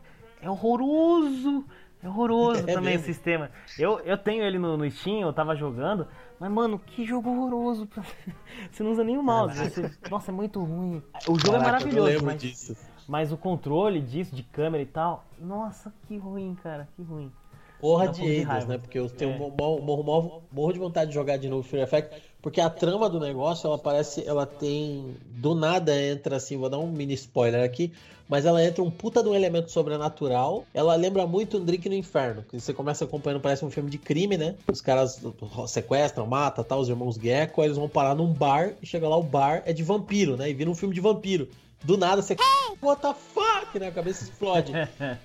é 0.42 0.50
horroroso. 0.50 1.64
É 2.02 2.08
horroroso 2.08 2.60
É 2.66 2.74
também 2.74 2.92
mesmo? 2.94 3.02
o 3.02 3.06
sistema. 3.06 3.50
Eu, 3.78 3.98
eu 4.00 4.16
tenho 4.18 4.42
ele 4.42 4.58
no, 4.58 4.76
no 4.76 4.90
Steam, 4.90 5.20
eu 5.20 5.32
tava 5.32 5.54
jogando. 5.56 6.06
Mas, 6.40 6.50
mano, 6.50 6.78
que 6.78 7.04
jogo 7.04 7.28
horroroso. 7.30 7.86
Você 8.72 8.82
não 8.82 8.92
usa 8.92 9.04
nem 9.04 9.18
o 9.18 9.22
mouse. 9.22 9.56
você- 9.58 9.90
nossa, 10.10 10.30
é 10.30 10.34
muito 10.34 10.58
ruim. 10.64 11.02
O 11.28 11.38
jogo 11.38 11.56
é 11.56 11.58
Caraca, 11.58 11.58
eu 11.58 11.62
maravilhoso, 11.62 12.08
lembro 12.08 12.24
mas, 12.26 12.40
disso. 12.40 12.76
mas 13.06 13.30
o 13.30 13.36
controle 13.36 14.00
disso, 14.00 14.34
de 14.34 14.42
câmera 14.42 14.82
e 14.82 14.86
tal. 14.86 15.24
Nossa, 15.38 15.92
que 16.08 16.16
ruim, 16.16 16.56
cara. 16.62 16.88
Que 16.96 17.02
ruim. 17.02 17.30
Porra 17.78 18.08
de 18.08 18.22
Eidos, 18.24 18.66
né? 18.66 18.76
Porque 18.78 18.98
eu 18.98 19.08
tenho 19.08 19.32
É. 19.32 19.38
mo- 19.38 19.50
mo- 19.58 19.80
morro, 19.80 20.02
morro- 20.02 20.42
morro 20.52 20.72
de 20.72 20.78
vontade 20.78 21.08
de 21.10 21.14
jogar 21.14 21.36
de 21.38 21.48
novo 21.48 21.62
Fear 21.62 21.84
Effect, 21.84 22.22
porque 22.42 22.60
a 22.60 22.68
trama 22.68 23.08
do 23.08 23.18
negócio, 23.20 23.66
ela 23.66 23.78
parece, 23.78 24.26
ela 24.26 24.44
tem, 24.46 25.16
do 25.26 25.54
nada 25.54 25.94
entra 25.98 26.36
assim, 26.36 26.56
vou 26.58 26.68
dar 26.68 26.78
um 26.78 26.90
mini 26.90 27.14
spoiler 27.14 27.64
aqui, 27.64 27.90
mas 28.30 28.46
ela 28.46 28.64
entra 28.64 28.82
um 28.82 28.90
puta 28.90 29.22
de 29.22 29.28
um 29.28 29.34
elemento 29.34 29.72
sobrenatural, 29.72 30.64
ela 30.72 30.94
lembra 30.94 31.26
muito 31.26 31.58
um 31.58 31.64
Drink 31.64 31.88
no 31.88 31.96
Inferno, 31.96 32.44
que 32.48 32.60
você 32.60 32.72
começa 32.72 33.04
acompanhando, 33.04 33.40
parece 33.40 33.64
um 33.64 33.70
filme 33.70 33.90
de 33.90 33.98
crime, 33.98 34.38
né? 34.38 34.54
Os 34.70 34.80
caras 34.80 35.20
sequestram, 35.66 36.26
matam, 36.26 36.62
tal, 36.62 36.78
os 36.78 36.88
irmãos 36.88 37.16
Gecko, 37.16 37.60
aí 37.60 37.66
eles 37.66 37.76
vão 37.76 37.88
parar 37.88 38.14
num 38.14 38.32
bar, 38.32 38.74
e 38.80 38.86
chega 38.86 39.08
lá, 39.08 39.16
o 39.16 39.22
bar 39.22 39.64
é 39.66 39.72
de 39.72 39.82
vampiro, 39.82 40.36
né? 40.36 40.48
E 40.48 40.54
vira 40.54 40.70
um 40.70 40.74
filme 40.76 40.94
de 40.94 41.00
vampiro. 41.00 41.48
Do 41.84 41.96
nada 41.96 42.20
você. 42.20 42.36
What 42.82 43.02
the 43.02 43.14
fuck? 43.14 43.78
Né? 43.78 43.88
A 43.88 43.92
cabeça 43.92 44.24
explode. 44.24 44.72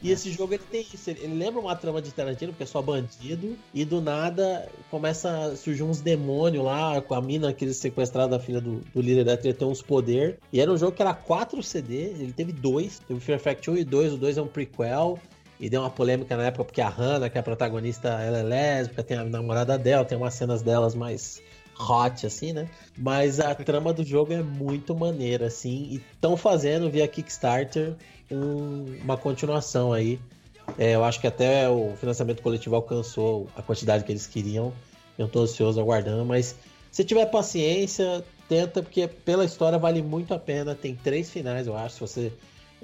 E 0.02 0.12
esse 0.12 0.32
jogo 0.32 0.54
ele 0.54 0.64
tem 0.70 0.86
isso. 0.94 1.10
Ele, 1.10 1.34
lembra 1.34 1.60
uma 1.60 1.76
trama 1.76 2.02
de 2.02 2.12
Tarantino, 2.12 2.52
porque 2.52 2.64
é 2.64 2.68
só 2.68 2.82
bandido. 2.82 3.58
E 3.74 3.84
do 3.84 4.02
nada 4.02 4.68
começa 4.90 5.30
a 5.30 5.56
surgir 5.56 5.84
uns 5.84 6.02
demônios 6.02 6.64
lá, 6.64 7.02
com 7.02 7.14
a 7.14 7.22
mina 7.22 7.54
que 7.54 7.66
eles 7.66 7.78
sequestraram 7.78 8.30
da 8.30 8.40
filha 8.40 8.62
do, 8.62 8.82
do 8.94 9.02
líder 9.02 9.26
da 9.26 9.38
treta, 9.38 9.60
tem 9.60 9.68
uns 9.68 9.82
poder. 9.82 10.40
E 10.52 10.60
era 10.60 10.72
um 10.72 10.78
jogo 10.78 10.94
que 10.94 11.02
era 11.02 11.14
4 11.14 11.62
CD, 11.62 11.96
ele 11.96 12.34
teve 12.34 12.52
dois. 12.52 13.00
Teve 13.00 13.20
Fear 13.20 13.38
Effect 13.38 13.70
1 13.70 13.78
e 13.78 13.84
2. 13.84 14.14
O 14.14 14.18
2 14.18 14.38
é 14.38 14.42
um 14.42 14.48
prequel. 14.48 15.20
E 15.60 15.70
deu 15.70 15.82
uma 15.82 15.90
polêmica 15.90 16.36
na 16.36 16.48
época, 16.48 16.66
porque 16.66 16.82
a 16.82 16.90
Hannah, 16.90 17.30
que 17.30 17.38
é 17.38 17.42
a 17.42 17.44
protagonista, 17.44 18.10
ela 18.10 18.40
é 18.40 18.44
lésbica, 18.44 19.02
tem 19.02 19.18
a 19.18 19.24
namorada 19.24 19.78
dela, 19.78 20.04
tem 20.04 20.18
umas 20.18 20.34
cenas 20.34 20.62
delas 20.62 20.94
mais 20.94 21.42
hot, 21.80 22.26
assim, 22.26 22.54
né? 22.54 22.68
Mas 22.98 23.40
a 23.40 23.54
trama 23.56 23.94
do 23.94 24.04
jogo 24.04 24.34
é 24.34 24.42
muito 24.42 24.96
maneira, 24.96 25.48
assim. 25.48 25.88
E 25.92 25.96
estão 26.14 26.36
fazendo 26.38 26.90
via 26.90 27.08
Kickstarter 27.08 27.94
um- 28.32 28.98
uma 29.04 29.18
continuação 29.18 29.92
aí. 29.94 30.20
É, 30.78 30.96
eu 30.96 31.04
acho 31.04 31.20
que 31.20 31.28
até 31.28 31.70
o 31.70 31.94
financiamento 32.00 32.42
coletivo 32.42 32.76
alcançou 32.76 33.48
a 33.56 33.62
quantidade 33.62 34.04
que 34.04 34.12
eles 34.12 34.28
queriam. 34.28 34.74
Eu 35.18 35.28
tô 35.28 35.42
ansioso 35.42 35.80
aguardando, 35.80 36.26
mas 36.26 36.56
se 36.92 37.04
tiver 37.04 37.26
paciência, 37.28 38.24
tenta, 38.50 38.82
porque 38.82 39.08
pela 39.08 39.46
história 39.46 39.78
vale 39.78 40.02
muito 40.02 40.34
a 40.34 40.40
pena. 40.40 40.76
Tem 40.76 40.96
três 40.96 41.30
finais, 41.30 41.68
eu 41.68 41.76
acho. 41.78 41.96
Se 41.96 42.02
você. 42.02 42.34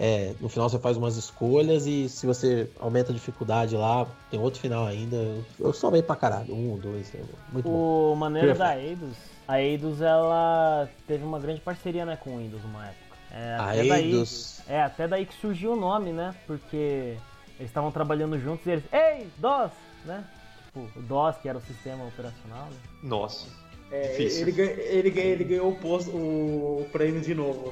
É, 0.03 0.33
no 0.41 0.49
final 0.49 0.67
você 0.67 0.79
faz 0.79 0.97
umas 0.97 1.15
escolhas 1.15 1.85
e 1.85 2.09
se 2.09 2.25
você 2.25 2.67
aumenta 2.79 3.11
a 3.11 3.13
dificuldade 3.13 3.75
lá, 3.77 4.07
tem 4.31 4.39
outro 4.39 4.59
final 4.59 4.87
ainda. 4.87 5.15
Eu, 5.15 5.45
eu 5.59 5.73
salvei 5.73 6.01
pra 6.01 6.15
caralho. 6.15 6.51
Um, 6.55 6.75
dois, 6.79 7.13
muito 7.53 7.69
bom. 7.69 8.13
O 8.13 8.15
maneiro 8.15 8.57
da 8.57 8.69
Perfeito. 8.69 8.87
Eidos, 8.89 9.17
a 9.47 9.61
Eidos 9.61 10.01
ela 10.01 10.89
teve 11.05 11.23
uma 11.23 11.37
grande 11.39 11.61
parceria 11.61 12.03
né, 12.03 12.17
com 12.17 12.31
o 12.31 12.37
Windows 12.39 12.63
uma 12.63 12.83
época. 12.87 13.17
É, 13.31 13.53
A 13.53 13.69
até 13.69 13.83
daí- 13.85 14.05
Eidos. 14.05 14.59
é, 14.67 14.81
até 14.81 15.07
daí 15.07 15.23
que 15.23 15.35
surgiu 15.35 15.73
o 15.73 15.75
nome, 15.75 16.11
né? 16.11 16.33
Porque 16.47 17.15
eles 17.59 17.69
estavam 17.69 17.91
trabalhando 17.91 18.39
juntos 18.39 18.65
e 18.65 18.71
eles. 18.71 18.83
Ei, 18.91 19.27
DOS! 19.37 19.71
Né? 20.03 20.23
Tipo, 20.65 20.99
o 20.99 21.01
DOS, 21.03 21.37
que 21.37 21.47
era 21.47 21.59
o 21.59 21.61
sistema 21.61 22.03
operacional. 22.07 22.65
Né? 22.71 22.77
Nossa. 23.03 23.45
É, 23.91 24.19
ele, 24.19 24.59
ele, 24.61 25.19
ele 25.19 25.43
ganhou 25.43 25.69
o, 25.69 25.75
posto, 25.75 26.09
o 26.09 26.87
prêmio 26.91 27.21
de 27.21 27.35
novo. 27.35 27.71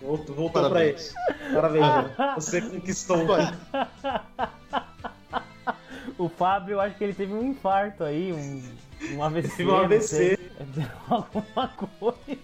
Voltou, 0.00 0.34
voltou 0.34 0.70
pra 0.70 0.84
ele. 0.84 0.98
Parabéns. 1.52 1.86
Parabéns. 2.16 2.34
Você 2.36 2.60
conquistou. 2.60 3.26
O 6.18 6.28
Fábio, 6.28 6.74
eu 6.74 6.80
acho 6.80 6.96
que 6.96 7.04
ele 7.04 7.14
teve 7.14 7.32
um 7.32 7.44
infarto 7.44 8.02
aí, 8.04 8.32
um, 8.32 8.62
um 9.14 9.22
AVC. 9.22 9.56
Teve 9.56 9.70
um 9.70 9.76
AVC. 9.76 10.38
Alguma 11.08 11.68
coisa. 11.68 12.38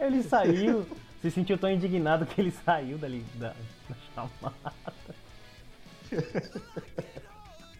Ele 0.00 0.22
saiu. 0.22 0.86
Se 1.20 1.30
sentiu 1.30 1.58
tão 1.58 1.70
indignado 1.70 2.24
que 2.26 2.40
ele 2.40 2.52
saiu 2.64 2.96
dali 2.96 3.24
da, 3.34 3.52
da 3.88 3.96
chamada. 4.14 4.72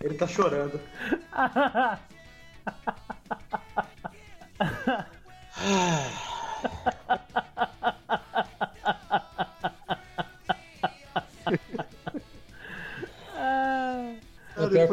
Ele 0.01 0.15
tá 0.15 0.27
chorando. 0.27 0.81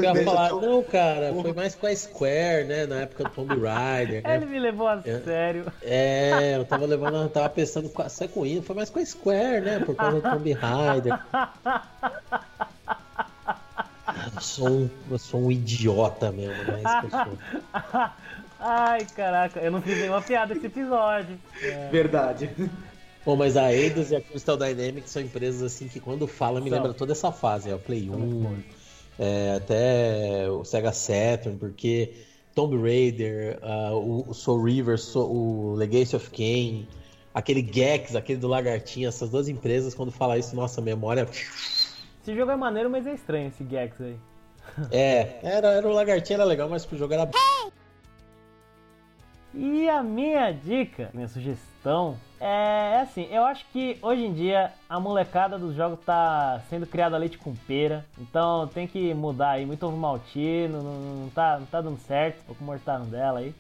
eu 0.10 0.16
ia 0.16 0.24
falar, 0.24 0.54
dessa- 0.54 0.66
não, 0.68 0.84
cara, 0.84 1.34
foi 1.42 1.54
mais 1.54 1.76
com 1.76 1.88
a 1.88 1.96
Square, 1.96 2.66
né? 2.66 2.86
Na 2.86 2.96
época 3.02 3.24
do 3.26 3.30
Tomb 3.32 3.56
Raider. 3.60 4.24
né? 4.24 4.36
Ele 4.36 4.46
me 4.46 4.60
levou 4.60 4.88
a 4.88 5.02
É. 5.06 5.20
sério. 5.20 5.66
É, 5.82 6.56
eu 6.58 6.66
tava 6.66 6.86
levando, 6.86 7.16
eu 7.18 7.30
tava 7.30 7.50
pensando 7.50 7.92
sai 8.10 8.28
com 8.28 8.46
isso, 8.46 8.64
foi 8.64 8.76
mais 8.76 8.90
com 8.90 9.00
a 9.00 9.06
Square, 9.06 9.62
né? 9.62 9.80
Por 9.80 9.96
causa 9.96 10.22
do 10.22 10.30
Tomb 10.30 10.52
Raider. 10.54 11.20
Eu 14.36 14.42
sou 14.42 14.70
um, 14.70 14.90
eu 15.12 15.18
sou 15.18 15.42
um 15.42 15.52
idiota 15.52 16.32
mesmo, 16.32 16.64
né? 16.64 16.82
Sou. 17.10 17.38
Ai, 18.60 19.06
caraca, 19.16 19.60
eu 19.60 19.72
não 19.72 19.82
fiz 19.82 19.98
nenhuma 19.98 20.22
piada 20.22 20.54
esse 20.54 20.66
episódio. 20.66 21.38
Verdade. 21.92 22.50
Bom, 23.26 23.36
mas 23.36 23.58
a 23.58 23.74
Eidos 23.74 24.12
e 24.12 24.16
a 24.16 24.22
Crystal 24.22 24.56
Dynamics 24.56 25.10
são 25.12 25.22
empresas 25.22 25.62
assim 25.64 25.88
que 25.88 26.00
quando 26.00 26.28
fala 26.28 26.62
me 26.62 26.70
São. 26.70 26.78
lembra 26.78 26.94
toda 26.94 27.12
essa 27.12 27.32
fase, 27.32 27.70
é 27.70 27.76
o 27.76 27.80
Play 27.80 28.10
1, 28.10 28.58
é, 29.20 29.56
até 29.56 30.50
o 30.50 30.64
Sega 30.64 30.92
Saturn, 30.92 31.58
porque 31.58 32.14
Tomb 32.54 32.78
Raider, 32.78 33.60
ah, 33.62 33.92
o, 33.94 34.30
o 34.30 34.34
Soul 34.34 34.64
River, 34.64 34.98
o 35.16 35.74
Legacy 35.76 36.16
of 36.16 36.30
Kain, 36.30 36.88
aquele 37.34 37.62
Gex, 37.62 38.16
aquele 38.16 38.40
do 38.40 38.48
Lagartinha, 38.48 39.10
essas 39.10 39.30
duas 39.30 39.50
empresas, 39.50 39.94
quando 39.94 40.12
fala 40.12 40.38
isso, 40.38 40.56
nossa, 40.56 40.82
memória. 40.82 41.28
Esse 41.30 42.36
jogo 42.36 42.52
é 42.52 42.56
maneiro, 42.56 42.90
mas 42.90 43.06
é 43.06 43.14
estranho 43.14 43.50
esse 43.50 43.66
Gex 43.66 44.00
aí. 44.02 44.18
É, 44.92 45.40
era, 45.44 45.68
era 45.74 45.88
o 45.88 45.94
Lagartinha, 45.94 46.38
era 46.38 46.44
legal, 46.44 46.68
mas 46.68 46.86
o 46.92 46.98
jogo 46.98 47.14
era. 47.14 47.30
E 49.54 49.88
a 49.88 50.04
minha 50.04 50.52
dica, 50.52 51.10
minha 51.14 51.30
sugestão, 51.30 52.18
é 52.40 53.00
assim, 53.02 53.28
eu 53.32 53.44
acho 53.46 53.66
que 53.72 53.98
hoje 54.02 54.26
em 54.26 54.34
dia 54.34 54.74
a 54.90 55.00
molecada 55.00 55.58
dos 55.58 55.76
jogos 55.76 56.00
tá 56.06 56.62
sendo 56.70 56.86
criada 56.86 57.18
leite 57.18 57.38
com 57.38 57.56
pera, 57.56 58.06
então 58.20 58.68
tem 58.68 58.88
que 58.88 59.14
mudar 59.14 59.52
aí, 59.52 59.66
muito 59.66 59.86
ovo 59.86 59.98
maltino, 59.98 60.82
não, 60.82 61.00
não 61.22 61.30
tá, 61.30 61.60
não 61.60 61.66
tá 61.66 61.82
dando 61.82 62.00
certo, 62.00 62.44
tô 62.46 62.56
com 62.56 62.64
o 62.64 62.68
mortaro 62.68 63.06
dela 63.06 63.40
aí. 63.40 63.54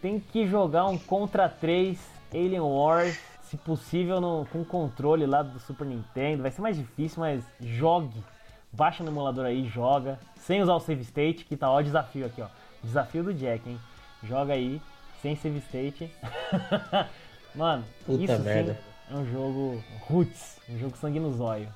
Tem 0.00 0.20
que 0.20 0.46
jogar 0.46 0.86
um 0.86 0.98
Contra 0.98 1.48
3 1.48 1.98
Alien 2.32 2.60
Wars, 2.60 3.18
se 3.42 3.56
possível 3.56 4.20
no, 4.20 4.46
com 4.52 4.64
controle 4.64 5.26
lá 5.26 5.42
do 5.42 5.58
Super 5.58 5.86
Nintendo, 5.86 6.42
vai 6.42 6.50
ser 6.50 6.60
mais 6.60 6.76
difícil, 6.76 7.20
mas 7.20 7.42
jogue. 7.60 8.22
Baixa 8.70 9.02
no 9.02 9.10
emulador 9.10 9.46
aí, 9.46 9.66
joga, 9.66 10.18
sem 10.36 10.60
usar 10.60 10.74
o 10.74 10.80
save 10.80 11.00
state, 11.02 11.44
que 11.46 11.56
tá 11.56 11.70
ó 11.70 11.80
desafio 11.80 12.26
aqui, 12.26 12.42
ó. 12.42 12.48
Desafio 12.84 13.24
do 13.24 13.34
Jack, 13.34 13.68
hein? 13.68 13.80
Joga 14.22 14.52
aí, 14.52 14.80
sem 15.22 15.34
save 15.34 15.58
state. 15.58 16.10
Mano, 17.58 17.84
Puta 18.06 18.22
isso 18.22 18.38
merda. 18.44 18.74
sim 18.74 18.78
é 19.10 19.14
um 19.16 19.26
jogo 19.26 19.82
roots, 20.02 20.58
um 20.68 20.78
jogo 20.78 20.96
sangue 20.96 21.18
no 21.18 21.32
zóio. 21.32 21.68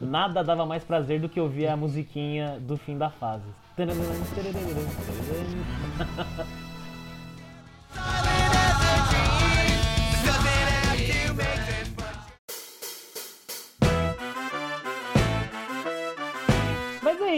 Nada 0.00 0.44
dava 0.44 0.64
mais 0.64 0.84
prazer 0.84 1.20
do 1.20 1.28
que 1.28 1.40
ouvir 1.40 1.66
a 1.66 1.76
musiquinha 1.76 2.60
do 2.60 2.76
fim 2.76 2.96
da 2.96 3.10
fase. 3.10 3.42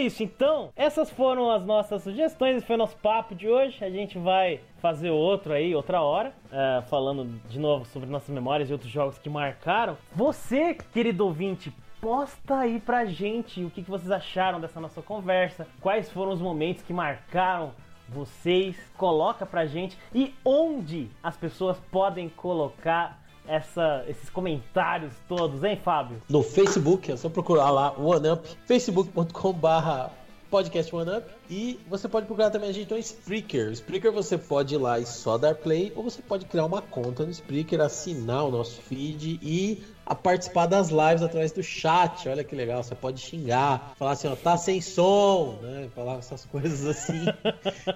isso, 0.05 0.23
então. 0.23 0.71
Essas 0.75 1.09
foram 1.09 1.49
as 1.51 1.65
nossas 1.65 2.03
sugestões. 2.03 2.57
Esse 2.57 2.65
foi 2.65 2.75
o 2.75 2.79
nosso 2.79 2.97
papo 2.97 3.35
de 3.35 3.47
hoje. 3.47 3.83
A 3.83 3.89
gente 3.89 4.17
vai 4.17 4.59
fazer 4.79 5.09
outro 5.09 5.53
aí, 5.53 5.73
outra 5.75 6.01
hora, 6.01 6.33
é, 6.51 6.81
falando 6.89 7.25
de 7.47 7.59
novo 7.59 7.85
sobre 7.85 8.09
nossas 8.09 8.33
memórias 8.33 8.69
e 8.69 8.73
outros 8.73 8.91
jogos 8.91 9.17
que 9.17 9.29
marcaram. 9.29 9.97
Você, 10.15 10.75
querido 10.93 11.25
ouvinte, 11.25 11.73
posta 12.01 12.59
aí 12.59 12.79
pra 12.79 13.05
gente 13.05 13.63
o 13.63 13.69
que, 13.69 13.81
que 13.81 13.89
vocês 13.89 14.11
acharam 14.11 14.59
dessa 14.59 14.79
nossa 14.79 15.01
conversa. 15.01 15.67
Quais 15.79 16.11
foram 16.11 16.31
os 16.31 16.41
momentos 16.41 16.83
que 16.83 16.93
marcaram 16.93 17.73
vocês. 18.09 18.75
Coloca 18.97 19.45
pra 19.45 19.65
gente. 19.65 19.97
E 20.13 20.33
onde 20.45 21.09
as 21.21 21.37
pessoas 21.37 21.79
podem 21.91 22.29
colocar 22.29 23.22
essa, 23.47 24.03
esses 24.07 24.29
comentários 24.29 25.13
todos, 25.27 25.63
hein, 25.63 25.79
Fábio? 25.83 26.21
No 26.29 26.43
Facebook, 26.43 27.11
é 27.11 27.17
só 27.17 27.29
procurar 27.29 27.69
lá 27.69 27.93
OneUp, 27.97 28.45
facebook.com 28.65 29.53
barra 29.53 30.11
podcast 30.53 30.95
OneUp 30.95 31.25
e 31.49 31.79
você 31.89 32.07
pode 32.07 32.27
procurar 32.27 32.51
também 32.51 32.69
a 32.69 32.71
gente 32.71 32.91
no 32.91 32.99
Spreaker. 32.99 33.71
Spreaker 33.71 34.11
você 34.11 34.37
pode 34.37 34.75
ir 34.75 34.77
lá 34.77 34.99
e 34.99 35.05
só 35.05 35.35
dar 35.35 35.55
play 35.55 35.91
ou 35.95 36.03
você 36.03 36.21
pode 36.21 36.45
criar 36.45 36.65
uma 36.65 36.79
conta 36.79 37.25
no 37.25 37.31
Spreaker, 37.31 37.81
assinar 37.81 38.45
o 38.45 38.51
nosso 38.51 38.79
feed 38.79 39.39
e 39.41 39.83
a 40.05 40.15
participar 40.15 40.65
das 40.65 40.89
lives 40.89 41.21
através 41.21 41.51
do 41.51 41.63
chat. 41.63 42.27
Olha 42.27 42.43
que 42.43 42.55
legal, 42.55 42.83
você 42.83 42.95
pode 42.95 43.21
xingar, 43.21 43.93
falar 43.97 44.11
assim, 44.11 44.27
ó, 44.27 44.35
tá 44.35 44.57
sem 44.57 44.81
som, 44.81 45.59
né? 45.61 45.87
Falar 45.95 46.17
essas 46.17 46.45
coisas 46.51 46.85
assim. 46.85 47.25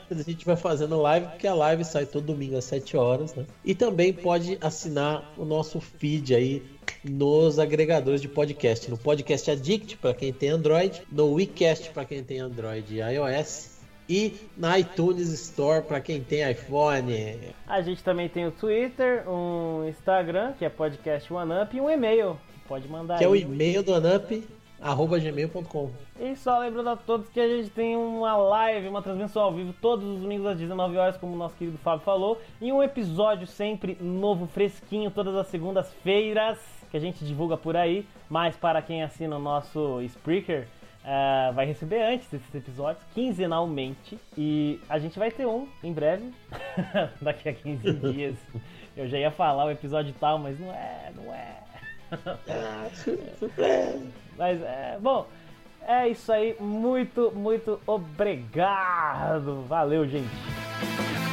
a 0.10 0.24
gente 0.24 0.46
vai 0.46 0.56
fazendo 0.56 1.02
live, 1.02 1.28
porque 1.28 1.48
a 1.48 1.54
live 1.54 1.84
sai 1.84 2.06
todo 2.06 2.26
domingo 2.26 2.58
às 2.58 2.66
7 2.66 2.98
horas, 2.98 3.34
né? 3.36 3.46
E 3.64 3.76
também 3.76 4.14
pode 4.14 4.58
assinar 4.62 5.34
o 5.38 5.46
nosso 5.46 5.80
feed 5.80 6.36
aí 6.36 6.64
nos 7.04 7.60
agregadores 7.60 8.22
de 8.22 8.28
podcast, 8.28 8.90
no 8.90 8.98
Podcast 8.98 9.52
Addict 9.52 9.98
para 9.98 10.14
quem 10.14 10.34
tem 10.34 10.50
Android, 10.50 11.04
no 11.12 11.34
WeCast 11.34 11.92
para 11.92 12.06
quem 12.06 12.24
tem 12.24 12.40
Android 12.40 12.96
e 12.96 13.00
iOS 13.00 13.77
e 14.10 14.36
na 14.56 14.80
iTunes 14.80 15.30
Store 15.32 15.84
para 15.84 16.00
quem 16.00 16.22
tem 16.24 16.50
iPhone. 16.50 17.40
A 17.68 17.82
gente 17.82 18.04
também 18.04 18.30
tem 18.30 18.46
o 18.48 18.52
Twitter, 18.52 19.30
um 19.30 19.86
Instagram, 19.88 20.54
que 20.54 20.66
é 20.66 20.70
podcast 20.70 21.32
OneUp, 21.32 21.74
e 21.76 21.82
um 21.82 21.90
e-mail. 21.90 22.38
que 22.54 22.68
Pode 22.68 22.88
mandar 22.88 23.18
Que 23.18 23.24
é 23.24 23.28
o 23.28 23.34
aí. 23.34 23.42
e-mail 23.42 23.84
do 23.84 23.94
Anup, 23.94 24.44
arroba 24.82 25.20
gmail.com. 25.20 25.90
E 26.20 26.36
só 26.36 26.60
lembrando 26.60 26.90
a 26.90 26.96
todos 26.96 27.30
que 27.30 27.40
a 27.40 27.48
gente 27.48 27.70
tem 27.70 27.96
uma 27.96 28.36
live, 28.36 28.88
uma 28.88 29.02
transmissão 29.02 29.42
ao 29.44 29.54
vivo 29.54 29.74
todos 29.82 30.06
os 30.06 30.22
domingos 30.22 30.48
às 30.48 30.58
19 30.58 30.98
horas, 30.98 31.18
como 31.18 31.34
o 31.34 31.38
nosso 31.38 31.56
querido 31.56 31.78
Fábio 31.78 32.04
falou, 32.04 32.42
e 32.62 32.72
um 32.72 32.82
episódio 32.82 33.46
sempre 33.46 33.98
novo, 34.02 34.48
fresquinho, 34.48 35.12
todas 35.12 35.36
as 35.36 35.48
segundas-feiras, 35.48 36.58
que 36.90 36.98
a 36.98 37.00
gente 37.00 37.24
divulga 37.26 37.58
por 37.58 37.76
aí. 37.76 38.06
Mas 38.30 38.56
para 38.56 38.82
quem 38.82 39.04
assina 39.04 39.36
o 39.38 39.40
nosso 39.40 40.02
Spreaker, 40.02 40.68
eh, 41.10 41.52
vai 41.54 41.66
receber 41.66 42.02
antes 42.02 42.28
desses 42.30 42.54
episódios, 42.54 43.02
quinzenalmente. 43.14 44.20
E 44.38 44.78
a 44.90 45.00
gente 45.00 45.18
vai 45.18 45.32
ter 45.32 45.46
um 45.46 45.66
em 45.82 45.94
breve, 45.94 46.34
daqui 47.22 47.48
a 47.48 47.54
15 47.54 47.94
dias. 48.12 48.36
Eu 48.96 49.08
já 49.08 49.18
ia 49.18 49.32
falar 49.32 49.64
o 49.66 49.72
episódio 49.72 50.14
tal, 50.20 50.38
mas 50.38 50.60
não 50.60 50.70
é, 50.70 51.12
não 51.16 51.34
é. 51.34 51.56
Mas 54.38 54.62
é, 54.62 54.98
bom, 55.02 55.28
é 55.82 56.08
isso 56.08 56.32
aí. 56.32 56.56
Muito, 56.60 57.32
muito 57.36 57.82
obrigado. 57.86 59.64
Valeu, 59.68 60.08
gente. 60.08 61.27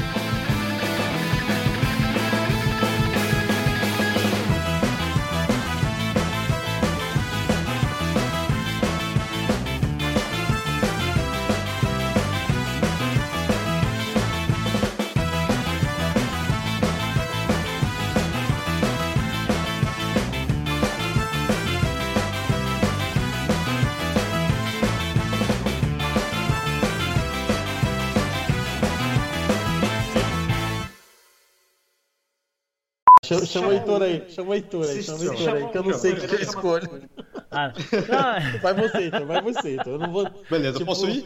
Chama, 33.24 33.46
chama 33.46 33.68
o 33.68 33.72
Heitor 33.72 34.02
aí, 34.02 34.30
chama 34.30 34.50
o 34.50 34.54
Heitor 34.54 34.84
aí, 34.88 35.02
chama 35.02 35.18
o 35.18 35.22
Heitor 35.22 35.54
aí, 35.54 35.68
que 35.68 35.78
eu 35.78 35.82
não 35.82 35.92
sei 35.94 36.12
o 36.12 36.16
que 36.16 36.34
eu 36.34 36.40
escolho. 36.40 37.02
Ah, 37.50 37.72
não, 37.72 38.58
Vai 38.60 38.74
você, 38.74 39.06
então, 39.06 39.26
vai 39.26 39.40
você. 39.42 39.74
Então. 39.76 39.92
Eu 39.94 39.98
não 39.98 40.10
vou. 40.12 40.28
Beleza, 40.50 40.72
tipo, 40.78 40.86
posso 40.86 41.08
ir? 41.08 41.24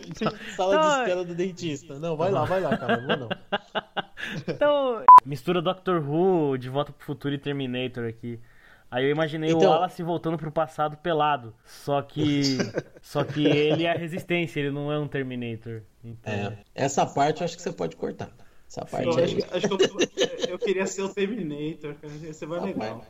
Sala 0.55 0.75
Não, 0.77 0.83
de 0.83 0.99
espera 1.01 1.25
do 1.25 1.35
dentista. 1.35 1.99
Não, 1.99 2.17
vai 2.17 2.31
lá, 2.31 2.45
vai 2.45 2.61
lá, 2.61 2.77
cara. 2.77 2.97
Não 2.99 3.07
vou 3.07 3.17
não. 3.17 3.29
então, 4.47 5.03
mistura 5.25 5.61
Doctor 5.63 6.03
Who, 6.07 6.59
De 6.59 6.69
Volta 6.69 6.93
pro 6.93 7.05
Futuro 7.05 7.35
e 7.35 7.39
Terminator 7.39 8.05
aqui. 8.09 8.39
Aí 8.91 9.05
eu 9.05 9.11
imaginei 9.11 9.53
o 9.53 9.57
Então- 9.59 9.71
Wallace 9.71 10.03
voltando 10.03 10.39
pro 10.39 10.51
passado 10.51 10.97
pelado. 10.97 11.55
Só 11.65 12.01
que. 12.03 12.57
só 13.03 13.23
que 13.25 13.45
ele 13.47 13.85
é 13.85 13.91
a 13.91 13.95
resistência, 13.95 14.61
ele 14.61 14.71
não 14.71 14.91
é 14.93 14.99
um 14.99 15.07
Terminator. 15.09 15.83
Então, 16.05 16.33
É, 16.33 16.59
essa 16.75 17.05
parte 17.05 17.41
eu 17.41 17.45
acho 17.47 17.57
que 17.57 17.63
você 17.63 17.73
pode 17.73 17.97
cortar. 17.97 18.31
Essa 18.69 18.85
parte 18.85 19.07
Eu 19.07 19.17
aí. 19.17 19.25
acho, 19.25 19.57
acho 19.57 19.69
que 19.69 19.75
eu, 19.75 20.51
eu 20.51 20.59
queria 20.59 20.87
ser 20.87 21.03
o 21.03 21.09
Terminator, 21.13 21.95
cara. 21.95 22.13
Ia 22.23 22.35
ser 22.35 22.47
mais 22.47 22.63
legal. 22.63 23.05